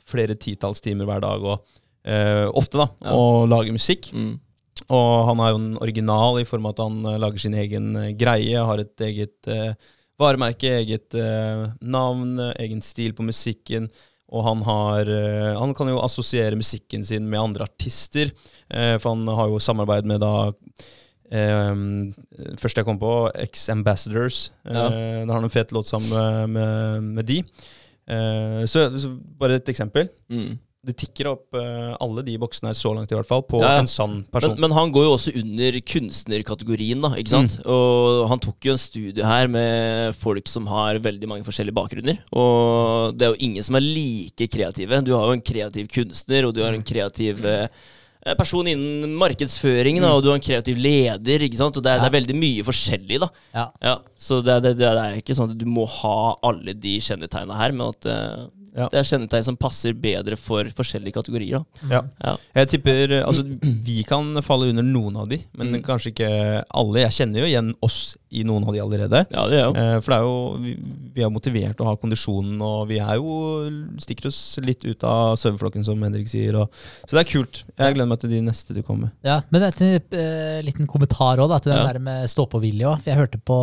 flere 0.07 0.37
titalls 0.39 0.83
timer 0.83 1.09
hver 1.09 1.23
dag 1.25 1.43
og 1.43 1.83
eh, 2.07 2.45
ofte 2.55 2.79
da, 2.79 2.87
Ja. 3.03 3.13
og 3.13 3.49
lager 3.51 3.75
musikk. 3.75 4.09
Mm. 4.15 4.35
Og 4.93 5.09
han 5.27 5.39
er 5.43 5.51
jo 5.51 5.59
en 5.59 5.77
original 5.83 6.39
i 6.39 6.45
form 6.47 6.67
av 6.69 6.75
at 6.75 6.83
han 6.85 6.99
eh, 7.05 7.17
lager 7.21 7.43
sin 7.43 7.57
egen 7.59 7.95
eh, 7.99 8.11
greie, 8.17 8.65
har 8.69 8.79
et 8.83 9.03
eget 9.07 9.49
uh, 9.51 9.73
varemerke, 10.17 10.69
eget 10.81 11.17
uh, 11.17 11.67
navn, 11.81 12.37
egen 12.57 12.81
stil 12.81 13.13
på 13.17 13.25
musikken. 13.27 13.89
Og 14.27 14.43
han, 14.43 14.61
har, 14.67 15.07
han 15.55 15.71
kan 15.71 15.87
jo 15.87 16.01
assosiere 16.03 16.57
musikken 16.59 17.05
sin 17.07 17.29
med 17.31 17.39
andre 17.39 17.63
artister, 17.63 18.33
for 18.67 19.13
han 19.13 19.21
har 19.31 19.47
jo 19.47 19.61
samarbeid 19.63 20.03
med 20.09 20.19
da 20.19 20.33
Um, 21.27 22.13
Første 22.55 22.79
jeg 22.79 22.87
kom 22.87 22.99
på, 23.01 23.11
X-Ambassadors. 23.49 24.51
Eh, 24.65 24.73
Ja. 24.75 24.87
Da 25.25 25.33
har 25.33 25.41
han 25.41 25.43
en 25.43 25.51
fet 25.51 25.71
låt 25.75 25.87
sammen 25.87 26.09
med, 26.09 26.49
med, 26.49 27.03
med 27.03 27.25
de. 27.25 27.41
Uh, 28.07 28.63
så, 28.65 28.87
så 28.97 29.11
bare 29.39 29.55
et 29.59 29.69
eksempel. 29.69 30.07
Mm. 30.31 30.57
Det 30.88 30.95
tikker 31.04 31.30
opp 31.34 31.58
uh, 31.58 31.93
alle 32.04 32.23
de 32.23 32.38
boksene 32.39 32.71
her 32.71 32.78
så 32.80 32.93
langt, 32.95 33.12
i 33.12 33.17
hvert 33.17 33.28
fall, 33.28 33.43
på 33.43 33.60
Ja, 33.62 33.76
ja. 33.76 33.84
en 33.84 33.91
sann 33.91 34.21
person. 34.32 34.56
Men, 34.56 34.69
men 34.69 34.78
han 34.78 34.93
går 34.95 35.08
jo 35.08 35.13
også 35.17 35.34
under 35.41 35.78
kunstnerkategorien, 35.93 37.04
da. 37.04 37.12
ikke 37.19 37.34
sant? 37.36 37.58
Og 37.67 38.23
han 38.32 38.41
tok 38.43 38.69
jo 38.69 38.76
en 38.78 38.82
studie 38.82 39.28
her 39.28 39.52
med 39.52 40.15
folk 40.17 40.47
som 40.52 40.69
har 40.71 41.02
veldig 41.04 41.30
mange 41.30 41.47
forskjellige 41.47 41.76
bakgrunner. 41.78 42.23
Og 42.32 43.13
det 43.19 43.28
er 43.28 43.36
jo 43.36 43.43
ingen 43.50 43.67
som 43.67 43.78
er 43.80 43.86
like 43.86 44.50
kreative. 44.56 45.04
Du 45.04 45.13
har 45.17 45.28
jo 45.30 45.38
en 45.38 45.45
kreativ 45.54 45.91
kunstner, 45.91 46.47
og 46.47 46.56
du 46.56 46.63
har 46.65 46.76
en 46.76 46.86
kreativ 46.88 47.43
uh, 47.43 47.67
person 48.36 48.67
innen 48.67 49.13
markedsføring, 49.15 50.02
da, 50.04 50.10
og 50.15 50.23
du 50.26 50.32
har 50.32 50.39
en 50.39 50.43
kreativ 50.43 50.80
leder. 50.82 51.45
ikke 51.45 51.60
sant? 51.60 51.78
Og 51.80 51.84
det 51.86 51.93
er, 51.93 52.02
det 52.04 52.10
er 52.10 52.15
veldig 52.17 52.36
mye 52.36 52.65
forskjellig, 52.67 53.19
da. 53.23 53.30
Ja. 53.56 53.65
Ja, 53.84 53.95
så 54.19 54.41
det, 54.43 54.58
det, 54.65 54.73
det 54.82 54.89
er 54.91 55.19
ikke 55.21 55.36
sånn 55.38 55.54
at 55.54 55.60
du 55.60 55.67
må 55.69 55.86
ha 56.00 56.17
alle 56.47 56.76
de 56.76 56.97
kjennetegna 57.04 57.60
her, 57.60 57.76
men 57.76 57.93
at 57.93 58.10
eh, 58.12 58.47
Ja. 58.77 58.87
det 58.93 58.99
er 59.01 59.07
kjennetegn 59.09 59.43
som 59.43 59.57
passer 59.57 59.93
bedre 59.93 60.37
for 60.37 60.63
forskjellige 60.77 61.13
kategorier. 61.17 61.63
da. 61.81 61.89
Ja. 61.95 62.01
Ja. 62.23 62.35
Jeg 62.55 62.67
tipper 62.75 63.15
Altså, 63.23 63.43
vi 63.63 64.03
kan 64.07 64.35
falle 64.45 64.69
under 64.69 64.83
noen 64.85 65.17
av 65.17 65.27
de, 65.29 65.39
men 65.57 65.71
Mm. 65.73 65.81
kanskje 65.83 66.11
ikke 66.13 66.63
alle. 66.71 66.99
Jeg 67.01 67.11
kjenner 67.17 67.39
jo 67.41 67.45
igjen 67.49 67.73
oss 67.81 68.17
i 68.31 68.43
noen 68.43 68.67
av 68.67 68.73
de 68.73 68.79
allerede. 68.83 69.25
Ja, 69.31 69.47
det 69.47 69.57
er 69.59 69.65
jo. 69.65 69.73
Eh, 69.75 69.99
For 70.01 70.11
det 70.11 70.17
er 70.17 70.25
jo 70.27 70.57
vi, 70.61 70.73
vi 71.15 71.23
er 71.23 71.29
motivert 71.33 71.79
og 71.81 71.87
har 71.87 71.97
kondisjonen, 71.97 72.61
og 72.61 72.87
vi 72.89 72.99
er 72.99 73.15
jo 73.15 73.69
stikker 73.99 74.27
oss 74.27 74.59
litt 74.61 74.83
ut 74.85 75.03
av 75.03 75.35
saueflokken, 75.37 75.83
som 75.85 76.01
Henrik 76.03 76.27
sier. 76.27 76.55
Og, 76.55 76.69
så 77.07 77.17
det 77.17 77.23
er 77.25 77.31
kult. 77.31 77.63
Jeg 77.77 77.95
gleder 77.95 78.07
meg 78.11 78.19
til 78.19 78.29
de 78.29 78.41
neste 78.41 78.73
du 78.75 78.81
kommer 78.83 79.07
med. 79.07 79.11
Ja, 79.23 79.41
men 79.49 79.61
det 79.61 79.81
en 79.81 80.01
eh, 80.19 80.61
liten 80.61 80.87
kommentar 80.87 81.37
også, 81.39 81.49
da, 81.49 81.59
til 81.59 81.71
det 81.71 81.79
Ja. 81.79 81.93
der 81.93 81.99
med 81.99 82.29
stå-på-vilje. 82.29 83.03
jeg 83.05 83.15
hørte 83.17 83.39
på 83.43 83.57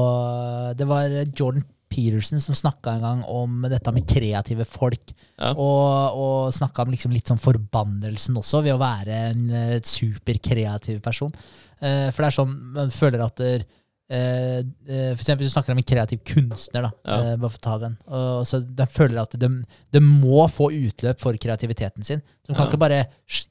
Det 0.76 0.86
var 0.88 1.08
Jordan 1.36 1.64
Peterson 1.94 2.42
som 2.42 2.56
snakka 2.58 2.96
en 2.96 3.04
gang 3.06 3.20
om 3.30 3.62
dette 3.70 3.92
med 3.94 4.06
kreative 4.10 4.66
folk. 4.66 5.12
Ja. 5.38 5.52
Og, 5.54 6.18
og 6.18 6.52
snakka 6.56 6.82
om 6.82 6.90
liksom 6.94 7.14
litt 7.14 7.30
sånn 7.30 7.38
forbannelsen 7.42 8.40
også, 8.42 8.64
ved 8.66 8.74
å 8.74 8.82
være 8.82 9.20
en 9.30 9.46
eh, 9.54 9.78
superkreativ 9.86 10.98
person. 11.04 11.32
Uh, 11.78 12.10
for 12.10 12.22
det 12.24 12.28
er 12.30 12.36
sånn 12.38 12.52
man 12.74 12.92
føler 12.94 13.22
at 13.24 13.40
der, 13.42 13.64
eh, 14.08 14.60
For 14.86 15.20
eksempel 15.20 15.42
hvis 15.44 15.52
du 15.52 15.54
snakker 15.56 15.74
om 15.74 15.80
en 15.82 15.86
kreativ 15.90 16.20
kunstner, 16.28 16.86
da, 16.86 16.90
Ja. 17.04 17.36
bare 17.36 17.50
for 17.50 17.58
å 17.60 17.64
ta 17.66 17.78
den. 17.82 17.96
Og, 18.08 18.44
så 18.48 18.60
de 18.64 18.86
føler 18.86 19.20
at 19.22 19.36
de, 19.40 19.48
de 19.92 20.00
må 20.04 20.44
få 20.52 20.70
utløp 20.72 21.20
for 21.20 21.36
kreativiteten 21.40 22.04
sin. 22.04 22.22
Så 22.44 22.52
de 22.52 22.54
kan 22.54 22.66
Ja. 22.66 22.70
ikke 22.70 22.82
bare 22.84 23.00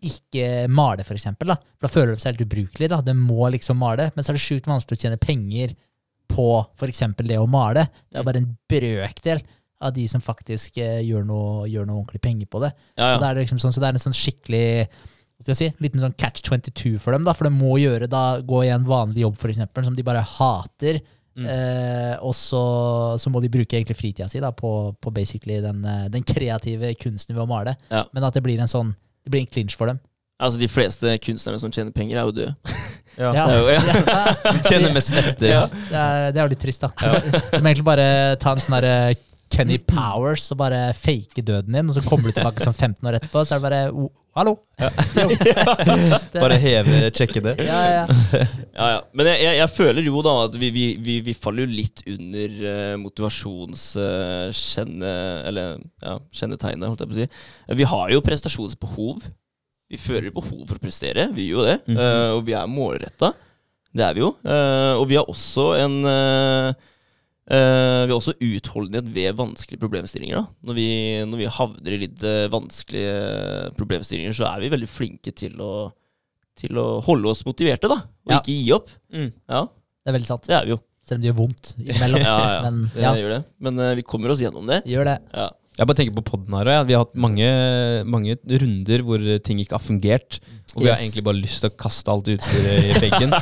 ikke 0.02 0.68
male, 0.70 1.04
for 1.04 1.16
eksempel. 1.16 1.48
Da. 1.54 1.56
For 1.78 1.88
da 1.88 1.94
føler 1.94 2.16
de 2.16 2.22
seg 2.24 2.36
helt 2.38 2.46
ubrukelige. 2.48 3.04
De 3.06 3.14
må 3.18 3.50
liksom 3.52 3.78
male. 3.82 4.12
Men 4.16 4.24
så 4.24 4.32
er 4.34 4.40
det 4.40 4.46
sjukt 4.46 4.70
vanskelig 4.72 4.98
å 5.00 5.04
tjene 5.04 5.20
penger 5.20 5.76
på 6.34 6.90
eksempel 6.90 7.30
det 7.30 7.40
å 7.40 7.50
male. 7.50 7.88
Det 8.10 8.20
er 8.20 8.28
bare 8.28 8.42
en 8.42 8.52
brøkdel 8.70 9.44
av 9.84 9.94
de 9.96 10.06
som 10.10 10.24
faktisk 10.24 10.78
eh, 10.82 11.02
gjør, 11.06 11.26
noe, 11.28 11.66
gjør 11.70 11.88
noe 11.90 12.02
ordentlig 12.02 12.22
penger 12.24 12.50
på 12.52 12.62
det. 12.64 12.72
Ja, 12.96 13.14
Så, 13.14 13.18
det 13.22 13.30
er 13.30 13.42
liksom 13.42 13.60
sånn, 13.62 13.76
så 13.76 13.84
det 13.84 13.90
er 13.90 13.98
en 13.98 14.06
sånn 14.06 14.18
skikkelig 14.18 14.68
hva 14.88 15.44
skal 15.44 15.52
jeg 15.52 15.60
si, 15.60 15.84
liten 15.84 16.00
sånn 16.00 16.16
catch 16.16 16.46
22 16.46 16.94
for 17.02 17.16
dem. 17.16 17.26
da, 17.28 17.34
For 17.36 17.50
de 17.50 17.52
må 17.52 17.76
gjøre 17.82 18.08
da, 18.08 18.40
gå 18.46 18.64
i 18.64 18.72
en 18.72 18.86
vanlig 18.88 19.26
jobb, 19.26 19.36
for 19.42 19.52
eksempel, 19.52 19.84
som 19.84 19.98
de 19.98 20.06
bare 20.06 20.22
hater. 20.38 21.02
Mm. 21.34 21.48
Eh, 21.50 22.14
og 22.22 22.36
så, 22.38 22.62
så 23.20 23.32
må 23.34 23.42
de 23.42 23.50
bruke 23.52 23.76
egentlig 23.76 23.98
fritida 23.98 24.28
si 24.30 24.40
da, 24.40 24.54
på, 24.56 24.94
på 25.02 25.14
basically 25.16 25.58
den, 25.64 25.82
eh, 25.90 26.06
den 26.14 26.24
kreative 26.28 26.94
kunsten 27.02 27.36
ved 27.36 27.44
å 27.44 27.50
male. 27.50 27.76
Ja. 27.90 28.06
Men 28.14 28.30
at 28.30 28.38
det 28.38 28.46
blir 28.46 28.62
en 28.62 28.72
sånn 28.72 28.94
det 29.24 29.32
blir 29.32 29.44
en 29.44 29.52
clinch 29.52 29.76
for 29.80 29.88
dem. 29.90 30.00
Altså, 30.44 30.60
de 30.60 30.68
fleste 30.68 31.18
kunstnerne 31.24 31.60
som 31.62 31.72
tjener 31.72 31.96
penger, 31.96 32.20
er 32.20 32.28
jo 32.28 32.36
døde. 32.36 32.56
Ja. 33.20 33.30
Ja. 33.38 33.46
Er. 33.74 33.82
Tjener 34.66 34.94
mest 34.96 35.14
etter. 35.14 35.48
Ja. 35.50 35.64
Det 35.70 36.00
er, 36.00 36.32
det 36.34 36.40
er 36.42 36.46
jo 36.48 36.54
litt 36.56 36.64
trist, 36.64 36.82
da. 36.86 36.90
Du 36.94 37.60
må 37.60 37.68
egentlig 37.70 37.88
bare 37.88 38.08
ta 38.42 38.50
en 38.56 38.62
sånn 38.64 38.78
derre 38.80 38.96
Kenny 39.54 39.78
Powers 39.86 40.46
og 40.54 40.58
bare 40.64 40.80
fake 40.98 41.42
døden 41.46 41.74
din, 41.78 41.90
og 41.90 41.96
så 41.98 42.02
kommer 42.06 42.26
du 42.30 42.34
tilbake 42.38 42.60
som 42.66 42.74
15 42.74 43.08
år 43.10 43.16
etterpå, 43.20 43.40
så 43.46 43.52
er 43.56 43.60
det 43.60 43.68
bare 43.68 43.82
oh, 43.94 44.12
Hallo! 44.34 44.54
Bare 46.34 46.56
heve 46.58 47.12
sjekkene. 47.14 47.54
ja, 47.62 47.82
ja. 48.00 48.06
Ja, 48.80 48.86
ja. 48.96 49.02
Men 49.14 49.28
jeg, 49.30 49.38
jeg, 49.44 49.54
jeg 49.60 49.70
føler 49.70 50.02
jo 50.08 50.22
da 50.26 50.34
at 50.48 50.56
vi, 50.58 50.72
vi, 50.74 50.98
vi, 50.98 51.22
vi 51.22 51.34
faller 51.38 51.62
jo 51.68 51.78
litt 51.78 52.02
under 52.10 52.50
uh, 52.64 52.98
motivasjonskjenne... 52.98 55.14
eller 55.52 55.78
ja, 56.02 56.18
kjennetegnet, 56.34 56.90
holdt 56.90 57.06
jeg 57.06 57.10
på 57.12 57.14
å 57.14 57.22
si. 57.22 57.30
Vi 57.78 57.86
har 57.94 58.10
jo 58.16 58.26
prestasjonsbehov. 58.26 59.22
Vi 59.94 60.00
føler 60.02 60.34
behov 60.34 60.64
for 60.66 60.80
å 60.80 60.82
prestere, 60.82 61.28
vi 61.36 61.52
gjør 61.52 61.60
jo 61.60 61.68
det. 61.68 61.78
Mm 61.86 61.96
-hmm. 61.96 62.02
uh, 62.02 62.32
og 62.38 62.46
vi 62.48 62.56
er 62.58 62.72
målretta. 62.72 63.34
Det 63.94 64.02
er 64.02 64.14
vi 64.18 64.24
jo. 64.24 64.32
Uh, 64.42 64.98
og 64.98 65.06
vi 65.10 65.20
har 65.20 65.30
også 65.30 65.66
en 65.78 65.98
uh, 66.06 66.74
eh, 67.46 68.06
Vi 68.08 68.10
har 68.10 68.18
også 68.18 68.34
utholdenhet 68.42 69.06
ved 69.14 69.36
vanskelige 69.38 69.80
problemstillinger. 69.80 70.40
Da. 70.40 70.46
Når, 70.64 70.74
vi, 70.74 70.88
når 71.30 71.38
vi 71.38 71.46
havner 71.58 71.92
i 71.92 72.02
litt 72.08 72.24
vanskelige 72.50 73.76
problemstillinger, 73.78 74.34
så 74.34 74.48
er 74.50 74.64
vi 74.64 74.72
veldig 74.74 74.90
flinke 74.90 75.32
til 75.32 75.62
å, 75.62 75.92
til 76.58 76.80
å 76.80 77.02
holde 77.06 77.30
oss 77.30 77.46
motiverte, 77.46 77.88
da. 77.88 78.02
Og 78.26 78.32
Ja. 78.34 78.40
ikke 78.40 78.58
gi 78.58 78.72
opp. 78.74 78.90
Mm. 79.14 79.32
Ja, 79.50 79.68
Det 79.68 80.10
er 80.10 80.18
veldig 80.18 80.32
sant. 80.32 80.48
det 80.48 80.56
er 80.56 80.66
vi 80.66 80.74
jo. 80.74 80.80
Selv 81.04 81.20
om 81.20 81.22
det 81.22 81.30
gjør 81.30 81.42
vondt 81.44 81.76
imellom. 81.84 82.22
Ja, 82.30 82.38
ja. 82.40 82.62
Men 82.64 82.90
Det 82.96 83.20
gjør 83.22 83.36
det. 83.36 83.44
Men 83.60 83.80
uh, 83.80 83.96
vi 83.96 84.02
kommer 84.02 84.32
oss 84.32 84.42
gjennom 84.42 84.66
det. 84.66 84.82
gjør 84.88 85.06
det. 85.12 85.20
Ja. 85.36 85.52
Jeg 85.74 85.90
bare 85.90 85.98
tenker 85.98 86.14
på 86.20 86.26
podden 86.28 86.54
her, 86.60 86.70
ja. 86.70 86.82
Vi 86.86 86.94
har 86.94 87.02
hatt 87.02 87.16
mange, 87.18 87.48
mange 88.06 88.36
runder 88.62 89.02
hvor 89.06 89.24
ting 89.46 89.62
ikke 89.64 89.74
har 89.80 89.82
fungert. 89.82 90.38
Og 90.76 90.84
vi 90.84 90.90
har 90.92 91.02
egentlig 91.02 91.24
bare 91.26 91.40
lyst 91.40 91.64
til 91.64 91.72
å 91.72 91.78
kaste 91.82 92.14
alt 92.14 92.30
utstyret 92.34 92.92
i 92.92 93.00
veggen. 93.04 93.34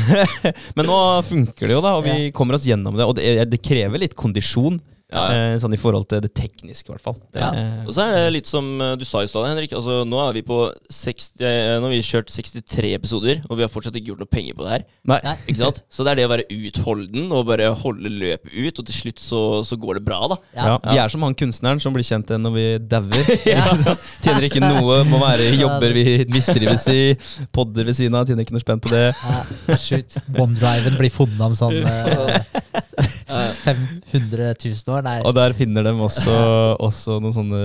Men 0.78 0.88
nå 0.90 0.98
funker 1.26 1.66
det 1.66 1.74
jo, 1.74 1.82
da, 1.82 1.96
og 1.98 2.06
vi 2.06 2.30
kommer 2.36 2.58
oss 2.58 2.66
gjennom 2.68 2.98
det. 2.98 3.06
Og 3.06 3.16
det, 3.18 3.48
det 3.50 3.62
krever 3.66 4.02
litt 4.02 4.14
kondisjon, 4.18 4.78
Ja, 5.06 5.20
ja. 5.30 5.42
eh, 5.52 5.56
sånn 5.62 5.70
i 5.76 5.78
forhold 5.78 6.08
til 6.10 6.18
det 6.24 6.32
tekniske, 6.34 6.88
i 6.88 6.92
hvert 6.92 7.04
fall. 7.04 7.14
Det, 7.30 7.38
Ja. 7.38 7.50
Og 7.86 7.92
så 7.94 8.02
er 8.02 8.14
det 8.16 8.32
litt 8.34 8.48
som 8.50 8.66
eh, 8.82 8.96
du 8.98 9.04
sa 9.06 9.20
i 9.22 9.28
stad, 9.30 9.44
Henrik. 9.46 9.70
Altså, 9.78 10.00
nå, 10.08 10.18
er 10.24 10.32
vi 10.34 10.42
på 10.42 10.56
60, 10.90 11.44
eh, 11.46 11.76
nå 11.78 11.86
har 11.86 11.92
vi 11.94 12.00
kjørt 12.02 12.32
63 12.34 12.90
episoder, 12.96 13.38
og 13.46 13.60
vi 13.60 13.62
har 13.62 13.70
fortsatt 13.70 13.94
ikke 14.00 14.10
gjort 14.10 14.24
noe 14.24 14.32
penger 14.32 14.56
på 14.58 14.66
det 14.66 14.72
her. 14.72 14.84
Nei. 15.06 15.20
Ikke 15.46 15.60
sant? 15.60 15.78
Så 15.94 16.02
det 16.02 16.10
er 16.16 16.20
det 16.20 16.26
å 16.26 16.32
være 16.32 16.48
utholden 16.50 17.30
og 17.38 17.46
bare 17.52 17.68
holde 17.84 18.10
løpet 18.10 18.50
ut, 18.50 18.80
og 18.82 18.88
til 18.90 18.98
slutt 18.98 19.22
så, 19.22 19.42
så 19.68 19.78
går 19.78 20.00
det 20.00 20.04
bra, 20.08 20.18
da. 20.34 20.40
Ja. 20.58 20.66
Ja. 20.72 20.76
Vi 20.90 20.98
er 21.04 21.14
som 21.14 21.22
han 21.28 21.38
kunstneren 21.38 21.78
som 21.86 21.94
blir 21.94 22.06
kjent 22.06 22.32
igjen 22.34 22.42
når 22.48 22.56
vi 22.58 22.66
dauer. 22.96 23.32
Ja. 23.46 23.62
Tjener 24.24 24.48
ikke 24.48 24.60
noe, 24.60 24.98
må 25.06 25.20
være 25.22 25.52
jobber 25.54 25.92
vi 25.94 26.04
mistrives 26.34 26.88
i. 26.90 26.98
Podder 27.54 27.86
ved 27.86 27.94
siden 27.94 28.18
av, 28.18 28.26
tjener 28.26 28.42
ikke 28.42 28.56
noe 28.56 28.64
spenn 28.64 28.82
på 28.82 28.90
det. 28.90 29.04
Ja, 29.14 29.78
shoot. 29.78 30.18
Bomdriven 30.34 30.98
blir 30.98 31.14
funnet 31.14 31.40
om 31.46 31.54
sånn 31.56 31.78
eh, 31.86 32.42
500 33.62 34.54
000 34.64 34.94
år. 34.95 34.95
Nei. 35.04 35.18
Og 35.28 35.34
der 35.36 35.52
finner 35.58 35.84
de 35.86 35.92
også, 36.06 36.34
også 36.82 37.18
noen 37.22 37.34
sånne 37.36 37.60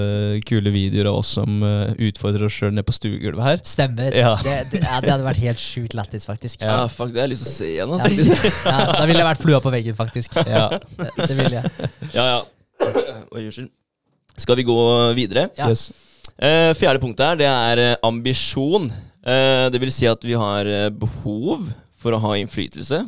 kule 0.48 0.74
videoer 0.74 1.12
av 1.12 1.22
oss 1.22 1.34
som 1.38 1.62
eh, 1.67 1.94
utfordrer 2.10 2.48
oss 2.48 2.58
sjøl 2.60 2.74
ned 2.76 2.88
på 2.88 2.96
stuegulvet 2.98 3.46
her. 3.46 3.63
Stemmer. 3.67 4.15
Ja. 4.17 4.36
Det, 4.44 4.58
det, 4.74 4.84
ja, 4.84 5.00
det 5.04 5.13
hadde 5.13 5.28
vært 5.28 5.41
helt 5.44 5.63
sjukt 5.63 5.96
lættis, 5.98 6.28
faktisk. 6.30 6.63
Ja, 6.65 6.84
fuck, 6.91 7.13
det 7.13 7.24
har 7.24 7.30
jeg 7.30 7.36
lyst 7.36 7.48
til 7.48 7.52
å 7.52 7.58
se 7.58 7.72
igjen. 7.76 7.96
Ja, 7.96 8.00
Altså. 8.02 8.39
ja, 8.72 8.80
da 8.98 9.04
ville 9.08 9.22
jeg 9.22 9.30
vært 9.32 9.44
flua 9.44 9.62
på 9.63 9.74
veggen, 9.74 9.98
faktisk. 9.98 10.36
Ja. 10.41 10.67
Det, 10.78 11.12
det 11.22 11.36
ville 11.38 11.62
jeg. 11.62 11.91
Ja, 12.15 12.26
ja. 12.36 12.39
Oi, 13.32 13.46
unnskyld. 13.46 13.70
Skal 14.41 14.58
vi 14.58 14.65
gå 14.67 14.78
videre? 15.17 15.50
Ja. 15.60 15.70
Yes. 15.72 15.91
Uh, 16.41 16.72
fjerde 16.78 17.02
punkt 17.04 17.20
her, 17.22 17.36
det 17.38 17.46
er 17.46 17.80
eh, 17.82 17.96
ambisjon. 18.08 18.88
Uh, 19.22 19.67
det 19.70 19.82
vil 19.84 19.91
si 19.94 20.08
at 20.10 20.24
vi 20.26 20.34
har 20.38 20.65
eh, 20.65 20.88
behov 20.89 21.67
for 22.02 22.15
å 22.17 22.22
ha 22.24 22.32
innflytelse. 22.39 23.04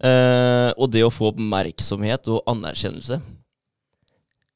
Eh, 0.00 0.70
og 0.80 0.90
det 0.94 1.04
å 1.04 1.12
få 1.12 1.30
oppmerksomhet 1.34 2.28
og 2.32 2.44
anerkjennelse. 2.50 3.20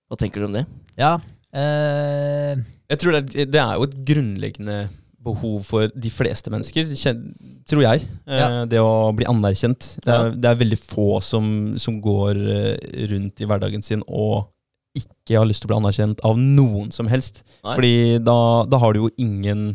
Hva 0.08 0.20
tenker 0.20 0.40
du 0.40 0.48
om 0.48 0.56
det? 0.56 0.64
Ja. 1.00 1.16
Uh... 1.54 2.60
Jeg 2.90 3.00
tror 3.00 3.16
det 3.16 3.20
er, 3.22 3.48
det 3.48 3.60
er 3.60 3.78
jo 3.78 3.86
et 3.88 3.98
grunnleggende 4.08 4.78
behov 5.24 5.62
for 5.64 5.88
de 5.88 6.10
fleste 6.12 6.52
mennesker, 6.52 6.88
tror 7.68 7.84
jeg. 7.84 8.08
Eh, 8.28 8.40
Ja. 8.40 8.48
Det 8.68 8.80
å 8.80 9.12
bli 9.16 9.28
anerkjent. 9.28 9.94
Det 10.04 10.12
er, 10.12 10.34
det 10.36 10.50
er 10.50 10.58
veldig 10.60 10.80
få 10.80 11.20
som, 11.24 11.46
som 11.80 12.00
går 12.04 12.40
rundt 13.12 13.40
i 13.40 13.48
hverdagen 13.48 13.84
sin 13.84 14.04
og 14.04 14.50
ikke 14.94 15.40
har 15.40 15.48
lyst 15.48 15.64
til 15.64 15.68
å 15.68 15.72
bli 15.72 15.80
anerkjent 15.80 16.20
av 16.26 16.38
noen 16.38 16.92
som 16.94 17.08
helst. 17.10 17.42
Nei. 17.64 17.74
Fordi 17.74 17.94
da, 18.22 18.36
da 18.70 18.78
har 18.78 18.94
du 18.94 19.04
jo 19.04 19.10
ingen 19.18 19.72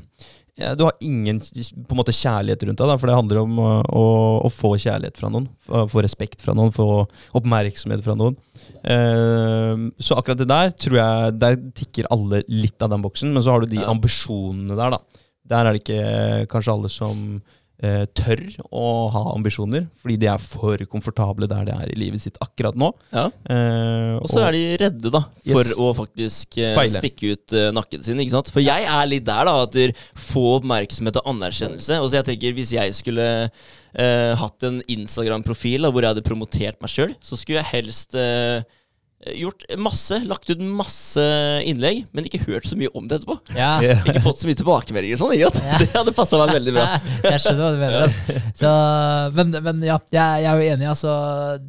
Du 0.75 0.83
har 0.83 0.95
ingen 1.05 1.39
på 1.39 1.93
en 1.95 1.99
måte 2.01 2.11
kjærlighet 2.15 2.63
rundt 2.67 2.81
deg, 2.81 2.89
da, 2.91 2.97
for 2.99 3.07
det 3.07 3.15
handler 3.15 3.37
om 3.45 3.59
å, 3.63 3.67
å, 3.95 4.03
å 4.43 4.49
få 4.51 4.73
kjærlighet 4.81 5.19
fra 5.21 5.29
noen. 5.31 5.45
Få 5.69 6.03
respekt 6.03 6.43
fra 6.43 6.55
noen, 6.57 6.73
få 6.75 6.87
oppmerksomhet 7.39 8.03
fra 8.03 8.15
noen. 8.19 8.35
Eh, 8.83 9.85
så 10.03 10.17
akkurat 10.19 10.41
det 10.41 10.47
der 10.49 10.71
tror 10.77 10.97
jeg 10.99 11.37
Der 11.41 11.55
tikker 11.77 12.07
alle 12.13 12.41
litt 12.51 12.81
av 12.85 12.91
den 12.93 13.03
boksen, 13.05 13.31
men 13.33 13.43
så 13.45 13.55
har 13.55 13.63
du 13.63 13.71
de 13.71 13.79
Ja. 13.81 13.87
ambisjonene 13.93 14.75
der, 14.75 14.97
da. 14.97 15.23
Der 15.49 15.65
er 15.65 15.73
det 15.73 15.81
ikke 15.81 16.47
kanskje 16.51 16.73
alle 16.75 16.89
som 16.93 17.23
tør 17.79 18.41
å 18.75 18.85
ha 19.13 19.21
ambisjoner, 19.33 19.85
fordi 20.01 20.17
de 20.19 20.27
er 20.27 20.41
for 20.43 20.81
komfortable 20.91 21.47
der 21.47 21.65
de 21.69 21.71
er 21.71 21.91
i 21.93 21.95
livet 21.95 22.19
sitt 22.21 22.35
akkurat 22.43 22.75
nå. 22.75 22.89
Ja. 23.15 23.27
Eh, 23.49 24.17
Og 24.19 24.27
så 24.27 24.41
er 24.47 24.51
de 24.57 24.63
redde 24.81 25.11
da 25.13 25.21
for 25.47 25.63
Yes. 25.63 25.73
å 25.79 25.93
faktisk 25.95 26.57
eh, 26.59 26.73
Feile. 26.75 26.99
stikke 26.99 27.31
ut 27.33 27.53
eh, 27.55 27.69
nakken 27.71 28.03
sin. 28.03 28.19
ikke 28.19 28.35
sant? 28.35 28.51
For 28.51 28.59
jeg 28.59 28.83
er 28.83 29.05
litt 29.07 29.23
der, 29.29 29.45
da. 29.47 29.63
At 29.63 29.77
få 30.19 30.57
oppmerksomhet 30.59 31.21
og 31.21 31.29
anerkjennelse. 31.31 32.01
Og 32.03 32.09
så 32.11 32.19
jeg 32.19 32.27
tenker 32.33 32.53
Hvis 32.59 32.73
jeg 32.75 32.93
skulle 32.97 33.27
eh, 33.95 34.33
hatt 34.35 34.63
en 34.67 34.81
Instagram-profil 34.91 35.87
hvor 35.89 36.01
jeg 36.03 36.11
hadde 36.13 36.25
promotert 36.27 36.79
meg 36.83 36.91
sjøl, 36.91 37.15
så 37.23 37.37
skulle 37.39 37.61
jeg 37.63 37.71
helst 37.79 38.15
eh, 38.19 38.61
gjort 39.35 39.65
masse, 39.77 40.15
lagt 40.23 40.49
ut 40.49 40.61
masse 40.63 41.23
innlegg, 41.67 42.05
men 42.15 42.27
ikke 42.27 42.39
hørt 42.45 42.67
så 42.69 42.77
mye 42.79 42.91
om 42.95 43.07
det 43.09 43.19
etterpå. 43.19 43.35
ja. 43.57 43.71
Yeah. 43.89 44.01
Ikke 44.07 44.21
fått 44.23 44.41
så 44.41 44.47
mye 44.49 44.57
tilbakemeldinger. 44.59 45.19
Sånn. 45.19 45.33
Ja. 45.37 45.49
Det 45.79 45.87
hadde 45.93 46.13
passa 46.15 46.39
meg 46.41 46.51
veldig 46.57 46.73
bra. 46.75 46.85
jeg 47.33 47.41
skjønner 47.43 47.61
hva 47.63 47.69
du 47.73 47.79
mener. 47.79 48.05
Altså. 48.05 48.41
Så, 48.59 48.71
men, 49.37 49.53
men 49.65 49.85
ja, 49.87 49.95
jeg, 50.13 50.43
jeg 50.43 50.49
er 50.51 50.59
jo 50.59 50.73
enig. 50.75 50.89
Altså, 50.91 51.13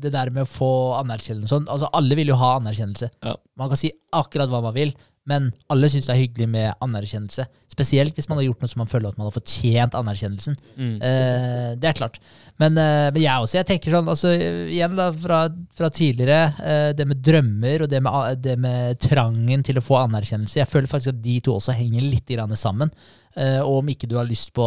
det 0.03 0.13
der 0.15 0.33
med 0.35 0.45
å 0.45 0.51
få 0.51 0.71
anerkjennelse 0.99 1.55
sånn, 1.55 1.69
altså, 1.71 1.89
Alle 1.97 2.19
vil 2.19 2.33
jo 2.33 2.39
ha 2.41 2.57
anerkjennelse. 2.59 3.11
Ja. 3.25 3.37
Man 3.61 3.73
kan 3.73 3.81
si 3.81 3.93
akkurat 4.17 4.51
hva 4.53 4.63
man 4.67 4.77
vil, 4.77 4.93
men 5.31 5.51
alle 5.71 5.89
syns 5.91 6.09
det 6.09 6.15
er 6.15 6.23
hyggelig 6.25 6.49
med 6.51 6.83
anerkjennelse. 6.83 7.47
Spesielt 7.71 8.17
hvis 8.19 8.27
man 8.29 8.41
har 8.41 8.49
gjort 8.49 8.65
noe 8.65 8.71
som 8.73 8.81
man 8.83 8.91
føler 8.91 9.13
at 9.13 9.19
man 9.21 9.29
har 9.29 9.37
fortjent 9.37 9.95
anerkjennelsen. 9.99 10.57
Mm. 10.75 10.97
Eh, 11.07 11.69
det 11.81 11.91
er 11.91 11.99
klart. 12.01 12.19
Men, 12.61 12.75
eh, 12.75 13.07
men 13.15 13.23
jeg 13.23 13.45
også. 13.45 13.61
Jeg 13.61 13.69
tenker 13.71 13.95
sånn, 13.95 14.11
altså, 14.11 14.33
igjen 14.35 14.99
da, 14.99 15.11
fra, 15.15 15.45
fra 15.79 15.93
tidligere, 15.95 16.41
eh, 16.61 16.89
det 16.99 17.07
med 17.09 17.23
drømmer 17.25 17.87
og 17.87 17.93
det 17.93 18.03
med, 18.05 18.43
det 18.43 18.59
med 18.61 19.01
trangen 19.07 19.65
til 19.67 19.79
å 19.79 19.87
få 19.87 20.01
anerkjennelse. 20.03 20.59
Jeg 20.61 20.71
føler 20.71 20.91
faktisk 20.91 21.15
at 21.15 21.23
de 21.25 21.39
to 21.47 21.57
også 21.61 21.79
henger 21.79 22.05
litt 22.05 22.29
grann 22.35 22.59
sammen. 22.59 22.91
Eh, 23.39 23.61
og 23.63 23.85
om 23.85 23.95
ikke 23.95 24.11
du 24.11 24.19
har 24.19 24.29
lyst 24.29 24.51
på 24.57 24.67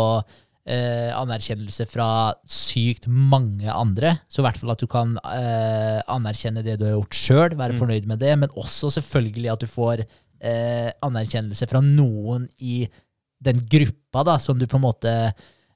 eh, 0.66 1.12
anerkjennelse 1.16 1.88
fra 1.90 2.08
sykt 2.50 3.08
mange 3.08 3.72
andre, 3.72 4.18
så 4.32 4.42
i 4.42 4.48
hvert 4.48 4.60
fall 4.60 4.74
at 4.74 4.84
du 4.84 4.88
kan 4.92 5.16
eh, 5.20 6.00
anerkjenne 6.12 6.64
det 6.66 6.78
du 6.80 6.88
har 6.88 6.96
gjort 6.98 7.20
sjøl, 7.20 7.58
være 7.60 7.78
fornøyd 7.80 8.08
med 8.10 8.24
det, 8.24 8.34
men 8.40 8.60
også 8.60 8.94
selvfølgelig 8.98 9.54
at 9.54 9.64
du 9.64 9.70
får 9.70 10.06
eh, 10.44 10.92
anerkjennelse 11.06 11.70
fra 11.72 11.82
noen 11.84 12.48
i 12.60 12.84
den 13.44 13.60
gruppa 13.68 14.24
da, 14.28 14.40
som 14.40 14.60
du 14.60 14.68
på 14.70 14.80
en 14.80 14.86
måte 14.86 15.12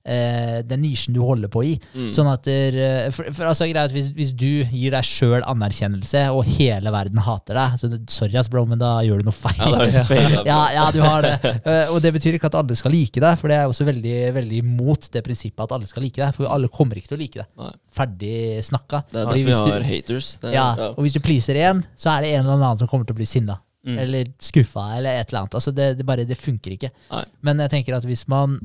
eh, 0.07 0.59
Den 0.63 0.81
nisjen 0.85 1.15
du 1.15 1.19
holder 1.25 1.51
på 1.51 1.63
i. 1.67 1.73
Mm. 1.93 2.09
Sånn 2.15 2.29
at 2.31 2.45
der, 2.47 2.77
eh, 2.79 3.07
for, 3.15 3.27
for 3.35 3.49
altså, 3.49 3.67
greit, 3.67 3.91
hvis, 3.95 4.07
hvis 4.15 4.31
du 4.31 4.63
gir 4.63 4.95
deg 4.95 5.07
sjøl 5.07 5.43
anerkjennelse, 5.43 6.23
og 6.31 6.47
hele 6.57 6.93
verden 6.93 7.19
hater 7.25 7.59
deg 7.59 7.75
så 7.81 7.91
Sorry, 8.13 8.37
ass, 8.39 8.49
bro, 8.51 8.63
men 8.69 8.79
da 8.79 8.93
gjør 9.05 9.21
du 9.21 9.27
noe 9.27 9.35
feil. 9.35 9.75
Ja, 9.91 10.05
feil, 10.07 10.37
ja, 10.51 10.61
ja, 10.77 10.87
du 10.95 11.01
har 11.03 11.27
det. 11.27 11.35
Eh, 11.67 11.91
og 11.91 11.99
det 12.03 12.13
betyr 12.15 12.37
ikke 12.37 12.51
at 12.51 12.59
alle 12.61 12.77
skal 12.79 12.95
like 12.95 13.23
deg, 13.23 13.39
for 13.41 13.51
det 13.51 13.59
er 13.59 13.67
også 13.67 13.87
veldig, 13.87 14.17
veldig 14.37 14.63
imot 14.63 15.11
det 15.13 15.25
prinsippet 15.25 15.65
at 15.67 15.75
alle 15.75 15.89
skal 15.89 16.07
like 16.07 16.21
deg. 16.23 16.35
For 16.37 16.49
alle 16.51 16.71
kommer 16.71 16.99
ikke 16.99 17.11
til 17.11 17.19
å 17.19 17.23
like 17.25 17.43
deg. 17.43 17.51
Nei. 17.59 17.73
Ferdig 17.97 18.37
snakka. 18.67 19.03
Det 19.11 19.23
er 19.23 19.31
derfor 19.31 19.51
vi 19.51 19.75
har 19.75 19.87
haters. 19.91 20.33
Er, 20.43 20.51
ja, 20.55 20.67
ja. 20.79 20.91
og 20.93 21.03
hvis 21.03 21.17
du 21.17 21.23
pleaser 21.23 21.59
én, 21.59 21.83
så 21.99 22.15
er 22.15 22.23
det 22.23 22.35
en 22.37 22.45
eller 22.45 22.61
annen 22.61 22.79
som 22.79 22.89
kommer 22.89 23.07
til 23.07 23.17
å 23.17 23.19
bli 23.19 23.27
sinna. 23.27 23.59
Mm. 23.87 24.01
Eller 24.03 24.33
skuffa, 24.43 24.89
eller 24.97 25.21
et 25.21 25.31
eller 25.31 25.45
annet. 25.45 25.55
Altså 25.59 25.71
det, 25.71 25.93
det 25.99 26.07
bare, 26.07 26.27
det 26.27 26.39
funker 26.39 26.75
ikke. 26.75 26.91
Nei. 27.13 27.23
Men 27.47 27.63
jeg 27.63 27.73
tenker 27.73 27.95
at 27.97 28.07
hvis 28.07 28.25
man 28.31 28.59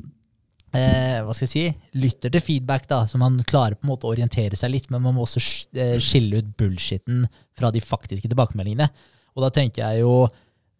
eh, 0.73 1.19
hva 1.23 1.35
skal 1.35 1.47
jeg 1.47 1.53
si, 1.53 1.65
lytter 2.01 2.33
til 2.33 2.43
feedback, 2.43 2.87
da, 2.91 3.03
så 3.09 3.19
man 3.21 3.39
klarer 3.47 3.77
på 3.77 3.87
en 3.87 3.93
måte 3.93 4.09
å 4.09 4.13
orientere 4.13 4.59
seg 4.59 4.73
litt, 4.73 4.89
men 4.93 5.03
man 5.05 5.17
må 5.17 5.27
også 5.27 5.43
eh, 5.79 5.97
skille 6.03 6.41
ut 6.41 6.53
bullshitten 6.59 7.27
fra 7.57 7.71
de 7.73 7.83
faktiske 7.83 8.29
tilbakemeldingene. 8.29 8.89
Og 9.33 9.45
da 9.45 9.53
tenker 9.53 9.85
jeg 9.85 10.03
jo 10.03 10.25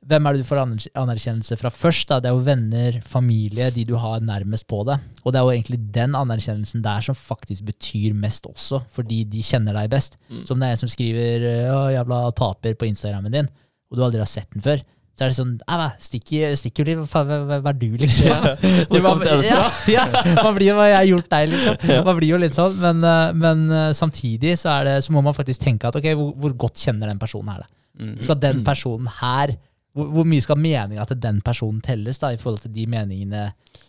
hvem 0.03 0.25
er 0.27 0.35
det 0.35 0.43
du 0.43 0.47
får 0.47 0.59
anerkjennelse 0.99 1.55
fra 1.59 1.69
først? 1.71 2.09
da? 2.09 2.19
Det 2.19 2.27
er 2.29 2.35
jo 2.35 2.43
venner, 2.43 2.97
familie, 3.07 3.69
de 3.71 3.85
du 3.87 3.93
har 3.99 4.23
nærmest 4.23 4.67
på 4.67 4.81
deg. 4.87 5.03
Og 5.23 5.31
det 5.31 5.39
er 5.39 5.45
jo 5.47 5.53
egentlig 5.53 5.79
den 5.95 6.17
anerkjennelsen 6.19 6.83
der 6.83 7.05
som 7.05 7.15
faktisk 7.15 7.63
betyr 7.69 8.15
mest 8.17 8.47
også, 8.49 8.81
fordi 8.91 9.21
de 9.31 9.43
kjenner 9.45 9.77
deg 9.79 9.91
best. 9.93 10.17
Mm. 10.27 10.43
Som 10.49 10.59
det 10.59 10.67
er 10.67 10.75
en 10.75 10.81
som 10.83 10.91
skriver 10.91 11.47
«Å, 11.71 11.79
'jævla 11.95 12.19
taper' 12.35 12.75
på 12.75 12.89
Instagrammen 12.89 13.31
din, 13.31 13.49
og 13.93 13.99
du 13.99 14.03
aldri 14.07 14.23
har 14.23 14.29
sett 14.29 14.49
den 14.55 14.65
før. 14.65 14.81
Så 15.13 15.27
er 15.27 15.29
det 15.29 15.35
sånn 15.37 15.91
Stikk 16.01 16.31
jo, 16.33 16.47
stikker? 16.57 16.87
Hva, 17.05 17.21
er 17.69 17.75
du, 17.77 17.91
liksom? 18.01 18.47
Du, 18.89 18.97
kom 18.97 19.19
man, 19.21 19.21
ja, 19.45 19.59
ja, 19.93 20.07
man 20.39 20.55
blir 20.57 20.71
jo 20.71 20.77
hva 20.79 20.87
jeg 20.89 20.97
har 20.97 21.09
gjort 21.11 21.29
deg, 21.35 21.51
liksom. 21.51 21.91
Man 22.07 22.17
blir 22.17 22.31
jo 22.33 22.39
litt 22.41 22.57
sånn, 22.57 22.79
men, 22.81 23.03
eh, 23.05 23.27
men 23.37 23.61
eh, 23.69 23.91
samtidig 23.97 24.55
så, 24.57 24.71
er 24.79 24.89
det, 24.89 24.95
så 25.05 25.13
må 25.13 25.21
man 25.25 25.37
faktisk 25.37 25.67
tenke 25.67 25.91
at 25.91 25.99
ok, 25.99 26.09
hvor, 26.17 26.33
hvor 26.41 26.57
godt 26.65 26.81
kjenner 26.81 27.13
den 27.13 27.21
personen 27.21 27.53
her 27.53 27.61
det? 27.61 27.69
Mm. 27.93 28.15
Skal 28.25 28.39
den 28.41 28.63
personen 28.65 29.11
her 29.19 29.53
hvor, 29.93 30.07
hvor 30.09 30.25
mye 30.25 30.41
skal 30.41 30.57
meninga 30.57 31.05
til 31.09 31.19
den 31.21 31.39
personen 31.45 31.81
telles 31.85 32.17
da, 32.21 32.31
i 32.33 32.39
forhold 32.41 32.63
til 32.63 32.73
de 32.73 32.85
meningene 32.89 33.43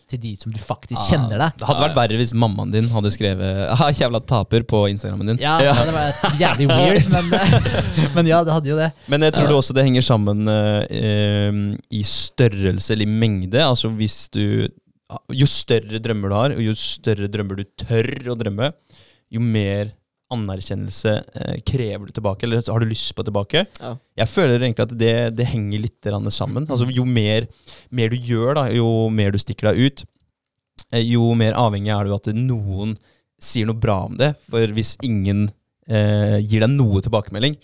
til 0.09 0.21
de 0.21 0.35
som 0.37 0.53
du 0.53 0.59
faktisk 0.61 1.01
kjenner 1.09 1.41
deg? 1.41 1.57
Det 1.57 1.65
hadde 1.65 1.81
vært 1.81 1.97
verre 1.97 2.19
hvis 2.19 2.33
mammaen 2.37 2.73
din 2.73 2.91
hadde 2.93 3.11
skrevet 3.13 3.63
ah, 3.73 3.89
'jævla 3.89 4.21
taper' 4.29 4.67
på 4.69 4.83
Instagrammen 4.91 5.33
din. 5.33 5.41
Ja, 5.41 5.57
det 5.59 5.95
var 5.95 6.37
jævlig 6.41 6.69
weird, 6.69 7.09
men, 7.15 7.33
men 8.19 8.29
ja, 8.29 8.43
det 8.45 8.53
hadde 8.53 8.73
jo 8.73 8.79
det. 8.79 8.91
Men 9.09 9.25
jeg 9.25 9.37
tror 9.37 9.49
det 9.49 9.57
også 9.57 9.77
det 9.77 9.87
henger 9.87 10.05
sammen 10.05 10.45
eh, 10.51 10.81
eh, 11.01 11.61
i 11.89 12.05
størrelse 12.05 12.93
eller 12.93 13.09
i 13.09 13.19
mengde. 13.25 13.61
Altså 13.65 13.93
hvis 13.93 14.25
du 14.33 14.67
Jo 15.29 15.45
større 15.45 15.99
drømmer 16.01 16.31
du 16.31 16.35
har, 16.35 16.53
og 16.55 16.63
jo 16.65 16.73
større 16.73 17.27
drømmer 17.29 17.59
du 17.59 17.67
tør 17.77 18.07
å 18.33 18.35
drømme, 18.37 18.71
jo 19.31 19.41
mer 19.41 19.91
anerkjennelse 20.35 21.13
eh, 21.35 21.55
krever 21.67 22.07
du 22.07 22.13
tilbake, 22.15 22.45
eller 22.45 22.61
har 22.61 22.83
du 22.83 22.89
lyst 22.89 23.13
på 23.17 23.25
tilbake. 23.25 23.65
Ja. 23.79 23.95
Jeg 24.21 24.31
føler 24.31 24.59
egentlig 24.59 24.85
at 24.85 24.95
det, 24.99 25.15
det 25.39 25.49
henger 25.51 25.85
litt 25.87 26.11
sammen. 26.35 26.67
Altså 26.71 26.87
Jo 26.91 27.05
mer, 27.07 27.47
mer 27.89 28.13
du 28.13 28.17
gjør, 28.19 28.55
da, 28.59 28.67
jo 28.73 29.09
mer 29.09 29.33
du 29.33 29.39
stikker 29.41 29.71
deg 29.71 29.81
ut, 29.85 30.05
eh, 30.91 31.03
jo 31.03 31.33
mer 31.37 31.57
avhengig 31.59 31.93
er 31.93 32.05
du 32.05 32.13
av 32.15 32.21
at 32.21 32.33
noen 32.35 32.95
sier 33.41 33.67
noe 33.67 33.77
bra 33.79 34.05
om 34.09 34.17
det. 34.19 34.33
For 34.49 34.71
hvis 34.75 34.95
ingen 35.05 35.47
eh, 35.87 36.39
gir 36.41 36.63
deg 36.65 36.75
noe 36.75 37.03
tilbakemelding, 37.03 37.57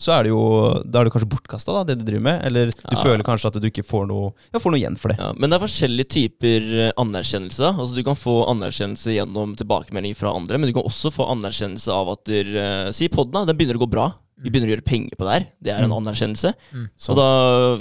så 0.00 0.12
er 0.14 0.22
det 0.24 0.30
jo 0.30 0.42
Da 0.86 1.00
er 1.00 1.04
det 1.08 1.12
kanskje 1.12 1.28
bortkasta, 1.32 1.84
det 1.86 1.98
du 1.98 2.04
driver 2.06 2.22
med. 2.22 2.44
Eller 2.46 2.70
du 2.70 2.94
Ja. 2.94 3.02
føler 3.02 3.24
kanskje 3.26 3.46
at 3.50 3.60
du 3.60 3.66
ikke 3.68 3.84
får 3.84 4.06
noe, 4.06 4.32
ja, 4.54 4.58
får 4.60 4.70
noe 4.70 4.78
igjen 4.80 4.96
for 4.96 5.08
det. 5.08 5.18
Ja, 5.18 5.32
men 5.36 5.50
det 5.50 5.58
er 5.60 5.66
forskjellige 5.66 6.08
typer 6.14 6.68
eh, 6.88 6.92
anerkjennelse. 6.96 7.74
Altså 7.78 7.94
Du 7.94 8.02
kan 8.06 8.14
få 8.14 8.46
anerkjennelse 8.48 9.16
gjennom 9.18 9.56
tilbakemelding 9.58 10.14
fra 10.16 10.34
andre, 10.34 10.58
men 10.58 10.70
du 10.70 10.72
kan 10.78 10.86
også 10.86 11.10
få 11.12 11.26
anerkjennelse 11.34 11.88
av 11.92 12.08
at 12.14 12.24
du, 12.24 12.38
uh, 12.56 12.90
Si 12.92 13.08
podden, 13.08 13.32
da. 13.32 13.44
Den 13.44 13.56
begynner 13.58 13.74
å 13.76 13.84
gå 13.86 13.90
bra. 13.90 14.12
Vi 14.40 14.50
begynner 14.50 14.70
å 14.70 14.76
gjøre 14.76 14.84
penger 14.86 15.16
på 15.18 15.26
det 15.26 15.32
her. 15.34 15.46
Det 15.60 15.72
er 15.74 15.82
en 15.82 15.90
Mm. 15.90 15.98
anerkjennelse. 16.06 16.54
Mm, 16.72 16.88
Og 17.08 17.16
da 17.16 17.28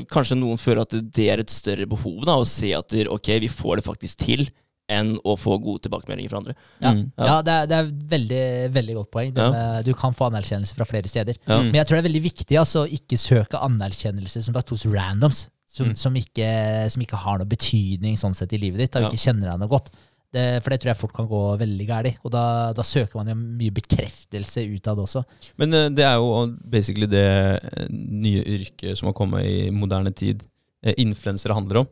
kanskje 0.09 0.37
noen 0.39 0.57
føler 0.57 0.81
at 0.81 0.89
det 1.13 1.29
er 1.29 1.39
et 1.39 1.49
større 1.53 1.85
behov 1.87 2.25
da, 2.25 2.33
å 2.35 2.47
se 2.47 2.73
at 2.73 2.87
du, 2.89 3.03
ok, 3.05 3.39
vi 3.41 3.47
får 3.47 3.75
det 3.77 3.85
faktisk 3.85 4.17
til, 4.25 4.49
enn 4.89 5.17
å 5.27 5.33
få 5.35 5.57
gode 5.59 5.81
tilbakemeldinger 5.83 6.29
fra 6.31 6.37
andre. 6.39 6.55
Ja, 6.79 6.91
Mm. 6.93 7.11
ja 7.17 7.41
det, 7.43 7.51
er, 7.53 7.65
det 7.67 7.75
er 7.77 7.91
veldig 8.15 8.43
veldig 8.73 8.95
godt 8.95 9.11
poeng. 9.11 9.33
Det 9.35 9.43
Ja. 9.43 9.81
Du 9.83 9.93
kan 9.93 10.13
få 10.15 10.29
anerkjennelse 10.31 10.73
fra 10.75 10.85
flere 10.87 11.07
steder. 11.11 11.35
Ja. 11.47 11.61
Men 11.61 11.73
jeg 11.73 11.85
tror 11.87 11.97
det 11.97 12.05
er 12.05 12.09
veldig 12.09 12.23
viktig 12.23 12.57
altså, 12.57 12.85
å 12.85 12.91
ikke 12.91 13.17
søke 13.19 13.59
anerkjennelse 13.59 14.41
som 14.43 14.53
sagt 14.53 14.69
hos 14.69 14.85
randoms. 14.85 15.47
Som, 15.67 15.89
Mm. 15.91 15.97
som, 15.97 16.13
ikke, 16.15 16.89
som 16.89 17.01
ikke 17.03 17.17
har 17.19 17.37
noe 17.37 17.45
betydning 17.45 18.15
sånn 18.17 18.33
sett 18.33 18.53
i 18.53 18.57
livet 18.57 18.79
ditt, 18.79 18.95
og 18.95 19.01
Ja. 19.03 19.09
ikke 19.09 19.19
kjenner 19.27 19.51
deg 19.51 19.59
noe 19.59 19.67
godt. 19.69 19.89
Det, 20.33 20.63
for 20.63 20.69
det 20.71 20.79
tror 20.81 20.89
jeg 20.89 20.97
fort 20.97 21.13
kan 21.13 21.27
gå 21.27 21.41
veldig 21.59 21.87
galt. 21.87 22.17
Og 22.25 22.31
da, 22.31 22.73
da 22.73 22.81
søker 22.81 23.15
man 23.15 23.27
jo 23.27 23.35
mye 23.35 23.71
bekreftelse 23.71 24.63
ut 24.75 24.87
av 24.87 24.95
det 24.97 25.03
også. 25.05 25.23
Men 25.57 25.73
eh, 25.73 25.89
det 25.89 26.03
er 26.07 26.15
jo 26.15 26.47
basically 26.71 27.05
det 27.05 27.59
eh, 27.61 27.87
nye 27.91 28.41
yrket 28.43 28.97
som 28.97 29.07
har 29.07 29.13
kommet 29.13 29.45
i 29.45 29.69
moderne 29.69 30.11
tid. 30.15 30.43
Eh, 30.83 30.93
Influensere 30.97 31.53
handler 31.53 31.83
om. 31.83 31.87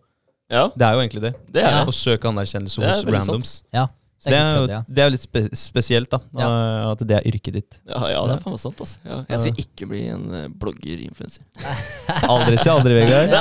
Ja, 0.52 0.68
Det 0.78 0.82
er 0.86 0.91
jo 0.93 1.00
egentlig 1.02 1.22
det. 1.22 1.34
det 1.54 1.64
er 1.64 1.70
Ja. 1.72 1.80
det. 1.80 1.88
Å 1.88 1.91
søke 1.96 2.28
anerkjennelse 2.30 2.82
er 2.84 2.88
hos 2.93 3.06
veldig 3.06 3.22
sant. 3.24 3.64
Ja, 3.74 3.88
det 4.26 4.34
er 4.34 4.55
jo 4.57 4.61
ja. 4.72 4.80
det 4.88 5.01
er 5.03 5.09
jo 5.09 5.13
litt 5.13 5.24
spe 5.26 5.41
spesielt, 5.53 6.09
da. 6.09 6.18
Ja. 6.39 6.47
At 6.93 7.01
det 7.05 7.18
er 7.20 7.26
yrket 7.30 7.57
ditt. 7.59 7.76
Ja, 7.86 7.99
ja, 8.09 8.22
det 8.26 8.38
er 8.38 8.41
faen 8.41 8.55
meg 8.55 8.61
sant. 8.61 8.80
Altså. 8.82 8.97
Ja. 9.05 9.18
Jeg 9.30 9.41
skal 9.43 9.61
ikke 9.66 9.88
bli 9.91 10.01
en 10.09 10.24
eh, 10.34 10.45
blogger-influenser. 10.61 11.43
Aldri 12.34 12.57
si 12.61 12.72
aldri, 12.72 12.95
Vegard. 12.97 13.34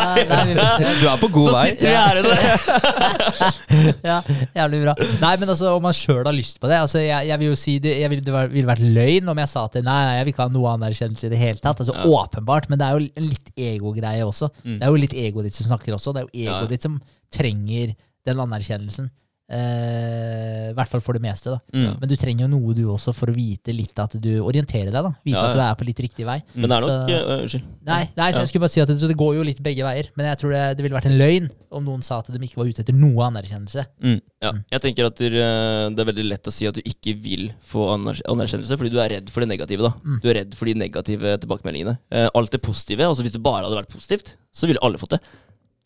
Du 1.01 1.07
er 1.09 1.23
på 1.23 1.31
god 1.39 1.51
vei. 1.55 1.63
Så 1.63 1.71
sitter 1.71 1.89
vi 1.89 1.97
her 2.03 2.21
i 2.21 2.25
det! 2.27 4.03
ja, 4.11 4.19
jævlig 4.59 4.83
bra. 4.85 4.97
Nei, 5.23 5.33
men 5.41 5.55
altså, 5.55 5.73
om 5.79 5.87
man 5.89 5.97
sjøl 5.97 6.23
har 6.27 6.37
lyst 6.37 6.61
på 6.61 6.69
det 6.71 6.79
altså, 6.83 7.01
jeg, 7.03 7.31
jeg 7.31 7.41
vil 7.41 7.51
jo 7.53 7.57
si 7.59 7.79
det, 7.83 7.97
jeg 8.03 8.13
vil, 8.13 8.23
det 8.27 8.45
ville 8.53 8.69
vært 8.69 8.85
løgn 8.99 9.33
om 9.33 9.41
jeg 9.45 9.53
sa 9.55 9.65
at 9.71 9.81
nei, 9.85 9.99
jeg 10.19 10.29
vil 10.29 10.35
ikke 10.35 10.47
ha 10.49 10.55
noe 10.59 10.77
anerkjennelse 10.77 11.29
i 11.29 11.33
det 11.33 11.41
hele 11.41 11.61
tatt. 11.63 11.81
Altså, 11.81 11.95
Ja. 11.95 12.07
Åpenbart, 12.25 12.69
men 12.69 12.81
det 12.81 12.87
er 12.87 12.99
jo 12.99 13.09
en 13.23 13.29
litt 13.31 13.51
egogreie 13.57 14.25
også. 14.27 14.51
Mm. 14.65 14.79
Det 14.79 14.85
er 14.85 14.91
jo 14.93 15.01
litt 15.01 15.17
egoet 15.25 15.49
ditt 15.49 15.57
som 15.57 15.69
snakker 15.71 15.97
også. 15.97 16.13
Det 16.13 16.25
er 16.25 16.29
jo 16.29 16.45
Ja. 16.45 16.59
egoet 16.59 16.75
ditt 16.77 16.85
som 16.85 17.01
trenger 17.33 17.95
den 18.25 18.41
anerkjennelsen. 18.45 19.09
Eh, 19.45 20.71
I 20.71 20.75
hvert 20.75 20.89
fall 20.91 21.03
for 21.05 21.13
det 21.17 21.23
meste. 21.23 21.51
da 21.53 21.59
Mm. 21.75 21.99
Men 22.01 22.09
du 22.09 22.15
trenger 22.17 22.47
jo 22.47 22.49
noe 22.49 22.75
du 22.75 22.85
også 22.89 23.13
for 23.15 23.27
å 23.31 23.35
vite 23.35 23.75
litt 23.77 23.99
at 23.99 24.17
du 24.21 24.41
orienterer 24.41 24.91
deg. 24.91 25.03
da 25.05 25.13
Vite 25.25 25.37
Ja, 25.37 25.45
at 25.51 25.55
du 25.55 25.61
er 25.61 25.75
på 25.75 25.85
litt 25.87 26.01
riktig 26.01 26.25
vei. 26.25 26.43
Men 26.55 26.71
det 26.71 26.77
er 26.77 26.81
nok 26.81 26.89
Så- 26.89 27.29
uh, 27.29 27.43
Unnskyld. 27.43 27.65
Nei, 27.85 28.11
nei 28.17 28.31
så 28.33 28.35
Ja. 28.37 28.41
jeg 28.41 28.49
skulle 28.49 28.61
bare 28.61 28.71
si 28.71 28.81
at 28.81 28.89
det, 28.89 29.01
det 29.01 29.17
går 29.17 29.35
jo 29.35 29.43
litt 29.43 29.63
begge 29.63 29.85
veier. 29.85 30.09
Men 30.17 30.27
jeg 30.27 30.39
tror 30.39 30.51
det, 30.53 30.77
det 30.77 30.83
ville 30.83 30.99
vært 30.99 31.07
en 31.07 31.19
løgn 31.19 31.51
om 31.71 31.85
noen 31.85 32.03
sa 32.03 32.19
at 32.19 32.27
de 32.33 32.39
ikke 32.39 32.57
var 32.57 32.67
ute 32.67 32.81
etter 32.83 32.95
noe 32.95 33.21
anerkjennelse. 33.31 33.87
Mm. 34.03 34.21
Ja, 34.43 34.53
jeg 34.73 34.81
tenker 34.81 35.07
at 35.07 35.17
det, 35.17 35.31
det 35.33 35.99
er 35.99 36.13
veldig 36.13 36.29
lett 36.29 36.45
å 36.45 36.53
si 36.53 36.67
at 36.67 36.75
du 36.75 36.81
ikke 36.83 37.15
vil 37.21 37.53
få 37.63 37.93
anerkjennelse, 37.95 38.77
fordi 38.79 38.91
du 38.91 38.99
er 39.01 39.09
redd 39.11 39.29
for 39.31 39.41
det 39.41 39.49
negative. 39.49 39.83
da. 39.83 39.91
Mm. 40.05 40.21
Du 40.23 40.29
er 40.31 40.35
redd 40.35 40.55
for 40.55 40.65
de 40.65 40.75
negative 40.75 41.39
tilbakemeldingene. 41.39 41.99
Eh, 42.11 42.29
alt 42.35 42.51
det 42.51 42.63
positive, 42.63 43.01
altså 43.05 43.23
Hvis 43.23 43.33
det 43.33 43.43
bare 43.43 43.65
hadde 43.65 43.77
vært 43.85 43.89
positivt, 43.93 44.35
så 44.53 44.67
ville 44.67 44.79
alle 44.83 44.97
fått 44.97 45.11
det. 45.11 45.21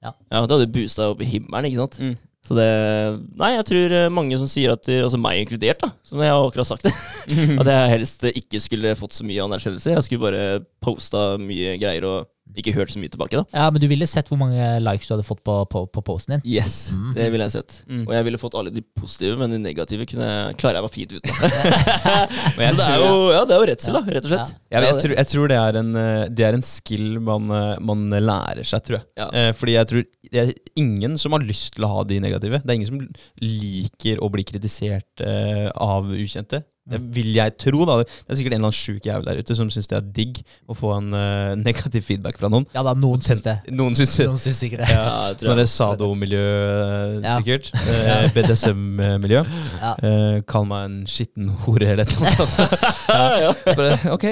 Ja. 0.03 0.13
ja 0.31 0.47
Det 0.47 0.51
hadde 0.51 0.73
boosta 0.73 1.11
opp 1.11 1.21
i 1.21 1.25
himmelen. 1.25 1.67
ikke 1.67 1.83
sant? 1.83 1.99
Mm. 2.01 2.17
Så 2.47 2.55
det 2.57 2.69
Nei, 3.41 3.51
jeg 3.57 3.67
tror 3.69 3.95
eh, 3.99 4.09
mange 4.15 4.39
som 4.41 4.49
sier 4.49 4.73
at 4.73 4.87
Altså 4.95 5.19
meg 5.21 5.43
inkludert, 5.43 5.83
da, 5.83 5.91
som 6.07 6.23
jeg 6.23 6.33
har 6.33 6.47
akkurat 6.47 6.71
sagt 6.71 6.87
det, 6.87 6.95
at 7.61 7.71
jeg 7.73 7.93
helst 7.97 8.27
ikke 8.31 8.63
skulle 8.63 8.97
fått 8.99 9.17
så 9.17 9.27
mye 9.27 9.45
anerkjennelse. 9.45 9.95
Jeg 9.97 10.07
skulle 10.07 10.25
bare 10.29 10.45
posta 10.85 11.31
mye 11.43 11.77
greier 11.83 12.07
og 12.09 12.31
ikke 12.57 12.73
hørt 12.75 12.91
så 12.91 12.99
mye 13.03 13.11
tilbake, 13.13 13.37
da. 13.37 13.45
Ja, 13.53 13.71
Men 13.71 13.81
du 13.83 13.87
ville 13.91 14.07
sett 14.09 14.29
hvor 14.31 14.39
mange 14.41 14.57
likes 14.83 15.07
du 15.09 15.15
hadde 15.15 15.27
fått 15.27 15.43
på, 15.47 15.55
på, 15.71 15.85
på 15.93 16.03
posten 16.07 16.37
din. 16.39 16.43
Yes, 16.57 16.93
Mm. 16.95 17.13
det 17.15 17.27
ville 17.33 17.45
jeg 17.45 17.53
sett. 17.53 17.83
Mm. 17.89 18.07
Og 18.09 18.13
jeg 18.15 18.25
ville 18.25 18.39
fått 18.41 18.55
alle 18.59 18.71
de 18.73 18.83
positive, 18.97 19.37
men 19.39 19.51
de 19.53 19.59
negative 19.59 20.07
kunne 20.09 20.25
jeg, 20.27 20.57
klarer 20.59 20.79
jeg 20.81 20.87
meg 20.87 20.95
fint 20.95 21.13
uten. 21.13 21.31
Så 21.99 22.75
det 22.79 22.87
er 22.89 23.03
jo, 23.03 23.13
ja, 23.35 23.43
det 23.49 23.55
er 23.55 23.61
jo 23.63 23.69
redsel, 23.71 23.95
da, 23.99 24.03
rett 24.17 24.25
og 24.27 24.33
slett. 24.33 24.55
Jeg, 24.57 24.73
Ja, 24.73 24.83
jeg, 24.87 25.01
tror, 25.03 25.15
jeg 25.19 25.31
tror 25.33 25.49
det 25.53 25.59
er 25.61 25.79
en, 25.83 25.91
eh, 25.97 26.25
det 26.29 26.47
er 26.49 26.57
en 26.59 26.65
skill 26.67 27.07
man, 27.25 27.51
eh, 27.51 27.77
man 27.85 28.07
lærer 28.11 28.65
seg, 28.69 28.83
tror 28.87 28.99
jeg. 29.01 29.07
Ja. 29.21 29.29
Eh, 29.33 29.51
fordi 29.57 29.77
jeg 29.77 29.91
tror 29.93 30.07
det 30.33 30.41
er 30.43 30.53
ingen 30.77 31.17
som 31.19 31.33
har 31.37 31.45
lyst 31.47 31.75
til 31.77 31.87
å 31.87 31.93
ha 31.93 32.03
de 32.09 32.19
negative. 32.21 32.61
Det 32.65 32.71
er 32.73 32.79
ingen 32.81 32.91
som 32.91 33.01
liker 33.43 34.21
å 34.25 34.29
bli 34.33 34.45
kritisert 34.49 35.23
eh, 35.25 35.69
av 35.75 36.09
ukjente. 36.13 36.63
Det 36.89 37.01
vil 37.15 37.35
jeg 37.37 37.55
tro, 37.61 37.85
da. 37.89 37.99
Det 38.05 38.33
er 38.33 38.39
sikkert 38.41 38.55
en 38.57 38.61
eller 38.63 38.71
annen 38.71 38.79
sjuk 38.79 39.07
jævel 39.09 39.27
der 39.29 39.41
ute 39.43 39.57
som 39.59 39.71
syns 39.73 39.89
det 39.91 39.97
er 39.99 40.07
digg 40.19 40.41
å 40.69 40.77
få 40.77 40.95
en 40.97 41.11
uh, 41.13 41.53
negativ 41.69 42.07
feedback 42.07 42.39
fra 42.41 42.51
noen. 42.53 42.65
Ja 42.75 42.85
da, 42.87 42.95
noen 42.99 43.23
syns 43.25 43.45
det. 43.45 43.59
Noen 43.75 43.97
syns 43.99 44.15
det. 44.17 44.29
Noen 44.31 44.41
syns 44.43 44.61
sikkert 44.63 44.85
det. 44.85 44.91
Ja, 44.95 45.05
jeg 45.31 45.41
tror 45.43 45.53
Sånn 45.53 45.63
er 45.65 45.71
Sado-miljø, 45.73 46.45
eh, 46.45 47.19
Ja. 47.25 47.37
sikkert. 47.41 47.73
Eh, 48.09 48.29
BDSM-miljø. 48.33 49.41
Ja. 49.81 49.91
Uh, 50.01 50.39
kall 50.49 50.67
meg 50.69 50.85
en 50.87 50.97
skitten 51.11 51.49
hore 51.65 51.89
eller 51.93 52.05
et 52.07 52.13
eller 52.15 52.29
annet 52.29 52.39
sånt. 52.39 52.87
Ja, 53.09 53.27
ja. 53.43 53.53
Bare, 53.67 53.99
ok. 54.15 54.27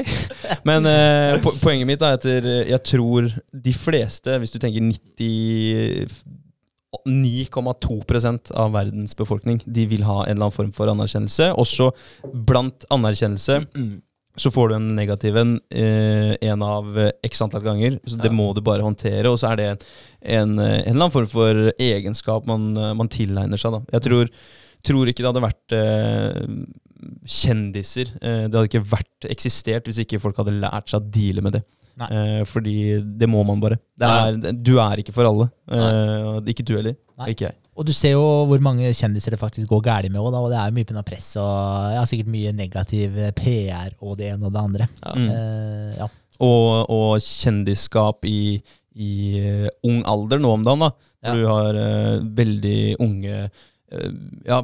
Men 0.69 0.89
uh, 0.89 1.37
po 1.45 1.53
poenget 1.61 1.89
mitt 1.89 2.05
er 2.05 2.17
at 2.17 2.27
jeg 2.27 2.81
tror 2.89 3.29
de 3.53 3.75
fleste, 3.77 4.39
hvis 4.41 4.55
du 4.55 4.61
tenker 4.63 4.87
99,2% 7.05 8.53
av 8.57 8.73
verdens 8.75 9.17
befolkning, 9.19 9.61
de 9.67 9.87
vil 9.91 10.05
ha 10.07 10.23
en 10.25 10.31
eller 10.33 10.49
annen 10.49 10.57
form 10.57 10.73
for 10.77 10.91
anerkjennelse. 10.93 11.53
Også 11.61 11.91
blant 12.47 12.87
anerkjennelse 12.95 13.63
så 14.37 14.51
får 14.53 14.69
du 14.69 14.75
en 14.77 14.89
negativ 14.97 15.37
en 15.41 15.55
eh, 15.73 16.53
av 16.53 16.99
eh, 17.01 17.13
x 17.25 17.41
antall 17.45 17.65
ganger. 17.65 17.99
Så 18.05 18.19
det 18.21 18.33
må 18.33 18.51
du 18.55 18.61
bare 18.65 18.85
håndtere. 18.85 19.31
Og 19.31 19.41
så 19.41 19.53
er 19.53 19.61
det 19.61 19.69
en, 19.71 20.59
eh, 20.61 20.83
en 20.83 20.93
eller 20.93 21.07
annen 21.07 21.15
form 21.15 21.31
for 21.31 21.71
egenskap 21.73 22.49
man, 22.49 22.69
eh, 22.77 22.93
man 22.99 23.09
tilegner 23.13 23.61
seg. 23.61 23.79
Da. 23.79 23.97
Jeg 23.97 24.07
tror, 24.09 24.33
tror 24.85 25.09
ikke 25.09 25.25
det 25.25 25.31
hadde 25.31 25.47
vært 25.47 25.77
eh, 25.79 26.43
kjendiser. 27.39 28.13
Eh, 28.21 28.45
det 28.47 28.53
hadde 28.53 28.69
ikke 28.71 28.85
vært 28.93 29.31
eksistert 29.33 29.89
hvis 29.89 30.03
ikke 30.05 30.21
folk 30.23 30.37
hadde 30.43 30.59
lært 30.61 30.93
seg 30.93 31.01
å 31.01 31.11
deale 31.17 31.45
med 31.45 31.59
det. 31.59 31.65
Eh, 31.97 32.43
fordi 32.45 32.77
det 33.01 33.29
må 33.31 33.43
man 33.49 33.61
bare. 33.61 33.79
Det 33.97 34.09
er, 34.09 34.53
du 34.53 34.77
er 34.83 35.01
ikke 35.01 35.15
for 35.17 35.29
alle. 35.29 35.49
Eh, 35.73 36.51
ikke 36.53 36.67
du 36.67 36.75
heller. 36.77 36.97
Ikke 37.25 37.49
jeg. 37.49 37.57
Og 37.77 37.85
du 37.85 37.93
ser 37.93 38.15
jo 38.15 38.25
hvor 38.49 38.61
mange 38.65 38.89
kjendiser 38.97 39.35
det 39.35 39.41
faktisk 39.41 39.69
går 39.69 39.83
galt 39.85 40.13
med 40.13 40.21
òg, 40.21 40.33
og 40.33 40.49
det 40.53 40.59
er 40.61 40.71
jo 40.71 40.77
mye 40.79 40.89
pga. 40.89 41.05
press 41.05 41.35
og 41.41 41.93
ja, 41.93 42.05
sikkert 42.09 42.33
mye 42.33 42.53
negativ 42.57 43.19
PR 43.37 43.93
og 44.01 44.17
det 44.21 44.33
ene 44.33 44.49
og 44.49 44.55
det 44.55 44.63
andre. 44.63 44.89
Ja. 45.03 45.13
Mm. 45.13 45.29
Eh, 45.37 45.99
ja. 46.01 46.09
og, 46.45 46.91
og 46.93 47.25
kjendisskap 47.25 48.29
i, 48.29 48.41
i 48.97 49.13
eh, 49.41 49.69
ung 49.85 50.03
alder 50.09 50.41
nå 50.41 50.53
om 50.57 50.65
dagen. 50.65 50.87
da. 50.87 50.93
Ja. 51.27 51.35
Du 51.35 51.47
har 51.51 51.75
uh, 51.75 52.21
veldig 52.39 52.81
unge 53.03 53.49
uh, 53.49 54.11
ja, 54.47 54.61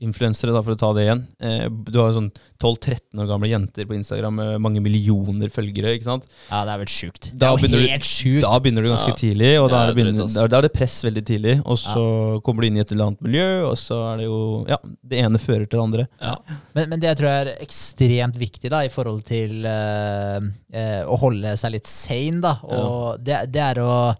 influensere, 0.00 0.52
da, 0.56 0.62
for 0.64 0.72
å 0.72 0.78
ta 0.80 0.88
det 0.96 1.02
igjen. 1.06 1.22
Eh, 1.44 1.66
du 1.68 1.98
har 2.00 2.08
jo 2.10 2.16
sånn 2.16 2.30
12-13 2.60 3.20
år 3.20 3.26
gamle 3.28 3.48
jenter 3.50 3.84
på 3.88 3.94
Instagram 3.96 4.34
med 4.40 4.60
mange 4.64 4.80
millioner 4.84 5.48
følgere. 5.52 5.94
ikke 5.96 6.08
sant? 6.08 6.24
ja, 6.50 6.62
det 6.64 6.72
er 6.74 6.80
vel 6.82 6.90
sjukt. 6.92 7.30
Det 7.32 7.38
Da 7.40 7.50
er 7.52 7.64
jo 7.68 7.80
helt 7.84 8.08
sjukt. 8.08 8.40
Da 8.44 8.58
begynner 8.60 8.82
du 8.86 8.90
ganske 8.92 9.12
Ja. 9.12 9.18
tidlig, 9.20 9.50
og 9.60 9.68
da 9.70 9.82
er, 9.82 9.92
det 9.92 9.96
begynner, 9.98 10.48
da, 10.48 10.58
er 10.58 10.62
det 10.66 10.72
press 10.72 10.96
veldig 11.04 11.24
tidlig. 11.28 11.54
Og 11.66 11.76
så 11.78 12.04
kommer 12.42 12.62
du 12.62 12.68
inn 12.70 12.76
i 12.78 12.80
et 12.80 12.92
eller 12.92 13.10
annet 13.10 13.20
miljø, 13.28 13.48
og 13.68 13.76
så 13.80 14.00
er 14.12 14.16
det 14.22 14.26
jo 14.30 14.40
Ja, 14.68 14.76
det 15.04 15.18
ene 15.24 15.38
fører 15.38 15.66
til 15.68 15.78
det 15.78 15.84
andre. 15.84 16.08
Ja. 16.20 16.34
Men, 16.74 16.88
men 16.88 17.00
det 17.00 17.08
jeg 17.12 17.20
tror 17.20 17.28
er 17.34 17.52
ekstremt 17.60 18.36
viktig 18.40 18.70
da, 18.70 18.80
i 18.84 18.88
forhold 18.92 19.22
til 19.28 19.64
øh, 19.68 20.40
øh, 20.74 21.02
å 21.08 21.18
holde 21.20 21.56
seg 21.60 21.72
litt 21.76 21.86
sane, 21.86 22.40
da, 22.40 22.56
og 22.64 23.20
det, 23.24 23.52
det 23.52 23.60
er 23.60 23.80
å 23.84 24.14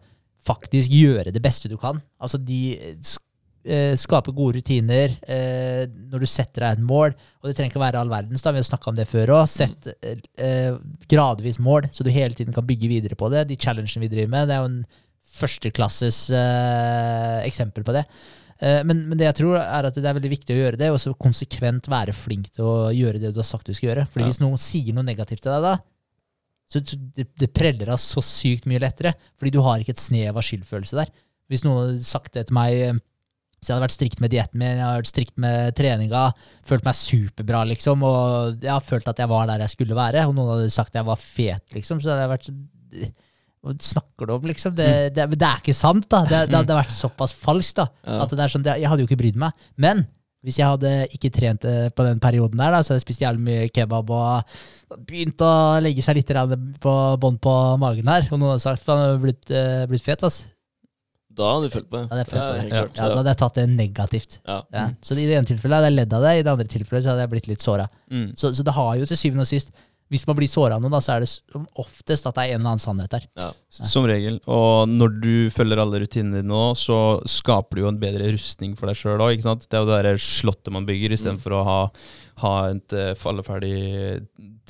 faktisk 0.47 0.89
gjøre 0.93 1.33
det 1.35 1.43
beste 1.45 1.69
du 1.69 1.77
kan. 1.81 2.01
Altså 2.21 2.39
de 2.43 2.61
sk- 3.05 3.21
eh, 3.65 3.93
skape 4.01 4.33
gode 4.37 4.59
rutiner 4.61 5.13
eh, 5.29 5.85
når 5.91 6.25
du 6.25 6.29
setter 6.31 6.65
deg 6.65 6.79
et 6.79 6.85
mål. 6.87 7.15
Og 7.41 7.49
det 7.51 7.57
trenger 7.59 7.73
ikke 7.73 7.81
å 7.83 7.85
være 7.87 8.01
all 8.01 8.13
verdens, 8.13 8.43
da, 8.45 8.53
vi 8.55 8.63
har 8.63 8.69
snakka 8.69 8.91
om 8.93 8.99
det 8.99 9.09
før 9.11 9.35
òg. 9.39 9.45
Sett 9.51 9.91
eh, 10.01 10.19
eh, 10.41 10.75
gradvis 11.11 11.61
mål, 11.63 11.91
så 11.93 12.07
du 12.07 12.11
hele 12.15 12.35
tiden 12.39 12.57
kan 12.57 12.67
bygge 12.69 12.91
videre 12.91 13.19
på 13.21 13.31
det. 13.33 13.47
De 13.51 13.59
challengene 13.61 14.05
vi 14.07 14.13
driver 14.13 14.33
med, 14.37 14.49
det 14.51 14.57
er 14.59 14.65
jo 14.65 14.73
en 14.73 14.83
førsteklasses 15.31 16.25
eh, 16.35 17.39
eksempel 17.47 17.85
på 17.87 17.95
det. 17.95 18.05
Eh, 18.61 18.81
men, 18.85 19.05
men 19.09 19.17
det 19.21 19.29
jeg 19.29 19.39
tror 19.41 19.61
er 19.61 19.89
at 19.89 19.97
det 19.97 20.05
er 20.05 20.17
veldig 20.19 20.33
viktig 20.35 20.57
å 20.57 20.61
gjøre 20.65 20.81
det, 20.81 20.91
og 20.93 20.99
så 21.01 21.15
konsekvent 21.17 21.89
være 21.91 22.13
flink 22.17 22.51
til 22.57 22.67
å 22.67 22.75
gjøre 22.95 23.23
det 23.23 23.31
du 23.33 23.41
har 23.41 23.49
sagt 23.49 23.71
du 23.71 23.77
skal 23.77 23.93
gjøre. 23.93 24.09
Fordi 24.11 24.27
Ja. 24.27 24.33
hvis 24.33 24.43
noen 24.43 24.61
sier 24.61 24.97
noe 24.97 25.07
negativt 25.07 25.45
til 25.47 25.55
deg 25.55 25.65
da, 25.69 25.77
så 26.71 26.83
så 26.87 26.95
det, 27.17 27.25
det 27.41 27.49
preller 27.51 27.89
av 27.91 27.99
så 27.99 28.23
sykt 28.23 28.69
mye 28.71 28.79
lettere. 28.83 29.15
Fordi 29.41 29.51
du 29.57 29.61
har 29.65 29.81
ikke 29.83 29.95
et 29.97 30.03
snev 30.03 30.37
av 30.39 30.45
skyldfølelse 30.47 31.01
der. 31.01 31.09
Hvis 31.51 31.65
noen 31.67 31.81
hadde 31.81 32.05
sagt 32.07 32.37
det 32.37 32.45
til 32.47 32.55
meg 32.55 33.01
hvis 33.61 33.69
jeg 33.69 33.75
hadde 33.77 33.85
vært 33.85 33.95
strikt 33.95 34.23
med 34.25 34.33
dietten 34.33 34.61
min, 34.61 34.79
jeg 34.79 34.87
hadde 34.87 35.01
vært 35.03 35.11
strikt 35.13 35.41
med 35.45 35.75
treninga, 35.77 36.23
følt 36.67 36.87
meg 36.87 36.97
superbra, 36.97 37.65
liksom, 37.69 38.05
og 38.09 38.63
jeg 38.65 38.73
har 38.73 38.87
følt 38.87 39.11
at 39.13 39.21
jeg 39.21 39.31
var 39.31 39.51
der 39.51 39.65
jeg 39.67 39.75
skulle 39.75 39.99
være, 39.99 40.25
og 40.27 40.37
noen 40.37 40.55
hadde 40.55 40.71
sagt 40.73 40.95
at 40.95 41.03
jeg 41.03 41.09
var 41.11 41.21
fet, 41.21 41.67
liksom, 41.77 42.01
så 42.01 42.15
hadde 42.15 42.25
jeg 42.25 42.33
vært 42.35 42.49
så 42.49 42.57
Hva 43.61 43.75
snakker 43.85 44.25
du 44.25 44.33
om, 44.33 44.47
liksom? 44.49 44.73
Det, 44.73 44.89
det, 45.13 45.27
det 45.37 45.45
er 45.45 45.59
ikke 45.61 45.77
sant, 45.77 46.07
da. 46.09 46.23
Det, 46.25 46.47
det 46.49 46.57
hadde 46.57 46.79
vært 46.79 46.95
såpass 46.97 47.35
falskt, 47.37 47.83
da. 47.83 48.15
At 48.25 48.33
det 48.33 48.41
er 48.41 48.53
sånn, 48.55 48.65
jeg 48.65 48.89
hadde 48.89 49.05
jo 49.05 49.09
ikke 49.11 49.19
brydd 49.21 49.37
meg. 49.43 49.67
Men 49.77 50.07
hvis 50.41 50.57
jeg 50.57 50.65
hadde 50.71 50.93
ikke 51.13 51.29
trent 51.35 51.67
eh, 51.69 51.91
på 51.93 52.07
den 52.07 52.21
perioden 52.23 52.57
der, 52.57 52.73
da, 52.73 52.81
så 52.81 52.95
hadde 52.95 53.03
jeg 53.03 53.05
spist 53.05 53.25
jævlig 53.27 53.45
mye 53.45 53.67
kebab 53.77 54.09
og 54.17 54.55
begynt 55.05 55.45
å 55.45 55.53
legge 55.85 56.05
seg 56.05 56.17
litt 56.17 56.33
på 56.81 56.95
bånd 57.21 57.37
på 57.45 57.55
magen 57.83 58.09
her, 58.09 58.25
og 58.31 58.41
noen 58.41 58.55
hadde 58.55 58.65
sagt 58.65 58.81
at 58.81 58.89
du 58.89 58.95
hadde 58.95 59.21
blitt, 59.27 59.53
eh, 59.53 59.85
blitt 59.91 60.07
fet, 60.07 60.25
ass. 60.25 60.47
Da 61.31 61.53
hadde 61.55 61.69
du 61.69 61.75
følt 61.75 61.87
på 61.91 61.97
det. 62.01 62.07
Da 62.09 62.17
hadde 62.17 62.25
jeg 62.25 62.31
følt 62.33 62.43
på 62.43 62.55
det. 62.55 62.63
helt 62.65 62.97
Ja, 62.99 63.05
da 63.07 63.21
hadde 63.21 63.33
jeg 63.33 63.41
tatt 63.43 63.61
det 63.61 63.67
negativt. 63.71 64.41
Ja. 64.47 64.57
Ja. 64.75 64.89
Så 65.05 65.15
i 65.15 65.29
det 65.29 65.37
ene 65.39 65.47
tilfellet 65.47 65.79
hadde 65.79 65.93
jeg 65.93 65.99
ledd 66.01 66.17
av 66.19 66.27
det, 66.27 66.33
i 66.39 66.43
det 66.43 66.51
andre 66.57 66.67
tilfellet 66.73 67.07
så 67.07 67.13
hadde 67.13 67.23
jeg 67.27 67.33
blitt 67.37 67.47
litt 67.53 67.63
såra. 67.65 67.87
Mm. 68.11 68.27
Så, 68.37 68.51
så 68.57 68.67
det 68.67 68.75
har 68.75 68.99
jo 68.99 69.07
til 69.07 69.21
syvende 69.21 69.47
og 69.47 69.51
sist 69.51 69.71
Hvis 70.11 70.25
man 70.27 70.35
blir 70.35 70.51
såra 70.51 70.75
av 70.75 70.83
noe, 70.83 70.91
da, 70.91 70.99
så 70.99 71.13
er 71.15 71.23
det 71.23 71.29
som 71.31 71.69
oftest 71.79 72.27
at 72.27 72.35
det 72.35 72.43
er 72.43 72.57
en 72.57 72.65
eller 72.65 72.73
annen 72.73 72.83
sannhet 72.83 73.13
der. 73.13 73.29
Ja. 73.39 73.53
Som 73.71 74.09
regel. 74.11 74.41
Og 74.51 74.91
når 74.91 75.13
du 75.23 75.35
følger 75.55 75.79
alle 75.79 76.01
rutinene 76.03 76.41
dine 76.41 76.51
nå, 76.51 76.65
så 76.75 76.97
skaper 77.31 77.79
du 77.79 77.85
jo 77.85 77.93
en 77.93 78.01
bedre 78.03 78.33
rustning 78.35 78.75
for 78.75 78.91
deg 78.91 78.99
sjøl 78.99 79.23
òg. 79.23 79.39
Det 79.39 79.71
er 79.71 79.85
jo 79.85 79.87
det 79.87 80.01
derre 80.01 80.17
slottet 80.19 80.75
man 80.75 80.89
bygger, 80.89 81.15
istedenfor 81.15 81.47
for 81.47 81.61
å 81.61 81.63
ha, 81.69 81.79
ha 82.43 82.55
et 82.71 82.97
uh, 82.97 83.13
falleferdig 83.19 83.77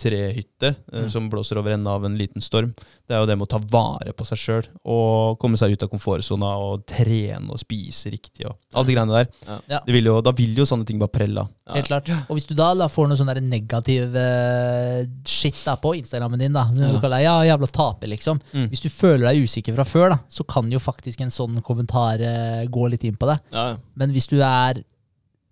trehytte 0.01 0.75
mm. 0.93 1.09
som 1.13 1.29
blåser 1.31 1.59
over 1.61 1.75
ende 1.75 1.91
av 1.91 2.05
en 2.07 2.17
liten 2.17 2.43
storm. 2.43 2.73
Det 3.07 3.17
er 3.17 3.23
jo 3.23 3.29
det 3.29 3.37
med 3.37 3.49
å 3.49 3.51
ta 3.51 3.61
vare 3.73 4.15
på 4.17 4.25
seg 4.29 4.41
sjøl 4.41 4.69
og 4.89 5.39
komme 5.43 5.59
seg 5.61 5.75
ut 5.75 5.85
av 5.85 5.91
komfortsona 5.93 6.51
og 6.63 6.85
trene 6.89 7.53
og 7.53 7.61
spise 7.61 8.13
riktig 8.13 8.47
og 8.49 8.57
alt 8.73 8.89
de 8.89 8.97
greiene 8.97 9.17
der. 9.17 9.31
Ja. 9.47 9.59
Ja. 9.75 9.81
Det 9.87 9.97
vil 9.97 10.11
jo, 10.11 10.17
da 10.25 10.33
vil 10.37 10.57
jo 10.57 10.67
sånne 10.69 10.89
ting 10.89 11.01
bare 11.03 11.13
prelle 11.13 11.45
av. 11.45 11.51
Ja. 11.69 11.77
Helt 11.79 11.91
klart. 11.91 12.13
Og 12.29 12.39
hvis 12.39 12.49
du 12.49 12.55
da, 12.59 12.71
da 12.79 12.89
får 12.91 13.11
noe 13.11 13.19
sånn 13.21 13.33
negativ 13.51 14.17
eh, 14.19 15.03
shit 15.29 15.59
da 15.67 15.77
på 15.81 15.95
Instagrammen 15.99 16.41
din, 16.41 16.57
da, 16.57 16.67
som 16.71 16.97
du 16.97 17.03
kaller 17.03 17.25
ja, 17.25 17.37
jævla 17.51 17.71
taper, 17.75 18.13
liksom. 18.15 18.41
Mm. 18.55 18.69
Hvis 18.73 18.85
du 18.87 18.89
føler 18.93 19.29
deg 19.29 19.45
usikker 19.45 19.77
fra 19.77 19.87
før, 19.89 20.15
da, 20.15 20.21
så 20.33 20.47
kan 20.49 20.71
jo 20.73 20.81
faktisk 20.83 21.21
en 21.25 21.35
sånn 21.35 21.61
kommentar 21.67 22.23
eh, 22.25 22.65
gå 22.71 22.89
litt 22.91 23.05
inn 23.07 23.19
på 23.21 23.29
det. 23.31 23.41
Ja, 23.55 23.73
Men 24.01 24.15
hvis 24.15 24.31
du 24.31 24.39
er 24.39 24.83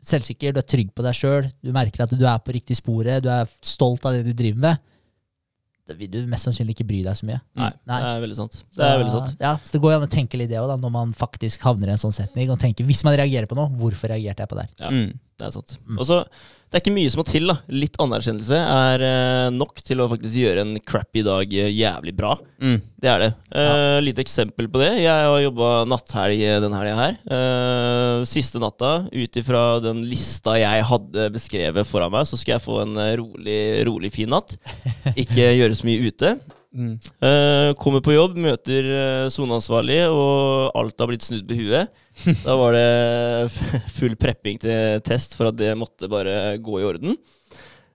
selvsikker, 0.05 0.55
du 0.55 0.61
er 0.63 0.69
trygg 0.69 0.93
på 0.95 1.05
deg 1.05 1.17
sjøl, 1.17 1.49
du 1.65 1.73
merker 1.75 2.05
at 2.05 2.15
du 2.15 2.23
er 2.27 2.39
på 2.45 2.55
riktig 2.55 2.79
sporet, 2.79 3.23
du 3.25 3.31
er 3.33 3.49
stolt 3.65 4.07
av 4.09 4.17
det 4.17 4.25
du 4.29 4.33
driver 4.37 4.63
med, 4.69 4.85
da 5.89 5.97
vil 5.97 6.11
du 6.13 6.19
mest 6.29 6.45
sannsynlig 6.45 6.75
ikke 6.77 6.85
bry 6.91 6.99
deg 7.07 7.17
så 7.17 7.25
mye. 7.25 7.39
Nei, 7.57 7.71
Nei. 7.89 7.99
det 8.03 8.09
er 8.11 8.19
veldig 8.27 8.37
sant. 8.37 8.59
Det 8.77 8.85
er 8.85 8.99
veldig 9.01 9.13
sant. 9.15 9.31
Ja, 9.41 9.55
så 9.65 9.73
det 9.73 9.81
går 9.81 9.95
an 9.97 10.05
å 10.05 10.11
tenke 10.13 10.37
litt 10.37 10.51
det 10.51 10.59
òg, 10.61 10.75
når 10.83 10.93
man 10.93 11.15
faktisk 11.17 11.65
havner 11.65 11.89
i 11.89 11.95
en 11.95 12.03
sånn 12.03 12.13
setning. 12.13 12.51
Og 12.53 12.61
tenker 12.61 12.85
hvis 12.85 13.01
man 13.09 13.17
reagerer 13.17 13.49
på 13.49 13.57
noe, 13.57 13.73
hvorfor 13.81 14.13
reagerte 14.13 14.45
jeg 14.45 14.51
på 14.51 14.59
det? 14.59 14.67
Ja. 14.83 14.91
Mm. 14.93 15.15
Det 15.41 15.47
er 15.49 15.55
sant. 15.55 15.79
Mm. 15.87 15.97
Og 15.97 16.05
så, 16.11 16.19
det 16.69 16.77
er 16.77 16.83
ikke 16.83 16.93
mye 16.93 17.11
som 17.13 17.23
må 17.23 17.25
til. 17.25 17.49
da. 17.49 17.55
Litt 17.73 17.97
anerkjennelse 18.03 18.59
er 18.61 19.05
eh, 19.07 19.47
nok 19.57 19.81
til 19.81 20.03
å 20.05 20.09
faktisk 20.13 20.37
gjøre 20.43 20.65
en 20.67 20.75
crappy 20.85 21.23
dag 21.25 21.55
eh, 21.57 21.71
jævlig 21.73 22.13
bra. 22.19 22.35
Mm. 22.61 22.77
Det 23.01 23.09
er 23.09 23.25
det. 23.25 23.31
Eh, 23.57 24.01
Lite 24.05 24.21
eksempel 24.25 24.69
på 24.69 24.83
det. 24.83 24.91
Jeg 25.01 25.09
har 25.31 25.41
jobba 25.41 25.71
natthelg 25.89 26.45
den 26.67 26.77
helga 26.77 26.99
her. 26.99 27.17
Eh, 27.39 28.27
siste 28.29 28.61
natta, 28.61 28.93
ut 29.09 29.41
ifra 29.41 29.65
den 29.85 30.05
lista 30.11 30.59
jeg 30.61 30.85
hadde 30.91 31.31
beskrevet 31.33 31.89
foran 31.89 32.13
meg, 32.13 32.29
så 32.29 32.37
skal 32.37 32.59
jeg 32.59 32.67
få 32.67 32.83
en 32.85 33.01
eh, 33.01 33.17
rolig, 33.23 33.59
rolig 33.89 34.13
fin 34.13 34.29
natt. 34.37 34.59
Ikke 35.25 35.49
gjøre 35.57 35.79
så 35.79 35.89
mye 35.89 36.13
ute. 36.13 36.37
Mm. 36.69 36.99
Eh, 37.25 37.71
kommer 37.81 38.03
på 38.05 38.13
jobb, 38.13 38.37
møter 38.39 38.87
uh, 38.93 39.31
soneansvarlig, 39.33 40.03
og 40.13 40.77
alt 40.77 41.01
har 41.01 41.09
blitt 41.11 41.25
snudd 41.25 41.47
på 41.49 41.57
huet. 41.57 41.89
Da 42.47 42.55
var 42.59 42.73
det 42.77 43.51
full 43.95 44.15
prepping 44.21 44.59
til 44.63 45.01
test 45.07 45.37
for 45.39 45.51
at 45.53 45.59
det 45.61 45.75
måtte 45.79 46.09
bare 46.11 46.57
gå 46.63 46.81
i 46.81 46.87
orden. 46.89 47.17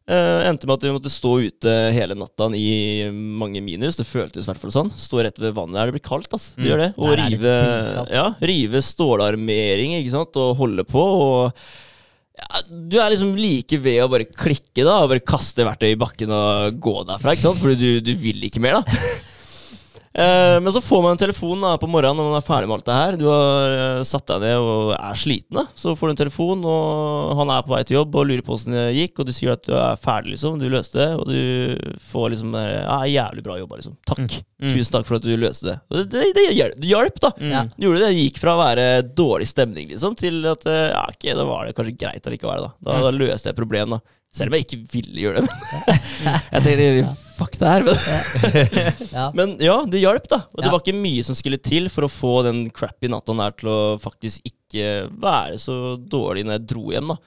Uh, 0.03 0.43
endte 0.49 0.67
med 0.67 0.75
at 0.75 0.83
vi 0.83 0.91
måtte 0.91 1.07
stå 1.11 1.29
ute 1.45 1.73
hele 1.95 2.15
natta 2.19 2.49
i 2.59 3.05
mange 3.13 3.61
minus. 3.63 3.95
Det 3.95 4.03
føltes 4.09 4.43
i 4.43 4.49
hvert 4.51 4.59
fall 4.59 4.73
sånn. 4.75 4.89
Stå 4.91 5.21
rett 5.23 5.39
ved 5.39 5.55
vannet 5.55 5.79
der 5.79 5.91
det 5.91 5.95
blir 5.95 6.03
kaldt. 6.03 6.33
ass. 6.35 6.49
Det 6.57 6.63
Mm. 6.65 6.67
gjør 6.71 6.81
det. 6.81 6.89
Og 6.97 7.07
er 7.13 7.15
det 7.21 7.29
rive, 7.31 8.07
ja, 8.11 8.25
rive 8.41 8.81
stålarmering 8.83 9.95
ikke 10.01 10.11
sant? 10.11 10.35
og 10.35 10.57
holde 10.59 10.83
på. 10.83 10.99
og 10.99 11.53
ja, 12.33 12.61
du 12.67 12.97
er 12.99 13.11
liksom 13.13 13.35
like 13.37 13.77
ved 13.79 14.01
å 14.03 14.09
bare 14.11 14.25
klikke 14.25 14.83
da, 14.83 14.97
og 15.05 15.09
bare 15.13 15.23
kaste 15.23 15.63
verktøy 15.63 15.91
i 15.93 15.99
bakken 16.01 16.31
og 16.33 16.79
gå 16.81 16.95
derfra. 17.07 17.31
ikke 17.37 17.45
sant? 17.47 17.61
Fordi 17.63 17.77
du, 17.79 18.01
du 18.01 18.13
vil 18.19 18.43
ikke 18.49 18.59
mer, 18.59 18.81
da. 18.81 18.97
Eh, 20.13 20.59
men 20.61 20.73
så 20.73 20.81
får 20.81 21.01
man 21.01 21.15
en 21.15 21.17
telefon 21.17 21.63
da, 21.63 21.73
på 21.81 21.87
morgenen 21.89 22.19
når 22.21 22.27
man 22.29 22.37
er 22.37 22.45
ferdig 22.45 22.67
med 22.69 22.75
alt 22.77 22.85
det 22.89 22.97
her. 22.97 23.15
Du 23.17 23.25
har 23.31 23.75
eh, 23.77 24.01
satt 24.05 24.27
deg 24.29 24.43
ned 24.45 24.61
og 24.61 24.91
er 24.93 25.17
sliten. 25.17 25.57
da. 25.57 25.65
Så 25.79 25.95
får 25.97 26.09
du 26.09 26.13
en 26.13 26.19
telefon, 26.21 26.65
og 26.69 27.33
han 27.39 27.53
er 27.55 27.65
på 27.65 27.73
vei 27.73 27.81
til 27.87 27.97
jobb 27.97 28.17
og 28.19 28.27
lurer 28.29 28.45
på 28.45 28.53
åssen 28.57 28.77
det 28.77 28.85
gikk. 28.93 29.19
Og 29.23 29.29
du 29.29 29.33
sier 29.33 29.55
at 29.55 29.65
du 29.65 29.73
er 29.73 29.99
ferdig, 30.01 30.35
liksom. 30.35 30.61
Du 30.61 30.67
løste 30.69 31.01
det. 31.01 31.09
Og 31.17 31.25
du 31.31 31.97
får 32.11 32.33
liksom 32.35 32.57
eh, 32.61 32.79
ja, 32.83 32.99
'Jævlig 33.13 33.45
bra 33.45 33.57
jobba', 33.57 33.81
liksom. 33.81 33.97
Takk. 34.09 34.39
Mm. 34.63 34.73
Tusen 34.77 34.93
takk 34.93 35.09
for 35.09 35.17
at 35.17 35.25
du 35.25 35.33
løste 35.33 35.71
det. 35.71 35.77
Og 35.89 36.03
det, 36.13 36.25
det, 36.37 36.47
det 36.77 36.89
hjalp, 36.91 37.17
da. 37.19 37.33
Mm. 37.41 37.73
Du 37.75 37.87
gjorde 37.87 38.03
det. 38.03 38.11
Det 38.13 38.21
gikk 38.21 38.41
fra 38.43 38.53
å 38.53 38.61
være 38.61 38.89
dårlig 39.17 39.49
stemning 39.49 39.89
liksom, 39.89 40.17
til 40.19 40.43
at 40.47 40.67
ja, 40.69 41.07
ok, 41.09 41.31
da 41.35 41.45
var 41.47 41.65
det 41.65 41.73
kanskje 41.77 41.97
greit 41.97 42.29
allikevel. 42.29 42.67
Da. 42.67 42.75
Da, 42.85 43.01
da 43.07 43.15
løste 43.17 43.49
jeg 43.49 43.57
problemet. 43.57 43.97
da. 43.97 44.19
Selv 44.33 44.49
om 44.49 44.57
jeg 44.57 44.65
ikke 44.65 44.79
ville 44.95 45.25
gjøre 45.27 45.43
det. 45.43 45.51
Men 45.85 46.39
jeg 46.55 46.63
tenkte 46.65 47.15
fuck 47.37 47.57
det 47.61 47.69
her. 47.69 47.85
Men, 47.85 47.97
Ja. 49.17 49.25
men 49.37 49.55
ja, 49.61 49.75
det 49.89 50.01
hjalp, 50.01 50.25
da. 50.31 50.39
Og 50.53 50.61
det 50.61 50.69
Ja. 50.69 50.73
var 50.73 50.81
ikke 50.81 50.97
mye 50.97 51.25
som 51.25 51.37
skulle 51.37 51.61
til 51.61 51.89
for 51.93 52.07
å 52.07 52.11
få 52.11 52.33
den 52.47 52.65
crappy 52.73 53.09
natta 53.13 53.35
der 53.37 53.53
til 53.61 53.69
å 53.73 53.79
faktisk 54.01 54.45
ikke 54.49 55.09
være 55.21 55.59
så 55.61 55.97
dårlig 55.97 56.47
når 56.47 56.57
jeg 56.57 56.67
dro 56.73 56.87
hjem, 56.93 57.13
da. 57.13 57.19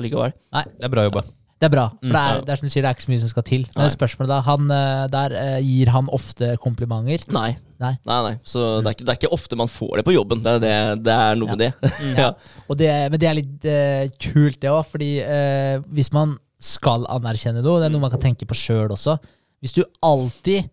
Allikevel. 0.00 0.32
Det 0.52 0.88
er 0.88 0.92
bra 0.92 1.04
jobba. 1.08 1.24
Det 1.56 1.70
er 1.70 1.72
bra, 1.72 1.86
for 1.88 2.12
det 2.12 2.20
er, 2.20 2.40
det 2.44 2.52
er 2.52 2.58
som 2.60 2.68
du 2.68 2.72
sier, 2.72 2.84
det 2.84 2.88
er 2.90 2.96
ikke 2.98 3.04
så 3.06 3.10
mye 3.14 3.20
som 3.22 3.30
skal 3.32 3.44
til. 3.48 3.62
Men 3.78 3.92
spørsmålet 3.94 4.28
da, 4.28 4.40
han 4.44 4.72
eh, 4.76 5.04
der 5.08 5.34
eh, 5.40 5.54
gir 5.64 5.88
han 5.94 6.10
ofte 6.12 6.50
komplimenter. 6.60 7.24
Nei. 7.32 7.54
Nei. 7.80 7.94
Nei, 8.08 8.18
nei. 8.26 8.32
Så 8.44 8.60
det, 8.84 8.90
er 8.90 8.96
ikke, 8.96 9.06
det 9.08 9.14
er 9.14 9.20
ikke 9.22 9.32
ofte 9.36 9.56
man 9.56 9.70
får 9.72 9.94
det 10.00 10.04
på 10.04 10.12
jobben. 10.12 10.42
Det 10.44 10.52
er, 10.52 10.60
det, 10.60 10.74
det 11.06 11.14
er 11.16 11.38
noe 11.40 11.54
med 11.56 11.62
det. 11.64 11.70
ja. 12.20 12.28
Og 12.68 12.76
det, 12.76 12.90
men 13.12 13.22
det 13.22 13.30
er 13.30 13.38
litt 13.40 13.68
uh, 13.72 14.04
kult, 14.20 14.60
det 14.60 14.72
òg, 14.72 14.82
fordi 14.92 15.10
uh, 15.24 15.80
hvis 15.96 16.12
man 16.16 16.36
skal 16.58 17.04
anerkjenne 17.12 17.60
noe, 17.64 17.80
det 17.82 17.86
er 17.90 17.92
noe 17.94 18.00
man 18.06 18.10
kan 18.14 18.22
tenke 18.22 18.46
på 18.48 18.56
sjøl 18.56 18.88
også 18.94 19.18
Hvis 19.60 19.74
du 19.76 19.82
alltid 20.04 20.70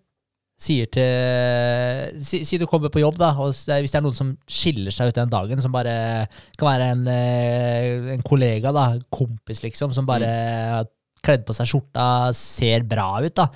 sier 0.63 0.87
til 0.93 2.21
Si, 2.23 2.43
si 2.47 2.59
du 2.61 2.65
kommer 2.69 2.91
på 2.93 3.01
jobb, 3.01 3.17
da, 3.19 3.31
og 3.35 3.51
hvis 3.51 3.65
det 3.67 3.97
er 3.99 4.05
noen 4.05 4.15
som 4.15 4.29
skiller 4.47 4.93
seg 4.95 5.11
ut 5.11 5.17
den 5.17 5.31
dagen, 5.33 5.59
som 5.63 5.73
bare 5.73 6.27
kan 6.59 6.69
være 6.69 6.89
en, 6.93 7.01
eh, 7.11 8.13
en 8.15 8.23
kollega, 8.23 8.71
da, 8.75 8.85
kompis, 9.11 9.63
liksom, 9.65 9.91
som 9.95 10.07
bare 10.07 10.29
har 10.29 10.87
kledd 11.23 11.43
på 11.47 11.55
seg 11.57 11.67
skjorta, 11.67 12.05
ser 12.37 12.83
bra 12.87 13.09
ut, 13.23 13.33
da. 13.35 13.49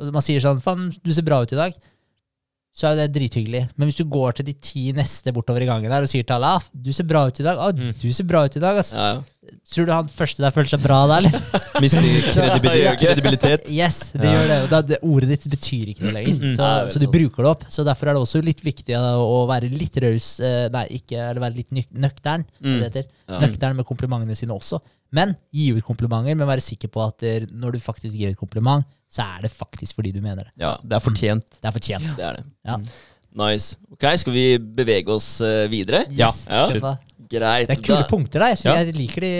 Og 0.00 0.12
man 0.12 0.24
sier 0.24 0.40
sånn 0.40 0.60
'Faen, 0.60 0.90
du 1.04 1.12
ser 1.12 1.22
bra 1.24 1.42
ut 1.42 1.52
i 1.52 1.56
dag'. 1.56 1.76
Så 2.74 2.88
er 2.88 2.96
det 2.96 3.12
drithyggelig. 3.12 3.68
Men 3.76 3.88
hvis 3.88 3.98
du 4.00 4.04
går 4.08 4.32
til 4.38 4.46
de 4.48 4.54
ti 4.54 4.92
neste 4.96 5.32
bortover 5.32 5.60
i 5.60 5.66
gangen 5.68 5.90
der 5.92 6.02
og 6.02 6.08
sier 6.08 6.24
til 6.24 6.36
alle 6.36 6.56
ah, 6.56 6.62
'Du 6.72 6.92
ser 6.92 7.04
bra 7.04 7.26
ut 7.28 7.38
i 7.40 7.44
dag', 7.44 7.58
ah, 7.60 7.72
Mm. 7.72 7.92
'Du 8.00 8.12
ser 8.12 8.24
bra 8.24 8.44
ut 8.44 8.56
i 8.56 8.60
dag', 8.60 8.76
altså. 8.80 8.96
Ja, 8.96 9.12
ja. 9.14 9.22
Tror 9.72 9.88
du 9.88 9.90
han 9.90 10.06
første 10.12 10.38
der 10.44 10.52
føler 10.54 10.70
seg 10.70 10.82
bra 10.84 11.00
da, 11.10 11.16
eller? 11.18 11.34
Mister 11.82 12.04
Ja, 12.78 12.92
kredibilitet. 12.94 13.64
Yes, 13.74 14.12
det 14.14 14.28
Ja. 14.28 14.36
gjør 14.36 14.46
det. 14.52 14.58
Og 14.62 14.88
det. 14.92 14.98
Ordet 15.02 15.30
ditt 15.32 15.46
betyr 15.50 15.90
ikke 15.90 16.04
noe 16.06 16.14
lenger. 16.14 16.36
Mm. 16.38 16.54
Så, 16.60 16.68
så 16.94 17.02
du 17.02 17.08
bruker 17.10 17.42
det 17.42 17.50
opp. 17.50 17.64
Så 17.74 17.82
derfor 17.86 18.06
er 18.12 18.14
det 18.14 18.22
også 18.22 18.42
litt 18.44 18.62
viktig 18.62 18.94
å, 18.94 19.40
være 19.50 19.70
litt 19.72 19.98
raus 20.04 20.28
eh, 20.46 20.68
Nei, 20.72 20.84
ikke 21.00 21.18
eller 21.32 21.42
være 21.42 21.58
litt 21.58 21.74
nøktern. 21.90 22.46
er 22.46 22.62
Mm. 22.62 22.76
Det 22.78 22.88
heter. 22.92 23.10
Ja. 23.32 23.40
Nøktern 23.42 23.78
med 23.80 23.88
komplimentene 23.88 24.38
sine 24.38 24.54
også. 24.54 24.78
Men 25.12 25.34
gi 25.52 25.72
ut 25.74 25.84
komplimenter, 25.84 26.38
men 26.38 26.48
være 26.48 26.62
sikker 26.64 26.88
på 26.94 27.02
at 27.04 27.26
når 27.52 27.74
du 27.74 27.82
faktisk 27.84 28.14
gir 28.16 28.30
et 28.32 28.38
kompliment, 28.40 28.86
så 29.12 29.26
er 29.36 29.42
det 29.48 29.50
faktisk 29.52 29.98
fordi 29.98 30.14
du 30.14 30.22
mener 30.24 30.46
det. 30.46 30.54
Ja, 30.62 30.76
det 30.80 30.96
er 30.96 31.02
fortjent. 31.04 31.58
Det 31.58 31.68
er 31.68 31.74
fortjent. 31.74 32.12
Det 32.16 32.24
er 32.30 32.38
det. 32.38 32.46
Ja. 32.64 32.78
Nice. 33.34 33.76
Ok, 33.92 34.04
skal 34.20 34.32
vi 34.34 34.58
bevege 34.58 35.08
oss 35.14 35.40
eh, 35.40 35.64
videre? 35.72 36.02
Ja. 36.12 36.28
Ja. 36.48 36.66
Kjør 36.68 36.80
på. 36.84 36.90
Greit. 37.32 37.68
Det 37.70 37.78
er 37.78 37.82
kule 37.86 38.02
Da- 38.02 38.08
punkter, 38.10 38.42
der, 38.44 38.56
så 38.60 38.66
Ja. 38.68 38.74
jeg 38.84 38.92
liker 38.96 39.20
de 39.24 39.30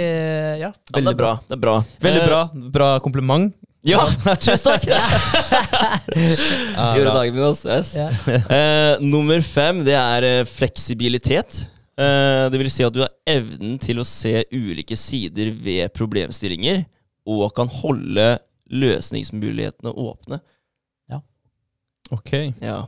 Ja. 0.63 0.71
Ja, 0.73 1.01
det 1.01 1.09
er 1.13 1.19
bra. 1.19 1.33
Det 1.49 1.57
er 1.59 1.61
bra. 1.61 1.75
Veldig 2.01 2.23
Eh, 2.23 2.27
bra. 2.27 2.39
Bra 2.73 2.89
kompliment. 3.05 3.53
Ja, 3.85 3.99
tusen 4.41 4.63
takk! 4.63 4.85
Gjorde 6.97 7.13
dagen 7.17 7.35
min, 7.35 7.45
ass. 7.45 7.65
Yes. 7.67 7.91
Ja. 7.99 8.09
Eh, 8.57 8.97
nummer 9.03 9.43
fem, 9.43 9.83
det 9.85 9.97
er 9.99 10.23
eh, 10.29 10.45
fleksibilitet. 10.49 11.65
Eh, 11.99 12.49
det 12.49 12.59
vil 12.63 12.71
si 12.71 12.85
at 12.87 12.95
du 12.95 13.01
har 13.03 13.11
evnen 13.29 13.77
til 13.83 13.99
å 14.01 14.05
se 14.07 14.45
ulike 14.55 14.97
sider 14.97 15.51
ved 15.53 15.93
problemstillinger, 15.93 16.85
og 17.27 17.51
kan 17.59 17.69
holde 17.83 18.39
løsningsmulighetene 18.73 19.93
åpne. 19.93 20.41
Ok. 22.13 22.33
Ja. 22.61 22.83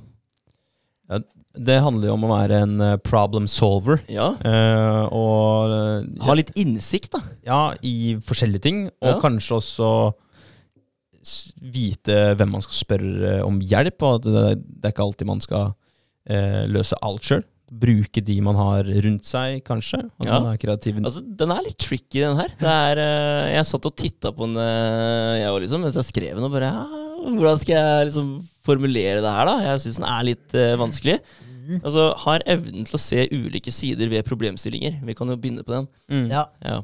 Det 1.54 1.76
handler 1.84 2.08
jo 2.08 2.14
om 2.16 2.24
å 2.26 2.30
være 2.32 2.56
en 2.64 2.80
eh, 2.82 2.96
problem 2.98 3.44
solver. 3.46 4.00
ja. 4.10 4.32
eh, 4.42 5.04
og 5.14 5.70
eh, 5.70 6.24
Ha 6.26 6.34
litt 6.34 6.50
innsikt, 6.58 7.12
da. 7.14 7.20
Ja, 7.46 7.60
i 7.86 8.16
forskjellige 8.18 8.64
ting. 8.64 8.80
Og 8.98 9.12
Ja. 9.12 9.20
kanskje 9.22 9.60
også 9.60 9.90
vite 11.62 12.16
hvem 12.36 12.50
man 12.56 12.64
skal 12.64 12.76
spørre 12.82 13.36
om 13.46 13.60
hjelp. 13.62 14.02
Og 14.02 14.18
at 14.18 14.26
det, 14.28 14.44
det 14.66 14.90
er 14.90 14.94
ikke 14.96 15.06
alltid 15.06 15.30
man 15.30 15.40
skal 15.44 15.70
eh, 16.26 16.64
løse 16.74 16.98
alt 17.06 17.22
sjøl. 17.30 17.44
Bruke 17.74 18.20
de 18.22 18.36
man 18.44 18.58
har 18.58 18.84
rundt 19.06 19.24
seg, 19.26 19.62
kanskje. 19.66 20.02
At 20.20 20.26
Ja. 20.28 20.40
man 20.40 20.52
er 20.52 20.58
kreativ. 20.60 20.98
Altså, 21.04 21.22
Den 21.24 21.50
er 21.54 21.62
litt 21.64 21.78
tricky, 21.80 22.20
den 22.20 22.36
her. 22.36 22.50
Det 22.60 22.74
er, 22.74 23.00
jeg 23.54 23.70
satt 23.70 23.86
og 23.88 23.94
titta 23.96 24.34
på 24.36 24.46
den, 24.50 24.58
jeg 24.58 25.48
òg, 25.54 25.62
liksom, 25.64 25.80
mens 25.86 25.96
jeg 26.02 26.10
skrev 26.10 26.34
den. 26.36 26.44
Og 26.44 26.52
bare 26.58 26.68
ja, 26.74 26.84
Hvordan 27.24 27.60
skal 27.60 27.76
jeg 27.78 28.08
liksom 28.10 28.30
formulere 28.64 29.20
det 29.24 29.34
her, 29.36 29.48
da? 29.48 29.58
Jeg 29.70 29.82
syns 29.84 30.00
den 30.00 30.08
er 30.08 30.30
litt 30.30 30.56
uh, 30.56 30.74
vanskelig. 30.80 31.18
Altså, 31.80 32.10
Har 32.24 32.44
evnen 32.50 32.84
til 32.84 32.98
å 32.98 33.00
se 33.00 33.28
ulike 33.32 33.72
sider 33.72 34.10
ved 34.12 34.26
problemstillinger. 34.28 34.98
Vi 35.04 35.14
kan 35.16 35.30
jo 35.32 35.38
begynne 35.40 35.64
på 35.64 35.72
den. 35.76 35.88
Mm. 36.12 36.26
Ja. 36.32 36.48
Ja. 36.64 36.82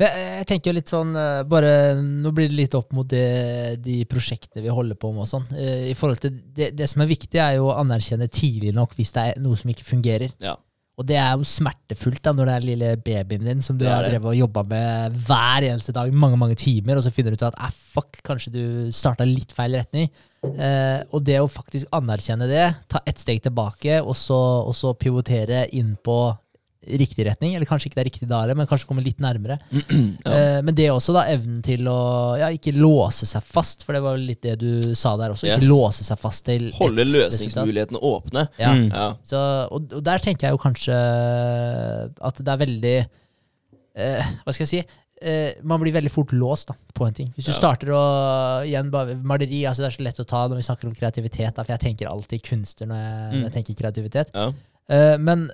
Jeg 0.00 0.22
jeg 0.40 0.46
tenker 0.50 0.72
jo 0.72 0.74
litt 0.74 0.90
sånn 0.90 1.12
eh, 1.14 1.44
bare, 1.46 1.68
Nå 2.02 2.32
blir 2.34 2.48
det 2.50 2.56
litt 2.58 2.72
opp 2.74 2.90
mot 2.96 3.06
det, 3.06 3.78
de 3.84 4.00
prosjektene 4.10 4.64
vi 4.64 4.72
holder 4.74 4.98
på 4.98 5.12
med. 5.14 5.22
og 5.22 5.30
sånn. 5.30 5.44
Eh, 5.54 5.90
I 5.92 5.94
forhold 5.98 6.22
til 6.24 6.34
det, 6.56 6.72
det 6.74 6.88
som 6.90 7.04
er 7.04 7.12
viktig, 7.12 7.38
er 7.38 7.60
jo 7.60 7.68
å 7.70 7.76
anerkjenne 7.78 8.26
tidlig 8.32 8.74
nok 8.74 8.96
hvis 8.98 9.14
det 9.14 9.26
er 9.28 9.44
noe 9.44 9.60
som 9.60 9.70
ikke 9.70 9.86
fungerer. 9.86 10.34
Ja. 10.42 10.56
Og 10.94 11.06
det 11.08 11.16
er 11.18 11.32
jo 11.34 11.46
smertefullt 11.48 12.22
da 12.22 12.32
når 12.36 12.46
det 12.46 12.54
er 12.54 12.66
lille 12.68 12.90
babyen 13.02 13.48
din 13.48 13.64
som 13.64 13.78
du 13.78 13.82
har 13.88 14.06
drevet 14.06 14.30
og 14.30 14.38
jobba 14.38 14.62
med 14.70 15.16
hver 15.26 15.66
eneste 15.66 15.94
dag 15.96 16.10
i 16.10 16.14
mange 16.14 16.38
mange 16.38 16.54
timer, 16.60 16.98
og 16.98 17.02
så 17.02 17.10
finner 17.14 17.34
du 17.34 17.40
ut 17.40 17.48
at 17.48 17.58
eh, 17.58 17.74
fuck, 17.96 18.20
kanskje 18.26 18.52
du 18.54 18.62
starta 18.94 19.26
litt 19.26 19.50
feil 19.56 19.74
retning. 19.74 20.06
Eh, 20.44 21.00
og 21.10 21.24
det 21.26 21.40
å 21.40 21.50
faktisk 21.50 21.90
anerkjenne 21.96 22.46
det, 22.50 22.68
ta 22.92 23.02
ett 23.10 23.18
steg 23.18 23.42
tilbake, 23.42 23.98
og 24.04 24.14
så, 24.18 24.38
og 24.62 24.74
så 24.78 24.94
pivotere 24.94 25.64
inn 25.74 25.96
på 25.98 26.18
riktig 26.86 27.24
retning, 27.26 27.54
eller 27.56 27.66
kanskje 27.66 27.88
ikke 27.90 27.98
det 27.98 28.02
er 28.04 28.08
riktig 28.10 28.28
da 28.28 28.40
heller, 28.42 28.54
men 28.58 28.66
kanskje 28.70 28.86
komme 28.88 29.04
litt 29.04 29.18
nærmere. 29.24 29.58
Ja. 30.24 30.60
men 30.64 30.74
det 30.74 30.86
er 30.86 30.92
også 30.94 31.12
da 31.16 31.24
evnen 31.30 31.60
til 31.64 31.86
å 31.90 31.96
ja, 32.40 32.48
ikke 32.54 32.72
låse 32.76 33.26
seg 33.28 33.42
fast, 33.44 33.84
for 33.84 33.96
det 33.96 34.02
var 34.04 34.16
litt 34.20 34.42
det 34.44 34.56
du 34.60 34.94
sa 34.94 35.14
der 35.20 35.32
også. 35.34 35.46
Yes. 35.48 35.58
Ikke 35.62 35.70
låse 35.70 36.04
seg 36.06 36.18
fast 36.20 36.44
til 36.48 36.70
Holde 36.78 37.04
løsningsmulighetene 37.08 38.00
åpne. 38.00 38.46
Ja. 38.60 38.72
Mm. 38.76 38.88
Ja. 38.92 39.08
Så, 39.28 39.40
og, 39.70 39.92
og 39.94 40.02
der 40.06 40.18
tenker 40.24 40.48
jeg 40.48 40.56
jo 40.56 40.62
kanskje 40.62 40.98
at 42.24 42.40
det 42.44 42.52
er 42.54 42.60
veldig 42.64 42.94
eh, 43.00 44.34
Hva 44.44 44.54
skal 44.54 44.64
jeg 44.66 44.72
si? 44.74 44.82
Eh, 45.24 45.54
man 45.64 45.80
blir 45.80 45.94
veldig 45.94 46.10
fort 46.12 46.32
låst 46.36 46.68
da, 46.68 46.74
på 46.94 47.06
en 47.06 47.14
ting. 47.16 47.30
Hvis 47.36 47.46
du 47.48 47.52
Ja. 47.52 47.58
starter 47.60 47.92
å 47.94 48.00
igjen 48.66 48.90
bare 48.92 49.14
Maleri 49.16 49.62
altså 49.68 49.84
det 49.84 49.92
er 49.92 49.96
så 49.96 50.04
lett 50.04 50.20
å 50.20 50.26
ta 50.28 50.42
når 50.50 50.60
vi 50.60 50.66
snakker 50.66 50.90
om 50.90 50.94
kreativitet, 50.98 51.54
da, 51.56 51.62
for 51.64 51.72
jeg 51.72 51.80
tenker 51.86 52.10
alltid 52.10 52.42
kunster 52.44 52.86
når 52.90 52.98
jeg, 53.00 53.18
når 53.30 53.38
Mm. 53.38 53.44
jeg 53.48 53.52
tenker 53.58 53.78
kreativitet. 53.82 54.34
Ja. 54.34 54.50
Eh, 54.92 55.16
men 55.20 55.48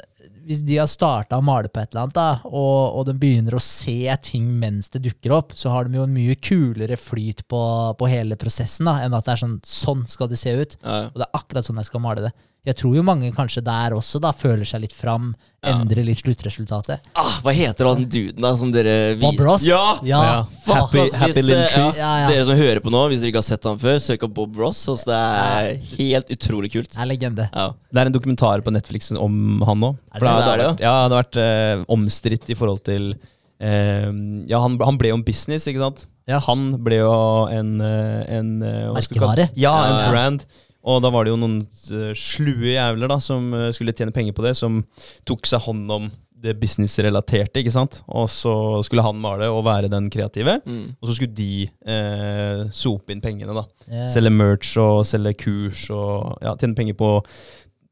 hvis 0.49 0.63
de 0.67 0.79
har 0.81 0.89
starta 0.91 1.39
å 1.39 1.45
male 1.45 1.71
på 1.71 1.83
et 1.83 1.93
eller 1.93 2.07
annet, 2.07 2.17
da, 2.17 2.29
og, 2.49 2.99
og 2.99 3.07
de 3.07 3.15
begynner 3.21 3.55
å 3.55 3.63
se 3.63 4.03
ting 4.25 4.49
mens 4.59 4.91
det 4.91 5.03
dukker 5.05 5.35
opp, 5.37 5.55
så 5.55 5.73
har 5.75 5.87
de 5.87 5.99
jo 6.01 6.07
en 6.07 6.15
mye 6.15 6.37
kulere 6.43 6.99
flyt 6.99 7.45
på, 7.51 7.63
på 7.99 8.11
hele 8.11 8.39
prosessen 8.41 8.89
da, 8.91 8.99
enn 9.05 9.15
at 9.17 9.29
det 9.29 9.37
er 9.37 9.43
sånn 9.45 9.59
sånn 9.67 10.07
skal 10.11 10.31
det 10.33 10.41
se 10.41 10.55
ut. 10.57 10.79
Ja. 10.83 11.03
Og 11.13 11.21
det 11.21 11.29
er 11.29 11.39
akkurat 11.39 11.69
sånn 11.69 11.79
jeg 11.83 11.91
skal 11.91 12.05
male 12.07 12.27
det. 12.29 12.33
Jeg 12.69 12.77
tror 12.77 12.93
jo 12.99 13.03
mange 13.03 13.31
kanskje 13.33 13.63
der 13.65 13.95
også 13.97 14.21
da 14.21 14.35
føler 14.37 14.67
seg 14.69 14.83
litt 14.83 14.93
fram, 14.93 15.31
Ja. 15.65 15.75
endrer 15.79 16.05
litt 16.05 16.19
sluttresultatet. 16.21 17.01
Ah, 17.17 17.39
hva 17.45 17.53
heter 17.57 17.87
han 17.89 18.05
duden 18.09 18.41
da 18.41 18.51
som 18.57 18.71
dere 18.73 19.17
Bob? 19.21 19.39
Ross? 19.41 19.63
Ja! 19.65 19.99
Ja, 20.05 20.21
Ja. 20.25 20.37
Happy, 20.75 20.99
Altså, 21.07 21.17
happy 21.21 21.41
Little 21.43 21.57
eh, 21.65 21.73
Trees. 21.73 21.99
Ja, 21.99 22.05
Ja, 22.05 22.19
ja. 22.23 22.29
Dere 22.29 22.45
som 22.49 22.57
hører 22.61 22.81
på 22.85 22.93
nå, 22.93 23.03
hvis 23.09 23.21
dere 23.21 23.33
ikke 23.33 23.41
har 23.43 23.49
sett 23.49 23.65
han 23.65 23.79
før, 23.81 23.99
søk 24.01 24.23
opp 24.29 24.35
Bob 24.35 24.57
Ross. 24.61 24.81
Altså, 24.89 25.09
det 25.09 25.19
er 25.21 25.97
helt 25.99 26.31
utrolig 26.37 26.73
kult. 26.73 26.91
Det 26.93 27.01
er 27.01 27.11
legende. 27.11 27.49
Ja. 27.53 27.67
Det 27.93 28.01
er 28.05 28.07
en 28.07 28.13
dokumentar 28.17 28.61
på 28.65 28.73
Netflix 28.73 29.11
om 29.13 29.61
han 29.67 29.81
nå. 29.81 29.93
Er 30.15 30.21
det 30.21 30.29
det, 30.29 30.37
det? 30.37 30.45
Det 30.45 30.69
vært, 30.69 30.81
ja, 30.81 30.95
det 31.09 31.17
har 31.17 31.25
vært 31.25 31.41
eh, 31.45 31.85
omstridt 31.97 32.51
i 32.51 32.55
forhold 32.61 32.85
til 32.85 33.15
eh, 33.61 34.09
Ja, 34.49 34.61
han, 34.65 34.79
han 34.81 34.99
ble 35.01 35.09
jo 35.13 35.21
en 35.21 35.25
business, 35.27 35.67
ikke 35.69 35.81
sant? 35.85 36.07
Ja. 36.29 36.39
Han 36.47 36.77
ble 36.85 37.01
jo 37.03 37.13
en, 37.51 37.81
eh, 37.81 38.37
en 38.39 38.51
eh, 38.63 38.73
kalle 38.73 38.95
det? 38.95 39.01
Merkevare? 39.01 39.49
Ja, 39.57 39.75
en 39.85 39.95
Ja, 39.97 40.03
ja. 40.05 40.11
brand. 40.13 40.45
Og 40.85 41.03
da 41.05 41.11
var 41.13 41.25
det 41.27 41.35
jo 41.35 41.41
noen 41.43 41.59
eh, 41.93 42.15
slue 42.17 42.73
jævler 42.77 43.11
da 43.13 43.19
som 43.21 43.51
eh, 43.55 43.69
skulle 43.77 43.93
tjene 43.93 44.15
penger 44.17 44.33
på 44.37 44.45
det, 44.47 44.55
som 44.57 44.81
tok 45.29 45.45
seg 45.51 45.61
hånd 45.67 45.91
om 45.93 46.11
det 46.41 46.55
businessrelaterte, 46.57 47.61
ikke 47.61 47.73
sant? 47.75 47.99
Og 48.09 48.25
så 48.33 48.53
skulle 48.87 49.03
han 49.05 49.19
male 49.21 49.51
og 49.53 49.61
være 49.67 49.91
den 49.93 50.07
kreative, 50.09 50.55
Mm. 50.65 50.95
og 50.97 51.09
så 51.11 51.17
skulle 51.19 51.35
de 51.37 51.69
eh, 51.85 52.63
sope 52.73 53.13
inn 53.13 53.21
pengene, 53.21 53.53
da. 53.53 53.67
Yeah. 53.91 54.07
Selge 54.09 54.33
merch 54.33 54.71
og 54.81 55.03
selge 55.05 55.35
kurs 55.37 55.83
og 55.93 56.39
ja, 56.41 56.55
tjene 56.57 56.75
penger 56.79 56.97
på 56.97 57.11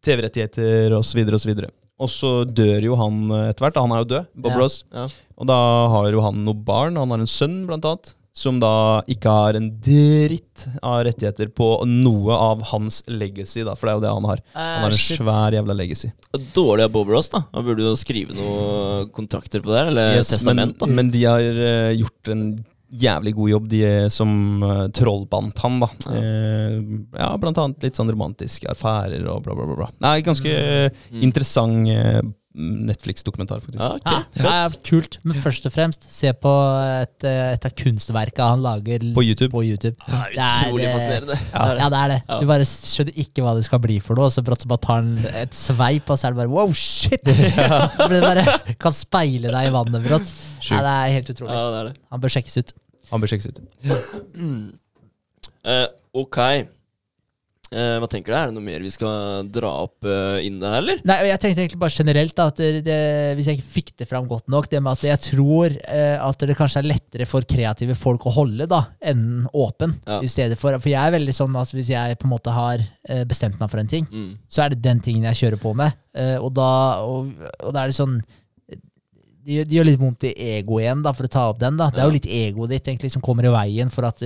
TV-rettigheter 0.05 0.95
osv. 0.97 1.20
osv. 1.34 1.53
Og 1.99 2.09
så 2.12 2.30
dør 2.47 2.84
jo 2.86 2.97
han 3.01 3.24
eh, 3.34 3.49
etter 3.51 3.64
hvert. 3.66 3.78
Han 3.82 3.93
er 3.93 4.05
jo 4.05 4.11
død, 4.14 4.28
Bob 4.39 4.53
Ja. 4.55 4.59
Ross. 4.62 4.76
Ja. 4.95 5.07
Og 5.36 5.49
da 5.51 5.57
har 5.93 6.11
jo 6.14 6.22
han 6.22 6.45
noen 6.47 6.64
barn. 6.64 6.97
Han 7.01 7.11
har 7.11 7.20
en 7.24 7.30
sønn, 7.30 7.64
blant 7.66 7.84
annet. 7.84 8.14
Som 8.39 8.61
da 8.62 8.70
ikke 9.11 9.32
har 9.34 9.57
en 9.59 9.68
dritt 9.82 10.66
av 10.86 11.01
rettigheter 11.09 11.49
på 11.59 11.66
noe 11.91 12.36
av 12.39 12.62
hans 12.70 13.01
legacy, 13.11 13.64
da. 13.66 13.74
For 13.74 13.89
det 13.89 13.93
er 13.93 13.99
jo 13.99 14.05
det 14.07 14.12
han 14.14 14.28
har. 14.30 14.43
Han 14.55 14.84
har 14.84 14.86
en 14.86 14.95
Eh, 14.95 14.99
shit. 15.03 15.18
svær 15.18 15.57
jævla 15.57 15.74
legacy. 15.74 16.12
Dårlig 16.55 16.84
av 16.86 16.93
Bob 16.95 17.11
Ross, 17.11 17.30
da. 17.34 17.41
Han 17.55 17.64
burde 17.66 17.82
jo 17.82 17.97
skrive 17.99 18.36
noen 18.39 19.11
kontrakter 19.16 19.61
på 19.64 19.72
det 19.72 19.78
her, 19.82 19.91
eller 19.91 20.16
Yes, 20.20 20.30
men, 20.30 20.39
testament. 20.39 20.78
da. 20.78 20.86
men 20.86 21.11
de 21.11 21.24
har 21.24 21.41
uh, 21.41 21.93
gjort 21.99 22.28
en 22.36 22.45
jævlig 22.89 23.34
god 23.36 23.51
jobb, 23.51 23.68
de 23.68 23.82
eh, 23.84 24.09
som 24.09 24.62
uh, 24.62 24.86
trollbandt 24.97 25.59
han, 25.61 25.80
da. 25.82 25.89
Ja. 26.07 26.22
Uh, 26.22 27.05
ja, 27.18 27.32
blant 27.43 27.59
annet 27.61 27.82
litt 27.84 27.99
sånn 27.99 28.09
romantiske 28.14 28.70
affærer 28.70 29.26
og 29.28 29.43
bla, 29.45 29.55
bla, 29.59 29.66
bla. 29.66 29.76
bla. 29.82 29.91
Nei, 30.01 30.20
ganske 30.22 30.47
eh, 30.55 30.91
Mm. 31.11 31.22
interessant 31.26 31.89
eh, 31.91 32.22
Netflix-dokumentar, 32.59 33.61
faktisk. 33.61 33.78
Ja, 33.78 33.94
okay. 33.94 34.22
Ja, 34.40 34.68
det 34.72 34.80
kult, 34.86 35.18
men 35.22 35.36
først 35.38 35.66
og 35.68 35.72
fremst, 35.74 36.07
se 36.11 36.32
på 36.32 36.53
et, 37.05 37.26
et 37.28 37.66
av 37.68 37.74
kunstverka 37.76 38.49
han 38.51 38.64
lager 38.64 39.05
På 39.14 39.22
YouTube. 39.22 39.51
På 39.53 39.62
YouTube. 39.62 39.94
Det 40.07 40.14
er 40.16 40.32
Det 40.32 40.42
er, 40.42 40.64
utrolig 40.64 40.86
eh, 40.88 40.94
fascinerende. 40.96 41.36
Ja. 41.53 41.66
Det 41.68 41.68
er 41.68 41.76
det. 41.76 41.82
Ja, 41.82 41.88
det 41.92 42.01
er 42.01 42.14
det. 42.14 42.40
Du 42.40 42.46
bare 42.51 42.68
skjønner 42.70 43.20
ikke 43.24 43.44
hva 43.44 43.55
det 43.59 43.66
skal 43.68 43.82
bli 43.84 43.99
for 44.03 44.18
noe, 44.18 44.30
og 44.30 44.34
så 44.34 44.42
brått 44.46 44.64
så 44.64 44.70
bare 44.72 44.84
tar 44.86 45.03
han 45.03 45.12
et 45.44 45.55
sveip, 45.55 46.09
og 46.09 46.18
så 46.18 46.30
er 46.30 46.34
det 46.34 46.40
bare 46.40 46.53
wow, 46.57 46.72
shit! 46.72 47.30
Det 48.14 48.22
bare, 48.24 48.46
kan 48.80 48.96
speile 48.96 49.53
deg 49.53 49.68
i 49.68 49.74
vannet 49.74 50.09
brått. 50.09 50.34
Ja, 50.70 50.80
det 50.82 50.96
er 50.96 51.14
helt 51.18 51.30
utrolig. 51.34 51.53
Ja, 51.55 51.68
det 51.74 51.78
er 51.82 51.92
det. 51.92 51.94
Han 52.16 52.24
bør 52.24 52.34
sjekkes 52.34 52.59
ut. 52.59 52.74
Han 53.12 53.22
bør 53.22 53.34
sjekkes 53.34 53.53
ut. 53.53 53.62
uh, 55.68 55.86
ok. 56.24 56.40
Eh, 57.69 57.99
hva 58.01 58.07
tenker 58.09 58.33
du? 58.33 58.37
Er 58.39 58.47
det 58.49 58.55
noe 58.57 58.64
mer 58.64 58.81
vi 58.81 58.91
skal 58.95 59.49
dra 59.53 59.69
opp 59.85 60.07
uh, 60.09 60.39
innen 60.41 60.62
det 60.62 60.71
her, 60.73 60.79
eller? 60.81 61.03
Nei, 61.05 61.16
jeg 61.29 61.41
tenkte 61.43 61.61
egentlig 61.66 61.81
bare 61.83 61.93
generelt 61.93 62.35
da, 62.39 62.47
at 62.49 62.62
det, 62.62 62.71
det, 62.87 62.97
hvis 63.37 63.51
jeg 63.51 63.59
ikke 63.59 63.73
fikk 63.75 63.91
det 64.01 64.09
fram 64.09 64.29
godt 64.31 64.49
nok, 64.49 64.71
det 64.73 64.81
med 64.81 64.97
at 64.97 65.05
jeg 65.05 65.23
tror 65.27 65.77
eh, 65.77 66.16
at 66.16 66.47
det 66.49 66.57
kanskje 66.57 66.81
er 66.81 66.89
lettere 66.95 67.27
for 67.29 67.45
kreative 67.49 67.97
folk 67.99 68.25
å 68.25 68.33
holde 68.39 68.64
da, 68.73 68.81
enn 69.05 69.45
åpen. 69.53 69.99
Ja. 70.09 70.23
i 70.25 70.31
stedet 70.33 70.57
For 70.61 70.79
for 70.81 70.89
jeg 70.89 71.01
er 71.03 71.12
veldig 71.19 71.35
sånn 71.37 71.57
at 71.61 71.71
hvis 71.77 71.93
jeg 71.93 72.16
på 72.23 72.29
en 72.29 72.33
måte 72.33 72.55
har 72.57 72.81
eh, 73.09 73.25
bestemt 73.29 73.61
meg 73.61 73.69
for 73.73 73.83
en 73.85 73.91
ting, 73.93 74.09
Mm. 74.09 74.39
så 74.49 74.62
er 74.64 74.73
det 74.73 74.81
den 74.83 75.01
tingen 75.05 75.27
jeg 75.29 75.37
kjører 75.43 75.61
på 75.61 75.75
med. 75.77 75.93
Eh, 76.16 76.37
og, 76.41 76.53
da, 76.57 76.69
og, 77.05 77.29
og 77.61 77.75
da 77.77 77.83
er 77.85 77.93
det 77.93 77.99
sånn 77.99 78.21
det 79.49 79.64
gjør, 79.73 79.87
litt 79.89 80.01
vondt 80.01 80.27
i 80.29 80.33
egoet 80.59 80.83
igjen, 80.85 81.03
da, 81.05 81.12
for 81.16 81.25
å 81.25 81.31
ta 81.33 81.45
opp 81.49 81.61
den. 81.61 81.77
da. 81.81 81.87
Det 81.93 82.03
er 82.03 82.09
jo 82.11 82.16
litt 82.19 82.27
egoet 82.29 82.73
ditt 82.75 82.89
egentlig 82.91 83.09
som 83.14 83.23
kommer 83.25 83.47
i 83.49 83.53
veien 83.55 83.89
for 83.93 84.05
at 84.09 84.21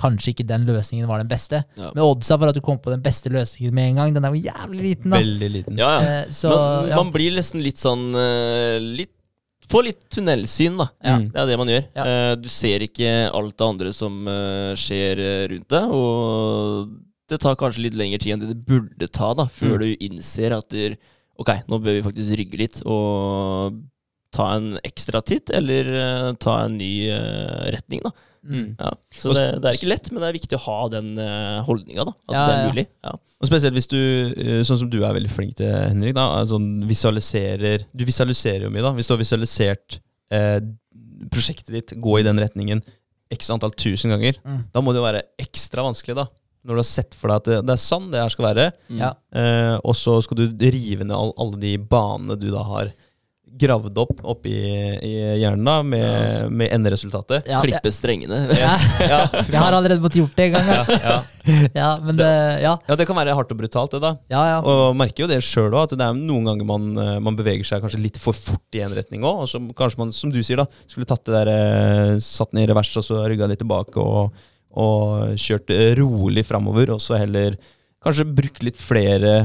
kanskje 0.00 0.32
ikke 0.32 0.46
den 0.48 0.64
løsningen 0.66 1.06
var 1.08 1.18
den 1.20 1.28
beste. 1.30 1.62
Ja. 1.76 1.90
Men 1.94 2.02
oddsa 2.06 2.38
for 2.40 2.48
at 2.48 2.56
du 2.56 2.62
kom 2.64 2.78
på 2.82 2.90
den 2.94 3.02
beste 3.04 3.28
løsningen 3.32 3.74
med 3.76 3.90
en 3.90 3.96
gang, 4.00 4.14
den 4.16 4.24
er 4.24 4.32
jo 4.34 4.42
jævlig 4.48 4.82
liten. 4.86 5.10
da. 5.12 5.18
Veldig 5.20 5.50
liten. 5.58 5.78
Ja, 5.78 5.90
ja. 6.00 6.14
Eh, 6.22 6.30
så, 6.32 6.48
man, 6.52 6.88
ja. 6.88 6.96
man 7.02 7.10
blir 7.14 7.34
nesten 7.36 7.62
litt 7.62 7.78
sånn 7.82 8.08
eh, 8.16 8.78
litt, 8.80 9.12
Får 9.72 9.84
litt 9.86 10.00
tunnelsyn, 10.12 10.74
da. 10.76 10.88
Ja. 11.00 11.12
Mm. 11.16 11.28
Det 11.32 11.38
er 11.40 11.46
det 11.48 11.54
man 11.56 11.70
gjør. 11.70 11.84
Ja. 11.96 12.04
Eh, 12.04 12.32
du 12.42 12.48
ser 12.52 12.82
ikke 12.84 13.12
alt 13.32 13.54
det 13.56 13.64
andre 13.64 13.92
som 13.96 14.18
eh, 14.28 14.72
skjer 14.76 15.22
eh, 15.22 15.44
rundt 15.52 15.68
deg, 15.72 15.94
og 15.96 16.90
det 17.30 17.38
tar 17.40 17.56
kanskje 17.56 17.84
litt 17.86 17.96
lengre 17.96 18.18
tid 18.20 18.34
enn 18.34 18.42
det 18.42 18.50
det 18.50 18.58
burde 18.68 19.08
ta, 19.08 19.30
da, 19.38 19.46
før 19.48 19.78
Mm. 19.78 19.84
du 19.84 20.04
innser 20.08 20.52
at 20.58 20.68
du, 20.74 20.96
ok, 21.40 21.54
nå 21.70 21.78
bør 21.80 21.96
vi 21.96 22.02
faktisk 22.04 22.36
rygge 22.42 22.60
litt 22.60 22.82
og 22.84 23.78
ta 24.34 24.50
en 24.58 24.74
ekstra 24.84 25.22
titt, 25.24 25.48
eller 25.56 26.34
ta 26.42 26.58
en 26.66 26.76
ny 26.76 26.92
retning, 27.72 28.02
da. 28.04 28.12
Mm. 28.42 28.76
Ja. 28.78 28.90
Så 29.14 29.32
det, 29.36 29.44
det 29.62 29.68
er 29.70 29.76
ikke 29.78 29.90
lett, 29.92 30.08
men 30.12 30.22
det 30.22 30.28
er 30.30 30.36
viktig 30.38 30.56
å 30.58 30.62
ha 30.64 30.78
den 30.90 31.12
uh, 31.18 31.60
holdninga, 31.66 32.04
da. 32.08 32.14
At 32.28 32.34
Ja, 32.34 32.40
det 32.46 32.54
er 32.54 32.62
ja. 32.64 32.70
mulig. 32.72 32.86
Ja. 33.06 33.12
Og 33.42 33.46
spesielt 33.50 33.74
hvis 33.78 33.88
du, 33.90 33.98
eh, 34.38 34.60
sånn 34.66 34.78
som 34.80 34.90
du 34.90 35.00
er 35.04 35.14
veldig 35.14 35.30
flink 35.30 35.54
til, 35.58 35.70
Henrik, 35.70 36.14
da, 36.14 36.26
sånn 36.46 36.84
visualiserer 36.90 37.84
Du 37.94 38.04
visualiserer 38.06 38.66
jo 38.68 38.70
mye, 38.74 38.82
da. 38.86 38.92
Hvis 38.94 39.06
du 39.10 39.14
har 39.14 39.22
visualisert 39.22 40.00
eh, 40.30 40.58
prosjektet 41.32 41.72
ditt 41.74 41.94
gå 42.02 42.18
i 42.20 42.26
den 42.26 42.38
retningen 42.42 42.82
x 43.32 43.48
antall 43.54 43.72
tusen 43.78 44.10
ganger, 44.12 44.36
Mm. 44.44 44.64
da 44.74 44.80
må 44.84 44.92
det 44.92 45.00
jo 45.00 45.06
være 45.06 45.22
ekstra 45.40 45.82
vanskelig, 45.86 46.16
da. 46.18 46.26
Når 46.62 46.76
du 46.76 46.80
har 46.82 46.86
sett 46.86 47.14
for 47.18 47.28
deg 47.32 47.36
at 47.40 47.44
det, 47.48 47.56
det 47.66 47.72
er 47.74 47.80
sånn 47.82 48.10
det 48.12 48.20
her 48.22 48.28
skal 48.30 48.44
være, 48.54 48.66
Ja. 48.94 49.14
eh, 49.34 49.78
og 49.82 49.94
så 49.98 50.20
skal 50.22 50.36
du 50.36 50.66
rive 50.70 51.02
ned 51.04 51.16
alle 51.16 51.58
de 51.58 51.76
banene 51.78 52.36
du 52.38 52.50
da 52.52 52.62
har 52.62 52.92
gravd 53.60 53.98
opp 54.00 54.20
oppi 54.32 54.52
i 54.54 55.10
hjernen 55.42 55.66
da, 55.68 55.74
med, 55.84 56.00
Ja, 56.02 56.12
altså. 56.22 56.46
med 56.56 56.72
enderesultatet. 56.72 57.48
Ja, 57.50 57.60
Klippe 57.64 57.92
strengene. 57.92 58.38
Ja. 58.62 58.70
Ja, 59.02 59.18
Jeg 59.44 59.58
har 59.60 59.76
allerede 59.76 60.00
fått 60.02 60.16
gjort 60.18 60.32
det 60.38 60.46
en 60.48 60.54
gang. 60.56 60.70
ja, 60.70 60.78
Altså. 60.80 60.96
ja. 61.02 61.18
Ja, 61.76 61.88
men 62.06 62.16
det, 62.16 62.30
ja. 62.62 62.72
ja, 62.88 62.96
det 62.98 63.06
kan 63.08 63.18
være 63.18 63.34
hardt 63.36 63.52
og 63.54 63.58
brutalt, 63.60 63.92
det, 63.96 64.00
da. 64.04 64.12
Ja, 64.32 64.42
ja. 64.54 64.58
Og 64.62 64.96
merker 64.98 65.24
jo 65.24 65.28
det 65.30 65.40
sjøl 65.44 65.68
òg, 65.74 65.84
at 65.90 65.96
det 65.98 66.06
er 66.06 66.16
noen 66.16 66.48
ganger 66.48 66.68
man, 66.68 66.88
eh, 67.02 67.16
man 67.28 67.36
beveger 67.38 67.66
seg 67.68 67.82
kanskje 67.84 68.00
litt 68.02 68.18
for 68.22 68.36
fort 68.36 68.78
i 68.78 68.82
en 68.86 68.94
retning 68.96 69.26
òg. 69.26 69.44
Og 69.44 69.50
så 69.52 69.60
kanskje 69.78 70.00
man, 70.04 70.14
som 70.16 70.32
du 70.32 70.40
sier, 70.42 70.62
da, 70.62 70.66
skulle 70.90 71.08
tatt 71.10 71.24
det 71.28 71.36
der 71.36 71.52
eh, 71.52 72.16
Satt 72.22 72.52
ned 72.56 72.64
i 72.66 72.70
revers 72.72 72.92
og 73.00 73.04
så 73.06 73.20
rygga 73.28 73.48
litt 73.50 73.60
tilbake 73.62 74.00
og, 74.00 74.32
og 74.80 75.34
kjørt 75.40 75.70
eh, 75.74 75.92
rolig 75.98 76.46
framover. 76.48 76.94
Og 76.96 77.02
så 77.02 77.18
heller 77.20 77.58
kanskje 78.02 78.26
brukt 78.32 78.64
litt 78.66 78.78
flere 78.80 79.42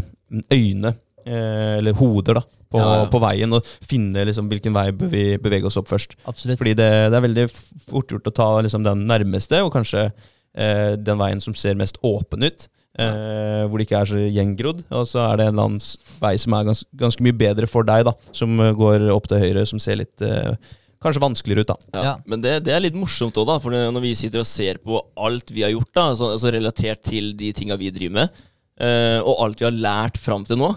øyne, 0.54 0.94
eh, 1.26 1.74
eller 1.80 1.98
hoder, 2.00 2.40
da, 2.40 2.46
på, 2.72 2.80
Ja, 2.82 2.88
ja. 3.04 3.10
på 3.12 3.22
veien. 3.24 3.54
Og 3.58 3.66
finne 3.88 4.26
liksom 4.28 4.50
hvilken 4.52 4.76
vei 4.76 4.90
bør 4.96 5.12
vi 5.14 5.26
bevege 5.42 5.70
oss 5.70 5.78
opp 5.80 5.90
først. 5.92 6.18
Absolutt. 6.28 6.60
Fordi 6.62 6.74
det, 6.80 6.90
det 7.12 7.20
er 7.20 7.28
veldig 7.28 7.46
fort 7.90 8.12
gjort 8.16 8.28
å 8.32 8.36
ta 8.42 8.50
liksom 8.66 8.84
den 8.88 9.06
nærmeste, 9.10 9.62
og 9.64 9.72
kanskje 9.76 10.08
eh, 10.10 10.96
den 11.00 11.20
veien 11.22 11.44
som 11.44 11.56
ser 11.58 11.80
mest 11.80 12.00
åpen 12.08 12.44
ut. 12.48 12.68
Eh, 12.98 13.64
hvor 13.70 13.78
det 13.78 13.86
ikke 13.86 14.00
er 14.02 14.10
så 14.10 14.18
gjengrodd. 14.26 14.80
Og 14.90 15.04
så 15.06 15.22
er 15.28 15.38
det 15.38 15.46
en 15.48 15.54
eller 15.54 15.68
annen 15.70 16.22
vei 16.24 16.34
som 16.42 16.56
er 16.58 16.64
gans, 16.72 16.80
ganske 16.98 17.22
mye 17.28 17.36
bedre 17.38 17.70
for 17.70 17.86
deg, 17.86 18.08
da. 18.10 18.16
Som 18.34 18.58
eh, 18.64 18.74
går 18.78 19.06
opp 19.14 19.30
til 19.30 19.44
høyre, 19.44 19.68
som 19.70 19.80
ser 19.84 20.00
litt 20.02 20.26
eh, 20.26 20.56
Kanskje 20.98 21.22
vanskeligere 21.22 21.62
ut, 21.62 21.70
da. 21.70 21.76
Ja, 21.94 22.04
Ja. 22.08 22.14
Men 22.26 22.42
det, 22.42 22.56
det 22.66 22.72
er 22.74 22.82
litt 22.82 22.96
morsomt 22.98 23.36
òg, 23.38 23.46
da. 23.46 23.60
For 23.62 23.70
når 23.70 24.02
vi 24.02 24.16
sitter 24.18 24.42
og 24.42 24.48
ser 24.50 24.80
på 24.82 24.98
alt 25.22 25.54
vi 25.54 25.62
har 25.62 25.70
gjort, 25.76 25.92
da, 25.94 26.08
altså, 26.16 26.32
altså 26.34 26.50
relatert 26.56 27.04
til 27.06 27.36
de 27.38 27.52
tinga 27.54 27.78
vi 27.78 27.92
driver 27.94 28.16
med, 28.16 28.40
eh, 28.82 29.20
og 29.22 29.44
alt 29.46 29.62
vi 29.62 29.68
har 29.68 29.78
lært 29.78 30.18
fram 30.18 30.42
til 30.50 30.58
nå 30.58 30.72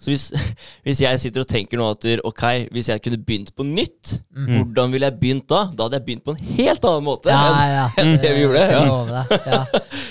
Så 0.00 0.08
hvis, 0.08 0.22
hvis 0.86 1.00
jeg 1.04 1.20
sitter 1.20 1.42
og 1.44 1.48
tenker 1.50 1.76
nå 1.76 1.90
at 1.92 2.06
ok, 2.24 2.44
hvis 2.72 2.88
jeg 2.88 3.02
kunne 3.04 3.18
begynt 3.20 3.50
på 3.56 3.66
nytt, 3.68 4.14
hvordan 4.32 4.94
ville 4.94 5.10
jeg 5.10 5.18
begynt 5.20 5.46
da? 5.52 5.58
Da 5.76 5.86
hadde 5.86 5.98
jeg 5.98 6.06
begynt 6.06 6.24
på 6.24 6.32
en 6.34 6.40
helt 6.56 6.86
annen 6.88 7.04
måte. 7.04 7.28
Ja, 7.28 7.42
enn- 7.50 7.74
ja. 7.74 7.84
enn 8.00 8.14
det 8.22 8.30
vi 8.38 8.44
gjorde, 8.46 8.62
ja. 8.64 9.60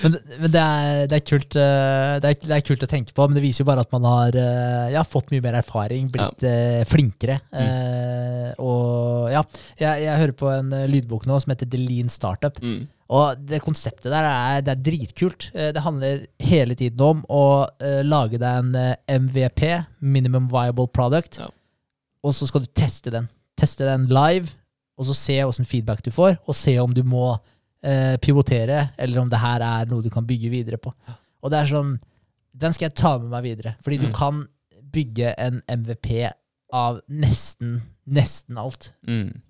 Men, 0.03 0.15
men 0.43 0.53
det, 0.53 0.61
er, 0.61 1.01
det, 1.09 1.17
er 1.17 1.25
kult, 1.27 1.57
eh, 1.59 2.13
det, 2.23 2.29
er, 2.35 2.37
det 2.45 2.55
er 2.59 2.65
kult 2.69 2.85
å 2.85 2.91
tenke 2.91 3.15
på, 3.17 3.25
men 3.27 3.39
det 3.39 3.43
viser 3.43 3.65
jo 3.65 3.69
bare 3.71 3.83
at 3.87 3.91
man 3.97 4.05
har 4.07 4.37
eh, 4.39 4.85
ja, 4.93 5.01
fått 5.03 5.33
mye 5.33 5.43
mer 5.43 5.57
erfaring, 5.63 6.07
blitt 6.13 6.45
eh, 6.47 6.83
flinkere. 6.87 7.39
Eh, 7.49 8.53
og 8.61 9.27
ja, 9.33 9.41
jeg, 9.81 10.05
jeg 10.05 10.21
hører 10.21 10.37
på 10.39 10.53
en 10.53 10.71
lydbok 10.93 11.25
nå 11.29 11.41
som 11.41 11.51
heter 11.55 11.69
The 11.73 11.81
Lean 11.81 12.13
Startup. 12.13 12.61
Mm. 12.63 12.85
Og 13.09 13.39
det 13.49 13.61
konseptet 13.65 14.11
der 14.13 14.25
er, 14.29 14.61
det 14.61 14.73
er 14.75 14.83
dritkult. 14.85 15.47
Eh, 15.55 15.71
Det 15.73 15.81
handler 15.81 16.27
hele 16.39 16.75
tiden 16.77 17.01
om 17.01 17.23
å 17.29 17.67
eh, 17.81 18.03
lage 18.05 18.37
deg 18.37 18.59
en 18.63 18.75
eh, 18.75 18.95
MVP, 19.19 19.63
Minimum 20.01 20.47
Viable 20.51 20.87
Product, 20.93 21.39
Ja. 21.41 21.47
og 22.23 22.33
så 22.37 22.45
skal 22.47 22.61
du 22.61 22.67
teste 22.75 23.09
den. 23.11 23.29
Teste 23.57 23.85
den 23.87 24.05
live, 24.07 24.51
og 24.99 25.05
så 25.09 25.15
se 25.15 25.39
åssen 25.43 25.65
feedback 25.65 26.03
du 26.03 26.11
får, 26.11 26.37
og 26.45 26.55
se 26.55 26.77
om 26.79 26.93
du 26.93 27.01
må 27.03 27.39
eh, 27.83 28.17
pivotere, 28.21 28.91
eller 28.99 29.21
om 29.21 29.29
det 29.31 29.39
her 29.39 29.61
er 29.63 29.85
noe 29.89 30.03
du 30.03 30.09
kan 30.13 30.25
bygge 30.27 30.49
videre 30.51 30.77
på. 30.77 30.93
Og 31.41 31.49
det 31.51 31.59
er 31.61 31.65
sånn 31.71 31.97
Den 32.59 32.73
skal 32.73 32.89
jeg 32.89 32.95
ta 32.99 33.17
med 33.19 33.29
meg 33.31 33.43
videre, 33.45 33.75
fordi 33.81 33.97
du 34.01 34.07
Mm. 34.09 34.13
kan 34.13 34.47
bygge 34.91 35.33
en 35.37 35.61
MVP 35.69 36.29
av 36.71 36.99
nesten, 37.09 37.81
nesten 38.05 38.57
alt 38.57 38.91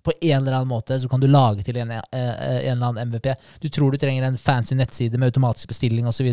på 0.03 0.11
en 0.21 0.41
eller 0.41 0.53
annen 0.55 0.67
måte 0.71 0.95
så 0.99 1.09
kan 1.11 1.19
du 1.19 1.27
lage 1.27 1.63
til 1.67 1.77
en, 1.77 1.91
eh, 1.91 2.01
eh, 2.11 2.69
en 2.69 2.77
eller 2.77 2.87
annen 2.87 3.07
MVP. 3.11 3.33
Du 3.61 3.67
tror 3.69 3.91
du 3.91 3.97
trenger 3.97 4.23
en 4.23 4.37
fancy 4.37 4.75
nettside 4.75 5.17
med 5.19 5.27
automatisk 5.33 5.67
bestilling 5.67 6.07
osv. 6.07 6.29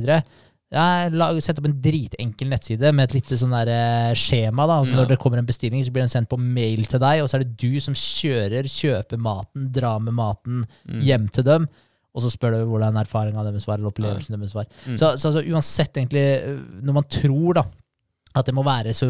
Ja, 0.72 0.84
Sett 1.41 1.59
opp 1.61 1.66
en 1.68 1.80
dritenkel 1.82 2.49
nettside 2.51 2.93
med 2.93 3.05
et 3.09 3.14
lite 3.14 3.39
sånn 3.39 3.51
der, 3.55 3.68
eh, 3.70 4.14
skjema. 4.14 4.66
da, 4.66 4.80
altså 4.80 4.93
Ja. 4.93 4.97
Når 5.03 5.09
det 5.09 5.18
kommer 5.18 5.39
en 5.39 5.47
bestilling, 5.47 5.82
så 5.84 5.91
blir 5.93 6.03
den 6.03 6.09
sendt 6.09 6.28
på 6.28 6.39
mail 6.39 6.84
til 6.87 6.99
deg, 6.99 7.22
og 7.22 7.28
så 7.28 7.34
er 7.37 7.45
det 7.45 7.57
du 7.57 7.78
som 7.80 7.95
kjører, 7.95 8.64
kjøper 8.66 9.18
maten, 9.18 9.70
drar 9.72 10.01
med 10.01 10.14
maten 10.14 10.66
Mm. 10.89 11.01
hjem 11.03 11.28
til 11.32 11.45
dem. 11.45 11.68
Og 12.14 12.22
så 12.22 12.30
spør 12.30 12.59
du 12.59 12.66
hvordan 12.66 12.95
erfaringa 12.97 13.43
deres 13.45 13.66
var, 13.66 13.74
eller 13.78 13.91
opplevelsen 13.93 14.39
deres 14.39 14.55
var. 14.55 14.66
Mm. 14.87 14.97
Så, 14.97 15.18
så 15.18 15.28
altså, 15.30 15.43
uansett, 15.53 15.93
egentlig, 15.95 16.82
når 16.82 16.93
man 16.95 17.05
tror 17.05 17.55
da 17.55 17.64
at 18.34 18.45
det 18.47 18.55
må 18.55 18.64
være 18.64 18.93
så 18.93 19.07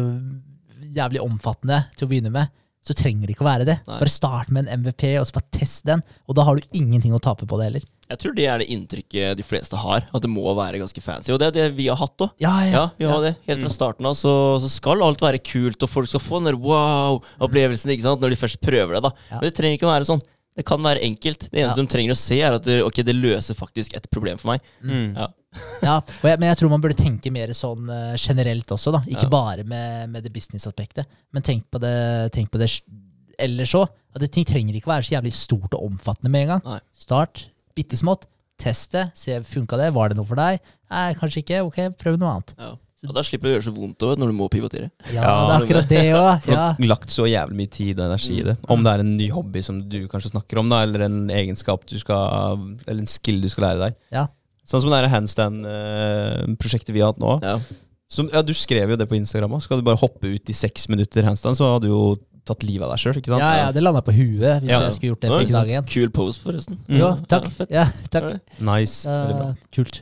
jævlig 0.99 1.21
omfattende 1.23 1.83
til 1.97 2.07
å 2.07 2.11
begynne 2.11 2.31
med, 2.33 2.49
så 2.87 2.95
trenger 2.95 3.27
det 3.27 3.33
ikke 3.35 3.43
å 3.43 3.49
være 3.49 3.65
det. 3.67 3.77
Nei. 3.87 3.97
Bare 3.99 4.11
start 4.13 4.49
med 4.53 4.67
en 4.67 4.79
MVP, 4.83 5.03
og 5.19 5.25
så 5.27 5.35
bare 5.35 5.49
test 5.57 5.83
den. 5.89 6.01
Og 6.27 6.35
da 6.37 6.45
har 6.47 6.55
du 6.55 6.63
ingenting 6.77 7.11
å 7.15 7.19
tape 7.19 7.43
på 7.49 7.57
det 7.59 7.65
heller. 7.67 7.85
Jeg 8.07 8.21
tror 8.21 8.35
det 8.37 8.45
er 8.47 8.61
det 8.61 8.69
inntrykket 8.71 9.35
de 9.35 9.43
fleste 9.43 9.75
har, 9.75 10.05
at 10.15 10.23
det 10.23 10.29
må 10.31 10.45
være 10.55 10.79
ganske 10.79 11.01
fancy. 11.03 11.33
Og 11.35 11.41
det 11.41 11.49
er 11.49 11.55
det 11.57 11.65
vi 11.75 11.89
har 11.91 11.97
hatt 11.99 12.23
òg. 12.23 12.29
Ja, 12.39 12.53
ja. 12.63 12.71
Ja, 12.71 12.83
vi 12.95 13.09
har 13.09 13.19
det. 13.25 13.33
Helt 13.49 13.65
fra 13.65 13.73
starten 13.73 14.07
av 14.07 14.15
så, 14.15 14.31
så 14.63 14.69
skal 14.71 15.03
alt 15.03 15.19
være 15.25 15.41
kult, 15.43 15.83
og 15.83 15.91
folk 15.91 16.07
skal 16.07 16.23
få 16.23 16.39
den 16.39 16.53
der 16.53 16.59
wow-opplevelsen 16.63 17.91
ikke 17.93 18.05
sant, 18.07 18.23
når 18.23 18.33
de 18.33 18.39
først 18.39 18.61
prøver 18.63 18.95
det. 18.97 19.03
da. 19.09 19.11
Ja. 19.31 19.39
Men 19.41 19.49
det 19.49 19.55
trenger 19.57 19.79
ikke 19.79 19.89
å 19.89 19.93
være 19.93 20.07
sånn. 20.07 20.23
Det 20.57 20.65
kan 20.65 20.81
være 20.81 21.03
enkelt. 21.05 21.49
Det 21.51 21.59
eneste 21.61 21.77
Ja. 21.77 21.83
de 21.85 21.91
trenger 21.91 22.15
å 22.15 22.17
se, 22.17 22.39
er 22.41 22.55
at 22.57 22.63
det, 22.65 22.79
okay, 22.83 23.03
det 23.05 23.13
løser 23.15 23.53
faktisk 23.59 23.93
et 23.93 24.07
problem 24.09 24.39
for 24.41 24.53
meg. 24.55 24.63
Mm. 24.81 25.11
Ja. 25.15 25.27
Ja, 25.83 25.97
og 26.01 26.25
jeg, 26.29 26.39
men 26.41 26.49
jeg 26.49 26.57
tror 26.59 26.69
man 26.73 26.81
burde 26.81 26.97
tenke 26.97 27.31
mer 27.31 27.51
sånn 27.55 27.89
eh, 27.93 28.15
generelt 28.17 28.71
også, 28.73 28.91
da. 28.95 29.01
Ikke 29.07 29.27
Ja. 29.27 29.33
bare 29.33 29.63
med, 29.63 30.09
med 30.09 30.23
det 30.25 30.31
business-aspektet, 30.33 31.05
men 31.33 31.43
tenk 31.45 31.67
på 31.71 31.79
det, 31.83 31.93
tenk 32.33 32.49
på 32.51 32.59
det 32.61 32.71
ellers 33.39 33.75
òg. 33.77 33.87
At 34.15 34.23
det, 34.23 34.31
ting 34.33 34.45
trenger 34.49 34.73
ikke 34.79 34.89
være 34.89 35.05
så 35.05 35.13
jævlig 35.19 35.33
stort 35.37 35.73
og 35.77 35.85
omfattende 35.91 36.31
med 36.33 36.47
en 36.47 36.51
gang. 36.55 36.65
Nei. 36.65 36.79
Start 36.97 37.45
bitte 37.77 37.99
smått. 37.99 38.25
Test 38.57 38.95
det. 38.95 39.03
Se, 39.13 39.35
funka 39.45 39.77
det? 39.77 39.91
Var 39.93 40.09
det 40.09 40.17
noe 40.17 40.25
for 40.25 40.39
deg? 40.39 40.57
Nei, 40.89 41.11
kanskje 41.19 41.43
ikke. 41.43 41.59
Ok, 41.67 41.77
prøv 42.01 42.17
noe 42.17 42.31
annet. 42.39 42.55
Ja. 42.57 42.71
Og 43.07 43.11
da 43.13 43.21
slipper 43.21 43.45
du 43.45 43.51
å 43.51 43.53
gjøre 43.59 43.65
så 43.67 43.71
vondt 43.75 44.01
også, 44.07 44.17
når 44.17 44.31
du 44.31 44.35
må 44.39 44.47
pivotere. 44.49 44.87
Ja, 45.13 45.21
Ja, 45.21 45.33
det 45.45 45.53
er 45.53 45.61
akkurat 45.67 45.91
det 45.91 45.99
òg. 46.17 46.31
Du 46.47 46.51
Ja. 46.55 46.63
har 46.73 46.87
lagt 46.89 47.13
så 47.13 47.27
jævlig 47.29 47.55
mye 47.59 47.69
tid 47.69 47.99
og 48.01 48.07
energi 48.07 48.39
i 48.39 48.43
det. 48.47 48.55
Om 48.67 48.81
det 48.83 48.93
er 48.95 49.03
en 49.05 49.11
ny 49.19 49.27
hobby 49.29 49.61
som 49.61 49.83
du 49.87 49.99
kanskje 50.09 50.31
snakker 50.33 50.57
om, 50.63 50.69
da, 50.73 50.81
eller 50.81 51.05
en 51.05 51.27
egenskap 51.29 51.85
du 51.85 51.93
skal 52.01 52.57
Eller 52.87 53.01
en 53.05 53.11
skill 53.13 53.39
du 53.45 53.47
skal 53.53 53.67
lære 53.67 53.79
deg. 53.85 53.95
Ja. 54.11 54.25
Sånn 54.67 54.83
som 54.83 54.91
det 54.91 55.07
handstand-prosjektet 55.13 56.91
vi 56.95 57.03
har 57.03 57.13
hatt 57.13 57.21
nå. 57.23 57.37
Ja. 57.43 57.57
Som, 58.11 58.29
ja, 58.31 58.41
du 58.43 58.53
skrev 58.55 58.93
jo 58.93 58.97
det 58.99 59.07
på 59.09 59.17
Instagram 59.19 59.57
òg. 59.57 59.63
Skal 59.65 59.79
du 59.81 59.85
bare 59.87 59.99
hoppe 59.99 60.29
ut 60.35 60.51
i 60.51 60.55
seks 60.55 60.87
minutter 60.91 61.25
handstand, 61.27 61.59
så 61.59 61.73
hadde 61.73 61.87
du 61.87 61.93
jo 61.93 62.01
tatt 62.47 62.63
livet 62.63 62.87
av 62.87 62.93
deg 62.93 63.01
sjøl. 63.03 63.17
Ja, 63.35 63.49
ja, 63.59 63.71
det 63.75 63.83
landa 63.83 63.99
på 64.05 64.13
huet 64.15 64.63
hvis 64.63 64.71
Ja. 64.71 64.79
jeg 64.85 64.95
skulle 64.95 65.11
gjort 65.15 65.23
det 65.25 65.31
Oi, 65.31 65.33
for 65.35 65.43
ikke 65.47 65.57
dagen 65.57 65.73
igjen. 65.73 65.87
Kul 65.91 66.09
pose, 66.15 66.39
forresten. 66.39 66.77
Mm. 66.87 66.99
Jo, 67.01 67.09
takk. 67.27 67.49
Ja, 67.69 67.85
takk. 68.11 68.39
Nice. 68.63 69.03
Eh, 69.07 69.53
kult. 69.75 70.01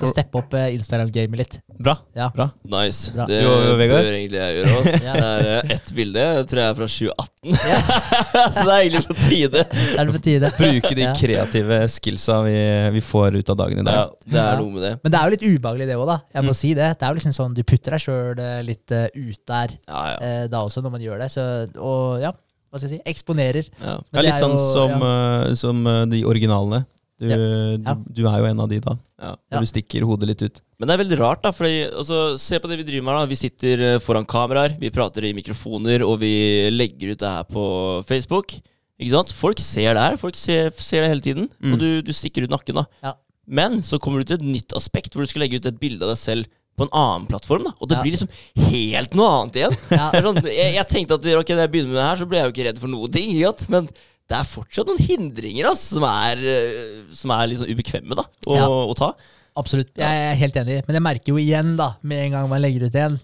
Skal 0.00 0.10
steppe 0.14 0.38
opp 0.40 0.54
eh, 0.56 0.70
Instagram-gamet 0.76 1.36
litt. 1.40 1.54
Bra. 1.80 1.94
Ja. 2.16 2.30
bra. 2.34 2.46
Nice. 2.72 3.12
Bra. 3.14 3.26
Det 3.28 3.42
Jo, 3.42 3.50
jo, 3.66 3.76
det 3.76 3.88
bør 3.90 4.08
egentlig 4.08 4.40
jeg 4.40 4.56
gjøre. 4.56 4.72
Også. 4.80 4.94
Ja. 5.04 5.12
Det 5.12 5.28
er 5.30 5.48
eh, 5.52 5.74
ett 5.76 5.92
bilde, 5.96 6.24
jeg 6.40 6.46
tror 6.50 6.60
jeg 6.62 6.70
er 6.70 6.78
fra 6.80 6.88
2018. 6.88 7.54
så 8.54 8.64
det 8.64 8.74
er 8.74 8.80
egentlig 8.80 9.02
på 9.06 9.16
tide. 9.20 9.64
Er 10.00 10.08
det 10.08 10.14
på 10.16 10.22
tide? 10.24 10.50
Bruke 10.58 10.94
de 10.96 11.04
Ja. 11.06 11.12
kreative 11.20 11.78
skillsa 11.92 12.40
vi, 12.46 12.56
vi 12.96 13.02
får 13.04 13.38
ut 13.40 13.52
av 13.54 13.60
dagen 13.62 13.80
i 13.82 13.86
dag. 13.86 13.94
Ja, 14.00 14.04
det 14.26 14.40
er 14.40 14.50
Ja. 14.54 14.58
noe 14.60 14.70
med 14.74 14.82
det. 14.88 14.92
Men 15.04 15.12
det 15.14 15.20
er 15.20 15.24
jo 15.24 15.36
litt 15.36 15.46
ubehagelig, 15.50 15.86
det 15.92 15.96
òg, 16.00 16.06
da. 16.14 16.18
Jeg 16.34 16.42
må 16.48 16.50
Mm. 16.54 16.60
si 16.60 16.74
det. 16.74 16.88
Det 16.98 17.02
er 17.06 17.10
jo 17.14 17.18
liksom 17.20 17.32
sånn, 17.36 17.54
Du 17.54 17.62
putter 17.62 17.90
deg 17.96 18.00
sjøl 18.00 18.40
litt 18.64 18.90
eh, 18.92 19.08
ut 19.14 19.40
der 19.46 19.68
Ja, 19.88 20.02
ja. 20.12 20.16
eh, 20.20 20.46
da 20.48 20.64
også, 20.64 20.82
når 20.82 20.90
man 20.96 21.00
gjør 21.04 21.18
det. 21.20 21.30
Så, 21.30 21.42
og 21.78 22.20
ja, 22.22 22.32
hva 22.70 22.78
skal 22.78 22.88
jeg 22.90 23.00
si? 23.00 23.02
Eksponerer. 23.10 23.66
ja. 23.82 23.96
Det 23.98 24.12
Men 24.12 24.18
er 24.20 24.22
litt 24.22 24.34
det 24.34 24.42
er 24.42 24.46
sånn 24.46 24.56
jo- 24.56 24.72
som, 24.72 24.90
ja. 24.90 25.44
uh, 25.50 25.54
som 25.54 25.84
de 26.10 26.24
originalene. 26.24 26.84
Du, 27.20 27.28
Ja. 27.28 27.36
du, 27.36 27.82
Ja. 27.84 27.94
du 28.16 28.22
er 28.26 28.38
jo 28.40 28.46
en 28.48 28.60
av 28.64 28.68
de, 28.70 28.78
da. 28.80 28.94
ja. 29.20 29.34
Ja. 29.52 29.58
Når 29.58 29.60
du 29.66 29.70
stikker 29.74 30.06
hodet 30.08 30.26
litt 30.30 30.42
ut. 30.42 30.60
Men 30.80 30.88
det 30.88 30.94
er 30.96 31.02
veldig 31.04 31.18
rart, 31.20 31.42
da. 31.44 31.50
For 31.52 31.66
altså, 31.68 32.38
se 32.40 32.58
på 32.58 32.68
det 32.70 32.78
vi 32.80 32.86
driver 32.88 33.04
med 33.04 33.12
her. 33.14 33.20
da 33.26 33.30
Vi 33.34 33.36
sitter 33.36 33.82
eh, 33.94 33.98
foran 34.00 34.24
kameraer, 34.24 34.78
vi 34.80 34.88
prater 34.90 35.24
i 35.28 35.34
mikrofoner, 35.36 36.00
og 36.06 36.18
vi 36.22 36.32
legger 36.72 37.12
ut 37.12 37.18
det 37.20 37.28
her 37.28 37.44
på 37.44 37.64
Facebook. 38.08 38.54
Ikke 39.00 39.10
sant? 39.12 39.32
Folk 39.32 39.58
ser 39.60 39.94
det 39.94 40.00
her. 40.06 40.16
Folk 40.16 40.34
ser, 40.36 40.70
ser 40.76 41.02
det 41.04 41.10
hele 41.12 41.20
tiden. 41.24 41.50
Mm. 41.60 41.72
Og 41.74 41.78
du, 41.78 41.88
du 42.02 42.12
stikker 42.12 42.44
ut 42.44 42.50
nakken, 42.50 42.74
da. 42.80 42.84
Ja. 43.04 43.14
Men 43.46 43.82
så 43.82 43.98
kommer 44.00 44.20
du 44.20 44.24
til 44.30 44.36
et 44.40 44.46
nytt 44.46 44.72
aspekt, 44.76 45.12
hvor 45.12 45.24
du 45.24 45.28
skal 45.28 45.42
legge 45.44 45.56
ut 45.60 45.66
et 45.66 45.78
bilde 45.80 46.04
av 46.04 46.12
deg 46.14 46.18
selv 46.20 46.46
på 46.78 46.84
en 46.86 46.92
annen 46.96 47.26
plattform. 47.28 47.64
da 47.64 47.72
Og 47.80 47.88
det 47.90 47.96
Ja. 47.98 48.02
blir 48.02 48.12
liksom 48.16 48.28
helt 48.70 49.12
noe 49.18 49.28
annet 49.42 49.56
igjen. 49.60 49.76
Ja. 49.90 50.10
Sånn, 50.24 50.40
jeg, 50.48 50.74
jeg 50.76 50.88
tenkte 50.88 51.16
at 51.18 51.26
ok, 51.26 51.50
når 51.52 51.64
jeg 51.66 51.72
begynner 51.72 51.92
med 51.92 52.00
det 52.00 52.08
her, 52.08 52.16
så 52.16 52.28
ble 52.30 52.38
jeg 52.40 52.46
jo 52.48 52.52
ikke 52.54 52.66
redd 52.70 52.78
for 52.80 52.88
noe 52.88 53.08
ting. 53.12 53.30
ikke 53.36 53.50
sant? 53.52 53.68
Men 53.68 53.88
det 54.30 54.38
er 54.38 54.46
fortsatt 54.46 54.86
noen 54.88 55.00
hindringer 55.02 55.66
altså, 55.72 55.96
som 55.98 56.04
er, 56.06 56.38
eh, 56.38 57.00
som 57.18 57.32
er 57.34 57.54
sånn 57.58 57.72
ubekvemme 57.74 58.14
da 58.18 58.24
å, 58.46 58.56
Ja. 58.56 58.68
å 58.70 58.94
ta. 58.96 59.12
Absolutt. 59.58 59.90
Jeg 59.98 60.06
er 60.30 60.36
helt 60.38 60.54
enig. 60.60 60.76
Men 60.86 60.94
jeg 61.00 61.02
merker 61.02 61.32
jo 61.34 61.40
igjen, 61.42 61.74
da, 61.76 61.96
med 62.06 62.26
en 62.28 62.36
gang 62.36 62.48
man 62.48 62.62
legger 62.62 62.86
ut 62.86 62.94
en, 63.02 63.18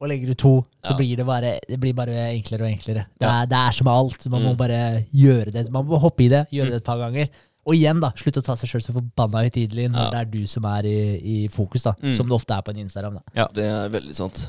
og 0.00 0.08
legger 0.08 0.30
ut 0.34 0.38
to, 0.40 0.52
så 0.84 0.92
Ja. 0.92 0.96
blir 0.96 1.16
det 1.16 1.24
bare, 1.26 1.58
det 1.68 1.78
blir 1.80 1.92
bare 1.96 2.28
enklere 2.36 2.62
og 2.68 2.70
enklere. 2.72 3.06
Det 3.18 3.26
er, 3.28 3.46
det 3.46 3.56
er 3.58 3.72
som 3.72 3.84
med 3.88 3.94
alt. 3.94 4.26
Man 4.28 4.42
må 4.42 4.52
Mm. 4.52 4.56
bare 4.56 5.06
gjøre 5.14 5.52
det. 5.52 5.70
Man 5.72 5.86
må 5.86 5.98
hoppe 6.00 6.24
i 6.24 6.28
det, 6.28 6.46
gjøre 6.52 6.70
det 6.70 6.76
et 6.76 6.84
par 6.84 6.98
ganger. 6.98 7.28
Og 7.66 7.74
igjen, 7.74 8.00
da, 8.00 8.10
slutt 8.16 8.36
å 8.40 8.42
ta 8.44 8.54
seg 8.56 8.68
sjøl 8.70 8.82
så 8.84 8.92
forbanna 8.96 9.42
høytidelig 9.44 9.90
når 9.92 10.04
Ja. 10.04 10.10
det 10.10 10.20
er 10.20 10.30
du 10.38 10.46
som 10.46 10.64
er 10.64 10.82
i, 10.84 11.44
i 11.44 11.48
fokus, 11.48 11.82
da. 11.82 11.92
Mm. 12.02 12.14
Som 12.16 12.28
det 12.28 12.34
ofte 12.36 12.56
er 12.56 12.62
på 12.62 12.70
en 12.70 12.78
Instagram. 12.86 13.14
da. 13.14 13.20
Ja. 13.34 13.46
Det 13.52 13.64
er 13.64 13.88
veldig 13.88 14.14
sant. 14.14 14.48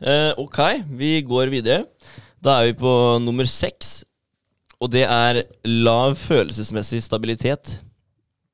Eh, 0.00 0.32
ok, 0.38 0.84
vi 0.96 1.22
går 1.22 1.50
videre. 1.50 1.84
Da 2.40 2.60
er 2.62 2.72
vi 2.72 2.78
på 2.78 3.20
nummer 3.22 3.44
seks. 3.44 4.04
Og 4.78 4.90
det 4.92 5.04
er 5.10 5.42
lav 5.66 6.14
følelsesmessig 6.20 7.02
stabilitet. 7.02 7.78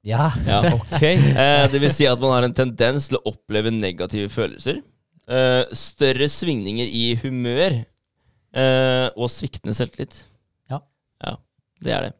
Ja. 0.04 0.30
Ja. 0.46 0.62
Ok. 0.78 1.02
Eh, 1.02 1.64
det 1.72 1.80
vil 1.82 1.92
si 1.92 2.08
at 2.08 2.20
man 2.20 2.36
har 2.36 2.46
en 2.48 2.56
tendens 2.56 3.08
til 3.08 3.18
å 3.18 3.24
oppleve 3.32 3.72
negative 3.72 4.30
følelser. 4.32 4.80
Eh, 5.24 5.62
større 5.76 6.28
svingninger 6.28 6.88
i 6.88 7.06
humør 7.22 7.80
eh, 7.80 9.08
og 9.16 9.32
sviktende 9.32 9.76
selvtillit. 9.76 10.22
Ja. 10.70 10.82
Ja, 11.24 11.38
det 11.84 11.96
er 11.96 12.06
det. 12.08 12.12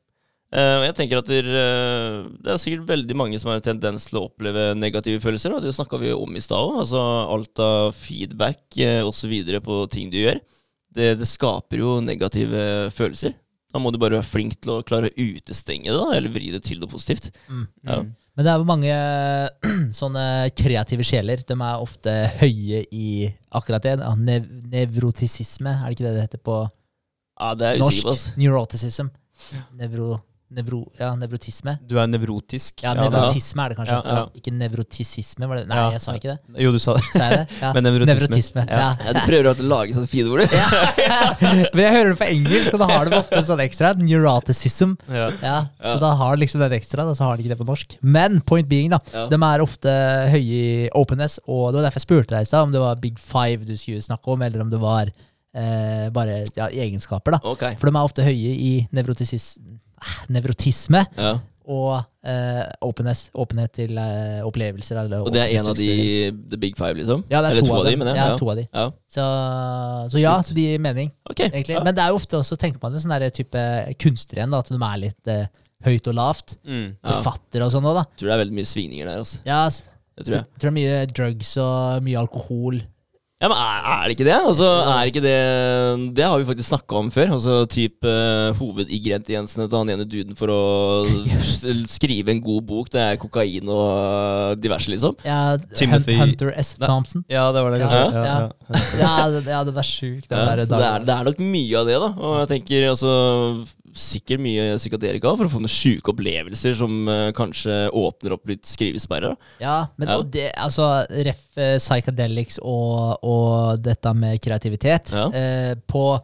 Eh, 0.55 0.74
og 0.78 0.84
jeg 0.86 0.94
tenker 1.00 1.18
at 1.18 1.28
det, 1.28 1.40
eh, 1.50 2.18
det 2.44 2.52
er 2.52 2.61
sikkert 2.62 2.88
veldig 2.92 3.16
mange 3.18 3.38
som 3.40 3.50
har 3.50 3.59
en 3.59 3.68
tendens 3.68 4.07
til 4.09 4.20
å 4.20 4.26
oppleve 4.28 4.70
negative 4.78 5.20
følelser, 5.22 5.57
og 5.57 5.64
det 5.64 5.74
snakka 5.74 5.98
vi 6.00 6.12
om 6.14 6.36
i 6.38 6.42
stad 6.44 6.61
òg. 6.62 6.80
Altså 6.84 7.00
alt 7.34 7.62
av 7.64 7.96
feedback 7.98 8.78
eh, 8.78 9.00
osv. 9.05 9.34
på 9.64 9.80
ting 9.92 10.12
du 10.12 10.20
gjør. 10.22 10.40
Det, 10.94 11.16
det 11.18 11.26
skaper 11.26 11.82
jo 11.82 11.98
negative 12.05 12.92
følelser. 12.94 13.34
Da 13.75 13.81
må 13.83 13.91
du 13.91 13.99
bare 13.99 14.20
være 14.20 14.31
flink 14.31 14.55
til 14.62 14.77
å 14.77 14.83
klare 14.87 15.11
å 15.11 15.14
utestenge 15.18 15.91
det, 15.91 15.97
da, 15.99 16.12
eller 16.14 16.31
vri 16.31 16.53
det 16.55 16.62
til 16.62 16.79
noe 16.79 16.91
positivt. 16.93 17.33
Mm. 17.51 17.64
Ja. 17.89 17.97
Men 18.35 18.47
det 18.47 18.53
er 18.53 18.61
jo 18.61 18.68
mange 18.68 18.99
sånne 20.01 20.25
kreative 20.59 21.07
sjeler. 21.07 21.43
De 21.47 21.57
er 21.57 21.83
ofte 21.83 22.14
høye 22.39 22.85
i 22.95 23.09
akkurat 23.55 23.83
det. 23.83 23.97
Nev 24.22 24.47
nevrotisisme, 24.70 25.75
er 25.75 25.85
det 25.89 25.99
ikke 25.99 26.07
det 26.07 26.14
det 26.16 26.29
heter 26.29 26.43
på 26.47 26.61
Ja, 26.62 27.51
det 27.59 27.66
er 27.66 27.77
jeg 27.77 27.83
usikker 27.83 27.91
norsk? 27.91 28.12
Altså. 28.14 28.37
Neuroticism. 28.39 29.11
Nevro, 29.79 30.09
nevro, 30.55 30.84
ja, 31.00 31.12
nevrotisme. 31.18 31.76
Du 31.88 31.96
er 31.98 32.07
nevrotisk. 32.11 32.82
Ja, 32.84 32.94
nevrotisme 32.94 33.34
nevrotisme 33.34 33.64
er 33.64 33.72
det 33.72 33.76
kanskje. 33.78 33.96
Ja, 33.96 34.14
ja. 34.18 34.24
Ikke 34.38 34.52
nevrotisisme, 34.55 35.48
var 35.50 35.57
det? 35.61 35.66
Nei, 35.68 35.76
Ja. 35.78 35.90
jeg 35.94 36.00
sa 36.05 36.14
ikke 36.18 36.30
det. 36.32 36.62
Jo, 36.64 36.72
du 36.72 36.78
sa 36.82 36.94
det. 36.96 37.05
Sa 37.12 37.24
jeg 37.28 37.38
det? 37.38 37.46
Ja. 37.64 37.72
Men 37.74 37.84
nevrotisme. 37.86 38.14
nevrotisme. 38.14 38.64
Ja. 38.68 38.78
Ja. 38.78 38.90
Ja, 39.05 39.12
du 39.16 39.20
prøver 39.28 39.48
å 39.50 39.66
lage 39.68 39.94
sånne 39.96 40.11
fine 40.11 40.30
ord, 40.30 40.40
du. 40.44 40.57
Men 41.74 41.82
jeg 41.84 41.94
hører 41.96 42.11
det 42.12 42.18
på 42.20 42.28
engelsk, 42.30 42.74
og 42.76 42.82
da 42.84 42.88
har 42.90 43.11
de 43.11 43.18
ofte 43.18 43.38
en 43.40 43.48
sånn 43.50 43.62
ekstra. 43.64 43.92
Neuroticism. 44.00 44.94
Ja. 45.09 45.28
Ja, 45.42 45.57
så 45.82 45.98
da 46.02 46.14
har 46.20 46.36
de 46.36 46.44
liksom 46.44 46.62
den 46.64 46.76
ekstra, 46.78 47.07
og 47.09 47.16
så 47.18 47.26
har 47.28 47.36
de 47.36 47.44
ikke 47.44 47.55
det 47.55 47.61
på 47.62 47.68
norsk. 47.68 47.96
Men 48.02 48.40
point 48.46 48.68
being, 48.70 48.90
da. 48.94 49.00
Ja. 49.14 49.26
De 49.32 49.38
er 49.50 49.64
ofte 49.64 49.94
høye 50.34 50.42
i 50.64 50.88
openness, 50.96 51.38
og 51.46 51.70
det 51.72 51.80
var 51.80 51.88
derfor 51.88 52.02
jeg 52.02 52.09
spurte 52.09 52.34
deg 52.36 52.46
i 52.46 52.50
stad 52.50 52.68
om 52.68 52.74
det 52.74 52.82
var 52.82 53.00
Big 53.02 53.18
Five 53.22 53.64
du 53.68 53.76
skulle 53.78 54.02
snakke 54.05 54.34
om, 54.34 54.42
eller 54.46 54.64
om 54.64 54.70
det 54.72 54.80
var 54.82 55.11
eh, 55.11 56.09
bare 56.14 56.42
ja, 56.57 56.68
egenskaper, 56.68 57.36
da. 57.38 57.40
Okay. 57.55 57.76
For 57.80 57.88
de 57.90 57.96
er 57.96 58.02
ofte 58.11 58.26
høye 58.26 58.55
i 58.55 58.72
nevrotisis, 58.94 59.55
ah, 59.61 59.70
nevrotisme 60.28 61.05
Ja. 61.18 61.34
og 61.66 62.05
eh, 62.26 62.64
openness, 62.84 63.30
åpenhet 63.34 63.72
til 63.72 63.96
eh, 63.98 64.40
opplevelser. 64.44 64.98
Eller 65.05 65.22
Og 65.24 65.32
det 65.32 65.40
er 65.42 65.55
en 65.59 65.66
av 65.70 65.76
de 65.78 65.88
experience. 65.90 66.48
The 66.50 66.59
Big 66.61 66.76
Five, 66.76 66.94
liksom? 66.98 67.24
Ja, 67.30 67.40
det 67.40 67.50
er 67.50 67.57
Eller 67.57 67.66
to, 67.68 67.74
av 67.78 67.84
dem. 67.88 67.98
mener 67.98 68.12
jeg. 68.14 68.20
ja, 68.22 68.28
Ja. 68.30 68.36
to 68.38 68.50
av 68.50 68.57
de. 68.57 68.66
Ja. 68.74 68.86
Så, 69.16 69.26
så 70.12 70.20
ja, 70.20 70.34
så 70.42 70.55
de 70.55 70.66
gir 70.68 70.78
mening, 70.84 71.11
Ok. 71.30 71.40
egentlig. 71.50 71.82
Men 71.84 71.94
det 71.94 72.05
er 72.05 72.09
jo 72.12 72.20
ofte 72.20 72.36
også, 72.40 72.57
tenker 72.61 72.80
man 72.82 72.92
jo 72.92 73.00
sånn 73.05 73.18
der 73.18 73.30
type 73.30 73.64
kunstner 73.98 74.40
igjen, 74.42 74.50
da, 74.50 74.59
at 74.59 74.68
de 74.68 74.80
er 74.80 75.00
litt 75.02 75.28
eh, 75.28 75.46
høyt 75.84 76.09
og 76.09 76.14
lavt. 76.20 76.57
Mm. 76.64 76.96
Forfattere 77.05 77.64
og 77.66 77.72
sånn 77.72 77.84
òg, 77.88 77.94
da. 78.00 78.05
tror 78.16 78.28
det 78.30 78.34
er 78.38 78.42
veldig 78.44 78.59
mye 78.61 78.70
svingninger 78.70 79.07
der, 79.11 79.18
altså. 79.24 79.40
Ja, 79.48 79.68
Det 80.16 80.26
tror 80.28 80.36
jeg. 80.36 80.44
jeg 80.46 80.61
tror 80.61 80.70
det 80.70 80.72
er 80.72 80.80
mye 80.80 81.07
drugs 81.11 81.57
og 81.59 82.02
mye 82.07 82.18
alkohol. 82.20 82.82
Ja, 83.45 83.49
men 83.53 83.59
er, 83.61 83.80
er 83.92 84.05
det 84.09 84.14
ikke 84.16 84.24
det? 84.24 84.36
Altså, 84.40 84.68
er 84.88 85.09
ikke 85.11 85.20
det 85.20 85.34
Det 86.16 86.24
har 86.24 86.38
vi 86.40 86.47
faktisk 86.49 86.70
snakka 86.70 86.97
om 87.03 87.11
før. 87.12 87.34
Altså 87.36 87.59
type 87.68 88.09
uh, 88.09 88.57
Hovedingrediensene 88.57 89.66
til 89.68 89.76
han 89.82 89.92
ene 89.92 90.07
duden 90.09 90.32
for 90.38 90.49
å 90.55 90.61
skrive 91.97 92.32
en 92.32 92.40
god 92.45 92.62
bok, 92.70 92.88
det 92.95 93.03
er 93.05 93.18
kokain 93.20 93.68
og 93.68 93.84
uh, 93.92 94.55
diverse, 94.57 94.88
liksom. 94.92 95.18
Ja, 95.28 95.59
Timothy- 95.76 96.16
Hunter 96.22 96.55
S. 96.62 96.74
Thompson. 96.80 97.26
Ja, 97.28 97.51
det 97.53 97.64
var 97.66 97.74
det 97.76 97.82
kanskje. 97.84 98.01
ja. 98.01 98.24
Ja, 98.24 98.36
ja. 98.49 98.82
Ja, 99.05 99.14
det- 99.36 99.45
ja, 99.53 99.62
den 99.68 99.76
er 99.84 99.88
sjuk. 99.92 100.24
Det, 100.24 100.34
Ja, 100.40 100.57
det, 100.57 100.68
er, 100.72 101.05
det 101.05 101.14
er 101.18 101.28
nok 101.28 101.45
mye 101.45 101.80
av 101.82 101.90
det, 101.92 102.01
da. 102.01 102.11
Og 102.16 102.38
jeg 102.40 102.53
tenker 102.57 102.88
altså 102.95 103.12
Sikkert 103.95 104.40
mye 104.42 104.74
psykadelika 104.76 105.30
for 105.38 105.47
å 105.47 105.53
få 105.53 105.61
noen 105.62 105.70
sjuke 105.70 106.11
opplevelser 106.11 106.74
som 106.78 107.09
eh, 107.09 107.28
kanskje 107.36 107.76
åpner 107.95 108.34
opp 108.34 108.49
litt 108.51 108.64
skrivesperrer. 108.66 109.36
Ja, 109.62 109.76
men 109.97 110.09
Ja. 110.11 110.16
og 110.18 110.30
det, 110.34 110.49
altså 110.59 110.88
Ref 111.11 111.45
eh, 111.62 111.76
psychedelics 111.78 112.59
og, 112.62 113.22
og 113.22 113.82
dette 113.86 114.14
med 114.18 114.40
kreativitet 114.42 115.12
Ja. 115.14 115.28
eh, 115.30 115.74
På 115.86 116.18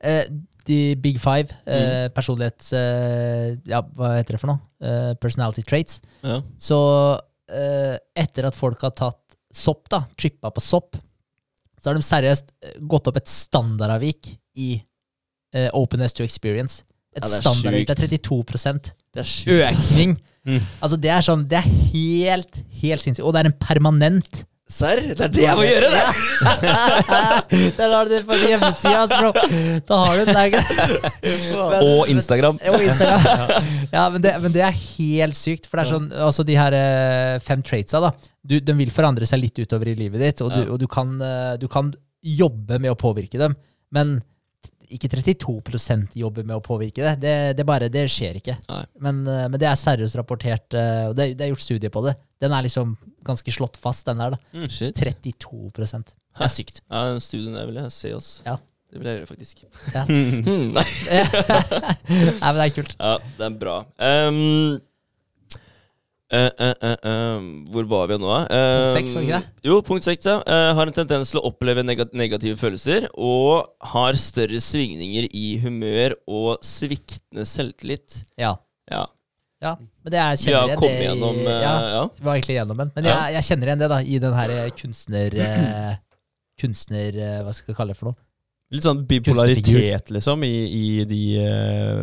eh, 0.00 0.24
de 0.66 0.94
big 0.98 1.18
five 1.22 1.50
eh, 1.66 2.08
personlighets... 2.14 2.72
Eh, 2.74 3.56
ja, 3.70 3.82
hva 3.82 4.16
heter 4.16 4.34
det 4.34 4.40
for 4.42 4.50
noe? 4.50 4.62
Eh, 4.82 5.12
personality 5.22 5.62
traits. 5.62 6.00
Ja. 6.26 6.40
Så 6.58 6.78
eh, 7.50 7.98
etter 8.18 8.48
at 8.48 8.58
folk 8.58 8.82
har 8.82 8.90
tatt 8.98 9.20
sopp, 9.54 9.86
da, 9.90 10.02
trippa 10.18 10.50
på 10.54 10.60
sopp, 10.62 10.98
så 11.80 11.90
har 11.92 11.98
de 11.98 12.02
seriøst 12.02 12.50
eh, 12.66 12.74
gått 12.82 13.06
opp 13.10 13.16
et 13.20 13.30
standardavvik 13.30 14.32
i 14.58 14.72
eh, 15.54 15.70
openness 15.72 16.12
to 16.18 16.26
experience. 16.26 16.82
Et 17.16 17.22
Ja, 17.22 17.28
det 17.28 17.36
er 17.38 17.42
standardavvik. 17.42 17.88
Det 17.88 18.12
er 18.12 18.24
32 18.28 18.90
Det 19.16 19.22
er 19.22 19.30
sjukt. 19.30 19.70
økning. 19.70 20.18
Mm. 20.46 20.60
Altså 20.84 20.96
Det 21.00 21.10
er 21.10 21.24
sånn, 21.26 21.46
det 21.50 21.58
er 21.58 21.70
helt 21.94 22.60
helt 22.82 23.02
sinnssykt. 23.02 23.24
Og 23.26 23.34
det 23.34 23.42
er 23.42 23.50
en 23.50 23.58
permanent 23.58 24.44
Serr? 24.66 24.98
Det 25.14 25.22
er 25.22 25.30
det 25.30 25.42
jeg 25.44 25.54
må 25.54 25.62
gjøre, 25.62 25.88
det! 25.94 26.00
Der 27.78 27.92
har 27.94 28.08
du 28.08 28.10
det 28.10 28.24
på 28.26 28.34
hjemmesida, 28.34 29.04
bro. 29.12 29.30
Da 29.86 29.98
har 30.00 30.18
du 30.18 30.24
den 30.26 30.34
der. 30.34 31.84
Og 31.84 32.10
Instagram. 32.10 32.58
Og 32.72 32.82
Instagram. 32.82 33.62
Ja, 33.94 34.08
men 34.10 34.24
det, 34.24 34.32
men 34.42 34.50
det 34.50 34.64
er 34.66 34.74
helt 34.74 35.38
sykt. 35.38 35.68
For 35.70 35.78
det 35.78 35.84
er 35.84 35.92
sånn, 35.92 36.08
altså 36.10 36.42
de 36.48 36.56
her 36.58 36.74
eh, 36.74 37.36
fem 37.46 37.62
traitsa, 37.62 38.00
da. 38.02 38.10
Du, 38.42 38.58
de 38.58 38.74
vil 38.82 38.90
forandre 38.90 39.28
seg 39.30 39.44
litt 39.44 39.62
utover 39.62 39.92
i 39.92 39.94
livet 40.02 40.24
ditt, 40.24 40.42
og 40.42 40.50
du, 40.50 40.64
og 40.74 40.82
du, 40.82 40.88
kan, 40.90 41.14
eh, 41.22 41.54
du 41.62 41.68
kan 41.70 41.94
jobbe 42.26 42.80
med 42.82 42.90
å 42.90 42.98
påvirke 42.98 43.38
dem. 43.38 43.54
Men 43.94 44.16
ikke 44.94 45.10
32 45.10 46.18
jobber 46.20 46.46
med 46.46 46.56
å 46.58 46.62
påvirke 46.64 47.02
det. 47.04 47.14
Det, 47.22 47.34
det 47.58 47.66
bare, 47.66 47.88
det 47.92 48.06
skjer 48.12 48.38
ikke. 48.40 48.56
Men, 49.02 49.22
eh, 49.26 49.46
men 49.50 49.58
det 49.60 49.68
er 49.70 49.80
seriøst 49.80 50.18
rapportert, 50.18 50.76
eh, 50.76 51.08
og 51.10 51.16
det, 51.18 51.32
det 51.38 51.46
er 51.46 51.52
gjort 51.52 51.64
studier 51.66 51.92
på 51.92 52.04
det. 52.06 52.16
Den 52.42 52.54
er 52.54 52.66
liksom 52.66 52.94
ganske 53.26 53.54
slått 53.54 53.78
fast, 53.80 54.06
den 54.06 54.22
der. 54.22 54.36
da. 54.36 54.40
Mm, 54.54 54.68
shit. 54.70 54.96
32 54.96 55.70
Det 55.74 55.90
er 56.46 56.52
sykt. 56.52 56.82
Ja, 56.86 57.06
den 57.10 57.22
studien 57.24 57.56
der 57.56 57.68
vil 57.68 57.80
jeg 57.82 57.94
se, 57.94 58.14
oss. 58.16 58.32
Ja. 58.46 58.58
Det 58.86 59.00
vil 59.00 59.08
jeg 59.10 59.18
gjøre, 59.18 59.28
faktisk. 59.28 59.64
Ja. 59.92 60.04
Nei. 60.76 60.84
Nei, 62.06 62.36
men 62.40 62.60
det 62.60 62.66
er 62.68 62.74
kult. 62.76 62.94
Ja, 63.00 63.16
det 63.38 63.48
er 63.48 63.56
bra. 63.60 63.78
Ehm, 63.98 64.78
eh, 66.32 66.50
uh, 66.60 66.72
eh, 66.82 66.96
eh, 67.10 67.46
hvor 67.72 67.86
var 67.90 68.08
vi 68.10 68.16
nå, 68.18 68.26
da? 68.26 68.38
Ehm, 68.50 68.84
Punkt 68.86 68.94
seks, 68.94 69.14
var 69.14 69.22
det 69.22 69.28
ikke 69.28 69.40
det? 69.40 69.68
Jo, 69.70 69.80
punkt 69.86 70.06
seks. 70.06 70.26
Ja. 70.26 70.36
Eh, 70.42 70.70
har 70.78 70.90
en 70.90 70.96
tendens 70.96 71.30
til 71.32 71.40
å 71.40 71.44
oppleve 71.50 71.84
nega 71.86 72.06
negative 72.12 72.58
følelser 72.60 73.08
og 73.14 73.68
har 73.92 74.18
større 74.20 74.60
svingninger 74.62 75.28
i 75.32 75.46
humør 75.62 76.16
og 76.26 76.64
sviktende 76.66 77.46
selvtillit. 77.46 78.24
Ja. 78.40 78.56
Ja. 78.90 79.04
ja. 79.62 79.76
Men 80.04 80.14
det 80.14 80.20
er, 80.22 80.36
Vi 80.38 80.52
har 80.54 80.66
kjenner 80.66 80.66
igjen 80.70 80.82
kommet 80.82 80.98
det 81.00 81.08
gjennom 81.08 81.40
eh, 81.42 81.62
ja, 81.62 81.74
ja. 81.96 82.04
Vi 82.18 82.28
var 82.28 82.34
egentlig 82.38 82.58
gjennom 82.60 82.82
den. 82.84 82.92
Men 82.96 83.10
jeg, 83.12 83.34
jeg 83.38 83.48
kjenner 83.50 83.72
igjen 83.72 83.84
det 83.84 83.92
da 83.94 84.02
i 84.02 84.20
den 84.26 84.38
her 84.42 84.56
eh, 84.58 84.68
kunstner... 84.82 85.40
Eh, 85.46 85.96
kunstner... 86.60 87.18
Eh, 87.20 87.42
hva 87.44 87.52
skal 87.52 87.72
jeg 87.74 87.78
kalle 87.80 87.94
det 87.94 88.00
for 88.00 88.12
noe? 88.12 88.20
Litt 88.74 88.82
sånn 88.82 89.04
bipolaritet, 89.06 90.08
liksom, 90.10 90.42
i, 90.42 90.54
i 90.74 90.86
de 91.06 91.20
eh, 91.38 92.00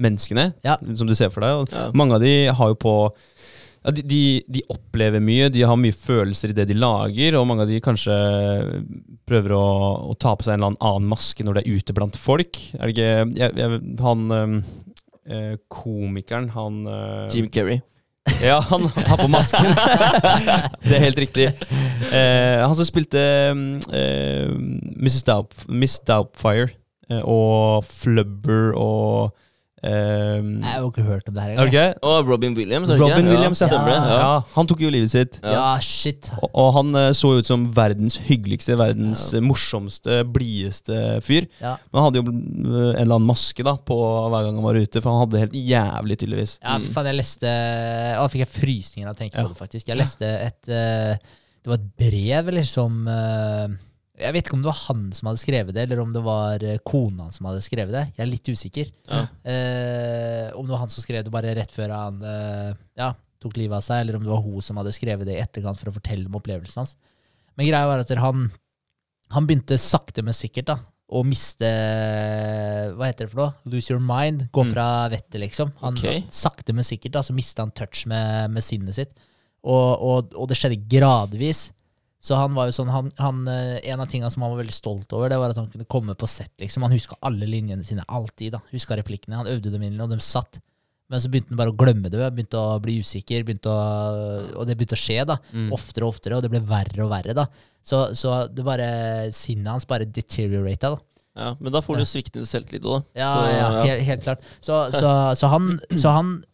menneskene 0.00 0.46
Ja. 0.64 0.78
som 0.96 1.04
du 1.08 1.12
ser 1.18 1.28
for 1.34 1.44
deg. 1.44 1.58
Og 1.60 1.74
Ja. 1.74 1.90
Mange 1.92 2.16
av 2.16 2.22
de 2.24 2.32
har 2.48 2.70
jo 2.72 2.78
på 2.80 2.94
ja, 3.88 3.94
de, 3.96 4.02
de, 4.04 4.22
de 4.52 4.62
opplever 4.68 5.22
mye, 5.24 5.48
de 5.52 5.64
har 5.64 5.78
mye 5.80 5.96
følelser 5.96 6.52
i 6.52 6.56
det 6.58 6.68
de 6.68 6.76
lager, 6.76 7.38
og 7.38 7.46
mange 7.48 7.64
av 7.64 7.70
de 7.72 7.80
kanskje 7.80 8.16
prøver 9.28 9.54
å, 9.56 9.64
å 10.12 10.16
ta 10.20 10.34
på 10.36 10.44
seg 10.44 10.58
en 10.58 10.66
eller 10.66 10.76
annen 10.76 11.08
maske 11.08 11.46
når 11.46 11.58
de 11.58 11.62
er 11.64 11.78
ute 11.80 11.96
blant 11.96 12.18
folk. 12.20 12.60
Er 12.76 12.84
det 12.84 12.94
ikke 12.94 13.08
jeg, 13.40 13.54
jeg, 13.56 13.80
Han 14.04 14.26
eh, 15.24 15.54
komikeren, 15.72 16.50
han 16.52 16.82
øh, 16.84 17.24
Jim 17.32 17.48
Carrey. 17.52 17.80
Ja, 18.44 18.60
han 18.60 18.90
har 18.92 19.16
på 19.16 19.28
masken. 19.32 19.72
det 20.84 20.96
er 20.98 21.04
helt 21.06 21.18
riktig. 21.24 21.48
Eh, 22.12 22.60
han 22.60 22.76
som 22.76 22.84
spilte 22.84 23.22
eh, 23.24 24.52
Mrs. 25.00 25.24
Doubt, 25.24 25.64
Miss 25.72 25.96
Doubtfire 26.04 26.68
eh, 27.08 27.24
og 27.24 27.88
Flubber 27.88 28.76
og 28.76 29.32
eh, 29.82 30.38
Jeg 30.38 30.64
har 30.64 30.80
jo 30.82 30.88
ikke 30.90 31.04
hørt 31.06 31.28
om 31.28 31.34
det 31.36 31.42
her 31.42 31.50
Er 31.50 31.54
engang. 31.54 31.68
Okay. 31.68 31.94
Og 32.02 32.28
Robin 32.32 32.54
Williams, 32.56 32.88
Robin 32.90 33.24
ikke? 33.24 33.32
Williams, 33.34 33.60
ja. 33.60 33.68
Ja. 33.72 33.96
Ja. 34.08 34.30
Han 34.54 34.66
tok 34.70 34.80
jo 34.82 34.90
livet 34.90 35.10
sitt. 35.12 35.38
Ja. 35.42 35.52
Ja, 35.54 35.68
shit. 35.80 36.30
Og, 36.42 36.48
og 36.52 36.72
han 36.78 36.94
eh, 36.94 37.12
så 37.16 37.32
ut 37.38 37.46
som 37.46 37.66
verdens 37.76 38.18
hyggeligste, 38.28 38.76
verdens 38.80 39.28
morsomste, 39.44 40.22
blideste 40.34 41.20
fyr. 41.26 41.46
Ja. 41.62 41.76
Men 41.92 42.00
han 42.02 42.08
hadde 42.08 42.22
jo 42.22 42.26
eh, 42.28 42.92
en 42.94 43.02
eller 43.04 43.16
annen 43.18 43.28
maske 43.30 43.64
da 43.66 43.76
på 43.78 43.98
hver 44.32 44.48
gang 44.48 44.58
han 44.58 44.66
var 44.66 44.78
ute, 44.80 45.02
for 45.02 45.12
han 45.14 45.22
hadde 45.24 45.36
det 45.36 45.44
helt 45.46 45.58
jævlig, 45.72 46.18
tydeligvis. 46.24 46.58
Ja, 46.62 46.78
Mm. 46.78 46.86
faen, 46.94 47.06
jeg 47.10 47.16
leste 47.18 47.50
Å, 48.18 48.28
fikk 48.30 48.42
jeg 48.44 48.50
frysninger 48.54 49.08
av 49.08 49.14
å 49.14 49.18
tenke 49.18 49.36
Ja. 49.38 49.42
på 49.46 49.52
det, 49.54 49.58
faktisk. 49.58 49.88
Jeg 49.88 49.98
leste 49.98 50.26
et 50.26 50.68
uh, 50.70 51.18
Det 51.62 51.66
var 51.72 51.78
et 51.78 51.88
brev, 51.98 52.48
eller, 52.52 52.64
som 52.64 53.06
eh, 53.08 53.68
Jeg 54.18 54.34
vet 54.34 54.46
ikke 54.48 54.56
om 54.58 54.62
det 54.64 54.70
var 54.72 54.80
han 54.88 55.02
som 55.14 55.28
hadde 55.30 55.40
skrevet 55.42 55.74
det, 55.76 55.84
eller 55.86 56.00
om 56.02 56.12
det 56.14 56.22
var 56.26 56.64
eh, 56.66 56.80
kona 56.86 57.28
som 57.34 57.46
hadde 57.50 57.62
skrevet 57.62 57.94
det. 57.94 58.04
Jeg 58.16 58.24
er 58.24 58.30
litt 58.32 58.50
usikker. 58.50 58.90
Ja. 59.06 59.20
Eh, 59.46 60.48
om 60.58 60.66
det 60.66 60.74
var 60.74 60.82
han 60.82 60.90
som 60.92 61.04
skrev 61.04 61.22
det 61.26 61.32
bare 61.34 61.54
rett 61.58 61.70
før 61.74 61.94
han 61.94 62.18
eh, 62.26 62.72
ja, 62.98 63.12
tok 63.38 63.54
livet 63.60 63.78
av 63.78 63.84
seg, 63.86 64.02
eller 64.02 64.18
om 64.18 64.24
det 64.26 64.32
var 64.32 64.42
hun 64.42 64.64
som 64.64 64.80
hadde 64.80 64.94
skrevet 64.96 65.28
det 65.28 65.36
i 65.38 65.42
etterkant 65.44 65.78
for 65.78 65.92
å 65.92 65.96
fortelle 66.00 66.26
om 66.26 66.38
opplevelsen 66.40 66.82
hans. 66.82 66.96
Men 67.58 67.70
greia 67.70 67.86
var 67.90 68.02
at 68.02 68.10
han, 68.18 68.48
han 69.34 69.46
begynte 69.46 69.78
sakte, 69.82 70.22
men 70.26 70.34
sikkert 70.36 70.72
da, 70.72 70.78
å 71.08 71.22
miste 71.24 71.68
Hva 72.98 73.06
heter 73.08 73.24
det 73.24 73.32
for 73.32 73.40
noe? 73.40 73.54
Lose 73.72 73.88
your 73.94 74.02
mind. 74.02 74.48
Gå 74.52 74.64
Mm. 74.66 74.72
fra 74.74 74.86
vettet, 75.08 75.38
liksom. 75.40 75.70
Han, 75.80 75.96
okay. 75.96 76.24
Sakte, 76.30 76.74
men 76.76 76.84
sikkert 76.84 77.14
da, 77.16 77.22
så 77.24 77.32
mista 77.36 77.62
han 77.64 77.70
touch 77.72 78.04
med, 78.10 78.50
med 78.52 78.64
sinnet 78.64 78.94
sitt. 78.98 79.14
Og, 79.64 79.88
og, 80.04 80.34
og 80.36 80.48
det 80.50 80.58
skjedde 80.58 80.82
gradvis. 80.90 81.68
Så 82.20 82.34
han 82.34 82.54
var 82.56 82.66
jo 82.66 82.72
sånn, 82.74 82.88
han, 82.90 83.12
han, 83.18 83.44
eh, 83.48 83.78
En 83.92 84.00
av 84.02 84.08
tingene 84.10 84.30
som 84.34 84.42
han 84.42 84.50
var 84.50 84.64
veldig 84.64 84.74
stolt 84.74 85.12
over, 85.14 85.28
det 85.30 85.38
var 85.38 85.50
at 85.50 85.56
han 85.60 85.68
kunne 85.70 85.86
komme 85.86 86.14
på 86.18 86.26
sett. 86.26 86.50
liksom. 86.58 86.82
Han 86.82 86.90
huska 86.92 87.16
alle 87.22 87.46
linjene 87.46 87.84
sine. 87.86 88.02
Alltid. 88.08 88.52
da. 88.52 88.60
Huska 88.72 88.96
replikkene. 88.98 89.36
Han 89.38 89.46
øvde 89.46 89.70
dem 89.70 89.82
inn, 89.86 90.00
og 90.00 90.10
de 90.10 90.18
satt. 90.18 90.58
Men 91.08 91.20
så 91.20 91.30
begynte 91.30 91.54
han 91.54 91.56
bare 91.62 91.70
å 91.72 91.76
glemme 91.78 92.10
det. 92.10 92.18
Begynte 92.34 92.58
å 92.58 92.80
bli 92.82 92.98
usikker. 93.00 93.44
å, 93.44 94.56
Og 94.58 94.66
det 94.66 94.76
begynte 94.76 94.98
å 94.98 95.04
skje 95.06 95.24
da, 95.26 95.38
Mm. 95.54 95.70
oftere 95.72 96.02
og 96.04 96.14
oftere, 96.14 96.36
og 96.36 96.42
det 96.42 96.50
ble 96.50 96.60
verre 96.60 97.04
og 97.04 97.10
verre. 97.10 97.34
da. 97.34 97.46
Så, 97.82 98.12
så 98.14 98.52
det 98.52 98.64
bare, 98.64 99.30
sinnet 99.32 99.66
hans 99.70 99.86
bare 99.86 100.04
deteriorata. 100.04 100.90
da. 100.96 100.98
Ja, 101.38 101.54
men 101.60 101.70
da 101.72 101.80
får 101.80 101.98
du 101.98 102.04
sviktende 102.04 102.44
selvtillit 102.50 102.82
òg, 102.82 103.04
da. 103.14 103.20
Ja, 103.20 103.34
Så, 103.36 103.52
ja, 103.54 103.82
Helt, 103.84 104.02
helt 104.02 104.22
klart. 104.24 104.40
Så, 104.60 104.90
så, 104.92 105.34
så, 105.38 105.46
han, 105.48 105.80
så 105.94 106.10
han 106.10 106.44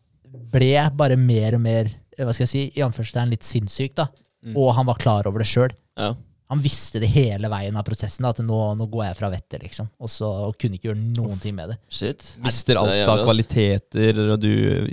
ble 0.53 0.91
bare 0.95 1.17
mer 1.17 1.55
og 1.57 1.61
mer 1.65 1.85
hva 2.19 2.33
skal 2.35 2.45
jeg 2.45 2.53
si, 2.53 2.65
i 2.79 2.83
anførselstegn 2.85 3.31
litt 3.33 3.43
sinnssyk. 3.43 3.95
da. 3.97 4.07
Mm. 4.45 4.55
Og 4.61 4.75
han 4.77 4.87
var 4.87 4.99
klar 5.01 5.27
over 5.31 5.41
det 5.45 5.49
sjøl. 5.51 5.73
ja. 5.99 6.15
Han 6.53 6.61
visste 6.61 7.01
det 7.01 7.09
hele 7.09 7.49
veien 7.49 7.75
av 7.75 7.83
prosessen, 7.87 8.23
da, 8.23 8.29
at 8.35 8.39
nå, 8.45 8.57
nå 8.77 8.85
går 8.93 9.07
jeg 9.07 9.17
fra 9.17 9.31
vettet. 9.33 9.63
liksom. 9.65 9.87
Og 9.99 10.11
så 10.13 10.29
og 10.45 10.59
kunne 10.61 10.77
ikke 10.77 10.91
gjøre 10.91 11.01
noen 11.17 11.41
ting 11.41 11.55
med 11.57 11.73
det. 11.73 11.77
Shit. 11.89 12.21
Mister 12.45 12.77
alt 12.79 12.93
Det 12.93 13.07
av 13.09 13.23
kvaliteter, 13.25 14.21
og 14.35 14.37
du 14.43 14.51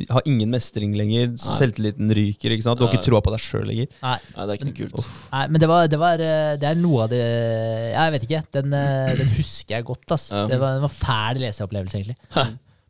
har 0.10 0.24
ingen 0.32 0.50
mestring 0.56 0.96
lenger. 0.98 1.36
Selvtilliten 1.38 2.10
ryker. 2.16 2.56
ikke 2.56 2.64
sant? 2.66 2.80
Du 2.80 2.86
har 2.88 2.90
ikke 2.94 3.02
Nei. 3.04 3.10
troa 3.12 3.22
på 3.28 3.34
deg 3.36 3.44
sjøl 3.44 3.68
lenger. 3.68 3.92
Nei, 4.00 4.16
Nei, 4.32 4.46
det 4.48 4.56
er 4.56 4.58
ikke 4.62 4.70
noe 4.72 4.80
kult. 4.80 5.12
nei 5.36 5.44
men 5.52 5.62
det, 5.66 5.70
var, 5.76 5.92
det, 5.92 6.00
var, 6.08 6.24
eh, 6.32 6.56
det 6.64 6.72
er 6.72 6.82
noe 6.88 7.04
av 7.04 7.10
det 7.12 7.22
Jeg 7.92 8.16
vet 8.16 8.28
ikke. 8.30 8.42
Den, 8.58 8.74
eh, 8.80 9.14
den 9.20 9.36
husker 9.36 9.76
jeg 9.76 9.90
godt. 9.92 10.16
ass. 10.16 10.30
Ja. 10.32 10.48
Det 10.56 10.58
var 10.64 10.80
en 10.80 10.88
fæl 11.04 11.44
leseopplevelse, 11.44 12.00
egentlig. 12.00 12.18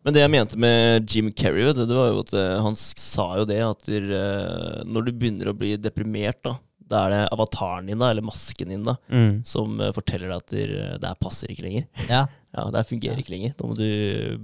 Men 0.04 0.16
det 0.16 0.24
jeg 0.24 0.32
mente 0.34 0.58
med 0.58 1.06
Jim 1.14 1.30
Carrey, 1.38 1.68
det, 1.78 1.86
det 1.90 1.96
var 1.98 2.10
jo 2.10 2.24
at 2.24 2.34
eh, 2.34 2.58
han 2.66 2.76
sa 2.80 3.28
jo 3.38 3.46
det 3.50 3.60
at 3.62 3.86
der, 3.86 4.08
eh, 4.18 4.84
når 4.90 5.06
du 5.06 5.12
begynner 5.14 5.52
å 5.52 5.58
bli 5.58 5.76
deprimert, 5.78 6.40
da, 6.48 6.56
da 6.92 7.04
er 7.06 7.14
det 7.14 7.20
avataren 7.36 7.86
din, 7.92 8.00
da, 8.02 8.10
eller 8.12 8.26
masken 8.26 8.74
din, 8.74 8.84
da, 8.88 8.96
Mm. 9.14 9.44
som 9.48 9.78
eh, 9.80 9.92
forteller 9.96 10.28
deg 10.34 10.38
at 10.42 10.54
der, 10.56 10.74
det 11.00 11.12
her 11.12 11.20
passer 11.22 11.54
ikke 11.54 11.68
lenger. 11.68 11.88
Ja, 12.10 12.26
Ja, 12.52 12.66
Det 12.68 12.82
her 12.82 12.88
fungerer 12.90 13.20
ikke 13.22 13.32
lenger. 13.32 13.54
Da 13.56 13.64
må 13.70 13.78
du 13.80 13.86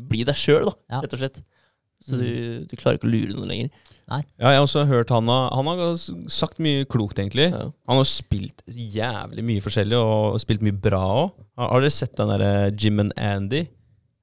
bli 0.08 0.22
deg 0.24 0.38
sjøl, 0.40 0.70
da, 0.70 0.76
Ja. 0.94 1.02
rett 1.04 1.12
og 1.18 1.20
slett. 1.20 1.42
Så 2.06 2.16
du, 2.22 2.28
du 2.70 2.76
klarer 2.78 2.96
ikke 3.00 3.10
å 3.10 3.12
lure 3.12 3.34
noe 3.36 3.50
lenger. 3.50 3.72
Nei. 4.08 4.22
Ja, 4.40 4.52
jeg 4.54 4.60
har 4.62 4.64
også 4.68 4.84
hørt 4.88 5.10
han 5.12 5.28
har, 5.28 5.50
han 5.58 5.68
har 5.68 5.98
sagt 6.32 6.62
mye 6.64 6.86
klokt, 6.88 7.18
egentlig. 7.20 7.50
Ja. 7.52 7.66
Han 7.90 8.00
har 8.00 8.08
spilt 8.08 8.62
jævlig 8.70 9.44
mye 9.44 9.64
forskjellig, 9.66 9.98
og 10.00 10.38
spilt 10.40 10.62
mye 10.64 10.78
bra 10.86 11.02
òg. 11.26 11.34
Har, 11.60 11.74
har 11.74 11.84
dere 11.84 11.92
sett 11.98 12.14
den 12.16 12.30
derre 12.32 12.52
Jim 12.80 13.02
and 13.04 13.12
Andy? 13.20 13.66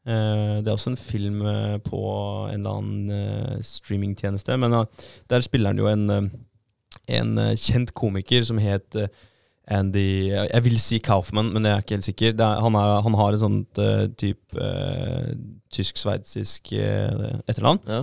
Eh, 0.07 0.57
det 0.61 0.68
er 0.68 0.72
også 0.76 0.90
en 0.92 1.00
film 1.00 1.42
eh, 1.48 1.78
på 1.80 2.00
en 2.52 2.61
eller 2.61 2.78
annen 2.78 3.11
eh, 3.11 3.61
streamingtjeneste. 3.64 4.57
Men 4.61 4.84
der 5.30 5.40
spiller 5.40 5.72
han 5.72 5.80
jo 5.80 5.88
en, 5.88 6.30
en 7.09 7.38
kjent 7.57 7.94
komiker 7.96 8.44
som 8.44 8.61
het 8.61 8.98
Andy 9.64 10.28
Jeg 10.28 10.64
vil 10.64 10.76
si 10.78 10.98
Kaufman, 10.98 11.48
men 11.52 11.64
jeg 11.64 11.72
er 11.72 11.80
ikke 11.80 11.96
helt 11.96 12.05
sikker. 12.05 12.34
Er, 12.34 12.61
han, 12.61 12.74
er, 12.74 13.00
han 13.00 13.14
har 13.16 13.32
et 13.32 13.40
sånt 13.40 13.78
uh, 13.80 14.05
type 14.12 14.61
uh, 14.61 15.30
tysk-sveitsisk 15.72 16.68
uh, 16.76 17.38
etternavn. 17.48 17.80
Ja. 17.88 18.02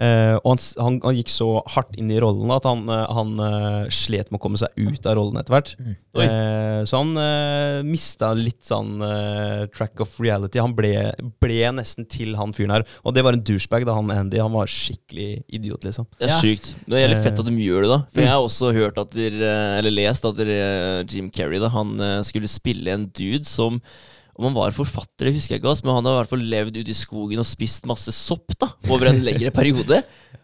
Eh, 0.00 0.34
og 0.40 0.54
han, 0.54 0.60
han, 0.80 0.94
han 1.04 1.16
gikk 1.18 1.30
så 1.30 1.46
hardt 1.74 1.98
inn 2.00 2.08
i 2.10 2.20
rollen 2.22 2.50
at 2.54 2.64
han, 2.64 2.86
eh, 2.88 3.10
han 3.12 3.34
uh, 3.36 3.90
slet 3.92 4.30
med 4.32 4.40
å 4.40 4.42
komme 4.42 4.58
seg 4.58 4.72
ut 4.80 5.04
av 5.06 5.18
rollen 5.18 5.36
etter 5.38 5.52
hvert. 5.52 5.74
Mm. 5.76 5.96
Eh, 6.22 6.78
så 6.88 7.02
han 7.02 7.12
uh, 7.20 7.84
mista 7.84 8.32
litt 8.36 8.64
sånn 8.66 9.02
track 9.72 10.00
of 10.02 10.16
reality. 10.22 10.60
Han 10.62 10.74
ble, 10.76 10.94
ble 11.42 11.60
nesten 11.76 12.08
til 12.08 12.36
han 12.40 12.54
fyren 12.56 12.74
her. 12.78 12.86
Og 13.04 13.14
det 13.14 13.24
var 13.26 13.36
en 13.36 13.44
douchebag, 13.44 13.86
da 13.88 13.96
han 13.98 14.10
Andy. 14.14 14.40
Han 14.42 14.56
var 14.56 14.70
skikkelig 14.70 15.42
idiot, 15.52 15.84
liksom. 15.86 16.08
Det 16.16 16.28
er 16.28 16.32
Ja. 16.32 16.40
sykt. 16.40 16.72
Men 16.82 16.94
det 16.94 16.98
er 16.98 17.04
jævlig 17.06 17.22
fett 17.26 17.42
at 17.44 17.50
de 17.50 17.66
gjør 17.66 17.84
det, 17.84 17.92
da. 17.92 18.00
For 18.08 18.20
mm. 18.20 18.24
jeg 18.24 18.32
har 18.32 18.46
også 18.48 18.72
hørt 18.78 19.02
at 19.02 19.12
der, 19.16 19.36
eh, 19.42 19.78
Eller 19.78 19.94
lest 19.94 20.24
at 20.24 20.36
der, 20.36 20.48
eh, 20.48 21.04
Jim 21.08 21.30
Carrey 21.30 21.60
da 21.60 21.68
Han 21.72 21.94
skulle 22.24 22.48
spille 22.50 22.90
en 22.92 23.06
dude 23.06 23.44
som 23.48 23.80
om 24.38 24.44
han 24.48 24.54
var 24.56 24.70
forfatter, 24.72 25.28
det 25.28 25.34
husker 25.36 25.56
jeg 25.56 25.60
ikke, 25.62 25.84
men 25.84 25.94
han 25.98 26.06
har 26.08 26.14
i 26.14 26.20
hvert 26.22 26.30
fall 26.32 26.44
levd 26.54 26.76
ute 26.80 26.90
i 26.94 26.96
skogen 26.96 27.38
og 27.42 27.46
spist 27.48 27.84
masse 27.86 28.12
sopp 28.16 28.54
da 28.58 28.70
over 28.90 29.10
en 29.10 29.20
lengre 29.24 29.50
periode. 29.60 30.02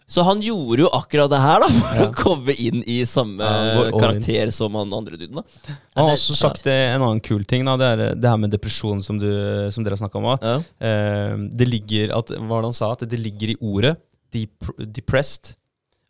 Så 0.09 0.23
han 0.25 0.41
gjorde 0.41 0.81
jo 0.87 0.89
akkurat 0.97 1.29
det 1.29 1.39
her 1.41 1.61
da 1.61 1.67
for 1.69 1.97
Ja. 1.99 2.05
å 2.07 2.15
komme 2.17 2.55
inn 2.57 2.83
i 2.89 3.03
samme 3.05 3.45
Ja, 3.45 3.75
og, 3.83 3.91
og 3.93 4.01
karakter 4.01 4.49
som 4.57 4.73
han 4.79 4.93
andre 4.97 5.19
duden. 5.21 5.37
da 5.37 5.75
Han 5.99 6.07
har 6.09 6.15
også 6.17 6.37
sagt 6.37 6.67
en 6.73 7.03
annen 7.05 7.21
kul 7.21 7.45
ting. 7.45 7.67
Da, 7.69 7.75
det 7.77 7.89
er 7.93 8.03
eh, 8.07 8.15
det 8.17 8.31
her 8.31 8.39
med 8.41 8.51
depresjon 8.55 9.03
som, 9.05 9.19
du, 9.21 9.29
som 9.73 9.85
dere 9.85 9.99
har 9.99 10.01
snakka 10.01 10.17
om. 10.23 10.31
Ja. 10.41 10.55
Eh, 10.81 11.35
det 11.61 11.69
ligger 11.69 12.15
at, 12.17 12.33
Hva 12.33 12.49
var 12.49 12.65
det 12.65 12.71
han 12.73 12.79
sa? 12.81 12.93
At 12.97 13.05
det 13.05 13.21
ligger 13.21 13.53
i 13.53 13.59
ordet 13.61 13.99
dep 14.33 14.71
depressed. 14.97 15.55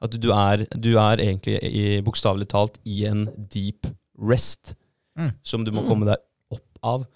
At 0.03 0.15
du 0.15 0.31
er, 0.31 0.63
du 0.79 0.93
er 0.95 1.19
egentlig 1.19 1.59
i- 1.67 2.01
bokstavelig 2.07 2.47
talt 2.55 2.79
i 2.87 3.05
en 3.11 3.27
deep 3.51 3.87
rest 4.19 4.77
Mm. 5.19 5.33
som 5.43 5.65
du 5.67 5.73
må 5.75 5.83
Mm. 5.83 5.89
komme 5.91 6.07
deg 6.07 6.19
opp 6.55 6.79
av. 6.87 7.07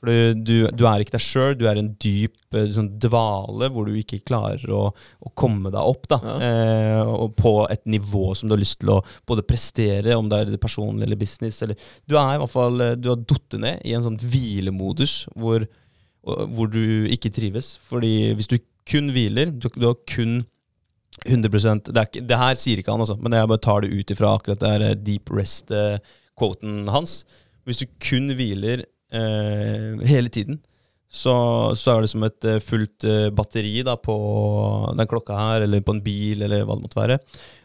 For 0.00 0.08
du, 0.08 0.38
du, 0.48 0.54
du 0.72 0.84
er 0.88 1.02
ikke 1.04 1.12
deg 1.18 1.22
sjøl, 1.24 1.54
du 1.60 1.66
er 1.68 1.76
i 1.76 1.82
en 1.82 1.90
dyp 2.00 2.56
eh, 2.56 2.70
sånn 2.72 2.86
dvale 3.02 3.68
hvor 3.72 3.84
du 3.84 3.98
ikke 4.00 4.22
klarer 4.24 4.64
å, 4.72 4.86
å 4.96 5.32
komme 5.36 5.68
deg 5.74 5.80
opp. 5.80 6.06
da, 6.08 6.18
Ja. 6.24 6.36
eh, 6.46 7.00
og 7.12 7.34
På 7.36 7.52
et 7.68 7.84
nivå 7.84 8.30
som 8.38 8.48
du 8.48 8.54
har 8.56 8.62
lyst 8.62 8.78
til 8.80 8.94
å 8.94 9.02
både 9.28 9.44
prestere, 9.44 10.16
om 10.16 10.30
det 10.32 10.38
er 10.40 10.52
det 10.54 10.60
personlig 10.62 11.04
eller 11.04 11.20
business. 11.20 11.60
eller 11.62 11.76
Du 12.08 12.16
er 12.16 12.32
i 12.34 12.40
hvert 12.40 12.54
fall, 12.54 12.80
eh, 12.80 12.94
du 12.96 13.10
har 13.12 13.20
datt 13.20 13.58
ned 13.60 13.84
i 13.84 13.92
en 13.98 14.06
sånn 14.08 14.16
hvilemodus 14.18 15.26
hvor, 15.36 15.66
hvor 16.24 16.72
du 16.72 16.80
ikke 17.12 17.30
trives. 17.36 17.74
Fordi 17.90 18.32
hvis 18.38 18.48
du 18.48 18.56
kun 18.88 19.12
hviler, 19.12 19.52
du, 19.52 19.68
du 19.76 19.86
har 19.90 19.98
kun 20.08 20.40
100 21.28 21.92
det, 21.92 22.06
ikke, 22.06 22.22
det 22.24 22.36
her 22.40 22.56
sier 22.56 22.80
ikke 22.80 22.94
han, 22.94 23.02
altså, 23.04 23.18
men 23.20 23.34
jeg 23.36 23.48
bare 23.50 23.60
tar 23.60 23.82
det 23.84 23.90
ut 23.92 24.12
ifra 24.14 24.30
akkurat 24.38 24.60
det 24.62 24.70
her 24.72 24.84
eh, 24.88 24.96
deep 24.96 25.28
rest-quoten 25.36 26.88
hans. 26.88 27.20
Hvis 27.68 27.82
du 27.82 27.86
kun 28.02 28.32
hviler 28.38 28.86
hele 29.10 30.30
tiden, 30.32 30.60
så, 31.10 31.34
så 31.74 31.96
er 31.96 32.04
det 32.04 32.10
som 32.12 32.22
et 32.22 32.46
eh, 32.46 32.60
fullt 32.62 33.04
eh, 33.08 33.28
batteri 33.34 33.80
da, 33.86 33.96
på 33.98 34.14
den 34.94 35.08
klokka 35.10 35.34
her, 35.34 35.64
eller 35.66 35.82
på 35.82 35.96
en 35.96 36.02
bil, 36.04 36.44
eller 36.46 36.62
hva 36.62 36.76
det 36.78 36.84
måtte 36.86 37.00
være. 37.00 37.16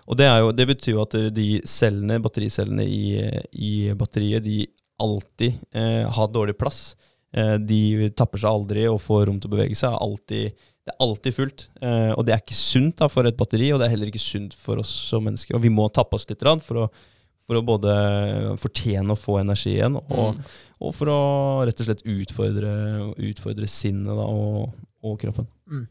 Og 0.09 0.17
det, 0.17 0.29
jo, 0.41 0.49
det 0.57 0.65
betyr 0.71 0.95
jo 0.95 1.03
at 1.03 1.17
de 1.33 1.49
cellene, 1.69 2.17
battericellene 2.23 2.85
i, 2.89 3.19
i 3.53 3.73
batteriet, 3.97 4.45
de 4.45 4.63
alltid 5.01 5.59
eh, 5.77 6.09
har 6.09 6.31
dårlig 6.33 6.57
plass. 6.57 6.95
Eh, 7.37 7.55
de 7.61 8.09
tapper 8.17 8.41
seg 8.41 8.49
aldri 8.49 8.87
og 8.89 9.01
får 9.03 9.27
rom 9.29 9.37
til 9.41 9.51
å 9.51 9.55
bevege 9.57 9.77
seg. 9.77 9.93
Alltid, 9.93 10.65
det 10.85 10.95
er 10.95 11.05
alltid 11.05 11.37
fullt. 11.37 11.67
Eh, 11.85 12.11
og 12.15 12.25
det 12.25 12.33
er 12.33 12.41
ikke 12.41 12.57
sunt 12.57 12.97
da, 13.03 13.11
for 13.13 13.29
et 13.29 13.37
batteri, 13.37 13.69
og 13.75 13.81
det 13.81 13.89
er 13.89 13.93
heller 13.93 14.09
ikke 14.09 14.25
sunt 14.25 14.57
for 14.57 14.81
oss 14.81 14.93
som 15.11 15.25
mennesker. 15.27 15.57
Og 15.57 15.61
vi 15.67 15.73
må 15.73 15.85
tappe 15.93 16.17
oss 16.17 16.25
litt 16.31 16.41
for 16.65 16.87
å, 16.87 16.89
for 17.45 17.59
å 17.59 17.65
både 17.65 17.95
fortjene 18.61 19.13
å 19.13 19.19
få 19.19 19.39
energi 19.41 19.75
igjen, 19.77 19.95
og, 20.09 20.35
Mm. 20.35 20.43
og 20.81 20.93
for 20.97 21.07
å 21.13 21.19
rett 21.65 21.79
og 21.79 21.85
slett 21.87 22.01
utfordre, 22.05 22.71
utfordre 23.17 23.67
sinnet 23.69 24.15
da, 24.17 24.25
og, 24.25 24.73
og 25.03 25.19
kroppen. 25.21 25.47
Mm. 25.69 25.87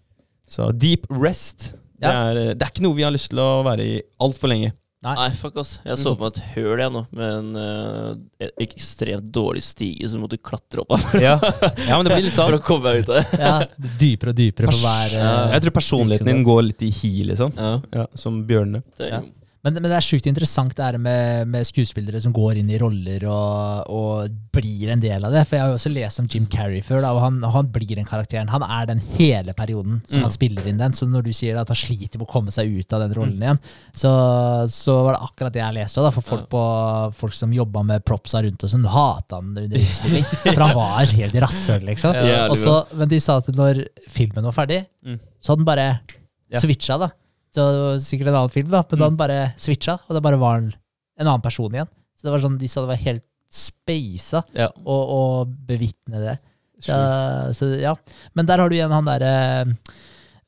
Så 0.46 0.70
deep 0.76 1.06
rest, 1.10 1.72
det, 1.98 2.10
er, 2.10 2.34
det 2.54 2.62
er 2.66 2.72
ikke 2.72 2.82
noe 2.84 2.94
vi 2.98 3.04
har 3.06 3.14
lyst 3.14 3.30
til 3.30 3.38
å 3.40 3.62
være 3.64 3.84
i 3.86 4.00
altfor 4.20 4.50
lenge. 4.50 4.72
Nei. 5.04 5.12
Nei, 5.18 5.30
fuck 5.36 5.56
ass. 5.60 5.74
Jeg 5.84 5.98
så 6.00 6.14
på 6.16 6.24
meg 6.24 6.30
et 6.38 6.44
høl 6.54 6.80
jeg 6.80 6.90
nå, 6.94 7.00
med 7.12 7.32
en 7.38 7.56
uh, 7.60 8.48
ekstremt 8.64 9.26
dårlig 9.36 9.60
stige 9.62 10.08
som 10.08 10.22
måtte 10.24 10.38
klatre 10.40 10.80
opp 10.80 10.94
av 10.96 11.02
Ja, 11.26 11.34
ja 11.84 11.98
men 11.98 12.06
det 12.08 12.14
blir 12.16 12.24
litt 12.24 12.38
sånn. 12.38 12.48
for 12.48 12.56
å 12.56 12.62
komme 12.64 12.88
meg 12.88 13.02
ut 13.04 13.10
av 13.12 13.18
det. 13.20 13.40
Ja, 13.42 13.86
dypere 14.00 14.32
og 14.32 14.38
dypere 14.38 14.72
for 14.72 14.80
hver 14.80 15.12
Ja. 15.18 15.26
eh, 15.44 15.52
Jeg 15.58 15.66
tror 15.66 15.74
personligheten 15.76 16.30
din 16.32 16.40
går 16.48 16.62
litt 16.70 16.84
i 16.86 16.90
hi, 17.02 17.12
liksom. 17.30 17.52
Ja, 17.56 17.74
Ja, 18.00 18.06
som 18.16 18.40
bjørnene. 18.48 18.80
det 18.96 19.10
Ja. 19.12 19.20
Men, 19.64 19.78
men 19.80 19.88
det 19.88 19.96
er 19.96 20.04
sjukt 20.04 20.26
interessant 20.28 20.74
det 20.76 20.84
her 20.84 20.98
med, 21.00 21.48
med 21.48 21.64
skuespillere 21.64 22.20
som 22.20 22.34
går 22.36 22.58
inn 22.60 22.68
i 22.68 22.76
roller 22.82 23.22
og, 23.32 23.86
og 23.88 24.34
blir 24.52 24.90
en 24.92 25.00
del 25.00 25.24
av 25.24 25.32
det. 25.32 25.46
For 25.48 25.56
jeg 25.56 25.62
har 25.64 25.70
jo 25.72 25.78
også 25.78 25.92
lest 25.94 26.20
om 26.20 26.26
Jim 26.28 26.44
Carrey 26.52 26.82
før, 26.84 27.00
da, 27.00 27.12
og 27.16 27.22
han, 27.24 27.38
han 27.54 27.70
blir 27.72 27.96
den 27.96 28.04
karakteren. 28.04 28.50
Han 28.52 28.62
er 28.66 28.90
den 28.92 29.00
hele 29.16 29.54
perioden 29.56 30.02
som 30.04 30.20
Mm. 30.20 30.26
han 30.28 30.34
spiller 30.36 30.68
inn 30.68 30.78
den. 30.82 30.92
Så 30.92 31.08
når 31.08 31.24
du 31.24 31.32
sier 31.32 31.56
at 31.62 31.72
han 31.72 31.80
sliter 31.80 32.20
med 32.20 32.26
å 32.28 32.30
komme 32.34 32.52
seg 32.54 32.68
ut 32.76 32.92
av 32.92 33.06
den 33.06 33.14
rollen 33.16 33.40
igjen, 33.40 33.58
så, 33.96 34.12
så 34.70 34.98
var 35.08 35.16
det 35.16 35.24
akkurat 35.30 35.56
det 35.56 35.62
jeg 35.64 35.76
leste. 35.80 36.04
Da, 36.04 36.12
for 36.14 36.28
folk, 36.28 36.44
på, 36.52 36.62
folk 37.24 37.34
som 37.40 37.56
jobba 37.56 37.82
med 37.88 38.04
propsa 38.04 38.44
rundt 38.44 38.62
og 38.68 38.70
sånn, 38.76 38.84
hata 38.92 39.40
han 39.40 39.54
under 39.56 39.80
innspilling. 39.80 40.28
For 40.44 40.60
han 40.66 40.76
var 40.76 41.08
helt 41.16 41.40
rasshøl, 41.48 41.88
liksom. 41.88 42.14
Ja. 42.20 42.44
Også, 42.52 42.76
men 43.00 43.08
de 43.10 43.18
sa 43.24 43.40
at 43.40 43.48
når 43.56 43.86
filmen 44.12 44.44
var 44.50 44.56
ferdig, 44.60 44.84
Mm. 45.04 45.18
så 45.40 45.52
hadde 45.52 45.60
han 45.60 45.66
bare 45.68 45.88
Ja. 46.52 46.60
switcha, 46.60 46.96
da. 47.00 47.08
Så 47.54 47.62
det 47.70 47.82
var 47.84 47.98
sikkert 48.02 48.28
en 48.32 48.34
annen 48.40 48.50
film, 48.50 48.70
da, 48.72 48.80
men 48.90 48.98
da 48.98 49.04
Mm. 49.04 49.10
han 49.12 49.16
bare 49.20 49.38
switcha, 49.62 49.94
og 50.08 50.16
det 50.16 50.22
bare 50.26 50.38
var 50.40 50.56
en, 50.58 50.72
en 51.20 51.26
annen 51.28 51.42
person 51.44 51.70
igjen. 51.72 51.86
Så 52.18 52.26
det 52.26 52.32
var 52.34 52.42
sånn, 52.42 52.58
De 52.58 52.66
sa 52.68 52.80
det 52.82 52.88
var 52.90 53.02
helt 53.04 53.24
speisa 53.54 54.42
Ja. 54.58 54.68
å, 54.82 54.96
å 55.14 55.20
bevitne 55.46 56.18
det. 56.18 56.38
Så, 56.82 56.96
så 57.54 57.68
ja. 57.80 57.94
Men 58.34 58.46
der 58.46 58.58
har 58.58 58.68
du 58.68 58.74
igjen 58.74 58.90
han 58.92 59.06
derre 59.06 59.30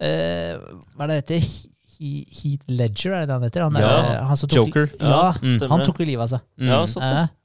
eh, 0.03 0.59
Hva 0.97 1.07
er 1.07 1.13
det 1.13 1.21
heter? 1.23 1.47
Heat 1.97 2.67
Ledger, 2.69 3.15
er 3.15 3.21
det 3.25 3.29
det 3.31 3.37
han 3.39 3.47
heter? 3.47 3.63
Han, 3.65 3.79
Ja. 3.81 3.93
Er, 4.03 4.19
han 4.29 4.37
tok, 4.37 4.53
Joker. 4.59 4.91
Ja, 5.01 5.33
Mm. 5.41 5.69
han 5.71 5.85
tok 5.87 6.01
jo 6.03 6.05
livet 6.05 6.27
av 6.27 6.29
seg. 6.35 6.41
Mm. 6.61 6.69
Ja, 6.69 6.83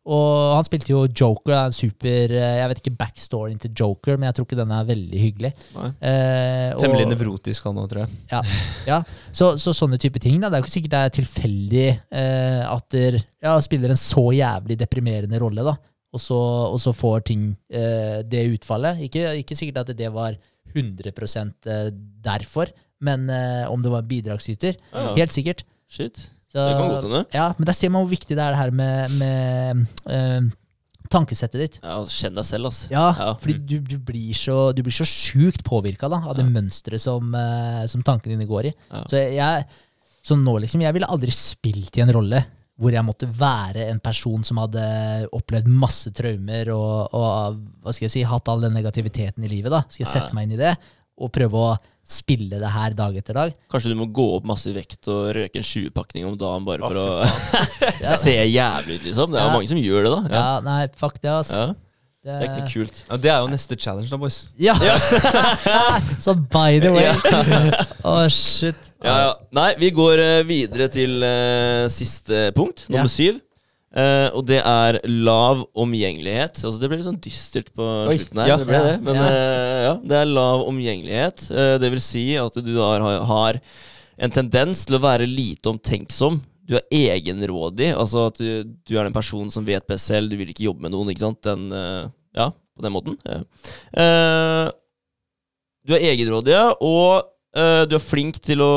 Og 0.10 0.56
han 0.58 0.66
spilte 0.66 0.89
jo 0.89 1.04
Joker, 1.06 1.54
en 1.68 1.76
super 1.76 2.32
eh, 2.34 2.56
Jeg 2.58 2.70
vet 2.72 2.80
ikke 2.82 2.95
backstoryen 3.04 3.60
til 3.62 3.74
Joker, 3.78 4.18
men 4.18 4.30
jeg 4.30 4.38
tror 4.39 4.47
ikke 4.47 4.58
den 4.58 4.74
er 4.74 4.88
veldig 4.88 5.20
hyggelig. 5.22 5.52
Eh, 5.78 6.72
Temmelig 6.82 7.06
nevrotisk 7.12 7.68
han 7.70 7.78
òg, 7.78 7.91
tror 7.91 8.02
jeg. 8.08 8.41
ja, 8.89 8.97
så, 9.30 9.52
så 9.62 9.76
sånne 9.78 9.99
type 10.02 10.22
ting. 10.24 10.39
Da. 10.41 10.49
Det 10.49 10.58
er 10.58 10.64
jo 10.64 10.66
ikke 10.66 10.74
sikkert 10.80 10.95
det 10.95 11.04
er 11.06 11.16
tilfeldig 11.20 11.86
eh, 12.18 12.64
at 12.66 12.88
der, 12.97 13.20
ja, 13.45 13.54
spiller 13.62 13.93
en 13.93 14.02
så 14.02 14.26
jævlig 14.34 14.80
deprimerende 14.82 15.41
rolle, 15.43 15.68
da. 15.70 15.78
Og 16.12 16.20
så, 16.20 16.38
og 16.74 16.80
så 16.84 16.91
får 16.95 17.22
ting 17.30 17.45
eh, 17.72 18.20
det 18.28 18.47
utfallet. 18.58 19.06
Ikke, 19.06 19.30
ikke 19.39 19.56
sikkert 19.56 19.86
at 19.86 19.93
det 20.02 20.10
var 20.12 20.36
100 20.74 21.14
eh, 21.14 21.88
derfor, 22.26 22.74
men 23.06 23.30
eh, 23.30 23.70
om 23.72 23.86
det 23.86 23.93
var 23.93 24.04
en 24.04 24.10
bidragsyter. 24.10 24.82
Ja, 24.91 25.12
ja. 25.12 25.16
Helt 25.22 25.38
sikkert. 25.38 25.64
Shit. 25.91 26.32
Så, 26.52 26.60
Det 26.68 26.72
kan 26.76 26.89
godt 26.91 27.06
hende. 27.08 27.22
ja, 27.34 27.45
men 27.58 27.66
der 27.70 27.74
ser 27.78 27.89
man 27.93 28.04
hvor 28.04 28.12
viktig 28.12 28.36
det 28.36 28.43
er 28.43 28.52
det 28.52 28.60
her 28.60 28.72
med, 28.76 29.14
med 29.22 29.86
uh, 30.12 30.49
tankesettet 31.12 31.60
ditt. 31.62 31.78
Ja, 31.84 31.97
Kjenn 32.08 32.36
deg 32.36 32.45
selv, 32.47 32.70
altså. 32.72 32.89
Ja, 32.91 33.06
Ja. 33.18 33.30
fordi 33.39 33.56
du, 33.68 33.78
du 33.88 33.97
blir 33.99 34.34
så, 34.38 34.58
du 34.76 34.82
blir 34.84 34.95
så 34.95 35.08
sjukt 35.08 35.64
påvirka 35.68 36.10
av 36.12 36.36
det 36.36 36.43
Ja. 36.45 36.52
mønsteret 36.52 36.99
som, 37.04 37.34
uh, 37.36 37.86
som 37.88 38.04
tankene 38.04 38.36
dine 38.38 38.47
går 38.49 38.66
i. 38.72 38.74
Ja. 38.91 39.04
Så 39.08 39.22
jeg, 39.34 39.66
så 40.24 40.36
nå 40.38 40.58
liksom, 40.60 40.82
jeg 40.84 40.93
ville 40.93 41.08
aldri 41.10 41.32
spilt 41.32 41.95
i 41.97 42.02
en 42.04 42.12
rolle 42.14 42.43
hvor 42.82 42.91
jeg 42.95 43.06
måtte 43.06 43.28
være 43.30 43.84
en 43.91 43.99
person 44.02 44.43
som 44.43 44.58
hadde 44.58 44.82
opplevd 45.38 45.68
masse 45.70 46.10
traumer 46.18 46.72
og, 46.74 47.14
og 47.14 47.60
hva 47.84 47.93
skal 47.93 48.08
jeg 48.08 48.14
si, 48.16 48.24
hatt 48.26 48.47
all 48.49 48.64
den 48.64 48.74
negativiteten 48.74 49.43
i 49.45 49.52
livet. 49.52 49.70
da. 49.70 49.84
Skal 49.88 50.04
jeg 50.06 50.10
sette 50.16 50.34
meg 50.34 50.47
inn 50.47 50.56
i 50.56 50.62
det 50.64 50.72
og 51.22 51.30
prøve 51.36 51.54
å 51.62 51.76
spille 52.08 52.58
det 52.60 52.72
her 52.74 52.91
dag 52.97 53.16
etter 53.16 53.34
dag? 53.38 53.54
Kanskje 53.72 53.91
du 53.93 53.95
må 53.99 54.08
gå 54.12 54.26
opp 54.38 54.43
masse 54.49 54.72
vekt 54.76 55.08
og 55.12 55.30
røke 55.38 55.62
en 55.62 55.64
20-pakning 55.68 56.26
om 56.28 56.36
dagen 56.39 56.66
bare 56.68 56.82
for 56.82 56.97
å 56.99 57.06
se 58.24 58.34
jævlig 58.49 58.97
ut, 58.99 59.06
liksom. 59.08 59.32
Det 59.32 59.39
er 59.39 59.45
jo 59.45 59.52
Ja. 59.52 59.54
mange 59.56 59.70
som 59.72 59.80
gjør 59.80 60.04
det, 60.08 60.12
da. 60.12 60.22
Ja, 60.36 60.60
nei, 60.66 60.82
fuck 60.99 61.22
det, 61.22 61.32
ass. 61.32 61.52
Ja, 61.56 61.70
Det, 62.22 62.34
Det 62.38 62.49
er 62.49 62.52
ikke 62.54 62.74
kult. 62.74 62.99
Ja, 63.10 63.16
det 63.18 63.30
er 63.34 63.38
jo 63.41 63.47
neste 63.49 63.76
challenge, 63.82 64.10
da, 64.12 64.18
boys. 64.22 64.36
Ja! 64.62 64.76
sånn 66.22 66.43
by 66.54 66.80
the 66.84 66.91
way. 66.93 67.08
Å, 68.12 68.18
shit. 68.30 68.91
Ja, 69.02 69.16
ja. 69.24 69.32
Nei, 69.58 69.72
vi 69.82 69.89
går 69.95 70.22
eh, 70.22 70.41
videre 70.45 70.86
til 70.93 71.16
uh, 71.26 71.88
siste 71.89 72.52
punkt, 72.58 72.86
nummer 72.89 73.08
Ja. 73.10 73.14
syv. 73.16 73.39
Eh, 73.92 74.28
og 74.32 74.46
det 74.48 74.62
er 74.64 75.00
lav 75.08 75.66
omgjengelighet. 75.76 76.62
Altså 76.62 76.80
Det 76.80 76.89
ble 76.89 77.00
litt 77.00 77.08
sånn 77.10 77.20
dystert 77.24 77.74
på 77.76 77.88
Oi, 78.08 78.16
slutten 78.20 78.39
her. 78.44 78.52
ja. 78.54 78.60
det 78.62 78.70
ble 78.70 78.84
det. 78.88 78.94
Men 79.08 79.20
Ja. 79.20 79.26
Uh, 79.26 79.80
ja, 79.82 79.94
det 80.12 80.20
er 80.22 80.32
lav 80.32 80.64
omgjengelighet. 80.70 81.44
Uh, 81.52 81.76
det 81.82 81.92
vil 81.92 82.04
si 82.04 82.26
at 82.39 82.62
du 82.64 82.72
har, 82.80 83.04
har 83.28 83.60
en 84.22 84.32
tendens 84.32 84.86
til 84.88 84.96
å 85.00 85.04
være 85.04 85.28
lite 85.28 85.74
omtenksom. 85.74 86.39
Du 86.70 86.78
er 86.78 86.88
egenrådig. 86.96 87.92
Altså 87.98 88.28
at 88.30 88.39
du, 88.39 88.64
du 88.64 88.96
er 88.96 89.04
den 89.10 89.16
personen 89.18 89.52
som 89.52 89.68
vet 89.68 89.88
best 89.89 90.08
selv. 90.08 90.32
Du 90.32 90.39
vil 90.39 90.54
ikke 90.54 90.70
jobbe 90.70 90.86
med 90.88 90.96
noen. 90.96 91.12
ikke 91.12 91.26
sant? 91.26 91.42
Den, 91.44 91.68
ja, 92.38 92.52
på 92.78 92.86
den 92.86 92.94
måten. 92.96 93.18
Eh, 93.26 94.68
du 95.82 95.96
er 95.98 96.06
egenrådig, 96.12 96.54
ja, 96.54 96.68
og 96.78 97.26
eh, 97.58 97.84
du 97.89 97.96
er 97.98 98.04
flink 98.04 98.38
til 98.46 98.62
å 98.64 98.74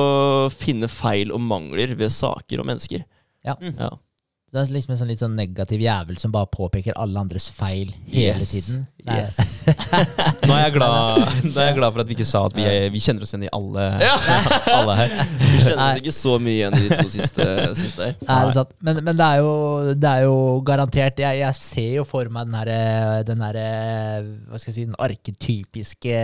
finne 0.53 0.89
feil 0.91 1.33
og 1.35 1.43
mangler 1.45 1.93
ved 1.99 2.13
saker 2.15 2.63
og 2.63 2.69
mennesker. 2.71 3.05
Ja. 3.45 3.57
Ja. 3.61 3.91
Det 4.55 4.61
er 4.63 4.71
liksom 4.77 4.93
en 4.95 4.99
sånn 5.01 5.09
litt 5.11 5.19
sånn 5.23 5.35
negativ 5.35 5.81
jævel 5.83 6.19
som 6.23 6.31
bare 6.35 6.47
påpeker 6.55 6.95
alle 6.97 7.19
andres 7.25 7.49
feil 7.51 7.91
hele 8.07 8.39
Yes. 8.39 8.51
tiden. 8.55 8.85
Er- 8.87 8.93
Yes. 9.05 9.37
Nå 10.49 10.55
er 10.55 10.61
jeg 10.63 10.73
glad, 10.79 11.19
nå 11.45 11.59
er 11.61 11.67
jeg 11.67 11.75
glad 11.77 11.93
for 11.93 12.01
at 12.01 12.09
vi 12.09 12.15
ikke 12.17 12.25
sa 12.25 12.41
at 12.49 12.55
vi, 12.57 12.65
vi 12.95 13.01
kjenner 13.05 13.27
oss 13.27 13.35
igjen 13.35 13.43
i 13.45 13.51
alle, 13.53 13.83
alle 14.79 14.95
her. 14.97 15.13
Vi 15.43 15.59
kjenner 15.61 15.83
oss 15.91 15.99
ikke 16.01 16.15
så 16.17 16.33
mye 16.41 16.55
igjen 16.55 16.77
i 16.79 16.81
de 16.89 16.99
to 17.03 17.11
siste, 17.13 17.47
siste 17.77 18.07
her. 18.07 18.15
Nei, 18.23 18.39
det 18.47 18.49
er 18.49 18.57
sant. 18.57 18.73
Men, 18.89 19.03
men 19.05 19.19
det, 19.21 19.27
er 19.27 19.43
jo, 19.43 19.51
det 20.01 20.09
er 20.15 20.25
jo 20.25 20.39
garantert 20.65 21.21
Jeg, 21.21 21.41
jeg 21.43 21.59
ser 21.59 21.91
jo 21.99 22.07
for 22.09 22.31
meg 22.33 22.49
den 22.49 22.57
herre 22.63 22.79
den 23.29 23.45
her, 23.45 23.59
Hva 24.49 24.61
skal 24.63 24.71
jeg 24.73 24.79
si 24.79 24.87
Den 24.89 24.97
arketypiske 25.09 26.17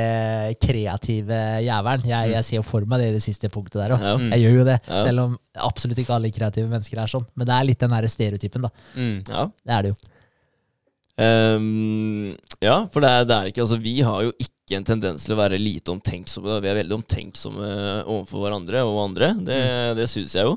kreative 0.64 1.40
jævelen. 1.66 2.08
Jeg, 2.10 2.32
jeg 2.36 2.44
ser 2.48 2.56
jo 2.60 2.64
for 2.66 2.86
meg 2.88 3.02
det 3.04 3.10
i 3.12 3.16
det 3.18 3.22
siste 3.24 3.50
punktet 3.52 3.80
der 3.82 3.96
òg. 3.96 4.04
Ja. 4.08 4.16
Jeg 4.34 4.44
gjør 4.46 4.58
jo 4.60 4.66
det. 4.72 4.78
Ja. 4.88 5.02
Selv 5.04 5.24
om 5.26 5.38
absolutt 5.58 5.98
ikke 5.98 6.14
alle 6.14 6.30
kreative 6.34 6.70
mennesker 6.70 7.00
er 7.02 7.10
sånn. 7.10 7.26
Men 7.34 7.48
det 7.48 7.56
er 7.56 7.68
litt 7.68 7.82
den 7.82 7.94
der 7.94 8.08
stereotypen, 8.10 8.66
da. 8.68 8.70
Mm. 8.94 9.18
Ja. 9.26 9.44
Det 9.50 9.76
er 9.76 9.86
det 9.86 9.92
jo. 9.92 10.00
Um, 11.20 12.30
ja, 12.64 12.76
for 12.92 13.04
det 13.04 13.10
er, 13.10 13.26
det 13.28 13.34
er 13.36 13.48
ikke 13.50 13.60
Altså, 13.66 13.76
vi 13.82 13.98
har 14.06 14.22
jo 14.24 14.30
ikke 14.40 14.78
en 14.78 14.86
tendens 14.88 15.26
til 15.26 15.34
å 15.34 15.40
være 15.40 15.58
lite 15.60 15.92
omtenksomme. 15.92 16.60
Vi 16.62 16.70
er 16.70 16.78
veldig 16.78 16.96
omtenksomme 16.96 17.70
overfor 18.06 18.46
hverandre 18.46 18.84
og 18.86 19.02
andre. 19.08 19.34
Det, 19.44 19.60
det 19.98 20.08
syns 20.08 20.36
jeg 20.38 20.48
jo. 20.48 20.56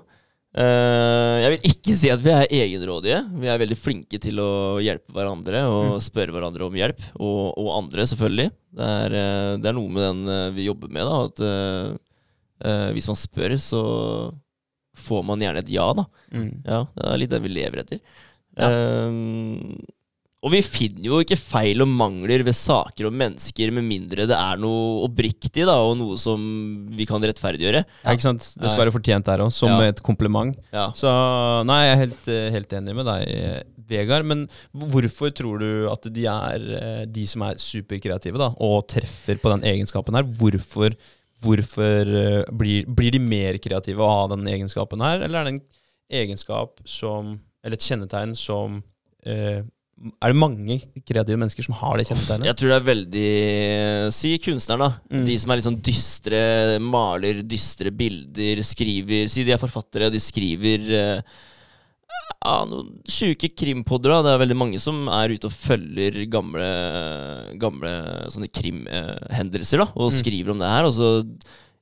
Uh, 0.54 1.42
jeg 1.42 1.50
vil 1.50 1.72
ikke 1.72 1.96
si 1.98 2.12
at 2.14 2.22
vi 2.22 2.30
er 2.30 2.52
egenrådige. 2.54 3.24
Vi 3.42 3.50
er 3.50 3.62
veldig 3.62 3.78
flinke 3.80 4.20
til 4.22 4.38
å 4.44 4.78
hjelpe 4.84 5.16
hverandre 5.16 5.64
og 5.66 5.98
spørre 6.06 6.36
hverandre 6.36 6.68
om 6.68 6.78
hjelp. 6.78 7.02
Og, 7.18 7.58
og 7.58 7.72
andre, 7.80 8.06
selvfølgelig. 8.12 8.52
Det 8.74 8.90
er, 8.90 9.16
eh, 9.18 9.52
det 9.62 9.70
er 9.70 9.76
noe 9.78 9.92
med 9.94 10.02
den 10.02 10.22
eh, 10.34 10.54
vi 10.56 10.64
jobber 10.66 10.90
med, 10.94 11.10
da. 11.10 11.18
At 11.28 11.44
uh, 12.64 12.88
hvis 12.94 13.10
man 13.10 13.20
spør, 13.20 13.58
så 13.62 13.82
får 14.98 15.26
man 15.26 15.42
gjerne 15.44 15.64
et 15.64 15.74
ja, 15.74 15.90
da. 15.98 16.06
Mm. 16.34 16.52
Ja, 16.66 16.86
det 16.94 17.10
er 17.10 17.20
litt 17.24 17.34
det 17.34 17.42
vi 17.44 17.52
lever 17.54 17.84
etter. 17.84 18.00
Ja. 18.60 18.70
Um, 19.10 19.82
og 20.44 20.52
vi 20.52 20.60
finner 20.66 21.06
jo 21.08 21.22
ikke 21.24 21.38
feil 21.40 21.80
og 21.86 21.88
mangler 21.88 22.42
ved 22.44 22.56
saker 22.58 23.08
og 23.08 23.14
mennesker 23.16 23.72
med 23.72 23.86
mindre 23.88 24.26
det 24.28 24.36
er 24.36 24.60
noe 24.60 25.06
oppriktig 25.06 25.64
da, 25.64 25.78
og 25.80 25.96
noe 26.02 26.18
som 26.20 26.42
vi 26.92 27.08
kan 27.08 27.24
rettferdiggjøre. 27.24 27.86
Ja, 28.04 28.12
ikke 28.12 28.26
sant? 28.26 28.50
Det 28.60 28.68
skal 28.68 28.84
være 28.84 28.96
fortjent 28.98 29.30
der 29.30 29.46
òg, 29.46 29.54
som 29.56 29.72
Ja. 29.72 29.88
et 29.88 30.04
kompliment. 30.04 30.58
Ja. 30.76 30.90
Så 30.92 31.08
nei, 31.64 31.80
jeg 31.86 31.94
er 31.96 32.02
helt, 32.04 32.28
helt 32.58 32.76
enig 32.82 32.96
med 33.00 33.08
deg, 33.08 33.64
Vegard. 33.88 34.28
Men 34.28 34.46
hvorfor 34.76 35.32
tror 35.36 35.60
du 35.64 35.88
at 35.92 36.08
de 36.12 36.26
er 36.28 36.68
eh, 36.76 37.06
de 37.08 37.26
som 37.30 37.44
er 37.48 37.56
superkreative 37.60 38.40
da, 38.40 38.52
og 38.60 38.84
treffer 38.92 39.40
på 39.40 39.52
den 39.56 39.64
egenskapen 39.72 40.16
her? 40.20 40.28
Hvorfor, 40.28 40.92
hvorfor 41.44 42.16
eh, 42.20 42.42
blir, 42.56 42.88
blir 42.88 43.16
de 43.16 43.22
mer 43.22 43.60
kreative 43.62 44.04
av 44.04 44.10
å 44.10 44.18
ha 44.18 44.26
den 44.36 44.50
egenskapen 44.56 45.04
her, 45.04 45.22
eller 45.22 45.42
er 45.42 45.48
det 45.48 45.56
en 45.56 45.64
egenskap 46.24 46.84
som 46.86 47.38
Eller 47.64 47.80
et 47.80 47.86
kjennetegn 47.88 48.34
som 48.36 48.82
eh, 49.26 49.64
Er 49.64 50.34
det 50.34 50.40
mange 50.40 50.80
kreative 51.08 51.40
mennesker 51.40 51.66
som 51.66 51.78
har 51.80 51.98
det 51.98 52.08
kjennetegnet? 52.10 52.50
Jeg 52.50 52.60
tror 52.60 52.74
det 52.74 52.78
er 52.78 52.90
veldig 52.90 53.32
Si 54.18 54.34
kunstneren, 54.44 54.84
da. 54.84 54.92
Mm. 55.16 55.26
De 55.30 55.40
som 55.40 55.54
er 55.54 55.60
litt 55.60 55.70
sånn 55.70 55.82
dystre, 55.90 56.44
maler 56.84 57.42
dystre 57.48 57.94
bilder, 57.96 58.62
skriver 58.68 59.32
Si 59.32 59.48
de 59.48 59.56
er 59.56 59.62
forfattere, 59.62 60.12
de 60.14 60.22
skriver 60.22 60.94
eh, 61.00 61.42
ja, 62.44 62.56
noen 62.68 62.90
sjuke 63.08 63.50
krimpodder. 63.56 64.12
da. 64.18 64.22
Det 64.26 64.32
er 64.36 64.42
veldig 64.44 64.58
mange 64.60 64.80
som 64.84 65.08
er 65.08 65.32
ute 65.32 65.48
og 65.48 65.54
følger 65.56 66.18
gamle, 66.32 66.70
gamle 67.62 67.92
sånne 68.34 68.50
krimhendelser 68.52 69.84
da, 69.84 69.88
og 69.96 70.12
Mm. 70.12 70.18
skriver 70.22 70.52
om 70.52 70.60
det 70.60 70.68
her. 70.70 70.84
Og 70.90 70.94
så 70.94 71.10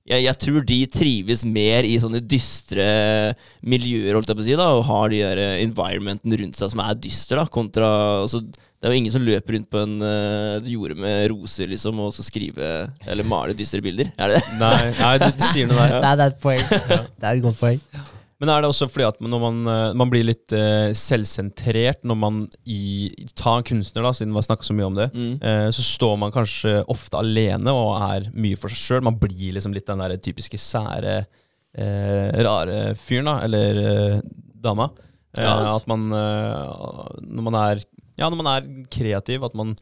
jeg, 0.07 0.23
jeg 0.25 0.37
tror 0.41 0.65
de 0.65 0.79
trives 0.89 1.43
mer 1.45 1.85
i 1.85 1.97
sånne 2.01 2.21
dystre 2.25 2.85
miljøer, 3.61 4.15
holdt 4.17 4.31
jeg 4.31 4.37
på 4.39 4.43
å 4.43 4.47
si, 4.49 4.55
da, 4.57 4.67
og 4.75 4.85
har 4.87 5.09
de 5.13 5.19
der 5.21 5.41
environmenten 5.61 6.33
rundt 6.41 6.57
seg 6.57 6.71
som 6.73 6.81
er 6.83 6.95
dyster, 6.97 7.37
da, 7.41 7.45
kontra 7.45 7.89
altså, 8.23 8.41
Det 8.81 8.89
er 8.89 8.95
jo 8.95 8.97
ingen 9.03 9.13
som 9.13 9.21
løper 9.21 9.53
rundt 9.53 9.69
på 9.69 9.77
en 9.83 9.91
uh, 10.01 10.57
jorde 10.65 10.95
med 10.97 11.27
roser, 11.29 11.67
liksom, 11.69 11.99
og 12.01 12.09
så 12.15 12.25
skrive 12.25 12.89
eller 13.05 13.23
male 13.29 13.53
dystre 13.53 13.77
bilder. 13.85 14.09
Er 14.17 14.33
det 14.33 14.39
det? 14.41 14.57
Nei, 14.57 14.89
nei 14.97 15.11
du, 15.21 15.27
du 15.37 15.45
sier 15.51 15.69
noe 15.69 15.77
der. 15.77 15.93
Ja. 15.93 15.99
Nei, 16.01 16.15
det 16.17 16.25
er 16.25 16.33
et 16.33 16.41
poeng. 16.41 16.65
Det 17.21 17.29
er 17.29 17.35
et 17.37 17.43
godt 17.45 17.59
poeng. 17.61 17.79
Men 18.41 18.49
er 18.49 18.63
det 18.63 18.71
også 18.71 18.87
fordi 18.89 19.05
at 19.05 19.19
man, 19.21 19.59
eh, 19.69 19.91
man 19.97 20.09
blir 20.09 20.25
litt 20.25 20.53
uh, 20.55 20.89
selvsentrert 20.97 22.01
når 22.09 22.17
man 22.17 22.39
i, 22.65 23.11
Ta 23.37 23.59
en 23.59 23.67
kunstner, 23.67 24.01
da, 24.01 24.13
siden 24.17 24.33
vi 24.33 24.39
har 24.39 24.47
snakket 24.47 24.69
så 24.71 24.75
mye 24.77 24.87
om 24.89 24.97
det. 24.97 25.07
Mm. 25.13 25.35
Uh, 25.43 25.67
så 25.77 25.85
står 25.85 26.17
man 26.23 26.33
kanskje 26.33 26.79
ofte 26.89 27.21
alene 27.21 27.73
og 27.75 27.93
er 28.01 28.31
mye 28.33 28.57
for 28.57 28.73
seg 28.73 28.81
sjøl. 28.81 29.05
Man 29.05 29.19
blir 29.21 29.53
liksom 29.53 29.77
litt 29.77 29.85
den 29.85 30.01
der 30.01 30.17
typiske 30.25 30.57
sære, 30.61 31.19
uh, 31.77 32.27
rare 32.49 32.81
fyren, 32.97 33.29
da, 33.29 33.37
eller 33.45 34.25
dama. 34.61 34.89
Ja, 35.37 35.59
altså. 35.61 35.77
At 35.77 35.85
man 35.87 36.09
Når 36.11 37.43
man 37.45 37.55
er 37.55 37.79
Ja, 38.19 38.27
når 38.27 38.35
man 38.41 38.49
er 38.51 38.65
kreativ, 38.91 39.45
at 39.47 39.53
man 39.55 39.77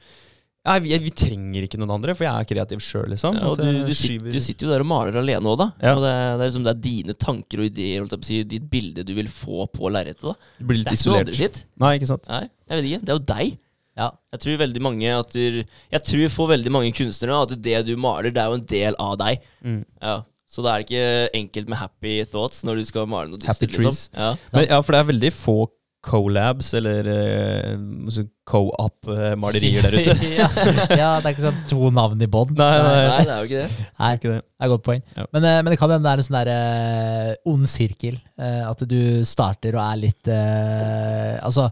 ja, 0.68 0.76
vi, 0.84 0.92
vi 1.06 1.12
trenger 1.16 1.66
ikke 1.66 1.80
noen 1.80 1.94
andre, 1.96 2.14
for 2.18 2.28
jeg 2.28 2.34
er 2.44 2.48
kreativ 2.50 2.82
sjøl, 2.84 3.08
liksom. 3.14 3.38
Ja, 3.40 3.48
og 3.54 3.58
du, 3.62 3.70
du, 3.88 3.94
sitter, 3.96 4.28
du 4.34 4.40
sitter 4.44 4.68
jo 4.68 4.74
der 4.74 4.84
og 4.84 4.90
maler 4.92 5.16
alene 5.22 5.48
òg, 5.54 5.58
da. 5.62 5.68
Ja. 5.82 5.94
Og 5.96 6.04
det, 6.04 6.12
det, 6.12 6.44
er 6.44 6.50
liksom, 6.50 6.66
det 6.68 6.74
er 6.76 6.82
dine 6.84 7.16
tanker 7.16 7.64
og 7.64 7.70
ideer, 7.70 8.04
holdt 8.04 8.28
si, 8.28 8.42
ditt 8.44 8.68
bilde 8.70 9.06
du 9.08 9.14
vil 9.18 9.32
få 9.32 9.66
på 9.72 9.90
lerretet. 9.94 10.36
du 10.60 10.68
blir 10.68 10.82
litt 10.82 10.90
Det 10.90 10.94
er 10.94 11.00
ikke 11.00 11.02
isolert. 11.06 11.28
andre 11.32 11.40
sitt. 11.40 11.62
Nei, 11.80 11.94
ikke 12.00 12.12
sant. 12.12 12.28
Nei, 12.30 12.44
jeg 12.50 12.76
vet 12.82 12.90
ikke. 12.92 13.02
Det 13.08 13.14
er 13.16 13.20
jo 13.22 13.26
deg. 13.34 13.58
Ja. 14.00 14.10
Jeg 14.36 14.40
tror 14.46 14.60
veldig 14.62 14.82
mange 14.86 15.08
at 15.12 15.34
du, 15.36 15.64
Jeg 15.92 16.04
tror 16.08 16.30
for 16.32 16.48
veldig 16.54 16.72
mange 16.72 16.92
kunstnere 16.96 17.40
at 17.44 17.56
det 17.66 17.80
du 17.88 17.96
maler, 18.00 18.30
det 18.32 18.40
er 18.44 18.52
jo 18.54 18.60
en 18.60 18.68
del 18.72 19.00
av 19.02 19.18
deg. 19.20 19.42
Mm. 19.66 19.82
Ja. 20.04 20.20
Så 20.50 20.64
det 20.66 20.72
er 20.72 20.84
ikke 20.86 21.02
enkelt 21.38 21.68
med 21.70 21.78
happy 21.78 22.14
thoughts 22.26 22.64
når 22.66 22.80
du 22.80 22.86
skal 22.88 23.10
male 23.12 23.30
noe 23.30 23.42
Happy 23.46 23.68
dystert. 23.68 23.84
trees. 23.84 24.00
Liksom. 24.10 24.38
Ja. 24.56 24.64
Ja, 24.66 24.80
for 24.82 24.96
det 24.96 25.02
er 25.04 25.10
veldig 25.12 25.30
få 25.36 25.58
collabs 26.06 26.72
eller 26.80 27.08
uh, 27.12 28.20
co-op-malerier 28.48 29.84
der 29.84 29.98
ute. 30.00 30.16
ja. 30.40 30.48
ja, 30.96 31.10
det 31.20 31.28
er 31.28 31.34
ikke 31.34 31.44
sånn 31.44 31.60
to 31.70 31.90
navn 31.94 32.24
i 32.24 32.30
bånn. 32.32 32.54
Nei, 32.58 32.70
nei, 32.86 32.94
Nei, 33.10 33.20
det 33.28 33.34
er 33.34 33.42
jo 33.42 33.50
ikke 33.50 33.60
det. 33.66 33.90
Nei, 34.00 34.14
Ikke 34.16 34.32
det. 34.32 34.40
det 34.40 34.64
er 34.64 34.70
et 34.70 34.74
godt 34.76 34.86
poeng. 34.88 35.04
Ja. 35.18 35.28
Men, 35.36 35.50
eh, 35.50 35.60
men 35.60 35.74
det 35.74 35.80
kan 35.82 35.94
hende 35.94 36.08
det 36.08 36.14
er 36.14 36.24
en 36.24 36.30
sånn 36.30 36.40
der 36.40 36.54
uh, 36.56 37.52
ond 37.52 37.68
sirkel. 37.72 38.18
Uh, 38.40 38.64
at 38.70 38.86
du 38.90 39.02
starter 39.28 39.76
og 39.76 39.84
er 39.84 40.02
litt 40.06 40.32
eh, 40.32 41.36
Altså, 41.44 41.68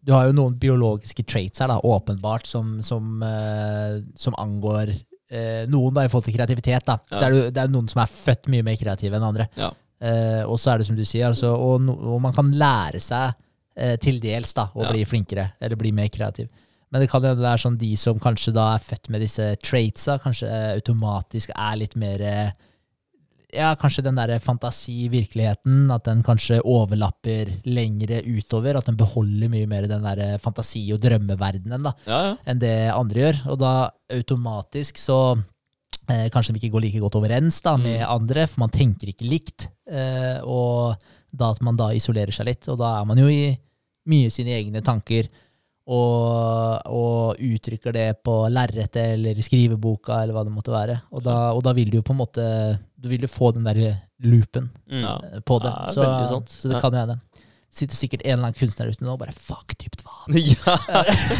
du 0.00 0.14
har 0.16 0.30
jo 0.30 0.36
noen 0.36 0.56
biologiske 0.60 1.24
traits 1.28 1.60
her, 1.60 1.68
da, 1.70 1.76
åpenbart, 1.84 2.48
som, 2.48 2.78
som, 2.84 3.20
eh, 3.24 4.00
som 4.18 4.36
angår 4.40 4.94
eh, 4.94 5.66
noen 5.70 5.94
da, 5.96 6.06
i 6.06 6.10
forhold 6.10 6.30
til 6.30 6.36
kreativitet. 6.38 6.86
da. 6.88 6.96
Så 7.12 7.26
er 7.26 7.36
det, 7.36 7.44
det 7.56 7.62
er 7.64 7.72
noen 7.72 7.90
som 7.90 8.00
er 8.02 8.12
født 8.12 8.48
mye 8.52 8.64
mer 8.66 8.80
kreative 8.80 9.20
enn 9.20 9.28
andre. 9.28 9.46
Ja. 9.60 9.70
Eh, 10.00 10.42
og 10.48 10.56
så 10.60 10.72
er 10.72 10.80
det 10.80 10.88
som 10.88 10.96
du 10.96 11.04
sier, 11.04 11.28
altså, 11.28 11.52
og, 11.52 11.82
no, 11.84 11.98
og 12.14 12.22
man 12.24 12.34
kan 12.36 12.48
lære 12.56 13.02
seg 13.04 13.36
eh, 13.80 13.96
til 14.02 14.20
dels 14.22 14.52
da, 14.54 14.68
å 14.76 14.84
Ja. 14.84 14.92
bli 14.92 15.04
flinkere, 15.08 15.48
eller 15.60 15.80
bli 15.80 15.90
mer 15.96 16.08
kreativ. 16.12 16.48
Men 16.92 17.00
det 17.04 17.10
kan 17.10 17.22
hende 17.22 17.38
det 17.40 17.46
er 17.52 17.60
sånn 17.62 17.78
de 17.78 17.92
som 17.96 18.18
kanskje 18.18 18.52
da 18.52 18.74
er 18.74 18.82
født 18.82 19.08
med 19.14 19.22
disse 19.22 19.44
traitsa, 19.62 20.18
kanskje 20.22 20.48
eh, 20.50 20.72
automatisk 20.80 21.52
er 21.54 21.76
litt 21.78 21.94
mer 21.96 22.20
eh, 22.20 22.50
ja, 23.54 23.72
kanskje 23.74 24.04
den 24.06 24.14
der 24.18 24.38
fantasi-virkeligheten, 24.38 25.90
at 25.90 26.04
den 26.06 26.22
kanskje 26.26 26.60
overlapper 26.66 27.50
lengre 27.66 28.20
utover, 28.26 28.76
at 28.78 28.86
den 28.86 28.98
beholder 29.00 29.50
mye 29.50 29.66
mer 29.70 29.86
den 29.90 30.04
der 30.06 30.38
fantasi- 30.42 30.92
og 30.94 31.00
drømmeverdenen 31.02 31.82
da, 31.88 31.92
Ja, 32.06 32.20
ja. 32.28 32.36
enn 32.46 32.60
det 32.62 32.74
andre 32.94 33.24
gjør. 33.24 33.40
Og 33.50 33.58
da 33.62 33.72
automatisk 34.12 34.98
så 34.98 35.18
eh, 36.08 36.28
kanskje 36.30 36.54
de 36.54 36.60
ikke 36.62 36.74
går 36.76 36.84
like 36.86 37.00
godt 37.02 37.18
overens 37.20 37.60
da, 37.62 37.76
med 37.76 38.02
andre, 38.06 38.46
for 38.46 38.60
man 38.66 38.70
tenker 38.74 39.10
ikke 39.12 39.28
likt. 39.28 39.68
Eh, 39.90 40.38
og 40.44 40.96
da 41.32 41.50
at 41.54 41.60
man 41.62 41.76
da 41.78 41.90
isolerer 41.94 42.32
seg 42.34 42.46
litt, 42.46 42.68
og 42.68 42.78
da 42.78 43.00
er 43.00 43.04
man 43.06 43.18
jo 43.18 43.28
i 43.30 43.56
mye 44.10 44.30
sine 44.34 44.56
egne 44.58 44.82
tanker. 44.86 45.30
Og, 45.90 46.86
og 46.86 47.40
uttrykker 47.42 47.94
det 47.96 48.04
på 48.22 48.34
lerretet 48.52 49.16
eller 49.16 49.38
i 49.40 49.42
skriveboka 49.42 50.20
eller 50.22 50.36
hva 50.36 50.44
det 50.46 50.52
måtte 50.54 50.70
være. 50.74 50.98
Og 51.16 51.24
da, 51.26 51.36
og 51.56 51.64
da 51.66 51.72
vil 51.74 51.90
du 51.90 51.96
jo 51.98 52.04
på 52.06 52.14
en 52.14 52.20
måte 52.20 52.44
Du 53.00 53.08
vil 53.10 53.24
jo 53.24 53.30
få 53.32 53.50
den 53.56 53.64
der 53.66 53.80
loopen 54.22 54.68
Mm. 54.90 55.00
Ja. 55.02 55.14
eh, 55.32 55.40
på 55.40 55.58
det. 55.64 55.72
Ja, 55.72 55.88
så, 55.94 56.04
veldig 56.04 56.28
sant. 56.28 56.50
så 56.52 56.68
det 56.68 56.76
Ja. 56.76 56.80
kan 56.84 56.92
jo 56.94 57.00
hende. 57.04 57.18
Sitter 57.72 57.94
sikkert 57.96 58.22
en 58.26 58.32
eller 58.34 58.48
annen 58.50 58.58
kunstner 58.58 58.88
ute 58.90 59.04
nå 59.06 59.12
og 59.14 59.18
bare 59.22 59.32
Fuck, 59.34 59.74
dypt 59.78 60.02
vann. 60.04 60.34
Ja, 60.52 60.74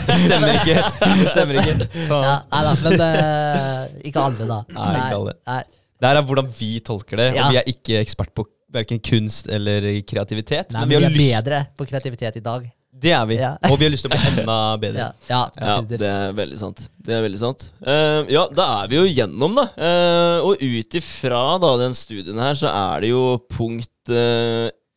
det 0.06 0.18
stemmer 0.24 0.52
ikke. 0.54 0.76
Det 1.20 1.28
stemmer 1.32 1.58
ikke. 1.60 1.88
Ja, 2.08 2.36
nei 2.50 2.62
da, 2.66 2.74
men 2.86 3.02
uh, 3.02 4.00
ikke 4.06 4.22
alle, 4.24 4.46
da. 4.50 4.58
Nei, 4.76 4.88
ikke 4.96 5.18
alle. 5.20 5.34
Nei. 5.50 5.62
Det 6.00 6.08
her 6.08 6.16
er 6.22 6.26
hvordan 6.30 6.48
vi 6.58 6.70
tolker 6.86 7.20
det, 7.20 7.28
Ja. 7.36 7.44
og 7.44 7.52
vi 7.52 7.58
er 7.60 7.66
ikke 7.74 7.98
ekspert 8.00 8.30
på 8.34 8.46
verken 8.72 9.00
kunst 9.02 9.48
eller 9.50 9.88
kreativitet. 10.06 10.74
Nei, 10.74 10.84
men 10.86 10.90
vi 10.90 10.98
vi 10.98 11.06
er 11.06 11.16
lyst 11.16 11.24
bedre 11.24 11.64
på 11.78 11.88
kreativitet 11.88 12.38
i 12.40 12.44
dag. 12.44 12.68
Det 13.00 13.12
er 13.14 13.26
vi. 13.30 13.36
Ja. 13.38 13.52
Og 13.70 13.78
vi 13.78 13.86
har 13.86 13.92
lyst 13.94 14.04
til 14.04 14.10
å 14.10 14.16
bli 14.16 14.30
enda 14.32 14.58
bedre. 14.82 15.04
Ja, 15.04 15.10
ja, 15.30 15.42
Ja, 15.62 15.76
det 15.88 16.00
er 16.06 16.34
veldig 16.36 16.58
sant. 16.60 16.84
Det 16.98 17.14
er 17.16 17.24
veldig 17.24 17.40
sant. 17.40 17.68
Uh, 17.80 18.26
ja, 18.28 18.44
da 18.52 18.66
er 18.80 18.90
vi 18.90 18.98
jo 18.98 19.06
gjennom, 19.08 19.56
da. 19.56 19.66
Uh, 19.78 20.48
og 20.50 20.62
ut 20.62 20.98
ifra 21.00 21.44
den 21.80 21.96
studien 21.96 22.42
her, 22.42 22.58
så 22.58 22.72
er 22.72 23.06
det 23.06 23.12
jo 23.14 23.24
punkt 23.50 23.88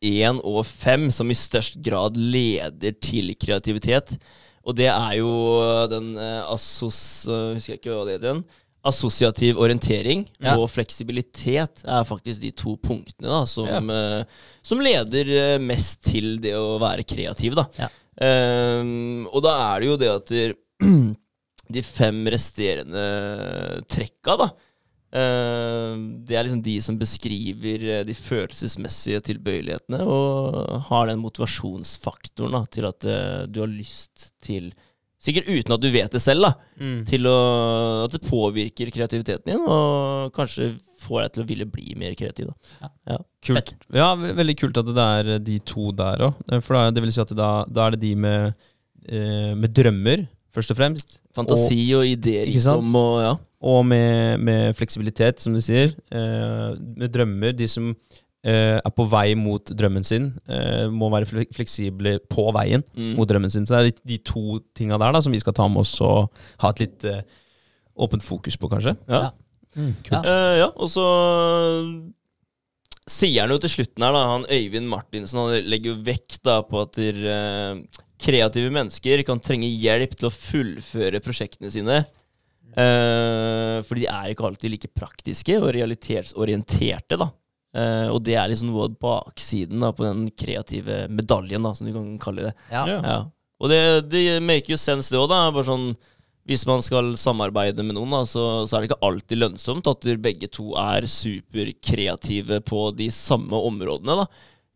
én 0.04 0.40
og 0.42 0.64
fem 0.66 1.08
som 1.14 1.30
i 1.30 1.36
størst 1.38 1.78
grad 1.84 2.18
leder 2.18 2.96
til 3.00 3.32
kreativitet. 3.40 4.18
Og 4.64 4.76
det 4.78 4.88
er 4.88 5.18
jo 5.18 5.30
den 5.92 6.14
uh, 6.16 6.52
assos... 6.52 6.98
Uh, 7.28 7.52
husker 7.52 7.74
jeg 7.74 7.82
ikke 7.82 7.92
hva 7.92 8.04
det 8.08 8.16
heter 8.16 8.30
igjen. 8.30 8.44
Assosiativ 8.84 9.56
orientering 9.58 10.26
Ja. 10.44 10.58
og 10.58 10.68
fleksibilitet 10.68 11.84
er 11.88 12.04
faktisk 12.04 12.42
de 12.42 12.50
to 12.52 12.76
punktene 12.76 13.30
da, 13.30 13.44
som, 13.48 13.66
Ja. 13.66 13.80
eh, 13.80 14.24
som 14.62 14.80
leder 14.84 15.30
eh, 15.32 15.58
mest 15.58 16.02
til 16.04 16.38
det 16.40 16.52
å 16.58 16.78
være 16.82 17.04
kreativ. 17.08 17.54
Da. 17.56 17.66
Ja. 17.78 17.88
Um, 18.14 19.24
og 19.32 19.42
da 19.42 19.74
er 19.74 19.80
det 19.80 19.88
jo 19.88 19.96
det 19.98 20.10
at 20.12 20.28
de 21.74 21.82
fem 21.82 22.20
resterende 22.30 23.02
trekka, 23.90 24.36
da 24.38 24.46
ehm, 25.18 26.04
Det 26.24 26.36
er 26.36 26.44
liksom 26.46 26.62
de 26.62 26.76
som 26.84 26.98
beskriver 27.00 27.86
eh, 27.90 28.04
de 28.06 28.14
følelsesmessige 28.14 29.22
tilbøyelighetene, 29.32 30.02
og 30.04 30.84
har 30.90 31.08
den 31.10 31.22
motivasjonsfaktoren 31.24 32.52
da, 32.54 32.62
til 32.70 32.86
at 32.90 33.00
du 33.50 33.60
har 33.64 33.72
lyst 33.72 34.30
til 34.44 34.72
Sikkert 35.24 35.48
uten 35.48 35.72
at 35.72 35.80
du 35.80 35.88
vet 35.92 36.12
det 36.12 36.20
selv, 36.20 36.44
da. 36.44 36.50
Mm. 36.76 36.98
Til 37.08 37.28
å, 37.30 37.36
at 38.04 38.12
det 38.12 38.20
påvirker 38.26 38.92
kreativiteten 38.92 39.54
din, 39.54 39.62
og 39.64 40.34
kanskje 40.36 40.74
får 41.04 41.22
deg 41.22 41.32
til 41.34 41.44
å 41.44 41.48
ville 41.48 41.68
bli 41.68 41.96
mer 42.00 42.16
kreativ. 42.18 42.50
Da. 42.82 43.18
Kult. 43.44 43.74
Ja, 43.94 44.12
veldig 44.16 44.56
kult 44.60 44.80
at 44.80 44.92
det 44.92 45.08
er 45.18 45.42
de 45.44 45.58
to 45.68 45.90
der 45.96 46.26
òg. 46.28 46.44
For 46.64 46.76
da, 46.76 46.92
det 46.94 47.04
vil 47.04 47.12
si 47.14 47.22
at 47.24 47.32
da, 47.36 47.50
da 47.68 47.88
er 47.88 47.96
det 47.96 48.02
de 48.04 48.12
med, 48.20 48.68
eh, 49.08 49.52
med 49.56 49.72
drømmer, 49.76 50.26
først 50.54 50.74
og 50.74 50.80
fremst. 50.80 51.18
Fantasi 51.34 51.80
og, 51.96 52.04
ideer 52.06 52.48
Ikke 52.50 52.62
sant? 52.68 52.84
om 52.84 53.00
og 53.00 53.16
ja. 53.24 53.34
Og 53.64 53.80
med, 53.88 54.42
med 54.44 54.76
fleksibilitet, 54.76 55.40
som 55.40 55.56
du 55.56 55.62
sier. 55.64 55.94
Eh, 56.12 56.76
med 57.00 57.08
drømmer. 57.14 57.56
De 57.56 57.68
som 57.70 57.94
eh, 57.94 58.23
er 58.52 58.92
på 58.92 59.06
vei 59.08 59.34
mot 59.34 59.64
drømmen 59.64 60.04
sin, 60.04 60.26
eh, 60.48 60.84
må 60.92 61.08
være 61.10 61.46
fleksible 61.54 62.18
på 62.28 62.50
veien 62.52 62.82
Mm. 62.94 63.14
mot 63.16 63.28
drømmen 63.28 63.50
sin. 63.50 63.64
Så 63.64 63.78
det 63.80 63.94
er 63.94 64.00
de 64.06 64.18
to 64.18 64.60
tinga 64.76 64.98
der 65.00 65.12
da, 65.16 65.20
som 65.24 65.32
vi 65.32 65.38
skal 65.40 65.54
ta 65.56 65.66
med 65.68 65.80
oss 65.80 65.94
og 66.04 66.30
ha 66.60 66.68
et 66.74 66.80
litt 66.84 67.04
eh, 67.04 67.22
åpent 67.96 68.22
fokus 68.22 68.56
på, 68.56 68.68
kanskje. 68.68 68.96
Ja. 69.08 69.22
Ja. 69.22 69.30
Mm, 69.76 69.94
Ja. 70.10 70.20
Eh, 70.22 70.58
ja, 70.60 70.68
og 70.76 70.88
så 70.92 71.04
sier 73.10 73.42
han 73.44 73.50
jo 73.52 73.58
til 73.60 73.72
slutten 73.72 74.04
her, 74.04 74.12
da, 74.16 74.24
han 74.30 74.44
Øyvind 74.48 74.88
Martinsen 74.88 75.40
han 75.40 75.64
legger 75.68 75.92
jo 75.94 76.02
vekt 76.06 76.42
da 76.46 76.60
på 76.62 76.82
at 76.86 76.92
der, 76.96 77.18
eh, 77.28 78.02
kreative 78.24 78.70
mennesker 78.72 79.24
kan 79.26 79.40
trenge 79.40 79.68
hjelp 79.68 80.14
til 80.16 80.28
å 80.30 80.32
fullføre 80.32 81.20
prosjektene 81.20 81.70
sine. 81.72 82.04
Eh, 82.74 83.82
fordi 83.86 84.02
de 84.04 84.08
er 84.10 84.30
ikke 84.32 84.46
alltid 84.48 84.70
like 84.72 84.88
praktiske 84.96 85.58
og 85.60 85.72
realitetsorienterte, 85.76 87.18
da. 87.20 87.28
Eh, 87.74 88.08
og 88.14 88.20
det 88.26 88.36
er 88.38 88.48
liksom 88.52 88.70
noe 88.70 88.86
av 88.86 88.96
baksiden 89.02 89.80
da, 89.82 89.90
på 89.96 90.04
den 90.06 90.28
kreative 90.38 91.04
medaljen, 91.10 91.64
da, 91.66 91.74
som 91.74 91.88
du 91.88 91.92
kan 91.96 92.10
kalle 92.22 92.48
det. 92.50 92.54
Ja. 92.70 92.84
Ja. 92.86 92.98
Ja. 93.02 93.20
Og 93.62 93.70
det, 93.70 93.80
det 94.12 94.24
make 94.44 94.70
jo 94.70 94.78
sense, 94.78 95.10
det 95.10 95.18
òg. 95.18 95.30
Bare 95.32 95.66
sånn 95.66 95.92
hvis 96.44 96.66
man 96.68 96.82
skal 96.84 97.14
samarbeide 97.16 97.80
med 97.86 97.96
noen, 97.96 98.10
da, 98.12 98.18
så, 98.28 98.42
så 98.68 98.76
er 98.76 98.82
det 98.84 98.90
ikke 98.90 99.06
alltid 99.08 99.38
lønnsomt 99.40 99.86
at 99.88 100.02
dere 100.04 100.20
begge 100.20 100.50
to 100.52 100.74
er 100.76 101.06
superkreative 101.08 102.58
på 102.68 102.90
de 102.96 103.06
samme 103.14 103.56
områdene. 103.56 104.18
da. 104.22 104.26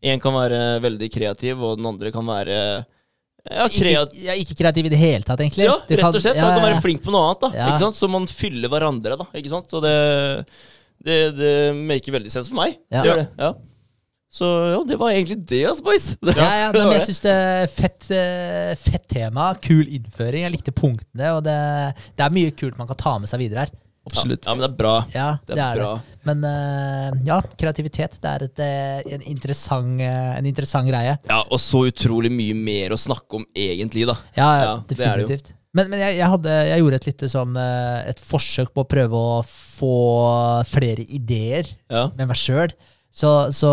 En 0.09 0.21
kan 0.23 0.33
være 0.33 0.79
veldig 0.81 1.09
kreativ, 1.13 1.61
og 1.61 1.77
den 1.77 1.85
andre 1.91 2.11
kan 2.15 2.25
være 2.25 2.55
ja, 2.55 3.67
kreativ. 3.69 4.15
Ikke, 4.17 4.25
ja, 4.25 4.35
ikke 4.41 4.57
kreativ 4.63 4.87
i 4.89 4.91
det 4.93 4.99
hele 5.01 5.27
tatt, 5.27 5.43
egentlig. 5.43 5.67
Ja, 5.67 5.77
rett 5.85 6.09
og 6.09 6.21
slett. 6.23 6.39
ja, 6.39 6.47
Man 6.47 6.57
kan 6.57 6.63
ja, 6.65 6.71
være 6.71 6.83
flink 6.87 7.03
på 7.05 7.13
noe 7.13 7.27
annet. 7.29 7.45
da, 7.45 7.51
Ja. 7.57 7.69
ikke 7.73 7.83
sant? 7.85 7.99
Så 7.99 8.09
man 8.11 8.25
fyller 8.27 8.71
hverandre. 8.71 9.17
da, 9.19 9.27
ikke 9.35 9.51
sant? 9.53 9.73
Og 9.77 9.83
det, 9.85 9.93
det, 11.05 11.17
det 11.37 11.51
maker 11.79 12.15
veldig 12.19 12.31
sens 12.33 12.49
for 12.51 12.59
meg. 12.61 12.77
Ja. 12.91 13.01
Det 13.03 13.09
gjør 13.11 13.21
det, 13.23 13.27
ja. 13.39 13.51
Så 14.29 14.45
ja, 14.45 14.79
det 14.85 14.97
var 15.01 15.09
egentlig 15.09 15.39
det, 15.49 15.63
altså, 15.65 15.83
boys. 15.87 16.07
Det, 16.21 16.35
Ja, 16.37 16.49
ja, 16.61 16.71
men 16.75 16.91
jeg 16.93 16.99
det. 16.99 17.05
syns 17.07 17.21
det 17.23 17.31
er 17.33 17.69
fett, 17.73 18.09
eh, 18.13 18.73
fett 18.77 19.07
tema. 19.09 19.47
Kul 19.63 19.87
innføring. 19.89 20.43
Jeg 20.45 20.53
likte 20.53 20.73
punktene, 20.75 21.31
og 21.33 21.41
det, 21.47 21.55
det 22.19 22.25
er 22.27 22.35
mye 22.35 22.51
kult 22.53 22.77
man 22.77 22.89
kan 22.91 22.99
ta 22.99 23.15
med 23.23 23.31
seg 23.31 23.41
videre 23.41 23.65
her. 23.65 23.73
Absolutt. 24.09 24.45
Ja, 24.45 24.53
men 24.55 24.63
det 24.63 24.69
er 24.69 24.77
bra. 24.79 24.93
Ja, 25.13 25.25
Det 25.45 25.57
det 25.57 25.63
er 25.65 25.79
bra. 25.81 25.89
det. 25.97 26.21
Men 26.29 26.45
uh, 26.45 27.17
ja, 27.27 27.39
kreativitet 27.61 28.15
det 28.21 28.29
er 28.35 28.45
et, 28.47 28.61
eh, 28.63 29.13
en, 29.17 29.25
interessant, 29.33 30.01
en 30.01 30.47
interessant 30.49 30.89
greie. 30.89 31.17
Ja, 31.29 31.41
og 31.49 31.59
så 31.61 31.83
utrolig 31.89 32.31
mye 32.33 32.55
mer 32.57 32.95
å 32.95 33.01
snakke 33.01 33.41
om 33.41 33.45
egentlig, 33.53 34.05
da. 34.09 34.15
Ja, 34.37 34.49
Ja, 34.61 34.71
det 34.85 34.97
er 34.97 35.23
det 35.23 35.25
definitivt. 35.25 35.53
Men, 35.77 35.89
men 35.91 36.01
jeg, 36.01 36.17
jeg, 36.17 36.29
hadde, 36.31 36.53
jeg 36.65 36.81
gjorde 36.81 36.97
et 36.97 37.07
lite 37.11 37.27
sånn 37.29 37.57
eh, 37.61 38.07
Et 38.09 38.21
forsøk 38.25 38.71
på 38.73 38.81
å 38.81 38.87
prøve 38.89 39.19
å 39.19 39.41
få 39.45 39.97
flere 40.65 41.05
ideer 41.05 41.69
Ja. 41.91 42.07
med 42.17 42.31
meg 42.31 42.39
sjøl. 42.39 42.73
Så, 43.19 43.29
så, 43.55 43.69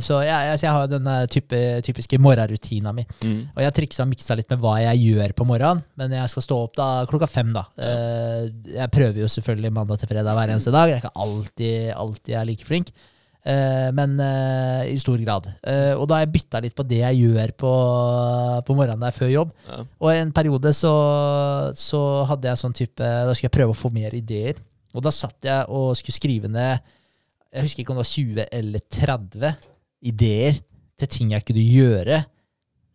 så 0.00 0.20
jeg, 0.22 0.58
jeg, 0.62 0.70
har 0.70 0.86
denne 0.88 1.14
type, 1.32 1.58
typiske 1.84 2.18
morgenrutina 2.22 2.92
mi. 2.94 3.02
Mm. 3.24 3.40
Og 3.50 3.64
jeg 3.64 3.74
triksa 3.76 4.04
og 4.04 4.12
miksa 4.12 4.36
litt 4.38 4.52
med 4.52 4.62
hva 4.62 4.76
jeg 4.80 5.02
gjør 5.10 5.34
på 5.36 5.46
morgenen, 5.48 5.82
men 5.98 6.14
jeg 6.14 6.30
skal 6.32 6.46
stå 6.46 6.58
opp 6.68 6.76
da 6.78 6.86
klokka 7.10 7.28
fem. 7.30 7.50
da. 7.56 7.64
ja. 7.78 7.96
Jeg 8.78 8.92
prøver 8.94 9.24
jo 9.24 9.32
selvfølgelig 9.34 9.74
mandag 9.74 10.00
til 10.00 10.12
fredag 10.12 10.38
hver 10.38 10.54
eneste 10.54 10.74
dag. 10.74 10.92
Jeg 10.92 11.00
er 11.00 11.02
ikke 11.02 11.24
alltid, 11.26 11.90
alltid 12.04 12.38
er 12.38 12.48
like 12.52 12.68
flink, 12.68 12.94
eh, 12.94 13.10
men 13.92 14.14
eh, 14.24 14.92
i 14.94 14.96
stor 15.00 15.18
grad. 15.20 15.50
Eh, 15.60 15.92
Og 15.98 16.06
da 16.08 16.16
har 16.16 16.24
jeg 16.24 16.32
bytta 16.32 16.60
litt 16.64 16.74
på 16.78 16.86
det 16.88 17.02
jeg 17.02 17.18
gjør 17.26 17.50
på, 17.60 17.72
på 18.64 18.76
morgenen 18.78 19.04
der 19.04 19.12
før 19.16 19.28
jobb. 19.32 19.50
Ja. 19.68 19.80
Og 20.00 20.12
en 20.14 20.32
periode 20.32 20.72
så, 20.72 20.92
så 21.76 22.00
hadde 22.30 22.48
jeg 22.48 22.60
sånn 22.62 22.76
type 22.76 23.02
Da 23.04 23.34
skulle 23.34 23.50
jeg 23.50 23.56
prøve 23.58 23.74
å 23.76 23.78
få 23.78 23.90
mer 23.92 24.16
ideer. 24.16 24.62
Og 24.94 25.04
da 25.04 25.12
satt 25.12 25.44
jeg 25.44 25.66
og 25.74 25.92
skulle 25.98 26.16
skrive 26.16 26.48
ned 26.48 26.78
Jeg 27.52 27.66
husker 27.66 27.82
ikke 27.82 27.92
om 27.92 27.98
det 28.00 28.06
var 28.06 28.12
20 28.14 28.48
eller 28.60 28.84
30 28.98 29.54
ideer 30.14 30.62
til 31.00 31.10
ting 31.10 31.32
jeg 31.34 31.44
kunne 31.48 31.62
gjøre. 31.66 32.20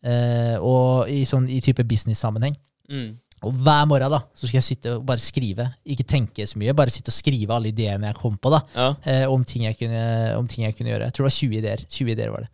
Eh, 0.07 0.55
og 0.63 1.09
i, 1.11 1.25
sånn, 1.27 1.49
i 1.51 1.59
type 1.63 1.83
business-sammenheng. 1.87 2.55
Mm. 2.89 3.09
Og 3.43 3.53
hver 3.55 3.85
morgen 3.87 4.11
da, 4.11 4.19
så 4.35 4.47
skal 4.49 4.57
jeg 4.59 4.67
sitte 4.67 4.95
og 4.97 5.05
bare 5.07 5.23
skrive. 5.23 5.69
Ikke 5.87 6.03
tenke 6.07 6.43
så 6.49 6.57
mye, 6.59 6.73
bare 6.75 6.91
sitte 6.91 7.07
og 7.13 7.15
skrive 7.15 7.55
alle 7.55 7.71
ideene 7.71 8.09
jeg 8.11 8.15
kom 8.19 8.35
på. 8.37 8.51
da, 8.51 8.61
Ja. 8.75 8.89
eh, 9.05 9.25
om, 9.31 9.45
ting 9.47 9.63
jeg 9.63 9.77
kunne, 9.79 10.35
om 10.37 10.47
ting 10.47 10.65
jeg 10.65 10.75
kunne 10.75 10.89
gjøre. 10.91 11.07
Jeg 11.07 11.13
tror 11.13 11.25
det 11.25 11.31
var 11.31 11.37
20 11.39 11.57
ideer. 11.61 11.85
20 11.87 12.11
ideer 12.11 12.31
var 12.35 12.41
det. 12.47 12.49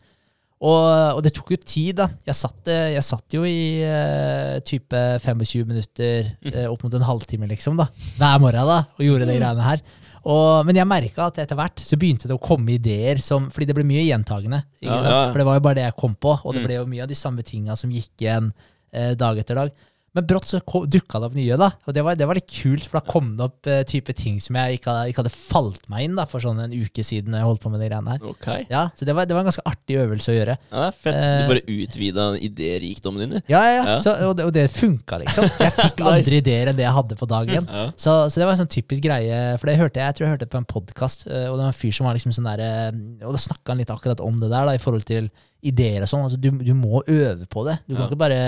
Og, 0.66 1.18
og 1.18 1.24
det 1.26 1.34
tok 1.36 1.50
jo 1.52 1.58
tid, 1.58 1.96
da. 2.00 2.08
Jeg 2.26 2.36
satt, 2.40 2.68
eh, 2.72 2.94
jeg 2.96 3.04
satt 3.04 3.34
jo 3.36 3.44
i 3.44 3.82
eh, 3.84 4.60
type 4.66 5.02
25 5.22 5.66
minutter, 5.68 6.30
eh, 6.48 6.66
opp 6.72 6.84
mot 6.86 6.94
en 6.96 7.04
halvtime, 7.06 7.50
liksom, 7.52 7.76
da. 7.78 7.90
Hver 8.18 8.40
morgen 8.40 8.66
da, 8.70 8.78
og 8.96 9.04
gjorde 9.04 9.28
de 9.28 9.36
greiene 9.40 9.66
her. 9.68 9.82
Og, 10.26 10.64
men 10.66 10.74
jeg 10.80 10.88
merka 10.90 11.28
at 11.28 11.38
etter 11.44 11.58
hvert 11.60 11.82
så 11.86 11.98
begynte 12.02 12.26
det 12.26 12.34
å 12.34 12.42
komme 12.42 12.72
ideer 12.80 13.20
som 13.22 13.52
Fordi 13.54 13.68
det 13.70 13.76
ble 13.78 13.84
mye 13.86 14.08
gjentagende. 14.08 14.64
Ja, 14.82 14.96
ja. 15.04 15.20
For 15.30 15.38
det 15.38 15.46
var 15.46 15.60
jo 15.60 15.66
bare 15.68 15.78
det 15.78 15.84
jeg 15.86 15.98
kom 16.02 16.16
på, 16.18 16.32
og 16.42 16.54
det 16.56 16.64
Mm. 16.64 16.66
ble 16.66 16.76
jo 16.80 16.86
mye 16.96 17.04
av 17.04 17.12
de 17.12 17.18
samme 17.20 17.44
tinga 17.46 17.76
som 17.78 17.92
gikk 17.94 18.24
igjen 18.26 18.48
eh, 18.92 19.14
dag 19.14 19.38
etter 19.38 19.54
dag. 19.60 19.70
Men 20.16 20.26
brått 20.30 20.48
så 20.48 20.62
dukka 20.64 21.20
det 21.20 21.28
opp 21.28 21.34
nye, 21.36 21.58
da. 21.60 21.68
Og 21.86 21.94
det 21.98 22.04
var, 22.08 22.16
det 22.16 22.28
var 22.30 22.38
litt 22.40 22.48
kult, 22.48 22.86
for 22.88 23.02
da 23.02 23.04
kom 23.12 23.34
det 23.36 23.44
opp 23.50 23.68
uh, 23.68 23.82
type 23.84 24.14
ting 24.16 24.38
som 24.40 24.56
jeg 24.56 24.78
ikke, 24.80 24.88
hadde- 24.94 25.12
ikke 25.12 25.24
hadde 25.26 25.34
falt 25.36 25.90
meg 25.92 26.06
inn 26.08 26.16
da, 26.16 26.24
for 26.32 26.40
sånn 26.44 26.62
en 26.64 26.72
uke 26.76 27.04
siden 27.04 27.34
når 27.36 27.42
jeg 27.44 27.48
holdt 27.50 27.64
på 27.66 27.72
med 27.74 27.84
de 27.84 27.90
greiene 27.92 28.14
her. 28.16 28.24
Ok. 28.32 28.48
Ja, 28.72 28.86
Så 28.96 29.04
det 29.10 29.16
var, 29.18 29.28
det 29.28 29.36
var 29.36 29.44
en 29.44 29.50
ganske 29.52 29.66
artig 29.68 29.98
øvelse 30.00 30.32
å 30.32 30.38
gjøre. 30.38 30.56
Ja, 30.72 30.86
det 30.88 30.94
fett. 31.04 31.20
Uh, 31.20 31.36
Du 31.42 31.52
bare 31.52 31.66
utvida 31.76 32.28
idérikdommen 32.50 33.26
din, 33.26 33.36
du. 33.38 33.52
Ja, 33.52 33.62
ja, 33.68 33.82
ja. 33.92 33.98
Så, 34.06 34.14
og, 34.30 34.36
det, 34.40 34.46
og 34.48 34.54
det 34.56 34.66
funka, 34.72 35.20
liksom. 35.26 35.50
Jeg 35.60 35.76
fikk 35.82 36.00
Nice. 36.06 36.12
andre 36.16 36.40
ideer 36.40 36.72
enn 36.72 36.80
det 36.80 36.86
jeg 36.88 36.96
hadde 37.02 37.18
på 37.20 37.28
dagen. 37.30 37.68
Ja. 37.70 37.86
Så, 38.00 38.16
så 38.32 38.40
det 38.42 38.48
var 38.48 38.56
en 38.56 38.62
sånn 38.64 38.72
typisk 38.72 39.04
greie, 39.06 39.42
for 39.60 39.68
det 39.70 39.78
hørte 39.82 40.00
jeg, 40.00 40.08
jeg 40.14 40.18
tror 40.20 40.28
jeg 40.30 40.36
hørte 40.38 40.50
på 40.56 40.62
en 40.64 40.70
podkast, 40.72 41.28
og 41.28 41.58
det 41.60 41.66
var 41.66 41.68
en 41.74 41.78
fyr 41.82 41.92
som 42.00 42.08
var 42.08 42.16
liksom 42.18 42.34
sånn 42.36 42.48
der 42.50 42.62
eh, 42.64 42.98
Og 43.28 43.36
da 43.36 43.42
snakka 43.42 43.74
han 43.74 43.82
litt 43.84 43.92
akkurat 43.94 44.24
om 44.24 44.40
det 44.40 44.50
der, 44.52 44.70
da, 44.70 44.76
i 44.78 44.82
forhold 44.82 45.06
til 45.08 45.28
ideer 45.66 46.04
og 46.06 46.10
sånn. 46.12 46.26
Altså, 46.28 46.38
du, 46.40 46.52
du 46.62 46.74
må 46.78 47.00
øve 47.10 47.48
på 47.50 47.64
det. 47.68 47.80
Du 47.90 47.96
kan 47.98 48.06
ikke 48.08 48.20
bare 48.22 48.40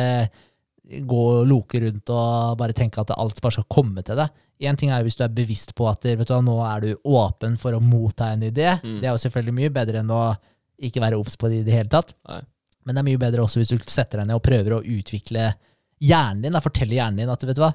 gå 0.88 1.22
og 1.32 1.48
loke 1.48 1.82
rundt 1.84 2.12
og 2.16 2.58
bare 2.60 2.76
tenke 2.76 3.02
at 3.02 3.12
alt 3.16 3.42
bare 3.44 3.58
skal 3.58 3.68
komme 3.72 4.04
til 4.06 4.20
deg. 4.20 4.44
Én 4.68 4.78
ting 4.80 4.90
er 4.90 5.02
jo 5.02 5.10
hvis 5.10 5.18
du 5.20 5.24
er 5.26 5.34
bevisst 5.34 5.74
på 5.78 5.88
at 5.90 6.06
vet 6.08 6.30
du, 6.30 6.36
nå 6.42 6.58
er 6.66 6.86
du 6.86 6.92
åpen 7.06 7.58
for 7.62 7.76
å 7.76 7.82
motta 7.84 8.32
en 8.34 8.46
idé. 8.48 8.72
Mm. 8.82 9.02
Det 9.02 9.10
er 9.10 9.14
jo 9.14 9.24
selvfølgelig 9.26 9.58
mye 9.60 9.74
bedre 9.74 10.02
enn 10.02 10.14
å 10.14 10.22
ikke 10.88 11.04
være 11.04 11.20
obs 11.20 11.36
på 11.38 11.50
det 11.52 11.62
i 11.62 11.68
det 11.68 11.76
hele 11.76 11.92
tatt. 11.92 12.16
Nei. 12.30 12.42
Men 12.88 12.96
det 12.96 13.02
er 13.02 13.10
mye 13.10 13.22
bedre 13.22 13.44
også 13.44 13.60
hvis 13.60 13.74
du 13.74 13.90
setter 13.92 14.22
deg 14.22 14.30
ned 14.30 14.40
og 14.40 14.46
prøver 14.46 14.78
å 14.78 14.84
utvikle 14.84 15.52
hjernen 16.04 16.46
din. 16.46 16.56
Da, 16.56 16.64
fortelle 16.64 16.96
hjernen 16.96 17.20
din 17.20 17.34
at 17.34 17.44
vet 17.44 17.58
du 17.58 17.66
hva, 17.66 17.74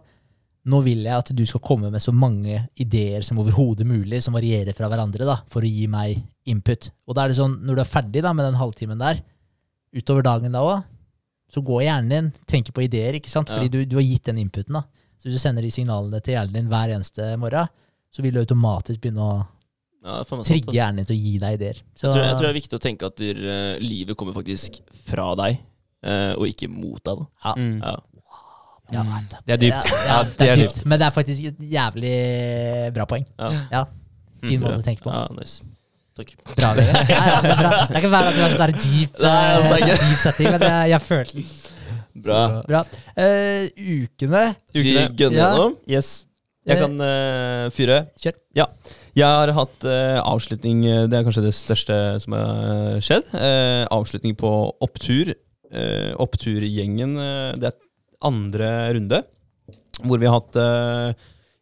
nå 0.72 0.78
vil 0.86 1.02
jeg 1.04 1.18
at 1.18 1.32
du 1.34 1.42
skal 1.48 1.62
komme 1.64 1.90
med 1.92 2.02
så 2.02 2.14
mange 2.14 2.62
ideer 2.80 3.24
som 3.26 3.40
overhodet 3.42 3.86
mulig, 3.86 4.22
som 4.24 4.36
varierer 4.38 4.76
fra 4.76 4.88
hverandre, 4.90 5.26
da, 5.28 5.40
for 5.50 5.66
å 5.66 5.68
gi 5.68 5.88
meg 5.90 6.22
input. 6.48 6.88
Og 7.08 7.18
da 7.18 7.24
er 7.24 7.32
det 7.32 7.38
sånn, 7.40 7.58
når 7.66 7.78
du 7.78 7.82
er 7.82 7.92
ferdig 7.92 8.22
da, 8.24 8.32
med 8.36 8.46
den 8.46 8.60
halvtimen 8.60 9.02
der, 9.02 9.20
utover 9.92 10.24
dagen 10.24 10.54
da 10.54 10.62
òg, 10.64 10.86
så 11.52 11.60
går 11.64 11.82
hjernen 11.84 12.08
din, 12.12 12.32
tenker 12.48 12.72
på 12.72 12.84
ideer, 12.86 13.14
ikke 13.18 13.28
sant? 13.30 13.48
fordi 13.52 13.68
Ja. 13.68 13.74
du, 13.76 13.84
du 13.84 13.96
har 13.96 14.02
gitt 14.06 14.24
den 14.24 14.38
inputen. 14.38 14.72
da. 14.72 14.82
Så 15.18 15.28
hvis 15.28 15.34
du 15.36 15.42
sender 15.42 15.62
de 15.62 15.70
signalene 15.70 16.20
til 16.24 16.34
hjernen 16.34 16.52
din 16.56 16.68
hver 16.70 16.90
eneste 16.96 17.36
morgen, 17.38 17.68
så 18.10 18.22
vil 18.22 18.32
du 18.34 18.40
automatisk 18.40 19.00
begynne 19.00 19.20
å 19.22 19.46
Ja, 20.04 20.24
trigge 20.42 20.72
hjernen 20.74 20.96
din 20.96 21.04
til 21.06 21.16
å 21.16 21.20
gi 21.22 21.38
deg 21.38 21.54
ideer. 21.60 21.76
Så, 21.94 22.08
Jeg 22.08 22.12
tror, 22.12 22.22
jeg 22.24 22.32
tror 22.36 22.46
det 22.46 22.50
er 22.50 22.60
viktig 22.60 22.78
å 22.78 22.82
tenke 22.82 23.06
at 23.06 23.20
eh, 23.20 23.78
livet 23.78 24.16
kommer 24.16 24.32
faktisk 24.34 24.80
fra 25.06 25.34
deg, 25.38 25.60
eh, 26.02 26.32
og 26.34 26.48
ikke 26.48 26.68
mot 26.68 26.98
deg. 27.04 27.18
Da. 27.22 27.26
ja, 27.44 27.54
Mm. 27.54 27.78
Ja. 27.82 27.96
ja, 28.92 29.02
Mm. 29.02 29.28
Det 29.46 29.52
er 29.54 29.56
dypt. 29.62 29.86
Ja, 30.08 30.22
det 30.24 30.48
er 30.48 30.56
dypt. 30.56 30.84
Men 30.84 30.98
det 30.98 31.06
er 31.06 31.10
faktisk 31.14 31.44
et 31.52 31.58
jævlig 31.70 32.92
bra 32.94 33.06
poeng. 33.06 33.24
Ja. 33.38 33.50
Ja, 33.70 33.84
Fin 34.42 34.60
måte 34.60 34.80
å 34.80 34.84
tenke 34.84 35.02
på. 35.06 35.12
Ja, 35.14 35.28
nice. 35.38 35.62
Takk. 36.12 36.32
Bra, 36.56 36.72
Vegard. 36.76 37.08
Ja, 37.08 37.20
ja, 37.24 37.36
det, 37.40 37.52
er 37.52 37.60
bra. 37.62 37.70
det 37.88 37.94
er 37.96 38.00
ikke 38.02 38.10
hver 38.12 38.26
dag 38.26 38.34
du 38.36 38.42
har 38.42 38.52
sånn 38.56 38.74
deep, 38.82 39.20
Nei, 39.22 39.78
eh, 39.80 40.02
deep 40.02 40.18
setting, 40.20 40.50
men 40.52 40.64
jeg, 40.66 40.90
jeg 40.92 41.04
følte 41.06 41.38
den. 41.38 41.46
Bra. 42.22 42.40
Så 42.42 42.66
Bra. 42.68 42.82
Uh, 43.16 43.62
ukene 43.80 44.02
ukene. 44.02 44.42
vi 44.76 44.82
gønner 44.92 45.14
gønne 45.22 45.38
Ja. 45.40 45.46
gjennom? 45.48 45.78
Yes. 45.88 46.10
Jeg 46.68 46.76
Eh, 46.76 46.82
kan 46.84 46.92
uh, 47.00 47.70
fyre. 47.74 47.96
Kjør. 48.22 48.36
Ja. 48.54 48.66
Jeg 49.18 49.26
har 49.26 49.50
hatt 49.56 49.82
uh, 49.88 50.20
avslutning 50.30 50.84
Det 51.10 51.16
er 51.18 51.24
kanskje 51.26 51.42
det 51.48 51.54
største 51.56 51.96
som 52.22 52.36
har 52.36 53.00
skjedd. 53.02 53.32
Eh, 53.34 53.82
avslutning 53.90 54.36
på 54.38 54.52
opptur. 54.84 55.32
Eh, 55.72 56.12
oppturgjengen. 56.22 57.16
det 57.58 57.72
er 57.72 57.78
andre 58.22 58.68
runde. 58.94 59.22
Hvor 60.04 60.20
vi 60.22 60.28
har 60.28 60.38
hatt 60.38 60.56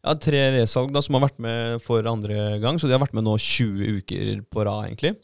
ja, 0.05 0.15
tre 0.17 0.41
resalg 0.57 0.93
da, 0.95 1.03
som 1.05 1.17
har 1.19 1.27
vært 1.29 1.41
med 1.43 1.81
for 1.85 2.07
andre 2.09 2.59
gang. 2.63 2.79
Så 2.81 2.89
de 2.89 2.95
har 2.97 3.03
vært 3.03 3.17
med 3.17 3.27
nå 3.27 3.35
20 3.37 3.99
uker 4.01 4.45
på 4.51 4.65
rad, 4.69 4.87
egentlig. 4.91 5.17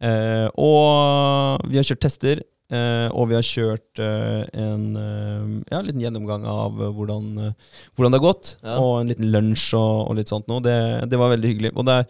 Eh, 0.00 0.46
og 0.54 1.64
vi 1.68 1.80
har 1.80 1.84
kjørt 1.88 2.04
tester. 2.06 2.44
eh, 2.70 3.08
og 3.16 3.30
vi 3.30 3.34
har 3.38 3.42
kjørt 3.48 3.98
eh, 4.04 4.44
en 4.60 4.82
eh, 5.00 5.50
ja, 5.72 5.80
liten 5.82 6.02
gjennomgang 6.04 6.44
av 6.46 6.76
hvordan, 6.76 7.28
eh, 7.48 7.76
hvordan 7.96 8.12
det 8.14 8.20
har 8.20 8.26
gått. 8.28 8.54
Ja. 8.62 8.78
Og 8.84 9.00
en 9.00 9.08
liten 9.12 9.30
lunsj 9.32 9.72
og, 9.78 10.10
og 10.10 10.16
litt 10.20 10.28
sånt 10.32 10.48
noe. 10.52 10.60
Det, 10.64 10.78
det 11.08 11.18
var 11.20 11.32
veldig 11.32 11.48
hyggelig. 11.52 11.72
Og 11.76 11.86
det 11.88 11.96
er 12.02 12.08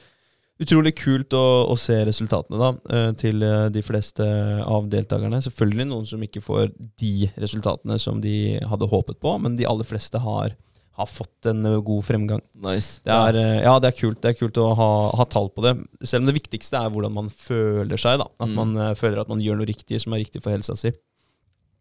utrolig 0.58 0.90
kult 0.98 1.32
å, 1.38 1.44
å 1.70 1.76
se 1.78 2.00
resultatene 2.08 2.58
da, 2.58 2.70
eh, 2.90 3.10
til 3.20 3.44
de 3.70 3.82
fleste 3.86 4.26
av 4.66 4.88
deltakerne. 4.90 5.38
Selvfølgelig 5.46 5.86
noen 5.92 6.06
som 6.10 6.22
ikke 6.26 6.42
får 6.42 6.72
de 6.98 7.30
resultatene 7.38 7.98
som 8.02 8.18
de 8.20 8.58
hadde 8.66 8.90
håpet 8.90 9.20
på, 9.22 9.36
men 9.38 9.54
de 9.58 9.66
aller 9.70 9.86
fleste 9.86 10.18
har, 10.24 10.56
har 10.98 11.06
fått 11.08 11.46
en 11.50 11.64
eh, 11.66 11.76
god 11.86 12.04
fremgang. 12.04 12.40
Nice. 12.64 13.00
Det 13.06 13.14
er, 13.14 13.36
eh, 13.38 13.62
ja, 13.64 13.76
det 13.78 13.92
er 13.92 13.96
kult 14.00 14.20
Det 14.24 14.32
er 14.32 14.38
kult 14.40 14.58
å 14.58 14.68
ha, 14.76 14.88
ha 15.16 15.24
tall 15.30 15.48
på 15.54 15.62
det. 15.64 15.76
Selv 16.02 16.24
om 16.24 16.30
det 16.32 16.36
viktigste 16.40 16.76
er 16.80 16.90
hvordan 16.90 17.14
man 17.14 17.28
føler 17.30 17.96
seg. 18.00 18.18
da 18.18 18.26
At 18.40 18.48
Mm. 18.50 18.54
man 18.58 18.76
eh, 18.76 18.94
føler 18.98 19.20
at 19.22 19.28
man 19.30 19.40
gjør 19.40 19.60
noe 19.60 19.70
riktig 19.70 20.00
som 20.02 20.12
er 20.16 20.24
riktig 20.24 20.42
for 20.42 20.50
helsa 20.54 20.76
si. 20.76 20.90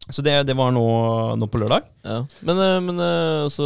Så 0.09 0.21
det, 0.23 0.37
det 0.47 0.55
var 0.55 0.71
nå, 0.71 0.83
nå 1.35 1.47
på 1.51 1.59
lørdag. 1.59 1.83
Ja. 2.05 2.21
Men, 2.47 2.59
men 2.85 2.99
altså, 3.01 3.65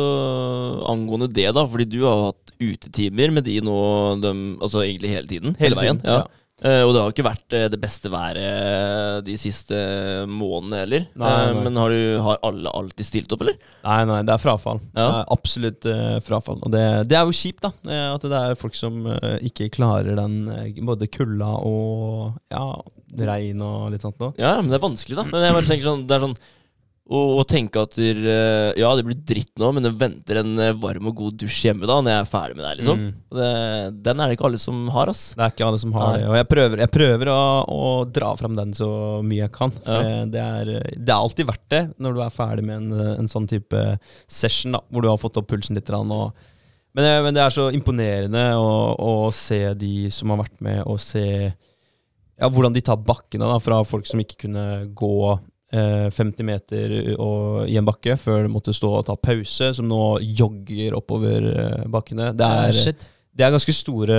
angående 0.90 1.28
det, 1.30 1.52
da, 1.53 1.65
fordi 1.69 1.86
du 1.91 1.99
har 2.07 2.32
hatt 2.32 2.53
utetimer 2.61 3.34
med 3.36 3.45
de 3.45 3.60
nå 3.61 3.76
de, 4.23 4.32
altså 4.61 4.82
egentlig 4.82 5.11
hele 5.14 5.28
tiden. 5.30 5.56
Hele, 5.60 5.76
veien. 5.78 5.99
tiden, 6.02 6.07
Ja. 6.10 6.23
Eh, 6.26 6.38
og 6.62 6.92
det 6.94 7.02
har 7.02 7.14
ikke 7.14 7.26
vært 7.26 7.56
eh, 7.58 7.66
det 7.74 7.80
beste 7.82 8.10
været 8.14 9.26
de 9.26 9.36
siste 9.40 9.78
månedene 10.30 10.82
heller. 10.84 11.08
Nei, 11.18 11.32
Eh, 11.32 11.54
nei. 11.56 11.64
men 11.66 11.80
har, 11.82 11.90
du, 11.90 12.20
har 12.22 12.38
alle 12.46 12.70
alltid 12.78 13.08
stilt 13.08 13.34
opp, 13.34 13.42
eller? 13.46 13.58
Nei, 13.84 14.00
nei, 14.10 14.20
det 14.28 14.36
er 14.36 14.44
frafall. 14.44 14.80
Ja. 14.94 15.08
Det 15.08 15.08
er 15.24 15.34
absolutt 15.38 15.90
eh, 15.90 16.20
frafall. 16.26 16.60
Og 16.62 16.72
det, 16.76 16.84
det 17.10 17.18
er 17.18 17.26
jo 17.26 17.34
kjipt, 17.40 17.64
da. 17.66 17.72
eh, 17.90 18.08
at 18.14 18.28
det 18.30 18.42
er 18.44 18.60
folk 18.62 18.78
som 18.78 19.02
eh, 19.10 19.40
ikke 19.50 19.72
klarer 19.74 20.16
den 20.22 20.38
eh, 20.54 20.82
både 20.86 21.10
kulda 21.10 21.50
og 21.66 22.38
ja, 22.54 22.66
regn 23.32 23.62
og 23.66 23.90
litt 23.96 24.06
sånt 24.06 24.22
noe. 24.22 24.34
Ja, 24.40 24.58
men 24.62 24.70
det 24.72 24.78
er 24.78 24.86
vanskelig, 24.86 25.18
da. 25.18 25.26
Men 25.34 25.48
jeg 25.48 25.58
bare 25.58 25.70
tenker 25.72 25.90
sånn, 25.90 26.06
det 26.08 26.18
er 26.20 26.26
sånn 26.30 26.38
å, 27.10 27.22
og 27.41 27.48
tenke 27.49 27.82
at 27.82 27.95
der, 27.98 28.19
eh, 28.30 28.80
Ja, 28.80 28.91
det 28.95 29.03
blir 29.07 29.18
dritt 29.18 29.52
nå, 29.60 29.72
men 29.76 29.84
det 29.84 29.91
venter 29.99 30.41
en 30.41 30.53
eh, 30.61 30.76
varm 30.78 31.10
og 31.10 31.18
god 31.18 31.40
dusj 31.41 31.65
hjemme 31.68 31.90
da 31.90 31.98
når 31.99 32.14
jeg 32.14 32.23
er 32.23 32.30
ferdig 32.30 32.57
med 32.60 32.65
det 32.65 32.73
liksom. 32.80 33.02
Mm. 33.02 33.15
Det, 33.40 33.49
den 34.06 34.22
er 34.22 34.30
det 34.30 34.38
ikke 34.38 34.48
alle 34.48 34.61
som 34.61 34.84
har, 34.95 35.11
ass. 35.11 35.23
Det 35.36 35.44
er 35.44 35.56
ikke 35.56 35.68
alle 35.68 35.82
som 35.82 35.95
har 35.98 36.11
Nei. 36.11 36.22
det. 36.22 36.30
Og 36.30 36.38
jeg 36.38 36.49
prøver, 36.52 36.84
jeg 36.86 36.94
prøver 36.94 37.32
å, 37.34 37.40
å 37.65 37.90
dra 38.19 38.32
fram 38.40 38.60
den 38.60 38.76
så 38.78 38.91
mye 39.26 39.41
jeg 39.44 39.56
kan. 39.57 39.73
Ja. 39.88 39.99
det, 40.30 40.45
er, 40.45 40.72
det 40.94 41.10
er 41.10 41.18
alltid 41.18 41.49
verdt 41.49 41.68
det 41.73 41.84
når 41.98 42.15
du 42.15 42.23
er 42.23 42.38
ferdig 42.38 42.68
med 42.69 42.78
en, 42.78 43.10
en 43.18 43.32
sånn 43.32 43.49
type 43.49 43.84
session, 44.30 44.78
da, 44.78 44.84
hvor 44.91 45.03
du 45.03 45.10
har 45.11 45.19
fått 45.22 45.41
opp 45.41 45.49
pulsen 45.52 45.80
litt. 45.80 45.91
Og, 45.91 46.32
men, 46.94 47.03
det, 47.03 47.11
men 47.26 47.36
det 47.36 47.44
er 47.44 47.57
så 47.57 47.68
imponerende 47.76 48.45
å, 48.61 48.72
å 48.95 49.14
se 49.36 49.64
de 49.80 50.07
som 50.14 50.32
har 50.36 50.45
vært 50.45 50.64
med, 50.64 50.84
og 50.86 51.02
se 51.02 51.26
ja, 52.41 52.49
hvordan 52.49 52.73
de 52.73 52.82
tar 52.86 52.99
bakkene 53.06 53.48
da, 53.48 53.60
fra 53.61 53.82
folk 53.88 54.07
som 54.10 54.22
ikke 54.22 54.45
kunne 54.48 54.65
gå 54.98 55.15
eh, 55.34 55.41
50 55.72 56.48
meter 56.48 56.93
og, 57.15 57.64
i 57.69 57.77
en 57.80 57.88
bakke 57.88 58.18
før 58.19 58.45
de 58.45 58.52
måtte 58.52 58.73
stå 58.76 58.91
og 58.99 59.07
ta 59.07 59.15
pause, 59.15 59.72
som 59.77 59.88
nå 59.88 60.19
jogger 60.38 60.98
oppover 60.98 61.48
eh, 61.52 61.84
bakkene. 61.91 62.31
Det 62.38 62.48
er, 62.64 62.76
Shit. 62.76 63.06
det 63.38 63.45
er 63.45 63.53
ganske 63.56 63.76
store, 63.76 64.18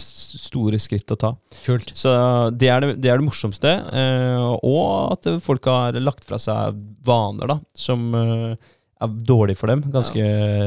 store 0.00 0.80
skritt 0.80 1.12
å 1.12 1.18
ta. 1.20 1.34
Kult. 1.66 1.92
Så 1.96 2.14
det 2.56 2.70
er 2.72 2.84
det, 2.84 2.94
det, 3.02 3.12
er 3.12 3.20
det 3.20 3.26
morsomste. 3.28 3.74
Eh, 3.92 4.46
og 4.56 5.18
at 5.18 5.28
folk 5.44 5.68
har 5.68 6.00
lagt 6.00 6.24
fra 6.28 6.40
seg 6.40 6.80
vaner 7.06 7.52
da, 7.52 7.58
som 7.76 8.08
eh, 8.16 8.72
er 9.04 9.18
dårlige 9.28 9.60
for 9.60 9.72
dem. 9.72 9.84
Ganske, 9.92 10.24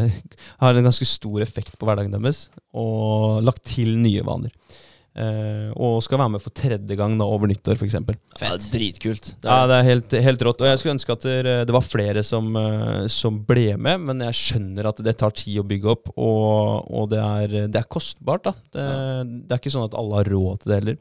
Har 0.61 0.77
en 0.77 0.91
ganske 0.91 1.09
stor 1.09 1.41
effekt 1.45 1.73
på 1.79 1.89
hverdagen 1.89 2.13
deres. 2.13 2.47
Og 2.77 3.41
lagt 3.45 3.65
til 3.73 3.95
nye 3.97 4.25
vaner. 4.27 4.53
Eh, 5.19 5.71
og 5.75 5.97
skal 6.05 6.21
være 6.21 6.31
med 6.37 6.41
for 6.43 6.53
tredje 6.55 6.95
gang 6.95 7.17
da, 7.19 7.25
over 7.27 7.49
nyttår, 7.51 7.75
f.eks. 7.75 7.95
Ja, 7.97 8.01
det 8.05 8.47
er 8.53 8.61
dritkult. 8.71 9.31
Ja, 9.43 9.57
det 9.67 9.79
er 9.81 9.87
helt, 9.89 10.15
helt 10.29 10.45
rått. 10.47 10.61
Og 10.63 10.69
jeg 10.69 10.79
skulle 10.79 10.95
ønske 10.95 11.15
at 11.17 11.25
det, 11.27 11.55
det 11.67 11.75
var 11.75 11.83
flere 11.83 12.23
som, 12.23 12.47
eh, 12.55 13.03
som 13.11 13.41
ble 13.49 13.73
med, 13.75 14.05
men 14.07 14.23
jeg 14.29 14.37
skjønner 14.39 14.87
at 14.93 15.01
det 15.03 15.17
tar 15.19 15.35
tid 15.35 15.59
å 15.59 15.65
bygge 15.67 15.91
opp, 15.91 16.13
og, 16.15 16.87
og 16.87 17.09
det, 17.11 17.19
er, 17.19 17.57
det 17.67 17.81
er 17.81 17.89
kostbart. 17.91 18.47
da. 18.47 18.55
Det, 18.71 18.87
det 19.49 19.55
er 19.57 19.61
ikke 19.61 19.75
sånn 19.75 19.89
at 19.89 19.97
alle 19.99 20.21
har 20.21 20.31
råd 20.31 20.63
til 20.63 20.71
det 20.73 20.79
heller. 20.81 20.99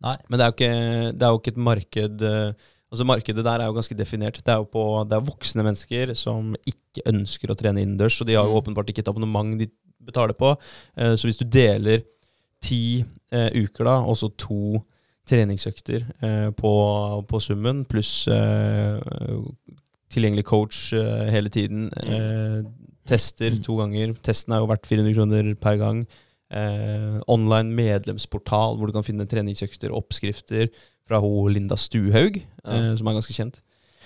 Nei. 0.00 0.16
Men 0.28 0.40
det 0.40 0.44
er 0.44 0.50
jo 0.50 0.56
ikke, 0.58 0.74
det 1.20 1.26
er 1.26 1.32
jo 1.34 1.40
ikke 1.42 1.54
et 1.56 1.64
marked 1.70 2.22
eh, 2.34 2.68
Altså 2.90 3.04
Markedet 3.06 3.44
der 3.46 3.62
er 3.62 3.68
jo 3.70 3.74
ganske 3.76 3.94
definert. 3.94 4.40
Det 4.42 4.50
er 4.50 4.56
jo 4.58 4.64
på, 4.66 4.80
det 5.06 5.14
er 5.14 5.22
voksne 5.22 5.62
mennesker 5.62 6.10
som 6.18 6.56
ikke 6.66 7.04
ønsker 7.06 7.52
å 7.52 7.54
trene 7.54 7.84
innendørs, 7.84 8.16
og 8.18 8.26
de 8.26 8.34
har 8.34 8.48
jo 8.48 8.56
Mm. 8.56 8.58
åpenbart 8.64 8.88
ikke 8.90 9.04
et 9.04 9.10
abonnement 9.12 9.52
de 9.60 9.68
betaler 10.02 10.34
på. 10.34 10.56
Eh, 10.98 11.12
Så 11.14 11.28
hvis 11.28 11.38
du 11.38 11.44
deler 11.46 12.02
ti 12.62 13.04
eh, 13.32 13.50
uker, 13.56 13.86
da, 13.86 13.98
og 14.04 14.16
så 14.20 14.30
to 14.38 14.80
treningsøkter 15.30 16.04
eh, 16.26 16.48
på, 16.56 16.72
på 17.28 17.40
summen, 17.42 17.84
pluss 17.88 18.26
eh, 18.30 18.98
tilgjengelig 20.10 20.46
coach 20.48 20.92
eh, 20.96 21.28
hele 21.30 21.52
tiden, 21.52 21.88
eh, 22.02 22.60
tester 23.08 23.56
to 23.62 23.76
ganger 23.78 24.14
Testen 24.22 24.54
er 24.54 24.62
jo 24.62 24.68
verdt 24.70 24.86
400 24.86 25.14
kroner 25.16 25.54
per 25.58 25.78
gang. 25.80 26.04
Eh, 26.50 27.18
online 27.30 27.74
medlemsportal 27.74 28.76
hvor 28.78 28.90
du 28.90 28.94
kan 28.94 29.06
finne 29.06 29.26
treningsøkter 29.30 29.94
oppskrifter 29.94 30.70
fra 31.08 31.18
ho 31.22 31.48
Linda 31.50 31.74
Stuhaug, 31.78 32.36
som 32.62 33.08
er 33.10 33.16
ganske 33.16 33.34
kjent. 33.34 33.56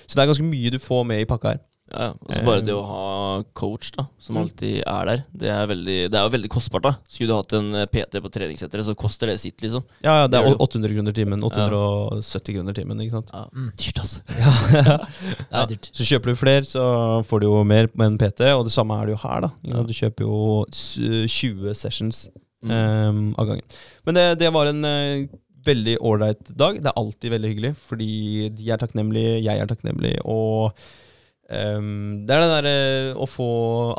Så 0.06 0.16
det 0.16 0.22
er 0.22 0.30
ganske 0.30 0.46
mye 0.46 0.70
du 0.72 0.78
får 0.80 1.02
med 1.08 1.20
i 1.20 1.26
pakka 1.28 1.52
her. 1.52 1.60
Ja, 1.92 2.06
og 2.16 2.30
så 2.32 2.40
bare 2.46 2.62
det 2.64 2.72
å 2.72 2.80
ha 2.88 3.00
coach 3.54 3.90
da, 3.94 4.06
som 4.18 4.38
alltid 4.40 4.78
er 4.88 5.08
der, 5.10 5.20
det 5.36 5.50
er, 5.52 5.66
veldig, 5.68 5.96
det 6.10 6.16
er 6.16 6.24
jo 6.24 6.32
veldig 6.32 6.50
kostbart. 6.50 6.86
da 6.86 6.92
Skulle 7.12 7.28
du 7.28 7.36
hatt 7.36 7.52
en 7.58 7.68
eh, 7.76 7.84
PT 7.92 8.22
på 8.24 8.30
treningssenteret, 8.32 8.86
så 8.86 8.94
koster 8.98 9.28
det 9.30 9.36
sitt, 9.42 9.58
liksom. 9.62 9.84
Ja, 10.00 10.14
ja, 10.22 10.30
det 10.32 10.40
er 10.40 10.48
gjør 10.48 10.56
det. 10.56 10.64
800 10.64 10.94
kroner 10.96 11.16
timen. 11.18 11.44
870 11.44 12.56
kroner 12.56 12.78
timen, 12.78 13.04
ikke 13.04 13.18
sant. 13.18 13.34
Ja, 13.34 13.44
Mm. 13.54 13.68
Dyrt, 13.78 14.00
altså. 14.00 14.24
Det 15.52 15.60
er 15.60 15.68
dyrt. 15.74 15.90
Så 15.94 16.06
kjøper 16.08 16.32
du 16.32 16.40
flere, 16.40 16.64
så 16.66 16.86
får 17.28 17.44
du 17.44 17.46
jo 17.50 17.60
mer 17.68 17.90
med 17.94 18.06
en 18.14 18.18
PT, 18.18 18.48
og 18.56 18.64
det 18.66 18.72
samme 18.74 18.96
er 18.98 19.06
det 19.06 19.14
jo 19.14 19.20
her, 19.26 19.44
da. 19.44 19.84
Du 19.84 19.94
kjøper 19.94 20.24
jo 20.26 20.40
20 20.72 21.76
sessions 21.78 22.24
ehm, 22.64 23.28
av 23.38 23.52
gangen. 23.52 23.78
Men 24.08 24.18
det, 24.18 24.26
det 24.40 24.50
var 24.56 24.72
en 24.72 24.82
eh, 24.88 25.28
veldig 25.68 25.96
ålreit 26.00 26.50
dag. 26.56 26.80
Det 26.82 26.90
er 26.90 27.00
alltid 27.00 27.36
veldig 27.36 27.52
hyggelig, 27.52 27.72
fordi 27.92 28.10
de 28.56 28.70
er 28.72 28.80
takknemlige, 28.82 29.38
jeg 29.44 29.60
er 29.62 29.70
takknemlig, 29.70 30.16
og 30.24 30.72
ehm, 31.50 32.24
det 32.26 32.34
er 32.36 32.40
det 32.44 32.50
derre 32.52 33.16
å 33.20 33.26
få 33.28 33.48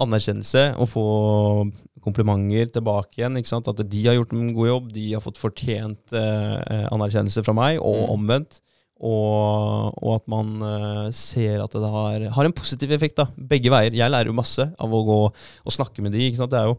anerkjennelse, 0.03 0.75
å 0.81 0.85
få 0.89 1.05
komplimenter 2.05 2.69
tilbake 2.75 3.17
igjen. 3.19 3.37
ikke 3.39 3.49
sant? 3.49 3.67
At 3.67 3.81
de 3.89 4.03
har 4.05 4.13
gjort 4.17 4.33
en 4.33 4.53
god 4.53 4.67
jobb, 4.69 4.91
de 4.93 5.05
har 5.13 5.23
fått 5.25 5.41
fortjent 5.41 6.13
uh, 6.13 6.85
anerkjennelse 6.93 7.43
fra 7.45 7.53
meg, 7.57 7.79
og 7.81 7.95
Mm. 8.05 8.13
omvendt. 8.13 8.61
Og, 9.01 9.91
og 10.01 10.11
at 10.15 10.27
man 10.31 10.61
uh, 10.61 11.11
ser 11.11 11.59
at 11.63 11.73
det 11.73 11.89
har, 11.91 12.29
har 12.31 12.45
en 12.45 12.53
positiv 12.55 12.91
effekt. 12.95 13.17
da, 13.17 13.25
Begge 13.35 13.69
veier. 13.73 13.91
Jeg 13.91 14.09
lærer 14.11 14.29
jo 14.29 14.37
masse 14.37 14.61
av 14.79 14.93
å 14.93 15.03
gå 15.03 15.19
og 15.33 15.73
snakke 15.73 16.01
med 16.01 16.13
de. 16.13 16.29
ikke 16.29 16.37
sant? 16.39 16.51
Det 16.53 16.61
er 16.61 16.69
jo 16.69 16.77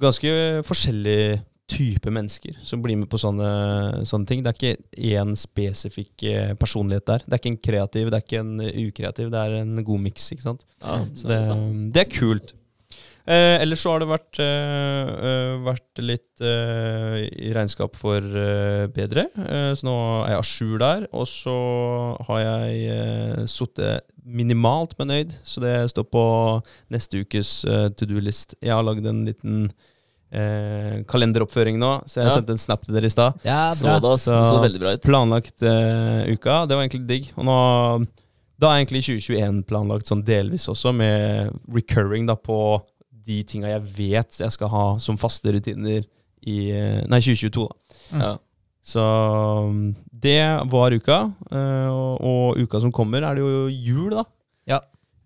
ganske 0.00 0.32
forskjellige 0.64 1.42
typer 1.66 2.12
mennesker 2.14 2.54
som 2.64 2.82
blir 2.84 2.96
med 3.00 3.08
på 3.10 3.18
sånne, 3.18 4.04
sånne 4.06 4.28
ting. 4.30 4.44
Det 4.44 4.52
er 4.52 4.58
ikke 4.60 5.16
én 5.16 5.32
spesifikk 5.38 6.22
eh, 6.30 6.52
personlighet 6.58 7.06
der. 7.08 7.24
Det 7.26 7.34
er 7.34 7.42
ikke 7.42 7.52
en 7.54 7.64
kreativ, 7.70 8.10
det 8.12 8.20
er 8.20 8.26
ikke 8.26 8.42
en 8.44 8.60
eh, 8.62 8.76
ukreativ. 8.86 9.32
Det 9.34 9.40
er 9.42 9.56
en 9.62 9.80
god 9.86 10.04
miks. 10.04 10.28
ikke 10.32 10.46
sant? 10.46 10.62
Ja, 10.84 11.00
Så 11.18 11.32
det, 11.32 11.40
det 11.96 12.04
er 12.04 12.12
kult. 12.14 12.54
Eh, 13.26 13.56
ellers 13.58 13.80
så 13.82 13.90
har 13.90 14.04
det 14.04 14.06
vært, 14.12 14.38
eh, 14.38 15.08
eh, 15.28 15.54
vært 15.66 16.02
litt 16.04 16.44
eh, 16.46 17.16
i 17.48 17.50
regnskap 17.56 17.98
for 17.98 18.22
bedre. 18.94 19.26
Så 19.74 19.88
nå 19.88 19.96
er 20.28 20.36
jeg 20.36 20.44
à 20.44 20.46
jour 20.46 20.78
der. 20.84 21.08
Og 21.10 21.26
så 21.26 21.56
har 22.28 22.44
jeg 22.44 22.84
eh, 22.94 23.42
sittet 23.50 24.06
minimalt 24.26 24.94
nøyd 24.98 25.34
så 25.46 25.60
det 25.62 25.74
står 25.92 26.06
på 26.10 26.22
neste 26.90 27.20
ukes 27.22 27.60
to 27.98 28.06
do-list. 28.10 28.54
Jeg 28.62 28.74
har 28.74 28.82
lagd 28.86 29.06
en 29.06 29.20
liten 29.26 29.68
eh, 30.32 31.02
kalenderoppføring 31.08 31.78
nå, 31.78 31.92
så 32.06 32.20
jeg 32.22 32.26
Ja. 32.30 32.34
sendte 32.36 32.50
en 32.56 32.58
snap 32.58 32.84
til 32.84 32.94
dere 32.94 33.04
i 33.06 33.08
stad. 33.12 33.34
Ja, 33.44 33.72
Så 33.74 33.84
bra. 33.84 33.98
det. 34.00 34.20
Så- 34.20 34.42
så 34.44 34.60
veldig 34.62 34.80
bra 34.80 34.92
ut. 34.94 35.02
Planlagt 35.02 35.62
eh, 35.62 36.32
uka. 36.34 36.66
Det 36.66 36.76
var 36.76 36.82
egentlig 36.86 37.06
digg. 37.06 37.32
Og 37.36 37.44
nå 37.44 38.06
da 38.58 38.70
er 38.72 38.84
egentlig 38.84 39.02
2021 39.04 39.64
planlagt 39.66 40.06
sånn 40.08 40.24
delvis 40.24 40.66
også, 40.68 40.94
med 40.94 41.50
recurring 41.72 42.26
da 42.26 42.34
på 42.34 42.80
de 43.26 43.42
tinga 43.44 43.68
jeg 43.68 43.82
vet 43.82 44.38
jeg 44.38 44.50
skal 44.52 44.68
ha 44.68 44.96
som 44.98 45.16
faste 45.16 45.52
rutiner 45.52 46.04
i 46.46 46.70
eh, 46.70 47.04
Nei, 47.06 47.20
2022, 47.20 47.68
da. 47.68 48.18
Ja. 48.18 48.36
Så 48.86 49.02
um, 49.68 49.96
det 50.14 50.38
var 50.70 50.90
uka. 50.94 51.32
eh, 51.50 51.88
og, 51.90 52.20
og 52.22 52.56
uka 52.56 52.80
som 52.80 52.92
kommer, 52.92 53.18
er 53.26 53.34
det 53.34 53.42
jo 53.42 53.66
jul, 53.68 54.10
da. 54.10 54.22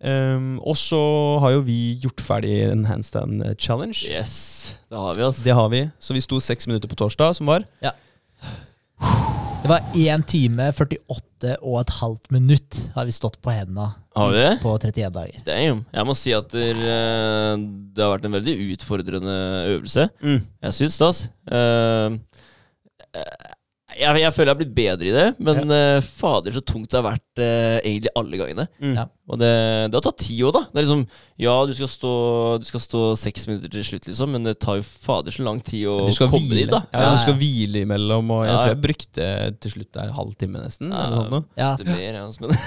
Ja. 0.00 0.36
Um, 0.36 0.54
og 0.64 0.78
så 0.80 0.98
har 1.42 1.52
jo 1.58 1.64
vi 1.66 1.98
gjort 2.00 2.22
ferdig 2.24 2.54
en 2.70 2.86
handstand 2.88 3.42
eh, 3.44 3.56
challenge. 3.60 4.06
Yes, 4.08 4.76
det 4.88 4.96
har 4.96 5.18
vi, 5.18 5.24
ass. 5.26 5.42
Det 5.44 5.56
har 5.56 5.68
vi. 5.72 5.82
Så 6.00 6.16
vi 6.16 6.22
sto 6.24 6.40
seks 6.40 6.68
minutter 6.70 6.88
på 6.88 6.96
torsdag, 6.96 7.36
som 7.36 7.50
var. 7.50 7.66
Ja. 7.84 7.92
Det 9.60 9.68
var 9.68 9.84
1 9.92 10.24
time, 10.28 10.70
48 10.72 11.58
og 11.60 11.76
et 11.82 11.92
halvt 11.98 12.30
minutt 12.32 12.78
har 12.94 13.04
vi 13.04 13.12
stått 13.12 13.36
på 13.44 13.52
hendene 13.52 13.90
Har 14.16 14.32
vi 14.32 14.40
det? 14.40 14.54
på 14.62 14.72
31 14.72 15.12
dager. 15.12 15.42
Damn. 15.44 15.84
Jeg 15.92 16.08
må 16.08 16.16
si 16.16 16.32
at 16.32 16.48
det, 16.54 16.70
eh, 16.80 17.52
det 17.92 18.04
har 18.04 18.14
vært 18.14 18.24
en 18.28 18.38
veldig 18.38 18.56
utfordrende 18.72 19.36
øvelse. 19.74 20.08
Jeg 20.24 20.76
syns 20.78 20.96
det, 20.96 21.10
altså. 21.10 21.28
Eh, 21.52 22.18
eh, 23.20 23.50
jeg, 23.98 24.20
jeg 24.22 24.32
føler 24.34 24.48
jeg 24.50 24.54
har 24.54 24.60
blitt 24.60 24.74
bedre 24.76 25.08
i 25.08 25.14
det, 25.14 25.26
men 25.42 25.74
eh, 25.74 26.08
fader 26.20 26.54
så 26.54 26.62
tungt 26.64 26.90
det 26.90 26.98
har 27.00 27.06
vært 27.06 27.42
uh, 27.42 27.78
egentlig 27.82 28.12
alle 28.16 28.40
gangene. 28.40 28.66
Mm. 28.80 28.94
Ja. 28.96 29.06
Og 29.30 29.38
det, 29.38 29.48
det 29.90 29.94
har 29.94 30.02
tatt 30.02 30.16
tid 30.24 30.40
òg, 30.48 30.52
da. 30.56 30.60
Det 30.72 30.80
er 30.80 30.84
liksom, 30.88 31.02
ja, 31.40 31.52
du 31.64 31.70
skal, 31.78 31.88
stå, 31.88 32.10
du 32.58 32.64
skal 32.66 32.82
stå 32.82 33.00
seks 33.16 33.46
minutter 33.46 33.70
til 33.70 33.84
slutt, 33.86 34.08
liksom, 34.10 34.32
men 34.34 34.42
det 34.48 34.56
tar 34.60 34.80
jo 34.80 34.82
fader 34.82 35.30
så 35.32 35.44
lang 35.46 35.60
tid 35.62 35.86
å 35.86 35.94
komme 36.18 36.40
hvile. 36.40 36.56
dit, 36.64 36.70
da. 36.72 36.80
Ja, 36.92 37.04
Ja, 37.04 37.12
du 37.14 37.20
skal 37.22 37.36
hvile 37.38 37.84
imellom, 37.86 38.32
og 38.34 38.42
jeg 38.44 38.50
Ja, 38.50 38.58
tror 38.64 38.72
jeg 38.74 38.82
brukte 38.88 39.28
til 39.62 39.70
slutt 39.76 39.90
det 39.94 40.02
er 40.02 40.08
en 40.10 40.16
halvtime 40.18 40.64
nesten. 40.64 40.90
Ja. 40.90 41.70
Men 41.78 42.04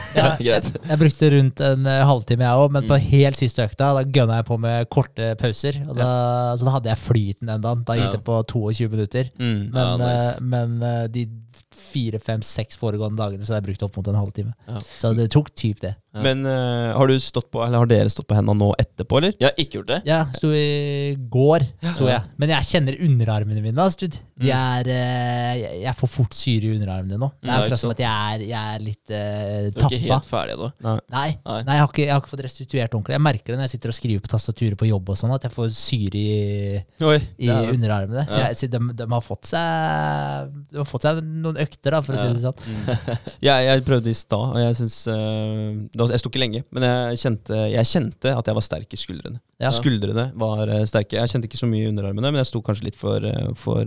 Jeg, 0.44 0.64
jeg 0.88 1.00
brukte 1.04 1.30
rundt 1.36 1.62
en 1.68 1.86
eh, 1.90 2.04
halvtime, 2.08 2.48
jeg 2.48 2.64
òg, 2.64 2.72
men 2.72 2.88
på 2.90 2.94
Mm. 3.04 3.08
helt 3.12 3.38
siste 3.40 3.64
økta 3.68 3.92
da 3.98 4.04
gønna 4.06 4.40
jeg 4.40 4.46
på 4.48 4.58
med 4.60 4.90
korte 4.94 5.34
pauser. 5.40 5.82
Og 5.90 5.96
da, 5.98 6.08
Så 6.56 6.64
da 6.68 6.72
hadde 6.78 6.90
jeg 6.94 6.98
flyten 7.04 7.48
den 7.52 7.62
dagen. 7.62 7.84
Da 7.84 7.94
gikk 7.98 8.06
Ja. 8.06 8.12
det 8.18 8.24
på 8.24 8.40
22 8.48 8.88
minutter. 8.90 9.30
Mm. 9.40 9.72
Men, 9.74 9.84
Ja, 9.84 9.98
nice. 9.98 10.36
eh, 10.38 10.42
men 10.42 10.84
eh, 10.84 11.08
de 11.08 11.28
fire, 11.76 12.20
fem, 12.24 12.42
seks 12.46 12.78
foregående 12.80 13.18
dagene 13.20 13.44
så 13.46 13.54
hadde 13.54 13.64
jeg 13.64 13.70
brukt 13.74 13.84
opp 13.88 13.98
mot 14.00 14.08
en 14.14 14.20
halvtime. 14.22 14.54
Ja. 14.70 14.80
Så 15.00 15.14
det 15.18 15.30
tok 15.34 15.52
typ 15.58 15.82
det. 15.84 15.96
Ja. 16.14 16.22
Men 16.22 16.44
uh, 16.46 16.94
har 16.94 17.10
du 17.10 17.16
stått 17.18 17.48
på, 17.50 17.58
eller 17.66 17.82
har 17.82 17.88
dere 17.90 18.10
stått 18.14 18.28
på 18.30 18.36
hendene 18.38 18.60
nå 18.62 18.68
etterpå, 18.78 19.18
eller? 19.18 19.32
Jeg 19.42 19.50
har 19.50 19.56
ikke 19.64 19.80
gjort 19.80 19.88
det. 19.90 20.02
Ja, 20.06 20.20
sto 20.38 20.52
i 20.54 21.16
går, 21.34 21.66
sto 21.96 22.06
jeg. 22.06 22.22
Men 22.38 22.54
jeg 22.54 22.68
kjenner 22.70 23.00
underarmene 23.02 23.64
mine. 23.66 23.82
Altså, 23.82 24.06
dude. 24.06 24.22
de 24.38 24.50
Mm. 24.50 24.58
er, 24.58 24.88
uh, 24.90 25.82
jeg- 25.84 25.96
får 25.96 26.10
fort 26.10 26.34
syre 26.34 26.66
i 26.70 26.76
underarmene 26.76 27.18
nå. 27.22 27.32
Det 27.42 27.50
er 27.50 27.54
akkurat 27.64 27.80
som 27.80 27.92
at 27.94 28.00
jeg 28.04 28.10
er, 28.10 28.44
jeg 28.50 28.76
er 28.76 28.80
litt 28.84 29.14
uh, 29.14 29.70
Du 29.74 29.80
er 29.86 29.98
ikke 29.98 30.12
helt 30.12 30.26
ferdig 30.30 30.54
ennå. 30.58 30.70
Nei. 30.84 30.96
Nei, 31.14 31.30
Nei. 31.46 31.60
nei 31.64 31.76
jeg, 31.78 31.82
har 31.84 31.88
ikke, 31.94 32.04
jeg 32.06 32.12
har 32.14 32.22
ikke 32.22 32.34
fått 32.34 32.44
restituert 32.46 32.94
ordentlig. 32.98 33.14
Jeg 33.18 33.22
merker 33.26 33.54
det 33.54 33.58
når 33.62 33.68
jeg 33.70 33.74
sitter 33.78 33.94
og 33.94 33.98
skriver 33.98 34.22
på 34.26 34.32
tastaturet 34.34 34.78
på 34.78 34.90
jobb, 34.90 35.10
og 35.14 35.18
sånn, 35.18 35.34
at 35.34 35.48
jeg 35.48 35.54
får 35.56 35.70
syre 35.78 36.22
i, 36.22 36.84
Oi. 37.10 37.18
i 37.40 37.48
det 37.50 37.58
er- 37.58 37.74
underarmene. 37.74 38.26
Så 38.30 38.38
jeg, 38.44 38.58
så 38.62 38.70
de, 38.74 38.82
de, 39.02 39.08
har 39.14 39.22
fått 39.26 39.50
seg, 39.54 40.54
de 40.74 40.78
har 40.82 40.90
fått 40.90 41.08
seg 41.08 41.22
noen 41.24 41.58
økter, 41.64 41.96
da, 41.96 42.02
for 42.06 42.16
å 42.16 42.22
si 42.22 42.28
det 42.36 42.44
sånn. 42.44 42.92
Jeg, 43.48 43.66
jeg 43.68 43.84
prøvde 43.88 44.12
i 44.12 44.16
stad, 44.18 44.54
og 44.54 44.60
jeg 44.62 44.78
syns 44.80 44.98
eh, 45.12 45.72
Jeg 46.14 46.22
sto 46.22 46.30
ikke 46.32 46.42
lenge, 46.44 46.62
men 46.76 46.86
jeg 46.88 47.20
kjente, 47.24 47.58
jeg 47.74 47.90
kjente 47.90 48.36
at 48.38 48.48
jeg 48.52 48.58
var 48.60 48.66
sterk 48.70 48.94
i 48.96 49.00
skuldrene. 49.02 49.42
Ja. 49.64 49.72
Skuldrene 49.76 50.30
var 50.40 50.70
eh, 50.70 50.86
sterke. 50.90 51.18
Jeg 51.20 51.34
kjente 51.34 51.50
ikke 51.50 51.60
så 51.60 51.68
mye 51.72 51.88
i 51.88 51.92
underarmene, 51.92 52.32
men 52.32 52.42
jeg 52.44 52.52
sto 52.52 52.62
kanskje 52.66 52.88
litt 52.92 53.00
for, 53.00 53.24
eh, 53.28 53.50
for 53.60 53.84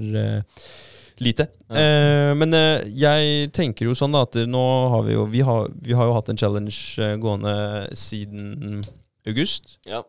lite. 1.25 1.47
Ja. 1.71 1.81
Eh, 1.81 2.33
men 2.37 2.53
eh, 2.57 2.85
jeg 2.93 3.51
tenker 3.57 3.89
jo 3.89 3.95
sånn 3.97 4.13
da 4.17 4.25
at 4.27 4.37
nå 4.49 4.65
har 4.93 5.07
vi 5.07 5.15
jo 5.17 5.25
Vi 5.33 5.41
har, 5.47 5.71
vi 5.83 5.97
har 5.97 6.11
jo 6.11 6.17
hatt 6.17 6.29
en 6.33 6.41
challenge 6.41 7.09
gående 7.23 7.55
siden 7.97 8.83
august. 9.27 9.79
Ja. 9.89 10.03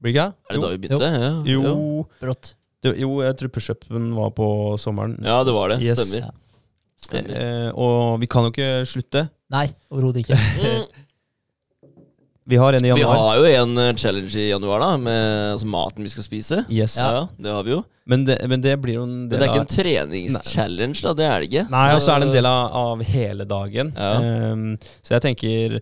Blir 0.00 0.16
det? 0.16 0.26
Er 0.48 0.56
det 0.56 0.62
da 0.64 0.72
vi 0.72 0.80
begynte? 0.82 1.08
Ja. 1.12 1.30
Jo, 1.44 2.06
Brått. 2.22 2.54
jo, 2.88 3.10
jeg 3.20 3.36
tror 3.36 3.50
pushupen 3.52 4.10
var 4.16 4.30
på 4.36 4.46
sommeren. 4.80 5.18
ja, 5.24 5.42
det 5.44 5.52
var 5.52 5.74
det. 5.74 5.80
Yes. 5.84 6.00
Stemmer. 6.00 6.30
Eh, 7.10 7.68
og 7.74 8.20
vi 8.22 8.28
kan 8.30 8.46
jo 8.46 8.52
ikke 8.54 8.72
slutte. 8.88 9.28
Nei, 9.50 9.68
overhodet 9.90 10.24
ikke. 10.24 10.38
Vi 12.50 12.56
har 12.56 12.72
en 12.72 12.84
i 12.84 12.88
januar. 12.88 12.98
Vi 12.98 13.18
har 13.18 13.36
jo 13.38 13.62
en 13.62 13.78
eh, 13.78 13.94
challenge 13.94 14.34
i 14.34 14.48
januar, 14.48 14.80
da, 14.82 14.96
med 14.98 15.52
altså, 15.52 15.68
maten 15.70 16.02
vi 16.06 16.10
skal 16.10 16.24
spise. 16.26 16.64
Yes. 16.66 16.96
Ja, 16.98 17.28
det 17.38 17.52
har 17.54 17.62
vi 17.62 17.76
jo. 17.76 17.82
Men, 18.10 18.24
det, 18.26 18.40
men 18.50 18.62
det 18.64 18.72
blir 18.82 18.96
jo 18.96 19.04
en 19.06 19.12
Men 19.12 19.28
del 19.30 19.38
det 19.38 19.46
er 19.46 19.52
ikke 19.52 19.66
en 19.66 19.74
treningschallenge, 19.74 21.02
da. 21.04 21.12
Det 21.14 21.28
er 21.28 21.36
det 21.36 21.50
ikke. 21.50 21.66
Nei, 21.70 21.84
og 21.94 22.02
så 22.02 22.14
er 22.14 22.22
det 22.24 22.30
en 22.30 22.38
del 22.40 22.48
av, 22.50 22.74
av 22.80 23.04
hele 23.06 23.46
dagen. 23.46 23.92
Ja. 23.94 24.50
Um, 24.50 24.64
så 24.98 25.14
jeg 25.14 25.24
tenker 25.28 25.76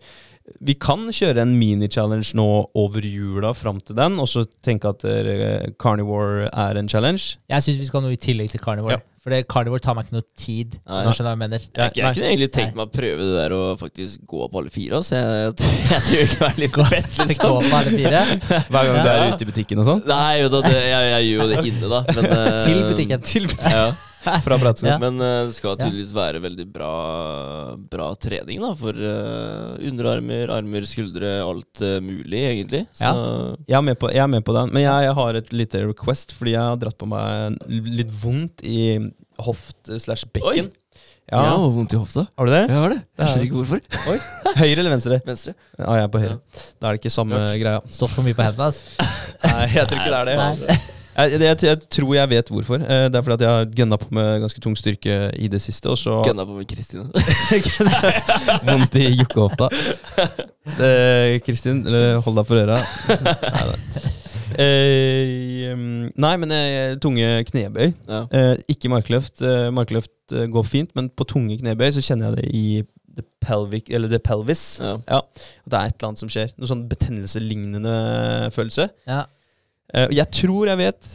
Vi 0.69 0.75
kan 0.81 1.09
kjøre 1.15 1.47
en 1.47 1.55
mini-challenge 1.57 2.37
nå 2.37 2.49
over 2.77 3.07
jula 3.07 3.55
fram 3.57 3.81
til 3.81 3.97
den, 3.97 4.19
og 4.21 4.29
så 4.29 4.45
tenke 4.65 4.93
at 4.93 5.09
uh, 5.09 5.71
Carnivore 5.81 6.51
er 6.53 6.83
en 6.83 6.91
challenge. 6.91 7.39
Jeg 7.49 7.65
syns 7.65 7.81
vi 7.81 7.89
skal 7.89 8.03
ha 8.03 8.11
noe 8.11 8.19
i 8.19 8.21
tillegg 8.21 8.53
til 8.53 8.61
carnivore. 8.61 8.99
Ja. 8.99 9.18
For 9.29 9.35
det, 9.37 9.45
carnivore 9.53 9.85
tar 9.85 9.97
meg 9.99 10.07
ikke 10.07 10.17
noe 10.17 10.27
tid. 10.41 10.79
Nei. 10.79 11.03
Når 11.03 11.11
jeg 11.11 11.19
skjønner 11.19 11.29
hva 11.29 11.35
jeg 11.37 11.43
mener. 11.43 11.67
Jeg, 11.69 11.93
jeg, 11.99 12.15
kunne 12.17 12.31
egentlig 12.31 12.49
tenkt 12.57 12.79
meg 12.79 12.87
å 12.87 12.93
prøve 12.95 13.27
det 13.29 13.37
der 13.37 13.55
og 13.59 13.67
faktisk 13.83 14.25
gå 14.33 14.49
på 14.49 14.63
alle 14.63 14.73
fire. 14.73 15.03
Så 15.05 15.19
jeg, 15.19 15.45
jeg, 15.45 15.55
tror- 15.61 15.93
jeg 15.93 16.03
tror 16.09 16.25
det 16.25 16.33
kan 16.39 16.49
være 16.49 16.63
litt 16.65 16.81
fett. 16.95 17.15
Liksom. 17.29 17.45
gå 17.45 17.63
på 17.69 17.81
alle 17.83 17.95
fire. 17.99 18.25
Hver 18.49 18.91
gang 18.91 18.99
du 19.05 19.13
er 19.13 19.29
ute 19.35 19.45
i 19.45 19.53
butikken 19.53 19.85
og 19.85 19.91
sånn. 19.93 20.05
Nei, 20.09 20.35
vet 20.41 20.55
du, 20.55 20.61
hva, 20.63 20.73
det, 20.73 20.85
jeg, 20.89 21.13
jeg 21.13 21.29
gjør 21.29 21.45
jo 21.45 21.49
det 21.53 21.65
inne, 21.75 21.93
da. 21.93 22.05
Men, 22.17 22.31
eh, 22.41 22.61
Til 22.65 22.85
butikken. 22.89 23.27
Til 23.29 23.51
Ja. 23.69 23.89
Fra 24.45 24.59
Bratsvoll. 24.59 24.91
Ja. 24.91 24.99
Men 25.01 25.21
eh, 25.23 25.47
det 25.49 25.55
skal 25.57 25.77
tydeligvis 25.79 26.11
være 26.17 26.41
veldig 26.43 26.67
bra, 26.73 26.91
bra 27.91 28.09
trening 28.21 28.61
da, 28.65 28.73
for 28.79 28.97
eh, 28.97 29.89
underarmer, 29.89 30.51
armer, 30.59 30.87
skuldre, 30.89 31.37
alt 31.45 31.83
eh, 31.85 31.99
mulig, 32.05 32.43
egentlig. 32.51 32.85
Så 32.99 33.13
Jeg 33.69 33.79
er, 33.79 33.85
med 33.87 33.99
på, 34.01 34.11
jeg 34.13 34.25
er 34.25 34.33
med 34.33 34.45
på 34.47 34.57
den, 34.57 34.75
men 34.75 34.85
jeg, 34.85 35.07
jeg 35.09 35.17
har 35.21 35.41
et 35.41 35.55
lite 35.55 35.85
request, 35.87 36.35
fordi 36.37 36.57
jeg 36.57 36.73
har 36.73 36.81
dratt 36.83 36.99
på 36.99 37.09
meg 37.11 37.59
litt 37.69 38.13
vondt 38.23 38.65
i 38.67 38.81
hoft 39.47 39.91
slash 40.03 40.27
bekken. 40.35 40.71
ja. 41.31 41.43
Ja, 41.45 41.57
vondt 41.61 41.93
i 41.93 41.99
hofta. 42.01 42.23
Har 42.39 42.47
du 42.49 42.53
det? 42.55 42.63
Jeg 42.71 42.77
har 42.81 42.89
det. 42.95 43.01
Jeg 43.19 43.27
skjønner 43.29 43.45
ikke 43.45 43.59
hvorfor. 43.61 43.81
Høyre 44.63 44.79
eller 44.81 44.93
venstre? 44.95 45.19
Venstre. 45.29 45.53
Ja, 45.79 45.91
jeg 45.99 46.07
er 46.07 46.13
på 46.15 46.23
høyre. 46.23 46.39
Da 46.81 46.89
er 46.89 46.97
det 46.97 47.03
ikke 47.03 47.13
samme 47.13 47.41
greia. 47.61 47.83
Stått 47.93 48.15
for 48.17 48.25
mye 48.25 48.33
på 48.39 48.47
hendene. 48.47 48.71
Altså. 48.71 48.83
Nei, 49.45 49.67
jeg 49.75 49.85
tror 49.91 49.99
ikke 50.01 50.15
det 50.15 50.21
er 50.23 50.31
det. 50.31 50.37
Nei. 50.41 50.79
Jeg, 51.19 51.41
jeg, 51.43 51.59
jeg 51.67 51.79
tror 51.91 52.15
jeg 52.15 52.31
vet 52.31 52.51
hvorfor. 52.55 52.81
Eh, 52.81 53.05
Det 53.13 53.19
er 53.19 53.25
fordi 53.27 53.37
at 53.37 53.45
jeg 53.45 53.51
har 53.59 53.69
gønna 53.83 53.99
på 54.01 54.09
med 54.15 54.29
ganske 54.47 54.61
tung 54.65 54.77
styrke 54.79 55.17
i 55.37 55.49
det 55.53 55.61
siste, 55.61 55.91
og 55.93 55.99
så 56.01 56.21
Gønna 56.25 56.47
på 56.49 56.57
med 56.57 56.69
Kristine. 56.71 57.05
vondt 58.71 58.97
i 59.03 59.09
jukkehofta. 59.19 59.69
Kristin, 61.45 61.85
hold 62.25 62.41
deg 62.41 62.49
for 62.49 62.63
øra. 62.65 62.81
Neida. 63.19 64.15
Eh, 64.57 65.73
um, 65.73 66.09
nei, 66.17 66.35
men 66.41 66.53
eh, 66.55 66.95
tunge 67.03 67.27
knebøy. 67.51 67.91
Ja. 68.09 68.23
Eh, 68.33 68.55
ikke 68.73 68.91
markløft. 68.93 69.43
Eh, 69.45 69.69
markløft 69.75 70.35
eh, 70.35 70.47
går 70.53 70.67
fint, 70.67 70.95
men 70.99 71.11
på 71.11 71.27
tunge 71.29 71.59
knebøy 71.61 71.91
så 71.97 72.05
kjenner 72.05 72.31
jeg 72.31 72.39
det 72.39 72.49
i 72.55 72.65
the 73.19 73.25
pelvic, 73.43 73.89
eller 73.91 74.11
the 74.13 74.21
pelvis. 74.23 74.79
Ja. 74.83 74.97
Ja, 75.09 75.23
det 75.67 75.79
er 75.79 75.91
et 75.91 75.97
eller 75.99 76.13
annet 76.13 76.23
som 76.23 76.31
skjer. 76.33 76.53
Noe 76.57 76.71
sånn 76.71 76.87
betennelselignende 76.91 77.97
følelse. 78.55 78.89
Ja. 79.11 79.25
Eh, 79.95 80.09
jeg 80.19 80.31
tror 80.37 80.69
jeg 80.69 80.77
vet 80.83 81.07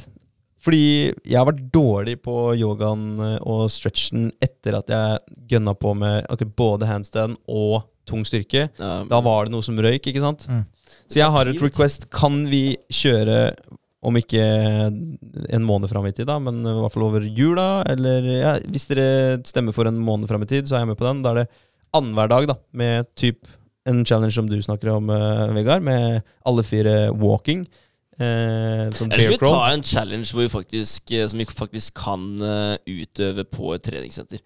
Fordi 0.63 1.11
jeg 1.27 1.35
har 1.37 1.45
vært 1.45 1.65
dårlig 1.75 2.15
på 2.23 2.33
yogaen 2.57 3.19
og 3.43 3.67
stretchen 3.69 4.29
etter 4.41 4.77
at 4.79 4.89
jeg 4.89 5.41
gønna 5.51 5.73
på 5.75 5.91
med 5.99 6.23
okay, 6.31 6.47
både 6.47 6.87
handstand 6.87 7.35
og 7.51 7.83
tung 8.07 8.23
styrke. 8.27 8.69
Ja, 8.79 8.93
Da 9.09 9.19
var 9.23 9.45
det 9.45 9.53
noe 9.53 9.63
som 9.65 9.75
røyk, 9.75 10.07
ikke 10.07 10.23
sant? 10.23 10.47
Mm. 10.47 10.63
Så 11.11 11.21
jeg 11.21 11.33
har 11.35 11.49
et 11.49 11.63
request. 11.63 12.09
Kan 12.13 12.43
vi 12.51 12.75
kjøre, 12.93 13.55
om 14.03 14.17
ikke 14.19 14.43
en 14.43 15.63
måned 15.63 15.91
fram 15.91 16.07
i 16.09 16.13
tid, 16.15 16.27
da, 16.27 16.39
men 16.43 16.61
i 16.61 16.77
hvert 16.81 16.95
fall 16.95 17.07
over 17.07 17.23
jula? 17.23 17.67
Eller 17.89 18.29
ja, 18.35 18.55
hvis 18.67 18.89
dere 18.89 19.41
stemmer 19.47 19.75
for 19.75 19.89
en 19.89 20.01
måned 20.03 20.31
fram 20.31 20.43
i 20.43 20.49
tid, 20.49 20.67
så 20.67 20.77
er 20.77 20.83
jeg 20.83 20.93
med 20.93 20.99
på 20.99 21.07
den. 21.07 21.23
Da 21.25 21.33
er 21.33 21.43
det 21.43 21.49
annenhver 21.93 22.31
dag, 22.31 22.49
da, 22.49 22.57
med 22.73 23.11
typ 23.19 23.47
en 23.89 24.03
challenge 24.07 24.35
som 24.35 24.49
du 24.49 24.57
snakker 24.63 24.93
om, 24.93 25.09
uh, 25.11 25.51
Vegard, 25.55 25.83
med 25.85 26.21
alle 26.47 26.63
fire 26.65 27.11
walking. 27.11 27.65
Eh, 28.13 28.91
sånn 28.93 29.09
Eller 29.09 29.31
skal 29.31 29.39
vi 29.41 29.49
ta 29.49 29.61
en 29.73 29.83
challenge 29.89 30.37
vi 30.37 30.43
faktisk, 30.51 31.11
eh, 31.17 31.25
som 31.25 31.39
vi 31.41 31.47
faktisk 31.49 31.95
kan 31.97 32.27
uh, 32.45 32.75
utøve 32.85 33.45
på 33.49 33.73
et 33.73 33.83
treningssenter? 33.87 34.43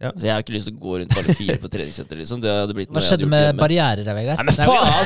Ja. 0.00 0.10
Så 0.16 0.24
Jeg 0.24 0.32
har 0.32 0.40
ikke 0.40 0.54
lyst 0.54 0.64
til 0.70 0.74
å 0.76 0.80
gå 0.80 0.94
rundt 1.02 1.12
bare 1.12 1.34
fire 1.36 1.58
på 1.60 1.68
treningssenter. 1.68 2.16
Liksom. 2.22 2.40
Det 2.40 2.48
hadde 2.48 2.72
blitt 2.76 2.88
Hva 2.94 3.02
skjedde 3.04 3.26
med 3.28 3.58
barrierer 3.60 4.00
der, 4.06 4.14
Vegard? 4.16 4.40
Nei, 4.40 4.46
men 4.48 4.56
faen! 4.56 5.04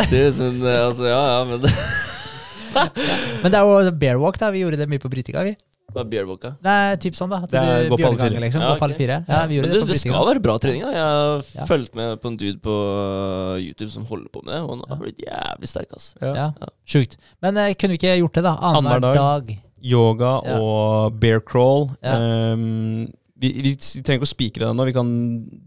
Ser 0.08 0.28
ut 0.30 0.36
som 0.38 0.62
eh, 0.64 0.78
Altså, 0.86 1.04
ja, 1.10 1.20
ja, 1.34 1.40
men 1.44 1.60
Men 3.42 3.50
det 3.52 3.58
er 3.58 3.66
jo 3.66 3.90
bearwalk, 3.98 4.38
da. 4.40 4.48
Vi 4.54 4.62
gjorde 4.62 4.78
det 4.80 4.86
mye 4.90 5.02
på 5.02 5.10
brytinga, 5.12 5.42
vi. 5.48 5.54
Hva 5.90 6.04
er 6.04 6.10
beerwalka? 6.12 6.52
Det 6.62 6.72
er 6.86 6.98
typ 7.02 7.16
sånn, 7.18 7.32
da. 7.32 7.40
At 7.42 7.50
Det 7.50 7.58
er 7.60 7.80
du 7.82 7.90
gå 7.90 7.96
på 7.98 8.06
alle 8.12 8.20
fire. 8.20 8.42
liksom. 8.44 8.62
Ja, 8.62 8.74
alle 8.86 8.94
fire. 8.98 9.16
Ja, 9.26 9.40
vi 9.50 9.56
gjorde 9.58 9.66
Men 9.66 9.74
det, 9.74 9.80
det, 9.80 9.86
på 9.88 9.90
det 9.90 10.00
skal 10.04 10.28
være 10.28 10.42
bra 10.44 10.54
trening. 10.62 10.82
da 10.86 10.92
Jeg 10.94 11.02
har 11.02 11.42
Ja. 11.58 11.64
fulgt 11.66 11.96
med 11.98 12.20
på 12.22 12.30
en 12.30 12.36
dude 12.38 12.60
på 12.62 12.74
uh, 12.78 13.56
YouTube 13.58 13.90
som 13.90 14.04
holder 14.06 14.28
på 14.30 14.44
med 14.46 14.54
det, 14.54 14.60
og 14.62 14.70
han 14.76 14.84
har 14.88 15.00
blitt 15.02 15.18
jævlig 15.26 15.68
sterk. 15.72 15.90
altså. 15.98 16.14
Ja. 16.22 16.52
Ja, 16.60 16.68
Sjukt. 16.86 17.18
Men 17.42 17.58
uh, 17.58 17.72
kunne 17.74 17.96
vi 17.96 17.98
ikke 17.98 18.14
gjort 18.22 18.38
det, 18.38 18.44
da? 18.46 18.54
Annenhver 18.70 19.00
dag. 19.02 19.18
dag. 19.18 19.50
Yoga 19.82 20.40
Ja. 20.44 20.58
og 20.60 21.18
bear 21.20 21.40
crawl. 21.40 21.90
Ja. 22.02 22.16
Ehm, 22.18 23.08
vi, 23.40 23.48
vi 23.64 23.70
trenger 23.76 24.18
ikke 24.20 24.26
å 24.28 24.34
spikre 24.34 24.66
det 24.66 24.74
nå. 24.76 24.84
Vi 24.84 24.92
kan 24.92 25.10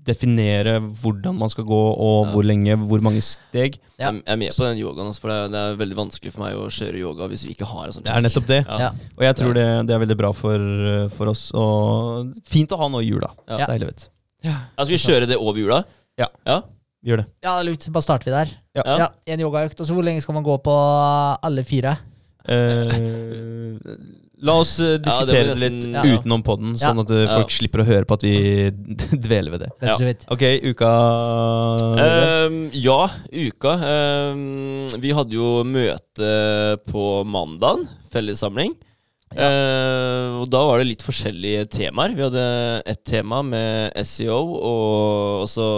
definere 0.06 0.76
hvordan 1.02 1.34
man 1.40 1.49
skal 1.49 1.65
gå, 1.65 1.80
og 1.98 2.27
Ja. 2.27 2.31
hvor 2.34 2.44
lenge, 2.45 2.76
hvor 2.77 3.02
mange 3.02 3.22
steg. 3.26 3.80
Ja. 3.98 4.11
Jeg, 4.11 4.22
er 4.27 4.38
med 4.38 4.52
på 4.53 4.68
den 4.68 4.77
yogaen, 4.77 5.10
for 5.18 5.30
det 5.34 5.38
er, 5.40 5.48
det 5.49 5.61
er 5.64 5.80
veldig 5.81 5.98
vanskelig 5.98 6.34
for 6.35 6.44
meg 6.45 6.53
å 6.60 6.68
kjøre 6.69 7.02
yoga 7.02 7.27
hvis 7.31 7.45
vi 7.48 7.56
ikke 7.56 7.65
har 7.65 7.88
en 7.88 7.95
sånn 7.95 8.03
Det 8.06 8.14
er 8.14 8.22
nettopp 8.22 8.45
det. 8.48 8.61
Ja. 8.68 8.77
Ja. 8.80 8.91
Og 9.18 9.23
jeg 9.26 9.35
tror 9.41 9.53
det, 9.57 9.65
det 9.88 9.95
er 9.95 10.03
veldig 10.06 10.18
bra 10.22 10.31
for, 10.38 11.10
for 11.18 11.34
oss. 11.34 11.48
Og 11.57 12.34
fint 12.45 12.69
å 12.69 12.77
ha 12.77 12.88
nå 12.94 13.02
i 13.02 13.10
jula. 13.10 13.31
Ja. 13.49 13.65
Deilig, 13.65 13.90
vet 13.90 14.06
du. 14.06 14.10
Ja, 14.44 14.56
skal 14.76 14.94
vi 14.94 15.02
kjøre 15.02 15.27
det 15.27 15.38
over 15.40 15.57
jula? 15.57 15.84
Ja. 16.19 16.27
ja? 16.45 16.61
Gjør 17.03 17.23
det. 17.23 17.26
Ja, 17.44 17.57
lurt. 17.65 17.90
Bare 17.91 18.06
starter 18.06 18.30
vi 18.30 18.35
der. 18.38 18.52
Ja. 18.77 18.84
Ja. 18.85 18.98
Ja, 19.02 19.07
En 19.34 19.40
yogaøkt. 19.44 19.80
Og 19.80 19.88
så 19.88 19.95
hvor 19.95 20.06
lenge 20.06 20.22
skal 20.22 20.35
man 20.38 20.44
gå 20.45 20.56
på 20.61 20.73
alle 21.41 21.64
fire? 21.68 21.98
Eh, 22.45 23.78
la 24.44 24.53
oss 24.60 24.74
diskutere 24.78 25.45
Ja, 25.48 25.53
det 25.53 25.60
litt 25.61 25.74
nesten- 25.84 25.94
Ja. 25.95 26.03
utenom 26.18 26.44
podden, 26.44 26.74
sånn 26.76 26.99
at 26.99 27.11
eh, 27.11 27.24
Ja. 27.24 27.38
folk 27.38 27.49
slipper 27.49 27.80
å 27.80 27.86
høre 27.88 28.06
på 28.06 28.14
at 28.18 28.24
vi 28.24 28.72
dveler 29.28 29.52
ved 29.52 29.60
det. 29.61 29.70
Ja. 29.82 29.95
Ok, 30.30 30.44
uka 30.74 30.90
Ehm, 32.03 32.70
ja, 32.74 33.07
uka. 33.32 33.78
Ehm, 33.80 34.90
vi 34.99 35.11
hadde 35.15 35.32
jo 35.32 35.64
møte 35.64 36.78
på 36.91 37.24
mandagen, 37.26 37.88
fellessamling. 38.11 38.76
Ehm, 39.34 40.39
og 40.41 40.49
da 40.53 40.61
var 40.68 40.81
det 40.81 40.89
litt 40.89 41.05
forskjellige 41.05 41.68
temaer. 41.73 42.14
Vi 42.18 42.26
hadde 42.26 42.43
ett 42.89 43.03
tema 43.07 43.41
med 43.45 43.95
SEO 44.05 44.41
og 44.57 45.45
også 45.45 45.69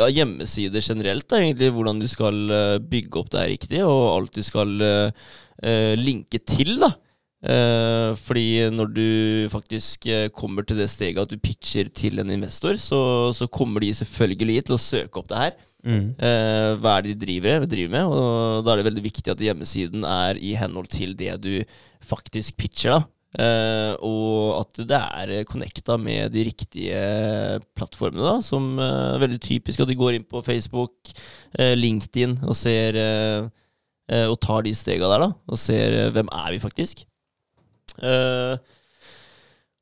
ja, 0.00 0.08
hjemmesider 0.10 0.82
generelt. 0.84 1.28
Da, 1.30 1.42
egentlig 1.42 1.70
Hvordan 1.76 2.00
du 2.02 2.08
skal 2.10 2.40
eh, 2.50 2.80
bygge 2.82 3.22
opp 3.22 3.30
det 3.30 3.44
her 3.44 3.54
riktig, 3.54 3.84
og 3.86 4.02
alt 4.16 4.34
du 4.34 4.42
skal 4.46 4.74
eh, 4.82 5.22
eh, 5.62 5.94
linke 6.00 6.42
til. 6.42 6.78
da 6.82 6.94
Eh, 7.40 8.12
fordi 8.20 8.68
når 8.68 8.88
du 8.92 9.08
faktisk 9.48 10.04
eh, 10.12 10.28
kommer 10.28 10.62
til 10.62 10.76
det 10.76 10.90
steget 10.92 11.22
at 11.22 11.30
du 11.30 11.40
pitcher 11.40 11.88
til 11.88 12.20
en 12.20 12.30
investor, 12.30 12.76
så, 12.76 13.32
så 13.32 13.46
kommer 13.48 13.80
de 13.80 13.94
selvfølgelig 13.96 14.64
til 14.66 14.76
å 14.76 14.82
søke 14.82 15.22
opp 15.22 15.30
det 15.30 15.40
her. 15.40 15.54
Mm. 15.80 16.12
Eh, 16.20 16.72
hva 16.80 16.96
er 16.98 17.06
det 17.06 17.14
de 17.14 17.22
driver, 17.24 17.64
driver 17.68 17.94
med? 17.94 18.10
Og 18.10 18.66
da 18.66 18.72
er 18.72 18.80
det 18.80 18.88
veldig 18.90 19.04
viktig 19.06 19.32
at 19.32 19.44
hjemmesiden 19.44 20.04
er 20.04 20.40
i 20.40 20.52
henhold 20.58 20.90
til 20.92 21.14
det 21.18 21.38
du 21.44 21.54
faktisk 22.04 22.58
pitcher. 22.60 23.04
Eh, 23.38 23.92
og 24.02 24.56
at 24.58 24.80
det 24.90 24.98
er 24.98 25.46
connecta 25.46 25.94
med 26.00 26.32
de 26.34 26.42
riktige 26.48 26.98
plattformene, 27.78 28.24
da 28.26 28.40
som 28.42 28.72
eh, 28.74 29.14
er 29.14 29.22
veldig 29.22 29.38
typisk 29.44 29.84
at 29.84 29.90
de 29.90 29.98
går 30.00 30.18
inn 30.18 30.26
på 30.26 30.42
Facebook, 30.42 31.12
eh, 31.54 31.76
LinkedIn 31.78 32.40
og 32.42 32.56
ser 32.58 32.98
eh, 32.98 33.46
Og 34.26 34.34
tar 34.42 34.64
de 34.66 34.72
stega 34.74 35.06
der, 35.06 35.22
da, 35.22 35.28
og 35.46 35.58
ser 35.62 36.10
hvem 36.10 36.26
er 36.34 36.50
vi 36.50 36.58
faktisk. 36.58 37.04
Eh, 38.02 38.58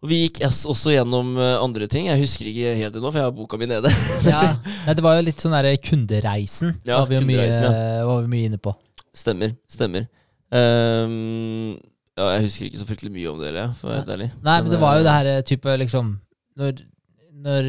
vi 0.06 0.20
gikk 0.22 0.38
også 0.46 0.92
gjennom 0.94 1.32
eh, 1.42 1.56
andre 1.58 1.88
ting. 1.90 2.06
Jeg 2.06 2.20
husker 2.20 2.46
ikke 2.46 2.74
helt 2.78 2.94
det 2.94 3.00
nå, 3.02 3.10
for 3.10 3.18
jeg 3.18 3.26
har 3.26 3.34
boka 3.34 3.58
mi 3.58 3.66
nede. 3.70 3.90
Ja. 4.28 4.42
Nei, 4.86 4.94
det 4.94 5.02
var 5.04 5.18
jo 5.18 5.24
litt 5.26 5.42
sånn 5.42 5.56
derre 5.56 5.72
kundereisen. 5.82 6.76
Ja, 6.86 7.00
var, 7.00 7.08
vi 7.10 7.18
kundereisen, 7.18 7.66
mye, 7.66 7.80
ja. 7.98 8.04
var 8.06 8.22
vi 8.22 8.30
mye 8.36 8.50
inne 8.52 8.60
på. 8.62 8.74
Stemmer. 9.16 9.56
Stemmer. 9.70 10.06
Um, 10.54 11.74
ja, 12.18 12.28
jeg 12.36 12.46
husker 12.46 12.68
ikke 12.68 12.80
så 12.80 12.86
fryktelig 12.88 13.12
mye 13.16 13.32
om 13.32 13.42
det, 13.42 13.50
heller, 13.50 13.74
for 13.78 13.88
å 13.88 13.92
være 13.92 14.04
helt 14.04 14.14
ærlig. 14.14 14.30
Nei, 14.46 14.56
men 14.62 14.70
det 14.72 14.80
var 14.84 14.94
jo 14.98 15.02
eh, 15.02 15.08
det 15.08 15.16
her 15.16 15.32
eh, 15.32 15.42
type 15.50 15.74
liksom 15.82 16.14
når, 16.58 16.80
når 17.48 17.68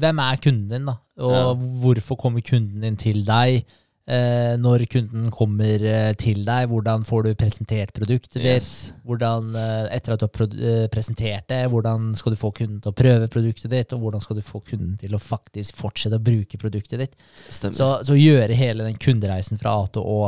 Hvem 0.00 0.24
er 0.24 0.42
kunden 0.48 0.72
din, 0.72 0.88
da? 0.88 0.96
Og 1.22 1.36
Ja. 1.36 1.44
hvorfor 1.84 2.16
kommer 2.20 2.44
kunden 2.44 2.80
din 2.84 2.96
til 3.00 3.22
deg? 3.28 3.62
Eh, 4.02 4.56
når 4.58 4.82
kunden 4.90 5.28
kommer 5.30 5.84
eh, 5.86 6.08
til 6.18 6.40
deg, 6.42 6.66
hvordan 6.72 7.04
får 7.06 7.28
du 7.28 7.36
presentert 7.38 7.92
produktet 7.94 8.40
ditt? 8.40 8.64
yes. 8.64 8.70
Hvordan, 9.06 9.52
eh, 9.54 9.84
etter 9.94 10.16
at 10.16 10.24
du 10.24 10.26
har 10.26 10.88
presentert 10.90 11.46
det, 11.52 11.60
hvordan 11.70 12.10
skal 12.18 12.34
du 12.34 12.40
få 12.40 12.50
kunden 12.56 12.80
til 12.82 12.90
å 12.90 12.98
prøve 12.98 13.30
produktet 13.30 13.70
ditt, 13.70 13.94
og 13.94 14.02
hvordan 14.02 14.24
skal 14.24 14.40
du 14.40 14.42
få 14.42 14.58
kunden 14.66 14.96
til 14.98 15.14
å 15.14 15.22
faktisk 15.22 15.78
fortsette 15.78 16.18
å 16.18 16.24
bruke 16.24 16.58
produktet 16.58 17.04
ditt? 17.04 17.14
Så, 17.46 17.92
så 18.02 18.18
gjøre 18.18 18.58
hele 18.58 18.88
den 18.88 18.98
kundereisen 18.98 19.60
fra 19.62 19.76
A 19.78 19.86
til 19.94 20.02
Å 20.02 20.18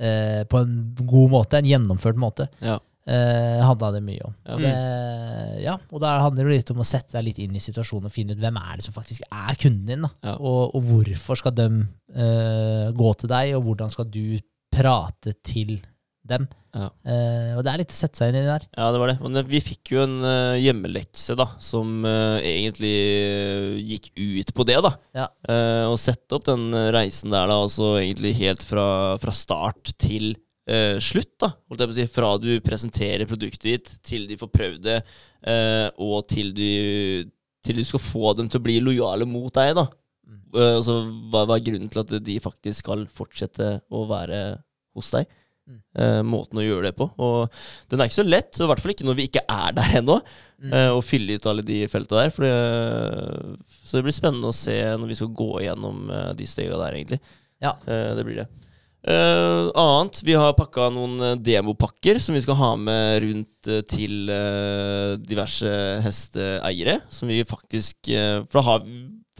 eh, 0.00 0.44
på 0.44 0.60
en 0.60 0.76
god 1.00 1.34
måte, 1.38 1.60
en 1.60 1.72
gjennomført 1.72 2.20
måte, 2.20 2.50
ja. 2.60 2.76
Eh, 3.10 3.60
handla 3.66 3.90
det 3.96 4.02
mye 4.06 4.24
om. 4.28 4.36
Ja. 4.46 4.58
Det, 4.60 4.72
ja, 5.64 5.76
og 5.90 6.02
da 6.04 6.14
handler 6.24 6.48
det 6.48 6.60
litt 6.60 6.72
om 6.74 6.82
å 6.84 6.86
sette 6.86 7.16
deg 7.18 7.28
litt 7.28 7.40
inn 7.42 7.56
i 7.58 7.62
situasjonen 7.62 8.08
og 8.10 8.14
finne 8.14 8.36
ut 8.36 8.42
hvem 8.42 8.60
er 8.60 8.78
det 8.78 8.86
som 8.86 8.96
faktisk 8.96 9.26
er 9.26 9.58
kunden 9.60 9.88
din. 9.90 10.08
Ja. 10.26 10.36
Og, 10.38 10.76
og 10.78 10.86
hvorfor 10.90 11.40
skal 11.40 11.56
de 11.58 11.68
eh, 12.14 12.86
gå 12.96 13.14
til 13.20 13.32
deg, 13.32 13.54
og 13.58 13.66
hvordan 13.68 13.92
skal 13.92 14.08
du 14.10 14.38
prate 14.70 15.34
til 15.44 15.80
dem. 16.30 16.46
Ja. 16.70 16.86
Eh, 17.02 17.52
og 17.58 17.64
det 17.66 17.72
er 17.72 17.80
litt 17.82 17.94
å 17.94 17.96
sette 17.96 18.20
seg 18.20 18.30
inn 18.30 18.38
i 18.38 18.44
det 18.44 18.52
der. 18.52 18.66
Ja, 18.76 18.90
det 18.94 19.00
var 19.02 19.10
det. 19.10 19.16
Men 19.24 19.40
eh, 19.40 19.48
vi 19.50 19.62
fikk 19.64 19.92
jo 19.94 20.04
en 20.04 20.20
uh, 20.22 20.58
hjemmelekse 20.60 21.34
da, 21.38 21.48
som 21.62 22.04
uh, 22.06 22.38
egentlig 22.46 22.92
uh, 22.94 23.78
gikk 23.80 24.12
ut 24.14 24.52
på 24.54 24.66
det. 24.68 24.78
da. 24.86 24.92
Ja. 25.16 25.26
Å 25.90 25.96
sette 25.98 26.36
opp 26.36 26.46
den 26.46 26.70
reisen 26.94 27.32
der, 27.34 27.50
da, 27.50 27.58
altså 27.64 27.96
egentlig 27.98 28.36
helt 28.38 28.62
fra, 28.66 29.18
fra 29.22 29.34
start 29.34 29.94
til 29.98 30.32
eh, 30.68 30.96
slutt. 31.02 31.32
da, 31.40 31.52
holdt 31.68 31.84
jeg 31.84 31.90
på 31.90 31.96
å 31.96 31.98
si. 31.98 32.08
Fra 32.14 32.30
du 32.42 32.50
presenterer 32.64 33.28
produktet 33.30 33.68
ditt, 33.68 33.92
til 34.06 34.26
de 34.28 34.38
får 34.40 34.52
prøvd 34.52 34.82
det, 34.86 35.00
eh, 35.48 35.88
og 36.02 36.26
til 36.30 36.52
du, 36.56 37.30
til 37.64 37.80
du 37.80 37.84
skal 37.86 38.04
få 38.04 38.34
dem 38.38 38.50
til 38.50 38.60
å 38.60 38.66
bli 38.68 38.78
lojale 38.84 39.28
mot 39.28 39.52
deg. 39.54 39.74
da. 39.78 39.86
Mm. 40.26 40.40
Eh, 40.54 40.72
altså, 40.78 41.02
hva, 41.32 41.44
hva 41.46 41.58
er 41.58 41.66
grunnen 41.68 41.92
til 41.92 42.04
at 42.04 42.16
de 42.24 42.40
faktisk 42.42 42.84
skal 42.84 43.06
fortsette 43.12 43.76
å 43.90 44.06
være 44.10 44.40
hos 44.96 45.12
deg? 45.16 45.28
Mm. 45.70 45.80
Eh, 46.02 46.20
måten 46.26 46.58
å 46.58 46.64
gjøre 46.64 46.88
det 46.88 46.96
på. 46.98 47.06
Og 47.22 47.60
den 47.90 48.00
er 48.00 48.10
ikke 48.10 48.20
så 48.20 48.26
lett, 48.26 48.58
i 48.58 48.66
hvert 48.68 48.82
fall 48.82 48.94
ikke 48.94 49.06
når 49.06 49.18
vi 49.20 49.26
ikke 49.30 49.44
er 49.46 49.76
der 49.76 49.98
ennå. 50.00 50.16
Mm. 50.60 50.72
eh, 50.72 50.88
Å 50.94 51.04
fylle 51.04 51.36
ut 51.38 51.46
alle 51.50 51.64
de 51.66 51.82
felta 51.90 52.22
der. 52.22 52.32
For 52.34 52.46
det, 52.46 53.68
så 53.84 53.98
det 53.98 54.06
blir 54.08 54.16
spennende 54.16 54.50
å 54.50 54.56
se 54.56 54.76
når 54.96 55.12
vi 55.12 55.20
skal 55.20 55.30
gå 55.42 55.52
gjennom 55.66 56.10
eh, 56.10 56.32
de 56.38 56.48
stega 56.48 56.80
der, 56.80 56.98
egentlig. 56.98 57.20
Ja. 57.60 57.74
Det 57.84 58.24
blir 58.24 58.40
det. 58.40 58.46
Eh, 59.02 59.70
annet, 59.74 60.20
vi 60.22 60.34
har 60.36 60.52
pakka 60.52 60.90
noen 60.92 61.14
eh, 61.24 61.38
demopakker 61.40 62.18
som 62.20 62.36
vi 62.36 62.42
skal 62.44 62.58
ha 62.58 62.74
med 62.76 63.22
rundt 63.24 63.68
eh, 63.72 63.80
til 63.88 64.28
uh, 64.28 65.16
diverse 65.24 65.70
hesteeiere. 66.04 66.98
Som 67.08 67.32
vi 67.32 67.40
faktisk 67.48 68.10
uh, 68.12 68.44
For 68.44 68.60
da 68.60 68.66
har, 68.66 68.84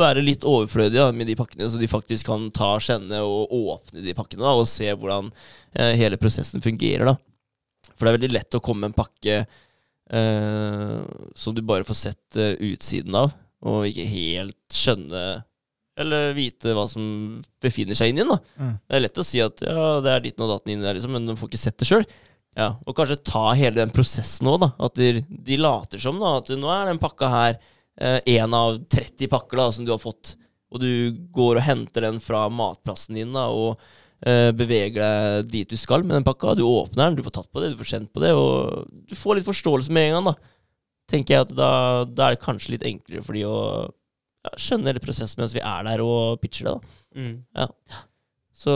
være 0.01 0.25
litt 0.25 0.47
overflødige 0.49 1.11
med 1.13 1.29
de 1.29 1.37
pakkene, 1.37 1.69
så 1.69 1.81
de 1.81 1.91
faktisk 1.93 2.31
kan 2.31 2.49
ta 2.57 2.73
kjenne 2.81 3.21
og 3.21 3.53
åpne 3.53 4.05
de 4.07 4.17
pakkene 4.17 4.47
da, 4.47 4.55
og 4.57 4.71
se 4.71 4.89
hvordan 4.89 5.29
uh, 5.29 5.93
hele 5.93 6.17
prosessen 6.21 6.65
fungerer. 6.65 7.13
da. 7.13 7.91
For 7.93 8.07
det 8.07 8.15
er 8.15 8.19
veldig 8.21 8.33
lett 8.39 8.57
å 8.57 8.63
komme 8.65 8.87
med 8.87 8.95
en 8.95 9.03
pakke 9.03 9.43
som 11.39 11.55
du 11.55 11.61
bare 11.63 11.87
får 11.87 11.95
sett 11.95 12.37
utsiden 12.67 13.15
av, 13.15 13.29
og 13.63 13.85
ikke 13.87 14.09
helt 14.11 14.75
skjønne 14.75 15.21
eller 16.03 16.35
vite 16.37 16.75
hva 16.77 16.87
som 16.91 17.05
befinner 17.63 17.99
seg 17.99 18.13
inni 18.13 18.25
den. 18.25 18.33
da. 18.33 18.41
Mm. 18.61 18.75
Det 18.83 18.99
er 18.99 19.05
lett 19.07 19.23
å 19.23 19.27
si 19.27 19.43
at 19.45 19.63
ja, 19.67 19.87
det 20.05 20.13
er 20.15 20.27
ditten 20.27 20.47
og 20.47 20.53
datten 20.55 20.75
inni 20.75 20.87
der, 20.87 20.99
liksom, 20.99 21.15
men 21.17 21.29
de 21.29 21.39
får 21.39 21.53
ikke 21.53 21.63
sett 21.63 21.79
det 21.81 21.89
sjøl. 21.91 22.07
Ja, 22.59 22.73
og 22.83 22.97
kanskje 22.99 23.21
ta 23.23 23.45
hele 23.55 23.79
den 23.79 23.93
prosessen 23.95 24.49
òg, 24.51 24.59
da. 24.65 24.73
At 24.89 24.99
de, 24.99 25.25
de 25.29 25.61
later 25.61 26.03
som 26.03 26.19
da, 26.21 26.39
at 26.41 26.51
nå 26.59 26.73
er 26.75 26.91
den 26.91 27.03
pakka 27.03 27.31
her 27.31 27.61
én 28.01 28.55
av 28.57 28.79
30 28.89 29.29
pakker 29.29 29.61
da, 29.61 29.67
som 29.77 29.85
du 29.85 29.93
har 29.93 30.01
fått. 30.01 30.35
Og 30.71 30.83
du 30.83 30.91
går 31.35 31.59
og 31.59 31.67
henter 31.67 32.07
den 32.07 32.21
fra 32.23 32.45
matplassen 32.53 33.19
din 33.19 33.35
da, 33.35 33.49
og 33.51 33.81
eh, 34.27 34.51
beveger 34.57 35.01
deg 35.03 35.51
dit 35.51 35.71
du 35.71 35.79
skal 35.79 36.05
med 36.05 36.15
den 36.19 36.27
pakka. 36.27 36.55
Du 36.59 36.65
åpner 36.67 37.09
den, 37.09 37.19
du 37.19 37.27
får 37.27 37.37
tatt 37.41 37.51
på 37.51 37.63
det, 37.63 37.73
du 37.73 37.81
får 37.81 37.93
kjent 37.95 38.13
på 38.15 38.23
det, 38.23 38.33
og 38.39 38.87
du 39.11 39.17
får 39.19 39.39
litt 39.39 39.49
forståelse 39.49 39.95
med 39.95 40.09
en 40.09 40.19
gang. 40.19 40.31
da. 40.31 40.55
Tenker 41.11 41.35
jeg 41.35 41.49
at 41.49 41.57
da, 41.59 41.71
da 42.07 42.29
er 42.29 42.37
det 42.37 42.45
kanskje 42.45 42.77
litt 42.77 42.87
enklere 42.87 43.25
for 43.27 43.37
de 43.39 43.47
å 43.49 43.57
ja, 44.47 44.53
skjønner 44.57 45.01
prosessen 45.03 45.43
mens 45.43 45.55
vi 45.57 45.63
er 45.65 45.87
der 45.89 46.03
og 46.05 46.41
pitcher 46.43 46.71
det. 46.71 46.75
da. 46.77 47.21
Mm. 47.21 47.69
Så 48.61 48.73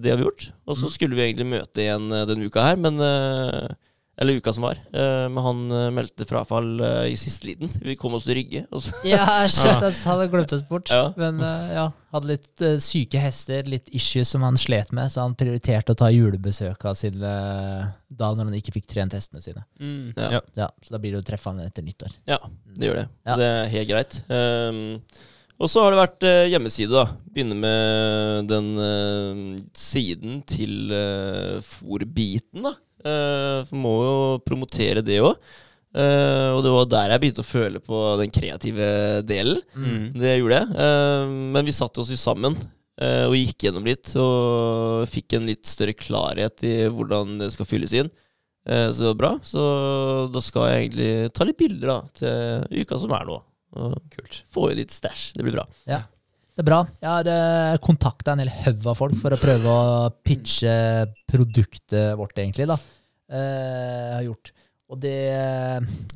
det 0.00 0.12
har 0.12 0.20
vi 0.20 0.24
gjort. 0.24 0.48
Og 0.64 0.78
så 0.80 0.88
skulle 0.92 1.16
vi 1.18 1.26
egentlig 1.26 1.48
møte 1.50 1.82
igjen 1.84 2.08
eh, 2.12 2.24
denne 2.28 2.48
uka 2.48 2.64
her, 2.64 2.78
men 2.80 3.02
eh, 3.04 3.74
Eller 4.18 4.38
uka 4.40 4.52
som 4.56 4.64
var. 4.64 4.78
eh, 4.96 5.26
Men 5.28 5.42
han 5.44 5.58
eh, 5.76 5.90
meldte 5.92 6.24
frafall 6.24 6.80
eh, 6.80 7.10
i 7.12 7.16
siste 7.20 7.50
liten. 7.50 7.68
Vi 7.84 7.96
kom 8.00 8.14
oss 8.16 8.24
til 8.24 8.38
Rygge. 8.38 8.62
Ja, 9.04 9.26
shit, 9.52 9.82
jeg 9.84 9.92
hadde 10.08 10.28
glemt 10.32 10.54
oss 10.56 10.62
bort. 10.64 10.88
Ja. 10.88 11.10
Men 11.20 11.42
eh, 11.44 11.74
ja, 11.76 11.84
hadde 12.16 12.30
litt 12.30 12.64
eh, 12.64 12.78
syke 12.80 13.20
hester, 13.20 13.68
litt 13.68 13.90
issues 13.92 14.32
som 14.32 14.46
han 14.46 14.56
slet 14.56 14.94
med, 14.96 15.12
så 15.12 15.26
han 15.26 15.36
prioriterte 15.36 15.92
å 15.92 16.00
ta 16.00 16.08
julebesøk 16.14 16.88
av 16.88 16.96
sine 16.96 17.34
da 18.08 18.32
når 18.32 18.48
han 18.48 18.56
ikke 18.56 18.72
fikk 18.78 18.88
trent 18.94 19.12
hestene 19.18 19.44
sine. 19.44 19.66
Mm. 19.82 20.14
Ja. 20.16 20.30
Ja. 20.38 20.42
Ja, 20.64 20.70
Så 20.80 20.96
da 20.96 21.02
blir 21.02 21.12
det 21.12 21.20
å 21.20 21.28
treffe 21.28 21.52
han 21.52 21.60
etter 21.66 21.84
nyttår. 21.84 22.16
ja, 22.24 22.40
det 22.76 22.88
gjør 22.88 23.02
det. 23.02 23.08
Ja. 23.28 23.36
Det 23.36 23.50
er 23.52 23.72
helt 23.76 23.90
greit. 23.92 24.20
Um, 24.32 24.80
og 25.56 25.70
så 25.72 25.84
har 25.84 25.92
det 25.94 26.00
vært 26.02 26.24
eh, 26.28 26.46
hjemmeside, 26.52 26.92
da. 26.92 27.04
Begynne 27.32 27.56
med 27.56 28.48
den 28.50 28.66
eh, 28.80 29.38
siden 29.76 30.42
til 30.48 30.92
uh, 30.92 31.60
fòrbiten, 31.64 32.64
da. 32.66 32.74
Uh, 33.06 33.76
må 33.76 33.94
jo 34.02 34.16
promotere 34.46 35.04
det 35.06 35.22
òg. 35.22 35.38
og 35.96 36.58
det 36.64 36.72
var 36.74 36.88
der 36.92 37.12
jeg 37.14 37.20
begynte 37.22 37.40
å 37.40 37.46
føle 37.48 37.80
på 37.80 38.00
den 38.20 38.32
kreative 38.34 38.88
delen. 39.24 39.62
Mm. 39.72 40.02
Det 40.18 40.34
gjorde 40.36 40.58
jeg. 40.58 40.74
Uh, 40.76 41.36
men 41.54 41.64
vi 41.64 41.76
satte 41.76 42.02
oss 42.02 42.10
jo 42.12 42.18
sammen 42.20 42.58
uh, 42.58 43.26
og 43.30 43.38
gikk 43.38 43.68
gjennom 43.68 43.86
litt. 43.88 44.12
Og 44.20 45.06
fikk 45.08 45.38
en 45.38 45.48
litt 45.48 45.64
større 45.64 45.96
klarhet 45.96 46.66
i 46.66 46.76
hvordan 46.90 47.38
det 47.40 47.52
skal 47.54 47.70
fylles 47.70 47.96
inn. 47.96 48.12
Eh, 48.66 48.90
så 48.90 49.02
det 49.02 49.06
var 49.12 49.20
bra. 49.20 49.32
Så 49.42 49.62
da 50.34 50.42
skal 50.42 50.70
jeg 50.70 50.86
egentlig 50.86 51.10
ta 51.34 51.46
litt 51.46 51.60
bilder 51.60 51.92
da, 51.92 52.00
til 52.18 52.82
uka 52.82 52.98
som 53.02 53.14
er 53.16 53.30
nå. 53.30 53.38
Kult. 54.14 54.38
få 54.48 54.70
inn 54.70 54.80
litt 54.80 54.94
stæsj. 54.94 55.34
Det 55.36 55.44
blir 55.44 55.58
bra. 55.58 55.66
Ja. 55.88 56.02
Det 56.56 56.62
er 56.64 56.68
bra. 56.70 56.78
Jeg 57.02 57.10
har 57.28 57.80
kontakta 57.84 58.32
en 58.32 58.40
hel 58.40 58.50
haug 58.64 58.86
av 58.88 58.96
folk 58.96 59.16
for 59.20 59.34
å 59.34 59.38
prøve 59.40 59.68
å 59.68 60.06
pitche 60.24 60.72
produktet 61.28 62.16
vårt, 62.16 62.38
egentlig. 62.40 62.64
da. 62.70 62.78
Eh, 63.26 64.14
har 64.14 64.22
gjort. 64.26 64.52
Og 64.86 65.00
det 65.02 65.18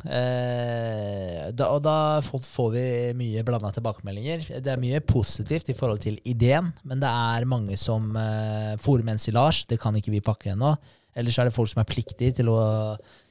eh, 0.06 1.46
da, 1.58 1.66
Og 1.74 1.80
da 1.82 1.94
får, 2.22 2.44
får 2.46 2.68
vi 2.76 2.84
mye 3.18 3.42
blanda 3.46 3.72
tilbakemeldinger. 3.74 4.44
Det 4.62 4.70
er 4.70 4.82
mye 4.82 5.00
positivt 5.02 5.72
i 5.72 5.74
forhold 5.74 6.04
til 6.04 6.20
ideen, 6.22 6.70
men 6.86 7.02
det 7.02 7.10
er 7.10 7.48
mange 7.50 7.76
som 7.80 8.14
eh, 8.14 8.76
med 8.78 9.14
ensilage. 9.16 9.66
Det 9.68 9.80
kan 9.82 9.96
ikke 9.98 10.14
vi 10.14 10.22
pakke 10.22 10.52
ennå. 10.54 10.76
Ellers 11.18 11.38
er 11.38 11.48
det 11.48 11.56
folk 11.56 11.68
som 11.72 11.82
er 11.82 11.90
pliktige 11.90 12.36
til 12.38 12.48
å 12.52 12.60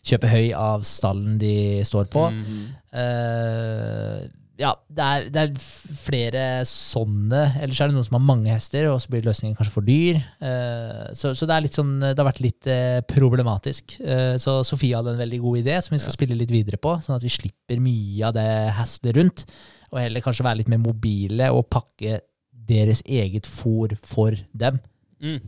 kjøpe 0.03 0.27
høy 0.27 0.51
av 0.51 0.83
stallen 0.83 1.39
de 1.39 1.79
står 1.87 2.11
på. 2.11 2.25
Mm. 2.35 2.65
Eh, 2.99 4.27
ja, 4.59 4.73
det 4.91 5.05
er, 5.05 5.27
det 5.31 5.41
er 5.41 5.59
flere 5.95 6.43
sånne. 6.67 7.45
Ellers 7.63 7.79
er 7.79 7.89
det 7.89 7.95
noen 7.95 8.05
som 8.05 8.17
har 8.17 8.25
mange 8.27 8.51
hester, 8.51 8.89
og 8.91 8.97
så 8.99 9.11
blir 9.11 9.23
løsningen 9.23 9.55
kanskje 9.55 9.71
for 9.71 9.87
dyr. 9.87 10.19
Eh, 10.43 11.05
så, 11.15 11.31
så 11.37 11.47
det 11.47 11.55
er 11.55 11.63
litt 11.63 11.77
sånn, 11.77 11.93
det 12.03 12.17
har 12.17 12.27
vært 12.27 12.41
litt 12.43 12.67
eh, 12.67 12.99
problematisk. 13.07 13.95
Eh, 14.03 14.33
så 14.41 14.57
Sofie 14.67 14.99
hadde 14.99 15.13
en 15.15 15.21
veldig 15.21 15.39
god 15.45 15.61
idé 15.61 15.77
som 15.85 15.95
vi 15.95 16.01
skal 16.03 16.15
spille 16.15 16.37
litt 16.37 16.51
videre 16.51 16.79
på, 16.81 16.97
sånn 17.05 17.15
at 17.15 17.23
vi 17.23 17.31
slipper 17.31 17.79
mye 17.83 18.27
av 18.27 18.35
det 18.35 18.49
hastet 18.81 19.15
rundt. 19.15 19.45
Og 19.93 20.01
heller 20.03 20.25
kanskje 20.25 20.45
være 20.49 20.61
litt 20.61 20.73
mer 20.73 20.83
mobile 20.83 21.49
og 21.55 21.69
pakke 21.71 22.19
deres 22.69 22.99
eget 23.07 23.47
fôr 23.47 23.95
for 24.03 24.35
dem. 24.51 24.83
Mm. 25.23 25.39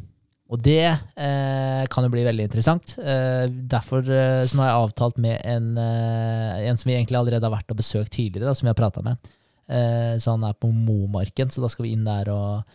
Og 0.51 0.59
det 0.59 0.81
eh, 0.83 1.83
kan 1.87 2.03
jo 2.03 2.11
bli 2.11 2.25
veldig 2.27 2.43
interessant. 2.49 2.97
Eh, 2.99 3.45
derfor 3.71 4.03
eh, 4.03 4.41
så 4.49 4.57
nå 4.57 4.65
har 4.65 4.73
jeg 4.73 4.81
avtalt 4.81 5.21
med 5.23 5.37
en, 5.47 5.69
eh, 5.79 6.65
en 6.67 6.79
som 6.79 6.89
vi 6.91 6.97
egentlig 6.97 7.19
allerede 7.21 7.47
har 7.47 7.53
vært 7.53 7.71
og 7.71 7.79
besøkt 7.79 8.11
tidligere, 8.17 8.49
da, 8.49 8.55
som 8.57 8.67
vi 8.67 8.73
har 8.73 8.79
prata 8.81 9.03
med. 9.05 9.31
Eh, 9.71 10.17
så 10.19 10.33
han 10.35 10.43
er 10.43 10.57
på 10.59 10.67
Momarken, 10.75 11.53
så 11.53 11.63
da 11.63 11.69
skal 11.71 11.87
vi 11.87 11.93
inn 11.95 12.03
der 12.03 12.27
og 12.33 12.67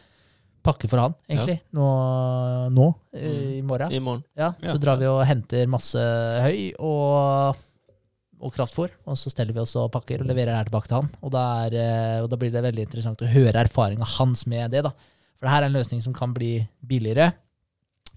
pakke 0.67 0.89
for 0.91 0.99
han, 1.05 1.15
egentlig. 1.29 1.59
Nå, 1.77 1.85
nå 2.75 2.87
eh, 3.15 3.59
i 3.59 3.63
morgen. 3.63 3.93
I 3.93 4.01
morgen. 4.03 4.25
Ja, 4.41 4.55
Ja. 4.65 4.73
Så 4.73 4.81
drar 4.83 4.97
vi 4.99 5.07
og 5.13 5.21
henter 5.29 5.69
masse 5.71 6.01
høy 6.43 6.73
og, 6.81 7.61
og 8.41 8.57
kraftfôr, 8.57 8.89
og 9.05 9.21
så 9.21 9.31
steller 9.31 9.53
vi 9.55 9.63
oss 9.63 9.77
og 9.79 9.93
pakker 9.95 10.25
og 10.25 10.31
leverer 10.33 10.57
her 10.57 10.67
tilbake 10.71 10.89
til 10.91 11.03
han. 11.03 11.13
Og 11.21 11.37
da, 11.37 11.45
er, 11.69 11.77
eh, 11.85 12.19
og 12.25 12.33
da 12.33 12.41
blir 12.41 12.57
det 12.57 12.65
veldig 12.71 12.89
interessant 12.89 13.21
å 13.21 13.31
høre 13.37 13.67
erfaringa 13.67 14.09
hans 14.17 14.47
med 14.49 14.73
det. 14.73 14.87
da. 14.89 14.97
For 15.37 15.45
det 15.47 15.53
her 15.53 15.67
er 15.67 15.69
en 15.69 15.77
løsning 15.77 16.01
som 16.03 16.17
kan 16.17 16.33
bli 16.35 16.55
billigere, 16.81 17.35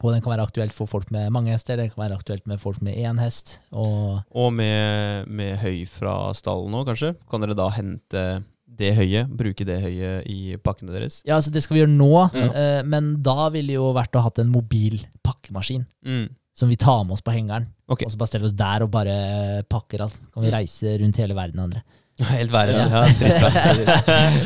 og 0.04 0.14
den 0.14 0.22
kan 0.24 0.32
være 0.34 0.46
aktuelt 0.48 0.74
for 0.76 0.90
folk 0.90 1.10
med 1.12 1.32
mange 1.36 1.52
hester, 1.52 1.76
den 1.80 1.90
kan 1.92 2.04
være 2.06 2.18
aktuelt 2.20 2.46
med 2.48 2.60
folk 2.62 2.82
med 2.86 2.96
én 2.98 3.20
hest. 3.22 3.58
Og 3.72 4.22
Og 4.32 4.54
med, 4.54 5.28
med 5.28 5.58
høy 5.62 5.84
fra 5.90 6.34
stallen 6.38 6.72
nå, 6.72 6.86
kanskje? 6.88 7.16
Kan 7.30 7.42
dere 7.44 7.58
da 7.58 7.70
hente 7.76 8.24
det 8.80 8.94
høyet, 8.96 9.28
bruke 9.36 9.66
det 9.68 9.82
høyet 9.84 10.28
i 10.32 10.56
pakkene 10.64 10.94
deres? 10.96 11.22
ja, 11.28 11.36
altså 11.36 11.52
det 11.52 11.64
skal 11.66 11.76
vi 11.76 11.82
gjøre 11.82 11.92
nå, 11.98 12.12
mm. 12.32 12.52
eh, 12.56 12.82
men 12.88 13.10
da 13.26 13.50
ville 13.52 13.74
jo 13.76 13.90
vært 13.98 14.16
å 14.16 14.22
hatt 14.24 14.40
en 14.40 14.52
mobil 14.54 15.02
pakkemaskin. 15.26 15.84
Mm. 16.06 16.30
Som 16.56 16.70
vi 16.72 16.76
tar 16.80 17.04
med 17.08 17.16
oss 17.16 17.24
på 17.24 17.32
hengeren, 17.36 17.68
Okay. 17.90 18.06
og 18.06 18.12
så 18.14 18.20
bare 18.20 18.30
steller 18.30 18.46
oss 18.46 18.54
der 18.54 18.84
og 18.86 18.92
bare 18.94 19.64
pakker 19.66 20.04
alt. 20.06 20.18
Kan 20.34 20.44
vi 20.44 20.52
reise 20.54 20.92
rundt 21.02 21.18
hele 21.18 21.34
verden, 21.34 21.60
andre. 21.64 21.82
Helt 22.36 22.52
verre. 22.52 22.76
Ja. 22.76 23.04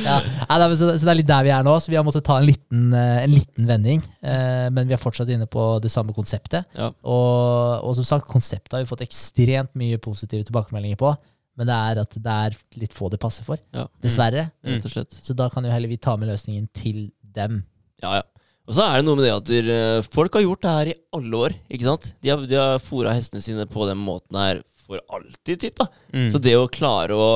Ja. 0.03 0.17
ja, 0.49 0.67
så, 0.77 0.91
det 0.93 1.09
er 1.09 1.17
litt 1.17 1.29
der 1.29 1.45
vi 1.47 1.53
er 1.55 1.65
nå, 1.65 1.73
så 1.81 1.91
vi 1.91 1.97
har 1.97 2.05
måttet 2.05 2.25
ta 2.27 2.37
en 2.39 2.47
liten, 2.47 2.87
eh, 2.93 3.23
en 3.23 3.33
liten 3.33 3.69
vending. 3.69 4.03
Eh, 4.21 4.67
men 4.73 4.89
vi 4.89 4.95
er 4.95 5.01
fortsatt 5.01 5.31
inne 5.33 5.47
på 5.49 5.65
det 5.83 5.91
samme 5.93 6.13
konseptet. 6.15 6.67
Ja. 6.77 6.91
Og, 7.01 7.83
og 7.87 7.95
som 7.97 8.07
sagt, 8.07 8.29
konseptet 8.29 8.75
har 8.77 8.83
vi 8.85 8.89
fått 8.91 9.05
ekstremt 9.05 9.73
mye 9.79 9.97
positive 10.03 10.45
tilbakemeldinger 10.47 10.99
på. 11.01 11.15
Men 11.57 11.69
det 11.69 11.77
er 11.77 12.01
at 12.01 12.15
det 12.17 12.35
er 12.47 12.55
litt 12.81 12.93
få 12.97 13.09
det 13.13 13.21
passer 13.21 13.45
for. 13.45 13.61
Dessverre. 14.01 14.47
Mm. 14.65 14.79
Mm. 14.81 15.09
Så 15.21 15.35
da 15.37 15.49
kan 15.53 15.65
jo 15.65 15.73
heller 15.73 15.91
vi 15.91 15.99
ta 16.01 16.15
med 16.17 16.31
løsningen 16.31 16.69
til 16.77 17.07
dem. 17.21 17.61
Ja, 18.03 18.19
ja. 18.21 18.27
Og 18.63 18.77
så 18.77 18.85
er 18.85 19.01
det 19.01 19.05
noe 19.09 19.19
med 19.19 19.25
det 19.27 19.33
at 19.35 19.49
dere- 19.49 20.03
folk 20.07 20.37
har 20.37 20.45
gjort 20.45 20.61
det 20.63 20.73
her 20.77 20.89
i 20.93 20.99
alle 21.17 21.39
år. 21.49 21.55
ikke 21.67 21.87
sant? 21.89 22.13
De 22.23 22.31
har, 22.31 22.45
de 22.47 22.55
har 22.55 22.79
fôra 22.79 23.11
hestene 23.11 23.43
sine 23.43 23.65
på 23.67 23.83
den 23.89 23.99
måten 23.99 24.39
her 24.39 24.61
for 24.83 25.01
alltid, 25.11 25.59
typ 25.59 25.75
da. 25.81 25.87
Mm. 26.13 26.29
Så 26.31 26.39
det 26.43 26.55
å 26.59 26.69
klare 26.71 27.15
å, 27.15 27.27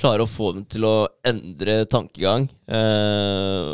klare 0.00 0.24
å 0.24 0.30
få 0.30 0.52
dem 0.56 0.66
til 0.70 0.86
å 0.88 0.96
endre 1.28 1.82
tankegang 1.90 2.48
eh, 2.66 3.72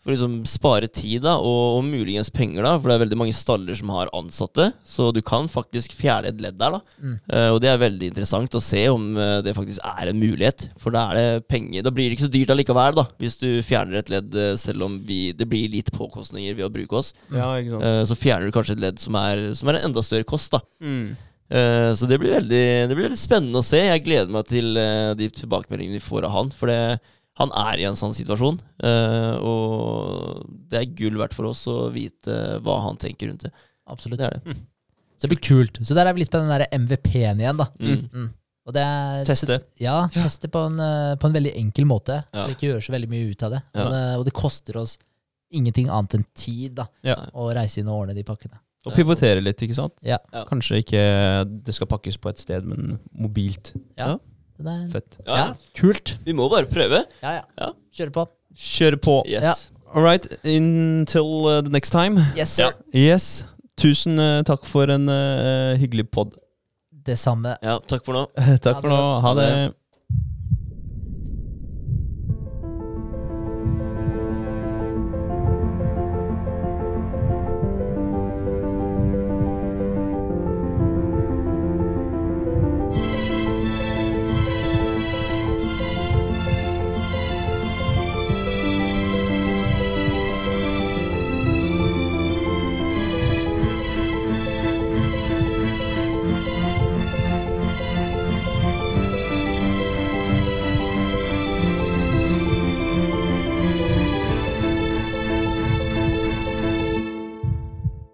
For 0.00 0.08
å 0.08 0.14
liksom 0.14 0.36
spare 0.48 0.88
tid 0.88 1.26
da, 1.26 1.34
og, 1.36 1.76
og 1.76 1.82
muligens 1.84 2.30
penger, 2.32 2.64
da, 2.64 2.72
for 2.78 2.88
det 2.88 2.94
er 2.96 3.02
veldig 3.02 3.18
mange 3.20 3.36
staller 3.36 3.76
som 3.76 3.90
har 3.92 4.08
ansatte. 4.16 4.70
Så 4.88 5.10
du 5.12 5.20
kan 5.20 5.44
faktisk 5.52 5.92
fjerne 5.98 6.30
et 6.30 6.40
ledd 6.40 6.56
der. 6.60 6.78
da. 6.78 6.96
Mm. 7.04 7.18
Eh, 7.28 7.48
og 7.52 7.58
det 7.60 7.68
er 7.68 7.82
veldig 7.82 8.08
interessant 8.08 8.56
å 8.56 8.62
se 8.64 8.86
om 8.88 9.10
eh, 9.12 9.36
det 9.44 9.52
faktisk 9.58 9.84
er 9.84 10.08
en 10.08 10.22
mulighet. 10.22 10.70
For 10.80 10.96
da 10.96 11.04
er 11.10 11.20
det 11.20 11.44
penger. 11.52 11.84
Da 11.84 11.92
blir 11.92 12.08
det 12.08 12.16
ikke 12.16 12.30
så 12.30 12.32
dyrt 12.32 12.54
allikevel, 12.56 12.96
da, 12.96 13.04
hvis 13.20 13.36
du 13.42 13.48
fjerner 13.66 14.00
et 14.00 14.12
ledd, 14.14 14.32
eh, 14.40 14.54
selv 14.60 14.88
om 14.88 14.96
vi, 15.04 15.34
det 15.36 15.48
blir 15.52 15.68
litt 15.76 15.92
påkostninger 15.92 16.56
ved 16.56 16.70
å 16.70 16.72
bruke 16.80 17.02
oss. 17.02 17.12
Ja, 17.28 17.52
ikke 17.60 17.76
sant. 17.76 17.90
Eh, 17.90 18.02
så 18.08 18.16
fjerner 18.24 18.48
du 18.48 18.56
kanskje 18.56 18.78
et 18.78 18.86
ledd 18.88 19.04
som 19.04 19.20
er, 19.20 19.50
som 19.52 19.68
er 19.68 19.82
en 19.82 19.90
enda 19.90 20.06
større 20.06 20.24
kost. 20.32 20.56
da. 20.56 20.64
Mm. 20.80 21.10
Eh, 21.50 21.90
så 21.98 22.06
det 22.06 22.18
blir, 22.22 22.36
veldig, 22.38 22.64
det 22.90 22.94
blir 22.96 23.08
veldig 23.08 23.18
spennende 23.18 23.58
å 23.62 23.66
se. 23.66 23.80
Jeg 23.82 24.04
gleder 24.06 24.30
meg 24.34 24.46
til 24.50 24.76
eh, 24.78 25.12
de 25.18 25.26
tilbakemeldingene 25.34 25.98
vi 25.98 26.04
får 26.04 26.28
av 26.28 26.34
han. 26.36 26.52
For 26.54 26.70
det, 26.70 26.78
han 27.40 27.52
er 27.58 27.80
i 27.82 27.86
en 27.88 27.98
sånn 27.98 28.14
situasjon. 28.14 28.60
eh, 28.86 29.36
og 29.42 30.44
det 30.70 30.80
er 30.82 30.92
gull 30.98 31.18
verdt 31.20 31.34
for 31.34 31.50
oss 31.50 31.64
å 31.70 31.88
vite 31.94 32.36
hva 32.62 32.76
han 32.86 33.00
tenker 33.02 33.30
rundt 33.32 33.46
det. 33.48 33.52
Absolutt. 33.90 34.20
Det 34.22 34.28
er 34.28 34.38
det. 34.38 34.56
Så 35.20 35.26
det 35.26 35.32
blir 35.34 35.42
kult. 35.44 35.80
Så 35.84 35.96
der 35.98 36.06
er 36.08 36.14
vi 36.16 36.22
litt 36.22 36.30
på 36.32 36.38
den 36.40 36.48
der 36.52 36.66
MVP-en 36.72 37.42
igjen, 37.42 37.58
da. 37.60 37.66
Mm. 37.82 38.06
Mm. 38.14 38.28
Og 38.70 38.74
det 38.76 38.82
er, 38.86 39.24
Teste. 39.26 39.56
Ja, 39.82 39.96
teste 40.14 40.48
på 40.52 40.62
en, 40.68 40.78
på 41.18 41.26
en 41.28 41.34
veldig 41.34 41.52
enkel 41.58 41.86
måte. 41.90 42.20
Ja. 42.36 42.44
Ikke 42.52 42.68
gjøre 42.70 42.84
så 42.86 42.92
veldig 42.94 43.08
mye 43.10 43.30
ut 43.32 43.42
av 43.48 43.56
det. 43.56 43.60
Ja. 43.74 43.82
Og, 43.82 43.90
det 43.96 44.02
og 44.20 44.24
det 44.28 44.34
koster 44.36 44.78
oss 44.80 44.94
ingenting 45.50 45.88
annet 45.90 46.14
enn 46.20 46.24
tid 46.38 46.76
da, 46.78 46.84
Ja. 47.02 47.16
å 47.34 47.48
reise 47.56 47.80
inn 47.82 47.88
og 47.90 48.04
ordne 48.04 48.14
de 48.14 48.22
pakkene. 48.24 48.60
Og 48.86 48.94
pivotere 48.96 49.42
litt, 49.44 49.60
ikke 49.60 49.76
sant? 49.76 49.92
Ja. 50.06 50.16
Ja. 50.32 50.44
Kanskje 50.48 50.78
ikke 50.80 51.00
det 51.66 51.74
skal 51.76 51.86
pakkes 51.90 52.16
på 52.20 52.30
et 52.32 52.38
sted, 52.40 52.64
men 52.64 52.98
mobilt. 53.12 53.74
Det 53.98 54.18
Den 54.60 54.66
er, 54.72 54.86
Fett. 54.92 55.18
Ja, 55.26 55.36
ja, 55.36 55.46
kult. 55.76 56.14
Vi 56.24 56.32
må 56.36 56.46
bare 56.52 56.68
prøve. 56.68 57.02
Ja, 57.22 57.34
ja. 57.40 57.42
Ja. 57.60 57.68
Kjøre 57.96 58.12
på. 58.16 58.24
Kjør 58.56 58.96
på. 59.04 59.14
Yes. 59.28 59.42
Ja. 59.44 59.54
All 59.94 60.04
right, 60.04 60.26
until 60.46 61.46
uh, 61.48 61.60
the 61.62 61.70
next 61.70 61.90
time. 61.90 62.20
Yes, 62.36 62.58
Ja. 62.58 62.70
sir. 62.70 62.74
Yes. 62.94 63.44
Tusen 63.80 64.18
uh, 64.20 64.42
takk 64.46 64.64
for 64.68 64.88
en 64.92 65.08
uh, 65.08 65.74
hyggelig 65.80 66.08
pod. 66.12 66.36
Det 66.92 67.16
samme. 67.18 67.56
ja, 67.64 67.78
takk 67.88 68.04
for 68.04 68.12
nå. 68.14 68.26
takk 68.64 68.80
for 68.84 68.88
nå. 68.92 68.96
Ha 68.96 69.20
Ha 69.24 69.34
det. 69.38 69.46
det. 69.50 69.74